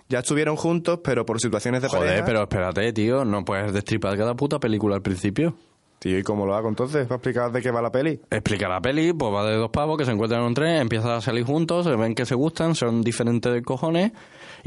Ya 0.10 0.20
estuvieron 0.20 0.56
juntos, 0.56 1.02
pero 1.04 1.28
por 1.28 1.40
situaciones 1.40 1.84
de 1.84 1.90
Joder, 1.90 2.08
pareja... 2.08 2.26
pero 2.26 2.42
espérate, 2.42 2.92
tío, 2.92 3.24
no 3.24 3.46
puedes 3.46 3.72
destripar 3.72 4.18
cada 4.18 4.34
puta 4.34 4.60
película 4.60 4.96
al 4.96 5.04
principio. 5.04 5.54
Tío, 6.00 6.18
¿y 6.18 6.24
cómo 6.24 6.48
lo 6.48 6.56
hago 6.56 6.70
entonces? 6.70 7.06
¿Para 7.06 7.18
explicar 7.18 7.52
de 7.52 7.62
qué 7.62 7.70
va 7.70 7.84
la 7.84 7.92
peli? 7.92 8.20
Explica 8.32 8.68
la 8.68 8.82
peli, 8.82 9.14
pues 9.14 9.32
va 9.32 9.46
de 9.48 9.56
dos 9.56 9.70
pavos 9.70 9.96
que 9.96 10.06
se 10.06 10.12
encuentran 10.12 10.42
en 10.42 10.48
un 10.48 10.54
tren, 10.56 10.78
empiezan 10.78 11.12
a 11.12 11.22
salir 11.22 11.44
juntos, 11.44 11.86
se 11.86 11.96
ven 11.96 12.16
que 12.16 12.26
se 12.26 12.34
gustan, 12.34 12.74
son 12.74 13.04
diferentes 13.04 13.54
de 13.54 13.62
cojones, 13.62 14.12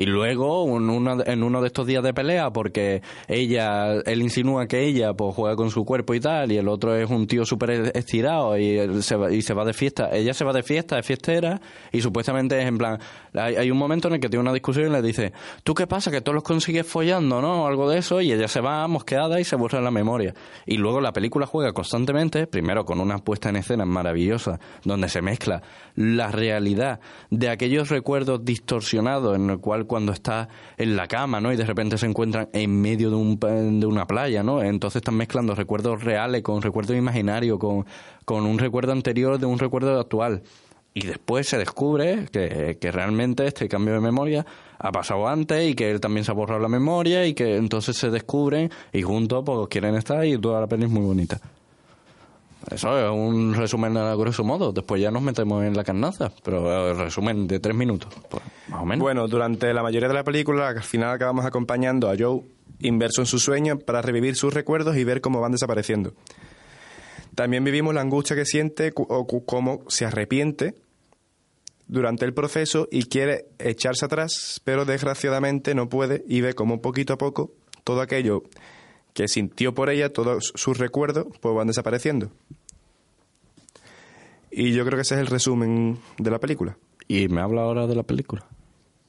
y 0.00 0.06
luego 0.06 0.64
en, 0.78 0.88
una- 0.88 1.22
en 1.26 1.42
uno 1.42 1.60
de 1.60 1.66
estos 1.66 1.86
días 1.86 2.02
de 2.02 2.14
pelea, 2.14 2.50
porque 2.50 3.02
ella, 3.28 3.96
él 4.06 4.22
insinúa 4.22 4.66
que 4.66 4.86
ella 4.86 5.12
pues 5.12 5.34
juega 5.34 5.56
con 5.56 5.70
su 5.70 5.84
cuerpo 5.84 6.14
y 6.14 6.20
tal, 6.20 6.50
y 6.50 6.56
el 6.56 6.68
otro 6.68 6.96
es 6.96 7.10
un 7.10 7.26
tío 7.26 7.44
súper 7.44 7.92
estirado 7.94 8.56
y, 8.56 9.02
se 9.02 9.14
va, 9.16 9.30
y 9.30 9.42
se 9.42 9.52
va 9.52 9.66
de 9.66 9.74
fiesta, 9.74 10.08
ella 10.10 10.32
se 10.32 10.42
va 10.42 10.54
de 10.54 10.62
fiesta, 10.62 10.98
es 10.98 11.04
fiestera, 11.06 11.60
y 11.92 12.00
supuestamente 12.00 12.58
es 12.58 12.66
en 12.66 12.78
plan, 12.78 12.98
hay, 13.34 13.70
un 13.70 13.76
momento 13.76 14.08
en 14.08 14.14
el 14.14 14.20
que 14.20 14.30
tiene 14.30 14.40
una 14.40 14.54
discusión 14.54 14.86
y 14.86 14.90
le 14.90 15.02
dice, 15.02 15.34
¿tú 15.64 15.74
qué 15.74 15.86
pasa? 15.86 16.10
Que 16.10 16.22
tú 16.22 16.32
los 16.32 16.44
consigues 16.44 16.86
follando, 16.86 17.42
¿no? 17.42 17.64
O 17.64 17.66
algo 17.66 17.90
de 17.90 17.98
eso, 17.98 18.22
y 18.22 18.32
ella 18.32 18.48
se 18.48 18.62
va 18.62 18.88
mosqueada 18.88 19.38
y 19.38 19.44
se 19.44 19.56
borra 19.56 19.82
la 19.82 19.90
memoria. 19.90 20.32
Y 20.64 20.78
luego 20.78 21.02
la 21.02 21.12
película 21.12 21.44
juega 21.44 21.72
constantemente, 21.74 22.46
primero 22.46 22.86
con 22.86 23.00
una 23.00 23.18
puesta 23.18 23.50
en 23.50 23.56
escena 23.56 23.84
maravillosa, 23.84 24.58
donde 24.82 25.10
se 25.10 25.20
mezcla 25.20 25.60
la 25.94 26.28
realidad 26.30 27.00
de 27.30 27.50
aquellos 27.50 27.90
recuerdos 27.90 28.42
distorsionados, 28.46 29.36
en 29.36 29.50
el 29.50 29.58
cual 29.58 29.86
cuando 29.90 30.12
está 30.12 30.48
en 30.76 30.94
la 30.94 31.08
cama, 31.08 31.40
¿no? 31.40 31.52
Y 31.52 31.56
de 31.56 31.66
repente 31.66 31.98
se 31.98 32.06
encuentran 32.06 32.48
en 32.52 32.80
medio 32.80 33.10
de, 33.10 33.16
un, 33.16 33.40
de 33.80 33.86
una 33.86 34.06
playa, 34.06 34.44
¿no? 34.44 34.62
Entonces 34.62 35.00
están 35.00 35.16
mezclando 35.16 35.56
recuerdos 35.56 36.04
reales 36.04 36.42
con 36.42 36.62
recuerdos 36.62 36.96
imaginarios, 36.96 37.58
con, 37.58 37.84
con 38.24 38.46
un 38.46 38.60
recuerdo 38.60 38.92
anterior 38.92 39.40
de 39.40 39.46
un 39.46 39.58
recuerdo 39.58 39.98
actual. 39.98 40.42
Y 40.94 41.06
después 41.06 41.48
se 41.48 41.58
descubre 41.58 42.26
que, 42.30 42.78
que 42.80 42.92
realmente 42.92 43.44
este 43.46 43.68
cambio 43.68 43.94
de 43.94 44.00
memoria 44.00 44.46
ha 44.78 44.92
pasado 44.92 45.26
antes 45.26 45.68
y 45.68 45.74
que 45.74 45.90
él 45.90 46.00
también 46.00 46.24
se 46.24 46.30
ha 46.30 46.34
borrado 46.34 46.60
la 46.60 46.68
memoria 46.68 47.26
y 47.26 47.34
que 47.34 47.56
entonces 47.56 47.96
se 47.96 48.10
descubren 48.10 48.70
y 48.92 49.02
juntos 49.02 49.42
pues 49.44 49.68
quieren 49.68 49.96
estar 49.96 50.24
y 50.24 50.38
toda 50.38 50.60
la 50.60 50.68
peli 50.68 50.84
es 50.84 50.90
muy 50.90 51.04
bonita. 51.04 51.40
Eso 52.70 52.98
es 52.98 53.10
un 53.10 53.54
resumen 53.54 53.96
a 53.96 54.14
grosso 54.14 54.44
modo. 54.44 54.72
Después 54.72 55.00
ya 55.00 55.10
nos 55.10 55.22
metemos 55.22 55.64
en 55.64 55.76
la 55.76 55.84
carnaza, 55.84 56.30
pero 56.42 56.90
el 56.90 56.98
resumen 56.98 57.46
de 57.46 57.58
tres 57.58 57.74
minutos, 57.74 58.12
pues, 58.28 58.42
más 58.68 58.82
o 58.82 58.84
menos. 58.84 59.02
Bueno, 59.02 59.28
durante 59.28 59.72
la 59.72 59.82
mayoría 59.82 60.08
de 60.08 60.14
la 60.14 60.24
película, 60.24 60.68
al 60.68 60.82
final 60.82 61.10
acabamos 61.10 61.44
acompañando 61.44 62.10
a 62.10 62.14
Joe 62.18 62.42
inverso 62.80 63.22
en 63.22 63.26
su 63.26 63.38
sueño 63.38 63.78
para 63.78 64.02
revivir 64.02 64.36
sus 64.36 64.52
recuerdos 64.52 64.96
y 64.96 65.04
ver 65.04 65.20
cómo 65.20 65.40
van 65.40 65.52
desapareciendo. 65.52 66.12
También 67.34 67.64
vivimos 67.64 67.94
la 67.94 68.00
angustia 68.00 68.36
que 68.36 68.44
siente 68.44 68.92
o 68.94 69.44
cómo 69.46 69.84
se 69.88 70.04
arrepiente 70.04 70.74
durante 71.90 72.24
el 72.24 72.32
proceso 72.32 72.88
y 72.90 73.04
quiere 73.04 73.46
echarse 73.58 74.04
atrás, 74.04 74.60
pero 74.64 74.84
desgraciadamente 74.84 75.74
no 75.74 75.88
puede 75.88 76.24
y 76.28 76.40
ve 76.40 76.54
cómo 76.54 76.80
poquito 76.80 77.14
a 77.14 77.18
poco 77.18 77.52
todo 77.84 78.00
aquello 78.00 78.44
que 79.14 79.28
sintió 79.28 79.74
por 79.74 79.90
ella, 79.90 80.12
todos 80.12 80.52
sus 80.54 80.78
recuerdos, 80.78 81.26
pues 81.40 81.54
van 81.54 81.66
desapareciendo. 81.66 82.30
Y 84.50 84.72
yo 84.72 84.84
creo 84.84 84.96
que 84.96 85.02
ese 85.02 85.14
es 85.14 85.20
el 85.20 85.26
resumen 85.26 85.98
de 86.18 86.30
la 86.30 86.38
película. 86.38 86.76
Y 87.08 87.28
me 87.28 87.40
habla 87.40 87.62
ahora 87.62 87.86
de 87.86 87.94
la 87.94 88.02
película. 88.02 88.44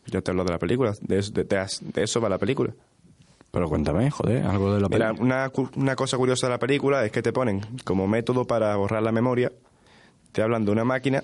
Yo 0.07 0.21
te 0.21 0.31
hablo 0.31 0.43
de 0.43 0.51
la 0.51 0.59
película, 0.59 0.93
de 1.01 1.19
eso, 1.19 1.31
de- 1.31 1.43
de- 1.43 1.67
de 1.93 2.03
eso 2.03 2.19
va 2.21 2.29
la 2.29 2.37
película. 2.37 2.73
Pero 3.51 3.67
cuéntame, 3.67 4.09
joder, 4.09 4.43
algo 4.45 4.73
de 4.73 4.79
la 4.81 4.87
Mira, 4.87 5.07
película. 5.09 5.25
una, 5.35 5.49
cu- 5.49 5.69
una 5.75 5.95
cosa 5.95 6.17
curiosa 6.17 6.47
de 6.47 6.51
la 6.51 6.59
película 6.59 7.05
es 7.05 7.11
que 7.11 7.21
te 7.21 7.33
ponen 7.33 7.61
como 7.83 8.07
método 8.07 8.45
para 8.45 8.75
borrar 8.77 9.03
la 9.03 9.11
memoria, 9.11 9.51
te 10.31 10.41
hablan 10.41 10.63
de 10.65 10.71
una 10.71 10.85
máquina 10.85 11.23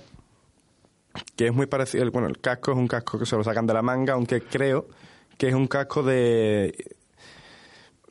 que 1.35 1.47
es 1.47 1.53
muy 1.53 1.65
parecido, 1.67 2.09
bueno, 2.11 2.27
el 2.27 2.39
casco 2.39 2.71
es 2.71 2.77
un 2.77 2.87
casco 2.87 3.17
que 3.17 3.25
se 3.25 3.35
lo 3.37 3.43
sacan 3.43 3.65
de 3.65 3.73
la 3.73 3.81
manga, 3.81 4.13
aunque 4.13 4.41
creo 4.41 4.87
que 5.37 5.47
es 5.47 5.53
un 5.53 5.67
casco 5.67 6.03
de 6.03 6.75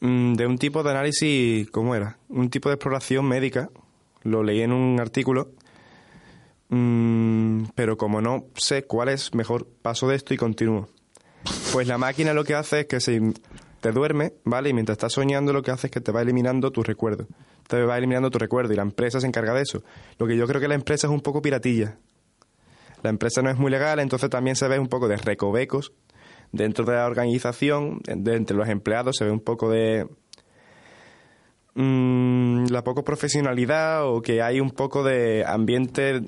de 0.01 0.47
un 0.47 0.59
tipo 0.59 0.83
de 0.83 0.91
análisis, 0.91 1.71
¿cómo 1.71 1.95
era? 1.95 2.19
Un 2.29 2.51
tipo 2.51 2.69
de 2.69 2.75
exploración 2.75 3.27
médica, 3.27 3.71
lo 4.23 4.43
leí 4.43 4.61
en 4.61 4.73
un 4.73 5.01
artículo, 5.01 5.51
Mm, 6.69 7.67
pero 7.75 7.97
como 7.97 8.21
no 8.21 8.47
sé 8.57 8.85
cuál 8.85 9.09
es, 9.09 9.35
mejor 9.35 9.67
paso 9.83 10.09
de 10.09 10.17
esto 10.17 10.35
y 10.35 10.37
continúo. 10.37 10.89
Pues 11.73 11.87
la 11.87 11.99
máquina 11.99 12.35
lo 12.35 12.45
que 12.45 12.55
hace 12.55 12.81
es 12.81 12.87
que 12.87 13.01
se 13.01 13.21
te 13.81 13.93
duerme, 13.93 14.33
¿vale? 14.45 14.71
Y 14.71 14.73
mientras 14.73 14.97
estás 14.97 15.13
soñando 15.13 15.53
lo 15.53 15.63
que 15.63 15.71
hace 15.71 15.87
es 15.87 15.91
que 15.93 16.01
te 16.01 16.11
va 16.11 16.23
eliminando 16.23 16.73
tus 16.73 16.87
recuerdos. 16.87 17.29
Te 17.69 17.83
va 17.85 17.99
eliminando 17.99 18.31
tu 18.31 18.39
recuerdo 18.39 18.73
y 18.73 18.77
la 18.77 18.83
empresa 18.83 19.21
se 19.21 19.27
encarga 19.27 19.55
de 19.55 19.63
eso. 19.63 19.85
Lo 20.19 20.27
que 20.27 20.37
yo 20.37 20.47
creo 20.47 20.61
que 20.61 20.69
la 20.69 20.75
empresa 20.75 21.07
es 21.07 21.13
un 21.13 21.21
poco 21.21 21.41
piratilla. 21.41 21.99
La 23.03 23.11
empresa 23.11 23.43
no 23.43 23.51
es 23.51 23.59
muy 23.59 23.71
legal, 23.71 24.01
entonces 24.01 24.31
también 24.31 24.57
se 24.57 24.67
ve 24.67 24.79
un 24.79 24.89
poco 24.89 25.07
de 25.07 25.17
recovecos 25.17 25.93
dentro 26.53 26.85
de 26.85 26.95
la 26.95 27.07
organización, 27.07 28.01
de 28.05 28.37
entre 28.37 28.57
los 28.57 28.69
empleados 28.69 29.17
se 29.17 29.25
ve 29.25 29.31
un 29.31 29.41
poco 29.41 29.71
de 29.71 30.09
mm, 31.75 32.67
la 32.67 32.83
poco 32.83 33.05
profesionalidad 33.05 34.07
o 34.07 34.23
que 34.23 34.43
hay 34.43 34.61
un 34.61 34.71
poco 34.71 35.03
de 35.03 35.45
ambiente 35.47 36.23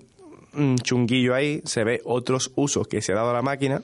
mm, 0.52 0.76
chunguillo 0.76 1.34
ahí, 1.34 1.62
se 1.64 1.84
ve 1.84 2.00
otros 2.04 2.52
usos 2.56 2.86
que 2.86 3.02
se 3.02 3.12
ha 3.12 3.16
dado 3.16 3.30
a 3.30 3.34
la 3.34 3.42
máquina. 3.42 3.82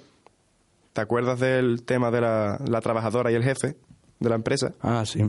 ¿Te 0.93 1.01
acuerdas 1.01 1.41
del 1.41 1.83
tema 1.85 2.11
de 2.11 2.21
la, 2.21 2.59
la 2.67 2.81
trabajadora 2.81 3.33
y 3.33 3.35
el 3.35 3.43
jefe 3.43 3.77
de 4.21 4.29
la 4.29 4.37
empresa? 4.37 4.75
Ah, 4.81 5.05
sí. 5.05 5.25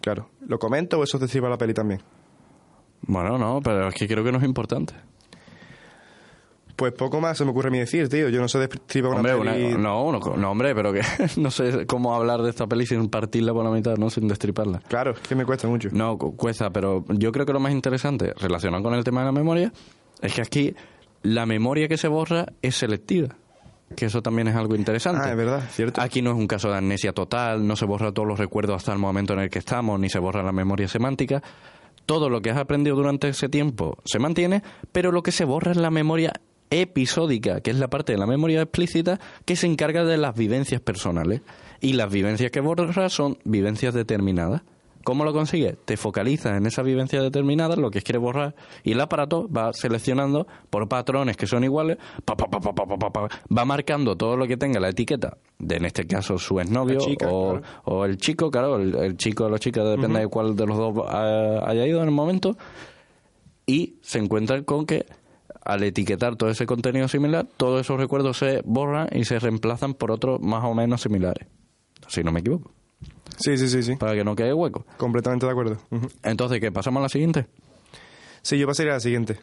Claro. 0.00 0.28
¿Lo 0.46 0.58
comento 0.58 0.98
o 0.98 1.04
eso 1.04 1.18
te 1.18 1.28
sirve 1.28 1.46
a 1.46 1.50
la 1.50 1.58
peli 1.58 1.72
también? 1.72 2.02
Bueno, 3.02 3.38
no, 3.38 3.60
pero 3.62 3.88
es 3.88 3.94
que 3.94 4.08
creo 4.08 4.24
que 4.24 4.32
no 4.32 4.38
es 4.38 4.44
importante. 4.44 4.94
Pues 6.82 6.94
poco 6.94 7.20
más 7.20 7.38
se 7.38 7.44
me 7.44 7.52
ocurre 7.52 7.68
a 7.68 7.70
mí 7.70 7.78
decir, 7.78 8.08
tío. 8.08 8.28
Yo 8.28 8.40
no 8.40 8.48
sé 8.48 8.58
destripar 8.58 9.10
una 9.12 9.18
Hombre, 9.20 9.34
una- 9.36 9.52
peli... 9.52 9.74
no, 9.78 10.10
no, 10.10 10.18
no, 10.36 10.50
hombre, 10.50 10.74
pero 10.74 10.92
que 10.92 11.00
no 11.36 11.48
sé 11.52 11.86
cómo 11.86 12.12
hablar 12.12 12.42
de 12.42 12.50
esta 12.50 12.66
peli 12.66 12.86
sin 12.86 13.08
partirla 13.08 13.52
por 13.52 13.62
la 13.64 13.70
mitad, 13.70 13.96
¿no? 13.98 14.10
Sin 14.10 14.26
destriparla. 14.26 14.80
Claro, 14.88 15.12
es 15.12 15.20
que 15.20 15.36
me 15.36 15.44
cuesta 15.46 15.68
mucho. 15.68 15.90
No, 15.92 16.18
cu- 16.18 16.34
cuesta, 16.36 16.70
pero 16.70 17.04
yo 17.08 17.30
creo 17.30 17.46
que 17.46 17.52
lo 17.52 17.60
más 17.60 17.70
interesante 17.70 18.34
relacionado 18.36 18.82
con 18.82 18.94
el 18.94 19.04
tema 19.04 19.20
de 19.20 19.26
la 19.26 19.32
memoria 19.32 19.72
es 20.20 20.34
que 20.34 20.40
aquí 20.42 20.74
la 21.22 21.46
memoria 21.46 21.86
que 21.86 21.96
se 21.96 22.08
borra 22.08 22.46
es 22.62 22.74
selectiva. 22.74 23.28
Que 23.94 24.06
eso 24.06 24.22
también 24.22 24.48
es 24.48 24.56
algo 24.56 24.74
interesante. 24.74 25.20
Ah, 25.24 25.30
es 25.30 25.36
verdad, 25.36 25.62
cierto. 25.70 26.00
Aquí 26.00 26.20
no 26.20 26.30
es 26.32 26.36
un 26.36 26.48
caso 26.48 26.68
de 26.68 26.78
amnesia 26.78 27.12
total, 27.12 27.64
no 27.64 27.76
se 27.76 27.84
borra 27.84 28.10
todos 28.10 28.26
los 28.26 28.40
recuerdos 28.40 28.74
hasta 28.74 28.92
el 28.92 28.98
momento 28.98 29.34
en 29.34 29.38
el 29.38 29.50
que 29.50 29.60
estamos, 29.60 30.00
ni 30.00 30.08
se 30.08 30.18
borra 30.18 30.42
la 30.42 30.50
memoria 30.50 30.88
semántica. 30.88 31.40
todo 32.06 32.28
lo 32.28 32.40
que 32.42 32.50
has 32.50 32.56
aprendido 32.58 32.96
durante 32.96 33.28
ese 33.28 33.48
tiempo 33.48 33.96
se 34.04 34.18
mantiene, 34.18 34.62
pero 34.90 35.12
lo 35.12 35.22
que 35.22 35.30
se 35.30 35.44
borra 35.44 35.70
es 35.70 35.76
la 35.76 35.90
memoria 35.90 36.32
episódica, 36.72 37.60
que 37.60 37.70
es 37.70 37.78
la 37.78 37.88
parte 37.88 38.12
de 38.12 38.18
la 38.18 38.26
memoria 38.26 38.62
explícita 38.62 39.20
que 39.44 39.56
se 39.56 39.66
encarga 39.66 40.04
de 40.04 40.16
las 40.16 40.34
vivencias 40.34 40.80
personales. 40.80 41.42
Y 41.80 41.94
las 41.94 42.10
vivencias 42.12 42.50
que 42.50 42.60
borras 42.60 43.12
son 43.12 43.38
vivencias 43.44 43.92
determinadas. 43.92 44.62
¿Cómo 45.04 45.24
lo 45.24 45.32
consigues? 45.32 45.76
Te 45.84 45.96
focalizas 45.96 46.56
en 46.56 46.66
esa 46.66 46.82
vivencia 46.82 47.20
determinada, 47.20 47.76
lo 47.76 47.90
que 47.90 48.02
quieres 48.02 48.22
borrar, 48.22 48.54
y 48.84 48.92
el 48.92 49.00
aparato 49.00 49.48
va 49.48 49.72
seleccionando 49.72 50.46
por 50.70 50.88
patrones 50.88 51.36
que 51.36 51.46
son 51.46 51.64
iguales, 51.64 51.98
pa, 52.24 52.36
pa, 52.36 52.48
pa, 52.48 52.60
va 52.62 53.64
marcando 53.64 54.16
todo 54.16 54.36
lo 54.36 54.46
que 54.46 54.56
tenga 54.56 54.78
la 54.78 54.90
etiqueta, 54.90 55.38
de 55.58 55.76
en 55.76 55.86
este 55.86 56.06
caso 56.06 56.38
su 56.38 56.60
exnovio 56.60 57.00
o, 57.28 57.60
o, 57.84 58.04
el 58.04 58.16
chico, 58.16 58.50
claro, 58.50 58.76
el, 58.76 58.94
el 58.94 59.16
chico 59.16 59.46
o 59.46 59.48
la 59.48 59.58
chica, 59.58 59.82
depende 59.82 60.20
de 60.20 60.28
cuál 60.28 60.54
de 60.54 60.66
los 60.66 60.76
dos 60.76 61.04
haya 61.08 61.84
ido 61.84 62.00
en 62.00 62.04
el 62.04 62.14
momento, 62.14 62.56
y 63.66 63.96
se 64.02 64.18
encuentra 64.18 64.62
con 64.62 64.86
que 64.86 65.06
al 65.64 65.82
etiquetar 65.84 66.36
todo 66.36 66.50
ese 66.50 66.66
contenido 66.66 67.08
similar, 67.08 67.46
todos 67.56 67.80
esos 67.80 67.98
recuerdos 67.98 68.38
se 68.38 68.62
borran 68.64 69.08
y 69.12 69.24
se 69.24 69.38
reemplazan 69.38 69.94
por 69.94 70.10
otros 70.10 70.40
más 70.40 70.64
o 70.64 70.74
menos 70.74 71.02
similares. 71.02 71.46
Si 72.08 72.22
no 72.22 72.32
me 72.32 72.40
equivoco. 72.40 72.72
Sí, 73.38 73.56
sí, 73.56 73.68
sí, 73.68 73.82
sí. 73.82 73.96
Para 73.96 74.14
que 74.14 74.24
no 74.24 74.36
quede 74.36 74.52
hueco. 74.52 74.84
Completamente 74.96 75.46
de 75.46 75.52
acuerdo. 75.52 75.78
Entonces, 76.22 76.60
¿qué? 76.60 76.70
¿Pasamos 76.70 77.00
a 77.00 77.02
la 77.04 77.08
siguiente? 77.08 77.46
Sí, 78.42 78.58
yo 78.58 78.66
pasaría 78.66 78.92
a 78.92 78.96
la 78.96 79.00
siguiente. 79.00 79.38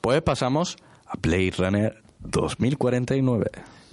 Pues 0.00 0.20
pasamos 0.22 0.76
a 1.06 1.16
Blade 1.20 1.52
Runner 1.56 2.02
2049. 2.20 3.50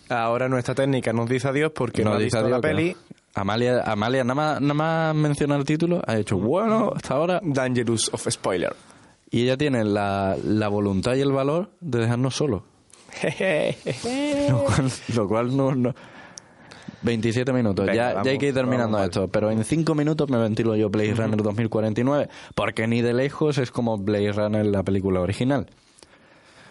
Ahora 0.09 0.49
nuestra 0.49 0.75
técnica 0.75 1.13
nos 1.13 1.29
dice 1.29 1.47
adiós 1.47 1.71
porque 1.73 2.03
no, 2.03 2.13
ha 2.13 2.17
visto 2.17 2.47
la 2.49 2.59
peli 2.59 2.93
no. 2.93 3.21
Amalia, 3.33 3.81
Amalia 3.85 4.23
nada, 4.25 4.35
más, 4.35 4.61
nada 4.61 4.73
más 4.73 5.15
menciona 5.15 5.55
el 5.55 5.63
título, 5.63 6.01
ha 6.05 6.15
dicho, 6.15 6.37
bueno, 6.37 6.91
hasta 6.93 7.13
ahora. 7.13 7.39
Dangerous 7.41 8.13
of 8.13 8.27
Spoiler. 8.29 8.75
Y 9.31 9.43
ella 9.43 9.57
tiene 9.57 9.83
la, 9.85 10.37
la 10.43 10.67
voluntad 10.67 11.15
y 11.15 11.21
el 11.21 11.31
valor 11.31 11.71
de 11.79 11.99
dejarnos 11.99 12.35
solos. 12.35 12.63
lo 14.49 14.63
cual, 14.65 14.91
lo 15.15 15.27
cual 15.27 15.57
no, 15.57 15.73
no- 15.75 15.95
27 17.03 17.51
minutos. 17.53 17.85
Venga, 17.85 18.13
ya, 18.13 18.23
ya 18.23 18.31
hay 18.31 18.37
que 18.37 18.47
ir 18.49 18.53
terminando 18.53 18.97
vamos, 18.97 19.09
esto. 19.09 19.27
Pero 19.27 19.49
en 19.49 19.63
5 19.63 19.95
minutos 19.95 20.29
me 20.29 20.37
ventilo 20.37 20.75
yo 20.75 20.89
Blade 20.89 21.15
Runner 21.15 21.41
2049. 21.41 22.29
Porque 22.53 22.87
ni 22.87 23.01
de 23.01 23.13
lejos 23.13 23.57
es 23.57 23.71
como 23.71 23.97
Blade 23.97 24.31
Runner 24.33 24.65
la 24.65 24.83
película 24.83 25.19
original. 25.21 25.67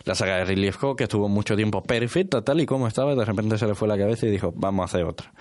La 0.04 0.14
saga 0.14 0.36
de 0.36 0.44
Ridley 0.44 0.72
Scott, 0.72 0.96
que 0.98 1.04
estuvo 1.04 1.28
mucho 1.28 1.56
tiempo 1.56 1.82
perfecta, 1.82 2.42
tal 2.42 2.60
y 2.60 2.66
como 2.66 2.86
estaba, 2.86 3.14
de 3.14 3.24
repente 3.24 3.58
se 3.58 3.66
le 3.66 3.74
fue 3.74 3.86
la 3.88 3.98
cabeza 3.98 4.26
y 4.26 4.30
dijo, 4.30 4.52
vamos 4.56 4.82
a 4.82 4.84
hacer 4.86 5.04
otra. 5.04 5.32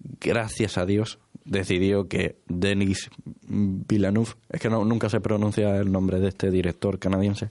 Gracias 0.00 0.78
a 0.78 0.86
Dios 0.86 1.18
decidió 1.44 2.08
que 2.08 2.36
Denis 2.46 3.10
Villeneuve, 3.42 4.30
es 4.50 4.60
que 4.60 4.70
no, 4.70 4.84
nunca 4.84 5.08
se 5.08 5.20
pronuncia 5.20 5.76
el 5.76 5.90
nombre 5.90 6.20
de 6.20 6.28
este 6.28 6.50
director 6.50 6.98
canadiense, 6.98 7.50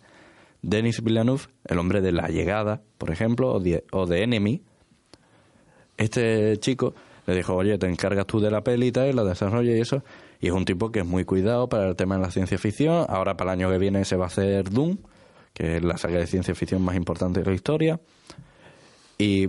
Denis 0.61 1.03
Villeneuve, 1.03 1.43
el 1.65 1.80
hombre 1.80 2.01
de 2.01 2.11
La 2.11 2.27
Llegada, 2.27 2.81
por 2.97 3.11
ejemplo, 3.11 3.53
o 3.53 4.05
de, 4.05 4.23
Enemy, 4.23 4.61
este 5.97 6.57
chico 6.57 6.93
le 7.27 7.35
dijo, 7.35 7.55
oye, 7.55 7.77
te 7.77 7.88
encargas 7.88 8.26
tú 8.26 8.39
de 8.39 8.49
la 8.49 8.63
peli 8.63 8.88
y 8.88 9.13
la 9.13 9.23
desarrollo 9.23 9.76
y 9.76 9.80
eso. 9.80 10.03
Y 10.41 10.47
es 10.47 10.53
un 10.53 10.65
tipo 10.65 10.91
que 10.91 10.99
es 10.99 11.05
muy 11.05 11.26
cuidado 11.26 11.69
para 11.69 11.88
el 11.88 11.95
tema 11.95 12.15
de 12.15 12.21
la 12.21 12.31
ciencia 12.31 12.57
ficción. 12.57 13.05
Ahora 13.07 13.38
para 13.38 13.53
el 13.53 13.59
año 13.59 13.69
que 13.69 13.77
viene 13.77 14.03
se 14.05 14.15
va 14.15 14.26
a 14.26 14.27
hacer 14.27 14.69
Doom, 14.69 14.97
que 15.53 15.77
es 15.77 15.84
la 15.84 15.97
saga 15.97 16.19
de 16.19 16.27
ciencia 16.27 16.55
ficción 16.55 16.81
más 16.81 16.95
importante 16.95 17.41
de 17.41 17.45
la 17.45 17.53
historia. 17.53 17.99
Y 19.17 19.47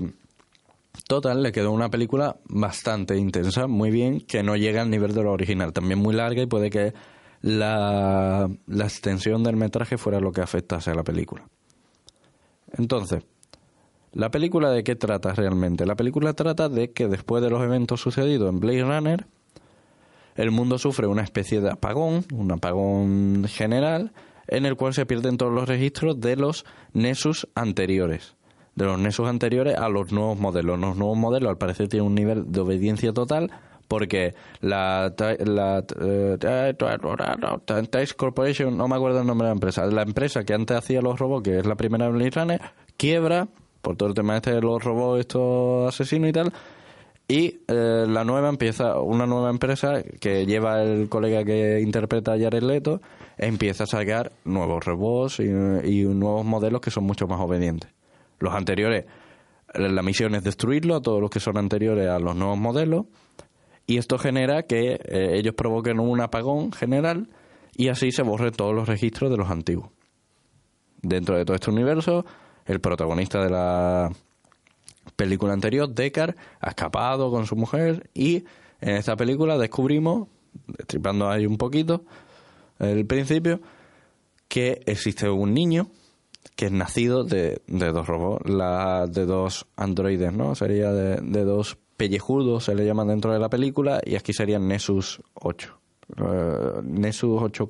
total, 1.06 1.42
le 1.42 1.52
quedó 1.52 1.72
una 1.72 1.90
película 1.90 2.36
bastante 2.44 3.16
intensa, 3.16 3.66
muy 3.66 3.90
bien, 3.90 4.20
que 4.20 4.42
no 4.42 4.56
llega 4.56 4.82
al 4.82 4.90
nivel 4.90 5.14
de 5.14 5.24
la 5.24 5.30
original. 5.30 5.72
También 5.72 5.98
muy 5.98 6.14
larga 6.14 6.42
y 6.42 6.46
puede 6.46 6.70
que 6.70 6.94
la, 7.42 8.48
la 8.66 8.84
extensión 8.84 9.42
del 9.42 9.56
metraje 9.56 9.98
fuera 9.98 10.20
lo 10.20 10.32
que 10.32 10.40
afectase 10.40 10.90
a 10.90 10.94
la 10.94 11.04
película. 11.04 11.46
Entonces, 12.72 13.24
¿La 14.12 14.32
película 14.32 14.70
de 14.70 14.82
qué 14.82 14.96
trata 14.96 15.34
realmente? 15.34 15.86
La 15.86 15.94
película 15.94 16.32
trata 16.32 16.68
de 16.68 16.90
que 16.90 17.06
después 17.06 17.44
de 17.44 17.50
los 17.50 17.62
eventos 17.62 18.00
sucedidos 18.00 18.50
en 18.50 18.58
Blade 18.58 18.82
Runner, 18.82 19.26
el 20.34 20.50
mundo 20.50 20.78
sufre 20.78 21.06
una 21.06 21.22
especie 21.22 21.60
de 21.60 21.70
apagón, 21.70 22.24
un 22.34 22.50
apagón 22.50 23.44
general, 23.46 24.12
en 24.48 24.66
el 24.66 24.74
cual 24.74 24.94
se 24.94 25.06
pierden 25.06 25.36
todos 25.36 25.52
los 25.52 25.68
registros 25.68 26.20
de 26.20 26.34
los 26.34 26.64
Nessus 26.92 27.46
anteriores. 27.54 28.34
De 28.80 28.86
los 28.86 28.98
Nessus 28.98 29.28
anteriores 29.28 29.76
a 29.76 29.90
los 29.90 30.10
nuevos 30.10 30.38
modelos. 30.38 30.78
Los 30.78 30.96
nuevos 30.96 31.18
modelos 31.18 31.50
al 31.50 31.58
parecer 31.58 31.88
tienen 31.88 32.06
un 32.06 32.14
nivel 32.14 32.50
de 32.50 32.60
obediencia 32.60 33.12
total 33.12 33.50
porque 33.88 34.32
la, 34.62 35.12
la 35.40 35.84
eh, 36.00 37.88
Tice 37.90 38.14
Corporation, 38.14 38.78
no 38.78 38.88
me 38.88 38.96
acuerdo 38.96 39.20
el 39.20 39.26
nombre 39.26 39.48
de 39.48 39.50
la 39.50 39.56
empresa, 39.56 39.84
la 39.84 40.00
empresa 40.00 40.44
que 40.44 40.54
antes 40.54 40.78
hacía 40.78 41.02
los 41.02 41.18
robots, 41.18 41.42
que 41.42 41.58
es 41.58 41.66
la 41.66 41.74
primera 41.74 42.08
Blade 42.08 42.30
Runner, 42.30 42.60
quiebra 42.96 43.48
por 43.82 43.96
todo 43.96 44.08
el 44.08 44.14
tema 44.14 44.36
este 44.36 44.54
de 44.54 44.62
los 44.62 44.82
robots 44.82 45.20
estos 45.20 45.94
asesinos 45.94 46.30
y 46.30 46.32
tal, 46.32 46.50
y 47.28 47.58
eh, 47.68 48.06
la 48.08 48.24
nueva 48.24 48.48
empieza, 48.48 48.98
una 48.98 49.26
nueva 49.26 49.50
empresa 49.50 50.02
que 50.20 50.46
lleva 50.46 50.82
el 50.82 51.10
colega 51.10 51.44
que 51.44 51.80
interpreta 51.82 52.32
a 52.32 52.38
Jared 52.38 52.62
Leto, 52.62 53.02
empieza 53.36 53.84
a 53.84 53.86
sacar 53.86 54.32
nuevos 54.46 54.82
robots 54.86 55.38
y 55.40 55.50
nuevos 55.50 56.46
modelos 56.46 56.80
que 56.80 56.90
son 56.90 57.04
mucho 57.04 57.26
más 57.26 57.40
obedientes. 57.40 57.90
Los 58.40 58.54
anteriores, 58.54 59.04
la 59.74 60.02
misión 60.02 60.34
es 60.34 60.42
destruirlo 60.42 60.96
a 60.96 61.02
todos 61.02 61.20
los 61.20 61.30
que 61.30 61.38
son 61.38 61.56
anteriores 61.56 62.08
a 62.08 62.18
los 62.18 62.34
nuevos 62.34 62.58
modelos, 62.58 63.06
y 63.86 63.98
esto 63.98 64.18
genera 64.18 64.64
que 64.64 65.00
eh, 65.04 65.32
ellos 65.34 65.54
provoquen 65.54 66.00
un 66.00 66.20
apagón 66.20 66.72
general 66.72 67.28
y 67.76 67.88
así 67.88 68.12
se 68.12 68.22
borren 68.22 68.52
todos 68.52 68.74
los 68.74 68.88
registros 68.88 69.30
de 69.30 69.36
los 69.36 69.50
antiguos. 69.50 69.90
Dentro 71.02 71.36
de 71.36 71.44
todo 71.44 71.54
este 71.54 71.70
universo, 71.70 72.24
el 72.66 72.80
protagonista 72.80 73.42
de 73.42 73.50
la 73.50 74.10
película 75.16 75.52
anterior, 75.52 75.92
Deckard, 75.92 76.34
ha 76.60 76.68
escapado 76.68 77.30
con 77.30 77.46
su 77.46 77.56
mujer 77.56 78.10
y 78.14 78.44
en 78.80 78.96
esta 78.96 79.16
película 79.16 79.58
descubrimos, 79.58 80.28
destripando 80.66 81.28
ahí 81.28 81.46
un 81.46 81.58
poquito 81.58 82.04
el 82.78 83.06
principio, 83.06 83.60
que 84.48 84.80
existe 84.86 85.28
un 85.28 85.52
niño 85.52 85.90
que 86.56 86.66
es 86.66 86.72
nacido 86.72 87.24
de, 87.24 87.62
de 87.66 87.92
dos 87.92 88.06
robots, 88.06 88.48
la, 88.48 89.06
de 89.06 89.26
dos 89.26 89.66
androides, 89.76 90.32
¿no? 90.32 90.54
Sería 90.54 90.92
de, 90.92 91.16
de 91.16 91.44
dos 91.44 91.78
pellejudos, 91.96 92.64
se 92.64 92.74
le 92.74 92.84
llaman 92.84 93.08
dentro 93.08 93.32
de 93.32 93.38
la 93.38 93.48
película, 93.48 94.00
y 94.04 94.16
aquí 94.16 94.32
serían 94.32 94.68
Nessus 94.68 95.20
8. 95.34 95.78
Eh, 96.16 96.80
Nessus 96.82 97.42
8, 97.42 97.68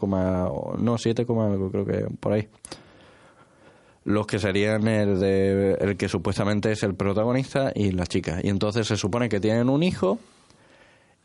no, 0.79 0.99
7, 0.99 1.27
algo, 1.29 1.71
creo 1.71 1.85
que 1.85 2.07
por 2.19 2.33
ahí 2.33 2.49
los 4.05 4.27
que 4.27 4.39
serían 4.39 4.89
el 4.89 5.21
de 5.21 5.73
el 5.75 5.97
que 5.97 6.09
supuestamente 6.09 6.73
es 6.73 6.83
el 6.83 6.95
protagonista 6.95 7.71
y 7.75 7.93
la 7.93 8.07
chica 8.07 8.41
y 8.43 8.49
entonces 8.49 8.87
se 8.87 8.97
supone 8.97 9.29
que 9.29 9.41
tienen 9.41 9.69
un 9.69 9.83
hijo 9.83 10.19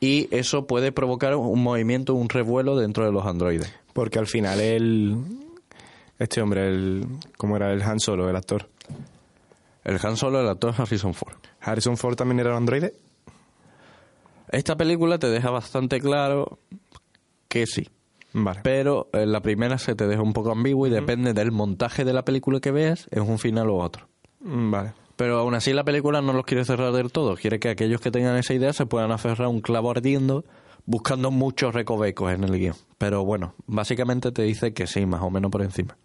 y 0.01 0.27
eso 0.31 0.67
puede 0.67 0.91
provocar 0.91 1.35
un 1.35 1.63
movimiento 1.63 2.13
un 2.13 2.27
revuelo 2.27 2.75
dentro 2.75 3.05
de 3.05 3.13
los 3.13 3.25
androides 3.25 3.73
Porque 3.93 4.19
al 4.19 4.27
final 4.27 4.59
el... 4.59 5.15
Este 6.19 6.41
hombre, 6.41 6.67
el... 6.67 7.05
¿Cómo 7.37 7.55
era? 7.57 7.71
El 7.73 7.81
Han 7.81 7.99
Solo, 7.99 8.29
el 8.29 8.35
actor. 8.35 8.69
el 9.83 9.99
Han 10.01 10.15
Solo 10.17 10.39
el 10.41 10.47
actor 10.47 10.73
Harrison 10.77 11.13
Ford 11.13 11.35
Harrison 11.59 11.97
Ford 11.97 12.15
también 12.15 12.39
era 12.39 12.51
un 12.51 12.57
androide. 12.57 12.93
esta 14.51 14.75
película 14.77 15.17
te 15.19 15.27
deja 15.27 15.49
bastante 15.49 15.99
claro 15.99 16.59
que 17.47 17.65
sí 17.65 17.89
Vale. 18.33 18.59
pero 18.63 19.09
en 19.13 19.31
la 19.31 19.41
primera 19.41 19.77
se 19.77 19.95
te 19.95 20.07
deja 20.07 20.21
un 20.21 20.33
poco 20.33 20.51
ambiguo 20.51 20.87
y 20.87 20.89
depende 20.89 21.33
del 21.33 21.51
montaje 21.51 22.03
de 22.05 22.13
la 22.13 22.23
película 22.25 22.59
que 22.59 22.71
veas 22.71 23.07
es 23.11 23.21
un 23.21 23.39
final 23.39 23.69
u 23.69 23.75
otro 23.77 24.07
Mm, 24.41 24.69
Vale. 24.71 24.93
Pero 25.15 25.39
aún 25.39 25.55
así 25.55 25.71
la 25.73 25.83
película 25.85 26.21
no 26.21 26.33
los 26.33 26.45
quiere 26.45 26.65
cerrar 26.65 26.91
del 26.91 27.11
todo. 27.11 27.35
Quiere 27.35 27.57
que 27.57 27.69
aquellos 27.69 27.99
que 28.01 28.11
tengan 28.11 28.35
esa 28.37 28.53
idea 28.53 28.73
se 28.73 28.85
puedan 28.85 29.11
aferrar 29.11 29.45
a 29.45 29.49
un 29.49 29.61
clavo 29.61 29.89
ardiendo 29.89 30.43
buscando 30.85 31.31
muchos 31.31 31.73
recovecos 31.73 32.31
en 32.33 32.43
el 32.43 32.51
guion. 32.59 32.75
Pero 32.99 33.23
bueno, 33.25 33.55
básicamente 33.65 34.31
te 34.33 34.41
dice 34.43 34.73
que 34.73 34.85
sí, 34.87 35.05
más 35.07 35.21
o 35.21 35.31
menos 35.31 35.49
por 35.49 35.61
encima. 35.63 35.97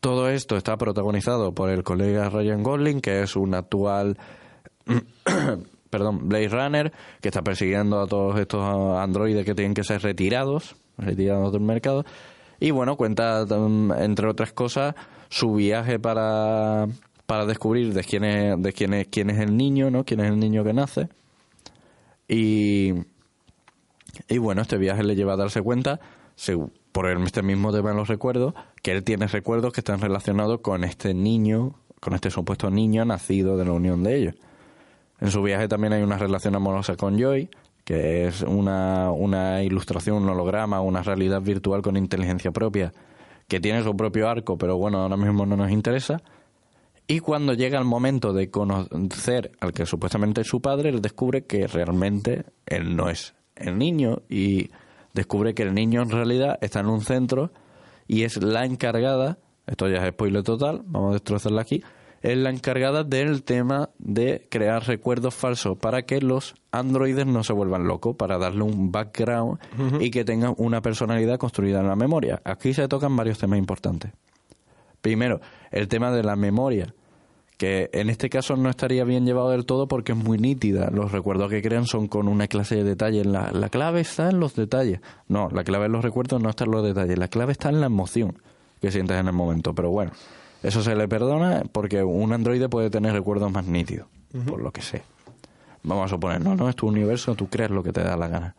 Todo 0.00 0.28
esto 0.28 0.56
está 0.56 0.76
protagonizado 0.76 1.52
por 1.52 1.70
el 1.70 1.82
colega 1.82 2.28
Ryan 2.28 2.62
Gosling, 2.62 3.00
que 3.00 3.22
es 3.22 3.34
un 3.36 3.54
actual 3.54 4.16
perdón, 5.90 6.28
Blade 6.28 6.48
Runner, 6.48 6.92
que 7.20 7.28
está 7.28 7.42
persiguiendo 7.42 8.00
a 8.00 8.06
todos 8.06 8.38
estos 8.38 8.62
androides 8.98 9.44
que 9.44 9.54
tienen 9.54 9.74
que 9.74 9.84
ser 9.84 10.02
retirados, 10.02 10.76
retirados 10.98 11.52
del 11.52 11.62
mercado. 11.62 12.04
Y 12.60 12.70
bueno, 12.70 12.96
cuenta, 12.96 13.44
mm, 13.44 13.92
entre 13.92 14.28
otras 14.28 14.52
cosas, 14.52 14.94
su 15.28 15.54
viaje 15.54 15.98
para, 15.98 16.86
para 17.26 17.46
descubrir 17.46 17.92
de 17.92 18.04
quién 18.04 18.24
es, 18.24 18.62
de 18.62 18.72
quién 18.72 18.94
es, 18.94 19.08
quién 19.08 19.30
es 19.30 19.38
el 19.38 19.56
niño, 19.56 19.90
¿no? 19.90 20.04
Quién 20.04 20.20
es 20.20 20.28
el 20.28 20.38
niño 20.38 20.64
que 20.64 20.72
nace. 20.72 21.08
Y, 22.28 22.92
y 24.28 24.38
bueno, 24.38 24.62
este 24.62 24.78
viaje 24.78 25.02
le 25.02 25.14
lleva 25.14 25.34
a 25.34 25.36
darse 25.36 25.62
cuenta, 25.62 26.00
por 26.96 27.10
este 27.10 27.42
mismo 27.42 27.74
tema 27.74 27.90
de 27.90 27.96
los 27.96 28.08
recuerdos, 28.08 28.54
que 28.82 28.90
él 28.90 29.04
tiene 29.04 29.26
recuerdos 29.26 29.70
que 29.70 29.82
están 29.82 30.00
relacionados 30.00 30.60
con 30.60 30.82
este 30.82 31.12
niño, 31.12 31.74
con 32.00 32.14
este 32.14 32.30
supuesto 32.30 32.70
niño 32.70 33.04
nacido 33.04 33.58
de 33.58 33.66
la 33.66 33.72
unión 33.72 34.02
de 34.02 34.16
ellos. 34.16 34.34
En 35.20 35.30
su 35.30 35.42
viaje 35.42 35.68
también 35.68 35.92
hay 35.92 36.02
una 36.02 36.16
relación 36.16 36.54
amorosa 36.54 36.96
con 36.96 37.18
Joy, 37.18 37.50
que 37.84 38.26
es 38.26 38.40
una, 38.40 39.10
una 39.10 39.62
ilustración, 39.62 40.22
un 40.22 40.30
holograma, 40.30 40.80
una 40.80 41.02
realidad 41.02 41.42
virtual 41.42 41.82
con 41.82 41.98
inteligencia 41.98 42.50
propia, 42.50 42.94
que 43.46 43.60
tiene 43.60 43.82
su 43.82 43.94
propio 43.94 44.26
arco, 44.26 44.56
pero 44.56 44.78
bueno, 44.78 45.02
ahora 45.02 45.18
mismo 45.18 45.44
no 45.44 45.54
nos 45.54 45.70
interesa. 45.70 46.22
Y 47.06 47.18
cuando 47.18 47.52
llega 47.52 47.78
el 47.78 47.84
momento 47.84 48.32
de 48.32 48.48
conocer 48.48 49.52
al 49.60 49.74
que 49.74 49.84
supuestamente 49.84 50.40
es 50.40 50.46
su 50.46 50.62
padre, 50.62 50.88
él 50.88 51.02
descubre 51.02 51.44
que 51.44 51.66
realmente 51.66 52.46
él 52.64 52.96
no 52.96 53.10
es 53.10 53.34
el 53.54 53.76
niño 53.76 54.22
y 54.30 54.70
descubre 55.16 55.54
que 55.54 55.64
el 55.64 55.74
niño 55.74 56.02
en 56.02 56.10
realidad 56.10 56.58
está 56.60 56.80
en 56.80 56.86
un 56.86 57.00
centro 57.00 57.50
y 58.06 58.22
es 58.22 58.40
la 58.40 58.64
encargada, 58.64 59.38
esto 59.66 59.88
ya 59.88 60.06
es 60.06 60.10
spoiler 60.10 60.44
total, 60.44 60.82
vamos 60.84 61.10
a 61.10 61.12
destrozarla 61.14 61.62
aquí, 61.62 61.82
es 62.22 62.36
la 62.36 62.50
encargada 62.50 63.02
del 63.02 63.42
tema 63.42 63.90
de 63.98 64.46
crear 64.50 64.86
recuerdos 64.86 65.34
falsos 65.34 65.76
para 65.78 66.02
que 66.02 66.20
los 66.20 66.54
androides 66.70 67.26
no 67.26 67.42
se 67.42 67.52
vuelvan 67.52 67.86
locos, 67.86 68.16
para 68.16 68.38
darle 68.38 68.62
un 68.62 68.92
background 68.92 69.58
y 70.00 70.10
que 70.10 70.24
tengan 70.24 70.54
una 70.58 70.82
personalidad 70.82 71.38
construida 71.38 71.80
en 71.80 71.88
la 71.88 71.96
memoria. 71.96 72.40
Aquí 72.44 72.74
se 72.74 72.86
tocan 72.88 73.16
varios 73.16 73.38
temas 73.38 73.58
importantes. 73.58 74.12
Primero, 75.00 75.40
el 75.70 75.88
tema 75.88 76.10
de 76.10 76.22
la 76.22 76.36
memoria, 76.36 76.94
que 77.56 77.88
en 77.92 78.10
este 78.10 78.28
caso 78.28 78.56
no 78.56 78.68
estaría 78.68 79.04
bien 79.04 79.24
llevado 79.24 79.50
del 79.50 79.64
todo 79.64 79.88
porque 79.88 80.12
es 80.12 80.18
muy 80.18 80.38
nítida. 80.38 80.90
Los 80.90 81.12
recuerdos 81.12 81.50
que 81.50 81.62
crean 81.62 81.86
son 81.86 82.06
con 82.06 82.28
una 82.28 82.48
clase 82.48 82.76
de 82.76 82.84
detalle. 82.84 83.24
La, 83.24 83.50
la 83.52 83.68
clave 83.68 84.00
está 84.00 84.28
en 84.28 84.40
los 84.40 84.54
detalles. 84.54 85.00
No, 85.28 85.48
la 85.50 85.64
clave 85.64 85.86
en 85.86 85.92
los 85.92 86.04
recuerdos 86.04 86.42
no 86.42 86.50
está 86.50 86.64
en 86.64 86.70
los 86.72 86.84
detalles. 86.84 87.18
La 87.18 87.28
clave 87.28 87.52
está 87.52 87.70
en 87.70 87.80
la 87.80 87.86
emoción 87.86 88.36
que 88.80 88.90
sientes 88.90 89.16
en 89.16 89.26
el 89.26 89.32
momento. 89.32 89.74
Pero 89.74 89.90
bueno, 89.90 90.12
eso 90.62 90.82
se 90.82 90.94
le 90.94 91.08
perdona 91.08 91.62
porque 91.70 92.02
un 92.02 92.32
androide 92.32 92.68
puede 92.68 92.90
tener 92.90 93.12
recuerdos 93.12 93.50
más 93.52 93.66
nítidos, 93.66 94.08
por 94.48 94.60
lo 94.60 94.72
que 94.72 94.82
sé. 94.82 95.02
Vamos 95.82 96.06
a 96.06 96.08
suponer, 96.08 96.40
no, 96.40 96.56
no, 96.56 96.68
es 96.68 96.74
tu 96.74 96.88
universo, 96.88 97.34
tú 97.36 97.48
crees 97.48 97.70
lo 97.70 97.82
que 97.82 97.92
te 97.92 98.02
da 98.02 98.16
la 98.16 98.28
gana. 98.28 98.56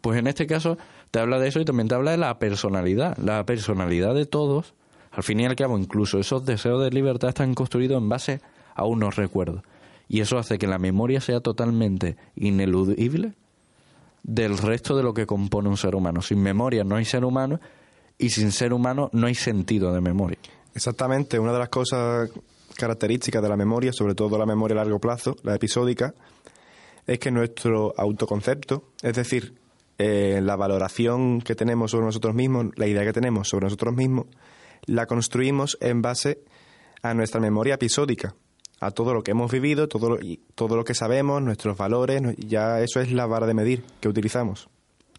Pues 0.00 0.18
en 0.18 0.26
este 0.26 0.46
caso 0.46 0.78
te 1.10 1.18
habla 1.18 1.38
de 1.38 1.48
eso 1.48 1.60
y 1.60 1.64
también 1.64 1.88
te 1.88 1.94
habla 1.94 2.12
de 2.12 2.18
la 2.18 2.38
personalidad. 2.38 3.16
La 3.16 3.44
personalidad 3.44 4.14
de 4.14 4.26
todos, 4.26 4.74
al 5.14 5.22
fin 5.22 5.40
y 5.40 5.46
al 5.46 5.56
cabo, 5.56 5.78
incluso 5.78 6.18
esos 6.18 6.44
deseos 6.44 6.82
de 6.82 6.90
libertad 6.90 7.28
están 7.28 7.54
construidos 7.54 8.00
en 8.00 8.08
base 8.08 8.40
a 8.74 8.84
unos 8.84 9.16
recuerdos. 9.16 9.62
Y 10.08 10.20
eso 10.20 10.38
hace 10.38 10.58
que 10.58 10.66
la 10.66 10.78
memoria 10.78 11.20
sea 11.20 11.40
totalmente 11.40 12.16
ineludible 12.36 13.32
del 14.22 14.58
resto 14.58 14.96
de 14.96 15.02
lo 15.02 15.14
que 15.14 15.26
compone 15.26 15.68
un 15.68 15.76
ser 15.76 15.94
humano. 15.94 16.20
Sin 16.20 16.42
memoria 16.42 16.82
no 16.82 16.96
hay 16.96 17.04
ser 17.04 17.24
humano 17.24 17.60
y 18.18 18.30
sin 18.30 18.52
ser 18.52 18.72
humano 18.72 19.08
no 19.12 19.26
hay 19.26 19.34
sentido 19.34 19.92
de 19.92 20.00
memoria. 20.00 20.38
Exactamente, 20.74 21.38
una 21.38 21.52
de 21.52 21.58
las 21.60 21.68
cosas 21.68 22.30
características 22.76 23.42
de 23.42 23.48
la 23.48 23.56
memoria, 23.56 23.92
sobre 23.92 24.14
todo 24.14 24.36
la 24.36 24.46
memoria 24.46 24.74
a 24.74 24.84
largo 24.84 24.98
plazo, 24.98 25.36
la 25.42 25.54
episódica, 25.54 26.14
es 27.06 27.18
que 27.18 27.30
nuestro 27.30 27.94
autoconcepto, 27.96 28.90
es 29.02 29.14
decir, 29.14 29.54
eh, 29.98 30.40
la 30.42 30.56
valoración 30.56 31.40
que 31.40 31.54
tenemos 31.54 31.92
sobre 31.92 32.06
nosotros 32.06 32.34
mismos, 32.34 32.66
la 32.76 32.86
idea 32.86 33.04
que 33.04 33.12
tenemos 33.12 33.48
sobre 33.48 33.66
nosotros 33.66 33.94
mismos, 33.94 34.26
la 34.86 35.06
construimos 35.06 35.78
en 35.80 36.02
base 36.02 36.40
a 37.02 37.14
nuestra 37.14 37.40
memoria 37.40 37.74
episódica, 37.74 38.34
a 38.80 38.90
todo 38.90 39.14
lo 39.14 39.22
que 39.22 39.32
hemos 39.32 39.50
vivido, 39.50 39.88
todo 39.88 40.10
lo, 40.10 40.18
todo 40.54 40.76
lo 40.76 40.84
que 40.84 40.94
sabemos, 40.94 41.42
nuestros 41.42 41.76
valores, 41.76 42.22
ya 42.38 42.80
eso 42.80 43.00
es 43.00 43.12
la 43.12 43.26
vara 43.26 43.46
de 43.46 43.54
medir 43.54 43.84
que 44.00 44.08
utilizamos. 44.08 44.68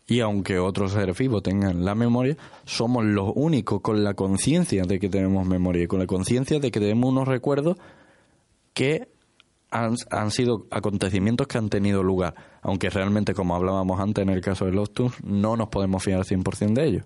Y 0.07 0.19
aunque 0.19 0.59
otros 0.59 0.91
seres 0.91 1.17
vivos 1.17 1.41
tengan 1.41 1.83
la 1.83 1.95
memoria, 1.95 2.37
somos 2.63 3.03
los 3.03 3.31
únicos 3.33 3.81
con 3.81 4.03
la 4.03 4.13
conciencia 4.13 4.83
de 4.83 4.99
que 4.99 5.09
tenemos 5.09 5.47
memoria 5.47 5.83
y 5.83 5.87
con 5.87 5.99
la 5.99 6.05
conciencia 6.05 6.59
de 6.59 6.69
que 6.69 6.79
tenemos 6.79 7.09
unos 7.09 7.27
recuerdos 7.27 7.77
que 8.73 9.07
han, 9.71 9.95
han 10.11 10.29
sido 10.29 10.67
acontecimientos 10.69 11.47
que 11.47 11.57
han 11.57 11.69
tenido 11.69 12.03
lugar. 12.03 12.35
Aunque 12.61 12.91
realmente, 12.91 13.33
como 13.33 13.55
hablábamos 13.55 13.99
antes 13.99 14.21
en 14.21 14.29
el 14.29 14.41
caso 14.41 14.65
de 14.65 14.73
Lostus, 14.73 15.13
no 15.23 15.57
nos 15.57 15.69
podemos 15.69 16.03
fiar 16.03 16.19
al 16.19 16.25
100% 16.25 16.73
de 16.73 16.87
ellos. 16.87 17.05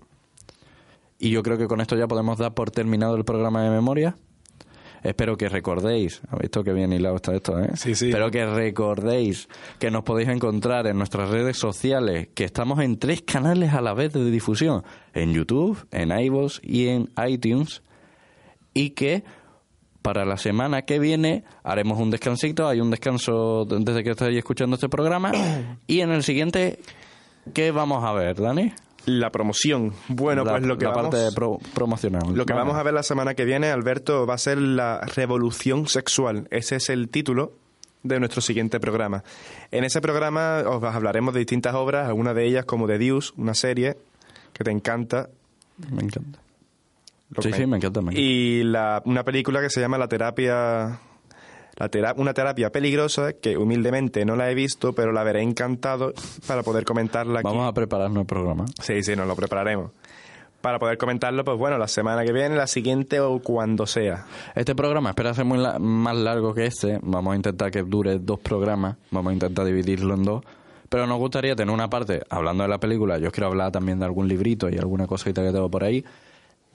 Y 1.20 1.32
yo 1.32 1.44
creo 1.44 1.58
que 1.58 1.68
con 1.68 1.82
esto 1.82 1.98
ya 1.98 2.08
podemos 2.08 2.38
dar 2.38 2.54
por 2.54 2.72
terminado 2.72 3.16
el 3.16 3.26
programa 3.26 3.62
de 3.62 3.70
memoria. 3.70 4.16
Espero 5.04 5.38
que 5.38 5.48
recordéis, 5.48 6.22
¿habéis 6.28 6.44
visto 6.44 6.64
que 6.64 6.74
bien 6.74 6.92
hilado 6.92 7.18
está 7.18 7.34
esto, 7.34 7.60
eh? 7.60 7.72
Sí, 7.76 7.96
sí. 7.96 8.08
Espero 8.08 8.32
que 8.32 8.46
recordéis 8.46 9.48
que 9.80 9.92
nos 9.92 10.04
podéis 10.04 10.30
encontrar 10.30 10.88
en 10.88 10.98
nuestras 10.98 11.30
redes 11.30 11.58
sociales, 11.58 12.30
que 12.34 12.44
estamos 12.44 12.80
en 12.80 12.98
tres 13.00 13.22
canales 13.22 13.74
a 13.74 13.82
la 13.82 13.94
vez 13.94 14.12
de 14.14 14.30
difusión, 14.30 14.84
en 15.14 15.34
YouTube, 15.34 15.86
en 15.92 16.12
iVoox 16.12 16.60
y 16.64 16.88
en 16.88 17.10
iTunes, 17.26 17.82
y 18.74 18.92
que 18.92 19.24
para 20.02 20.26
la 20.26 20.38
semana 20.38 20.82
que 20.82 21.00
viene 21.00 21.44
haremos 21.64 22.00
un 22.00 22.10
descansito, 22.10 22.68
hay 22.68 22.82
un 22.82 22.90
descanso 22.90 23.66
desde 23.66 24.04
que 24.04 24.12
estáis 24.12 24.38
escuchando 24.38 24.76
este 24.76 24.90
programa, 24.90 25.32
y 25.88 26.02
en 26.02 26.12
el 26.12 26.24
siguiente, 26.24 26.80
¿qué 27.54 27.72
vamos 27.72 28.04
a 28.04 28.12
ver, 28.12 28.36
Dani? 28.36 28.74
La 29.06 29.32
promoción. 29.32 29.94
Bueno, 30.08 30.44
la, 30.44 30.52
pues 30.52 30.64
lo 30.66 30.78
que 30.78 30.86
la 30.86 30.92
vamos... 30.92 31.16
parte 31.16 31.36
pro- 31.36 31.60
promocional. 31.74 32.22
Lo 32.36 32.46
que 32.46 32.54
vamos 32.54 32.76
a 32.76 32.84
ver 32.84 32.94
la 32.94 33.04
semana 33.04 33.34
que 33.34 33.46
viene, 33.46 33.70
Alberto, 33.70 34.26
va 34.28 34.36
a 34.36 34.38
ser 34.38 34.58
la 34.60 35.02
revolución 35.16 35.88
sexual. 35.88 36.48
Ese 36.52 36.76
es 36.76 36.90
el 36.90 37.10
título 37.10 37.54
de 38.04 38.20
nuestro 38.20 38.42
siguiente 38.42 38.80
programa. 38.80 39.24
En 39.72 39.84
ese 39.84 40.00
programa 40.02 40.64
os 40.68 40.84
hablaremos 40.84 41.34
de 41.34 41.40
distintas 41.40 41.74
obras, 41.76 42.08
algunas 42.08 42.36
de 42.36 42.46
ellas 42.46 42.66
como 42.66 42.88
The 42.88 42.98
Deuce, 42.98 43.32
una 43.38 43.54
serie 43.54 43.98
que 44.54 44.64
te 44.64 44.72
encanta. 44.72 45.30
Me 45.92 46.04
encanta. 46.04 46.40
Sí, 47.42 47.52
sí, 47.54 47.66
me 47.66 47.78
encanta, 47.78 48.02
me 48.02 48.12
encanta. 48.12 48.22
Y 48.22 48.64
la- 48.64 49.02
una 49.06 49.24
película 49.24 49.62
que 49.62 49.70
se 49.70 49.80
llama 49.82 49.98
La 49.98 50.08
terapia... 50.08 51.00
La 51.80 51.90
tera- 51.90 52.14
una 52.18 52.34
terapia 52.34 52.72
peligrosa 52.72 53.34
que 53.34 53.58
humildemente 53.58 54.26
no 54.26 54.36
la 54.36 54.52
he 54.52 54.54
visto, 54.56 54.94
pero 54.94 55.12
la 55.14 55.24
veré 55.24 55.42
encantado 55.42 56.14
para 56.46 56.62
poder 56.62 56.84
comentarla 56.86 57.40
aquí. 57.40 57.48
Vamos 57.48 57.68
a 57.68 57.74
prepararnos 57.74 58.22
el 58.22 58.28
programa. 58.28 58.66
Sí, 58.82 59.02
sí, 59.02 59.16
nos 59.16 59.28
lo 59.28 59.36
prepararemos. 59.36 59.92
Para 60.62 60.78
poder 60.78 60.98
comentarlo, 60.98 61.46
pues 61.46 61.58
bueno, 61.58 61.78
la 61.78 61.88
semana 61.88 62.26
que 62.26 62.34
viene, 62.34 62.58
la 62.58 62.68
siguiente 62.68 63.22
o 63.22 63.40
cuando 63.40 63.88
sea. 63.88 64.26
Este 64.56 64.76
programa 64.76 65.12
espera 65.12 65.34
ser 65.34 65.46
muy 65.46 65.58
la- 65.58 65.80
más 65.80 66.18
largo 66.18 66.54
que 66.54 66.66
este. 66.66 67.00
Vamos 67.02 67.32
a 67.32 67.36
intentar 67.38 67.72
que 67.72 67.82
dure 67.84 68.20
dos 68.20 68.40
programas. 68.42 68.98
Vamos 69.10 69.32
a 69.32 69.34
intentar 69.36 69.66
dividirlo 69.66 70.16
en 70.16 70.24
dos. 70.24 70.44
Pero 70.90 71.08
nos 71.08 71.18
gustaría 71.18 71.56
tener 71.56 71.74
una 71.74 71.90
parte 71.90 72.24
hablando 72.30 72.64
de 72.64 72.70
la 72.70 72.78
película. 72.80 73.18
Yo 73.20 73.32
quiero 73.32 73.48
hablar 73.48 73.72
también 73.72 74.00
de 74.00 74.06
algún 74.06 74.28
librito 74.28 74.68
y 74.70 74.78
alguna 74.78 75.08
cosita 75.08 75.42
que 75.44 75.54
tengo 75.54 75.70
por 75.72 75.86
ahí. 75.86 76.04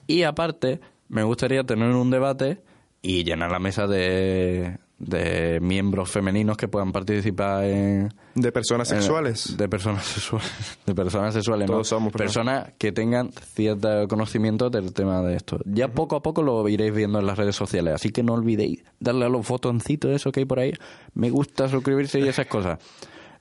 Y 0.07 0.23
aparte, 0.23 0.79
me 1.09 1.21
gustaría 1.21 1.63
tener 1.63 1.89
un 1.91 2.09
debate 2.09 2.57
y 3.03 3.23
llenar 3.23 3.51
la 3.51 3.59
mesa 3.59 3.85
de, 3.85 4.79
de 4.97 5.59
miembros 5.61 6.09
femeninos 6.09 6.55
que 6.55 6.67
puedan 6.69 6.91
participar 6.93 7.65
en, 7.65 8.13
De 8.33 8.51
personas 8.51 8.89
en- 8.91 8.99
sexuales. 9.01 9.57
de 9.57 9.67
personas 9.67 10.05
sexuales. 10.05 10.79
De 10.85 10.95
personas 10.95 11.33
sexuales, 11.33 11.67
Todos 11.67 11.79
¿no? 11.79 11.83
somos 11.83 12.13
personas. 12.13 12.55
personas 12.61 12.73
que 12.77 12.91
tengan 12.93 13.31
cierto 13.31 14.07
conocimiento 14.07 14.69
del 14.69 14.93
tema 14.93 15.21
de 15.21 15.35
esto. 15.35 15.59
Ya 15.65 15.89
poco 15.89 16.15
a 16.15 16.21
poco 16.23 16.41
lo 16.43 16.67
iréis 16.69 16.93
viendo 16.93 17.19
en 17.19 17.25
las 17.27 17.37
redes 17.37 17.55
sociales, 17.57 17.93
así 17.95 18.09
que 18.11 18.23
no 18.23 18.33
olvidéis 18.33 18.83
darle 18.99 19.25
a 19.25 19.29
los 19.29 19.45
botoncitos 19.47 20.11
eso 20.11 20.31
que 20.31 20.39
hay 20.41 20.45
por 20.45 20.59
ahí. 20.59 20.71
Me 21.13 21.29
gusta 21.29 21.67
suscribirse 21.67 22.19
y 22.19 22.27
esas 22.27 22.47
cosas. 22.47 22.79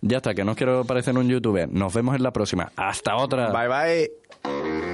Ya 0.01 0.19
está, 0.19 0.35
que 0.35 0.45
no 0.45 0.51
os 0.51 0.57
quiero 0.57 0.85
parecer 0.85 1.17
un 1.17 1.29
youtuber. 1.29 1.69
Nos 1.73 1.95
vemos 1.95 2.15
en 2.17 2.23
la 2.25 2.33
próxima. 2.33 2.71
Hasta 2.77 3.17
otra. 3.17 3.51
Bye 3.53 3.69
bye. 3.69 4.94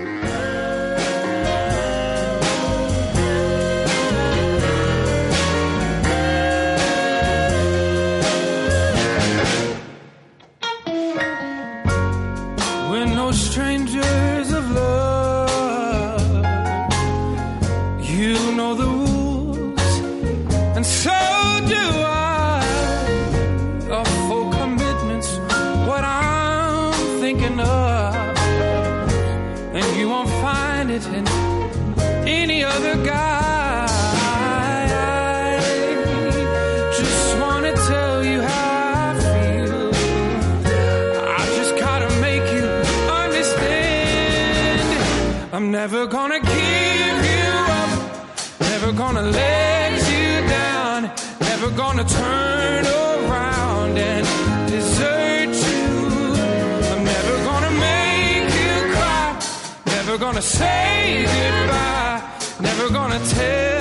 Never 45.82 46.06
gonna 46.06 46.38
give 46.40 47.18
you 47.32 47.48
up, 47.80 47.90
never 48.60 48.92
gonna 48.92 49.22
let 49.22 49.92
you 50.12 50.46
down, 50.46 51.10
never 51.40 51.70
gonna 51.70 52.04
turn 52.04 52.84
around 52.84 53.96
and 53.96 54.26
desert 54.68 55.54
you. 55.70 55.86
I'm 56.90 57.02
never 57.02 57.34
gonna 57.48 57.70
make 57.88 58.48
you 58.62 58.74
cry, 58.94 59.40
never 59.86 60.18
gonna 60.18 60.42
say 60.42 61.24
goodbye, 61.24 62.20
never 62.60 62.90
gonna 62.90 63.18
tell 63.30 63.79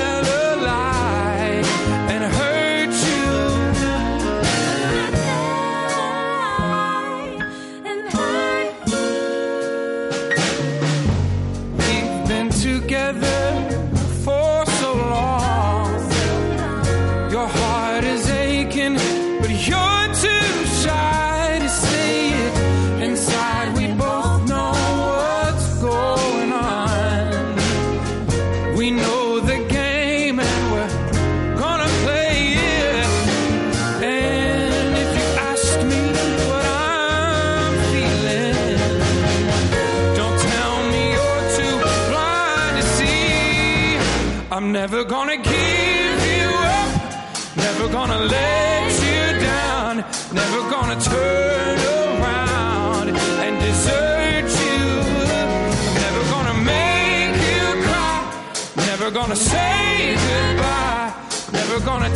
gonna 61.85 62.09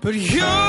but 0.00 0.14
you're 0.14 0.67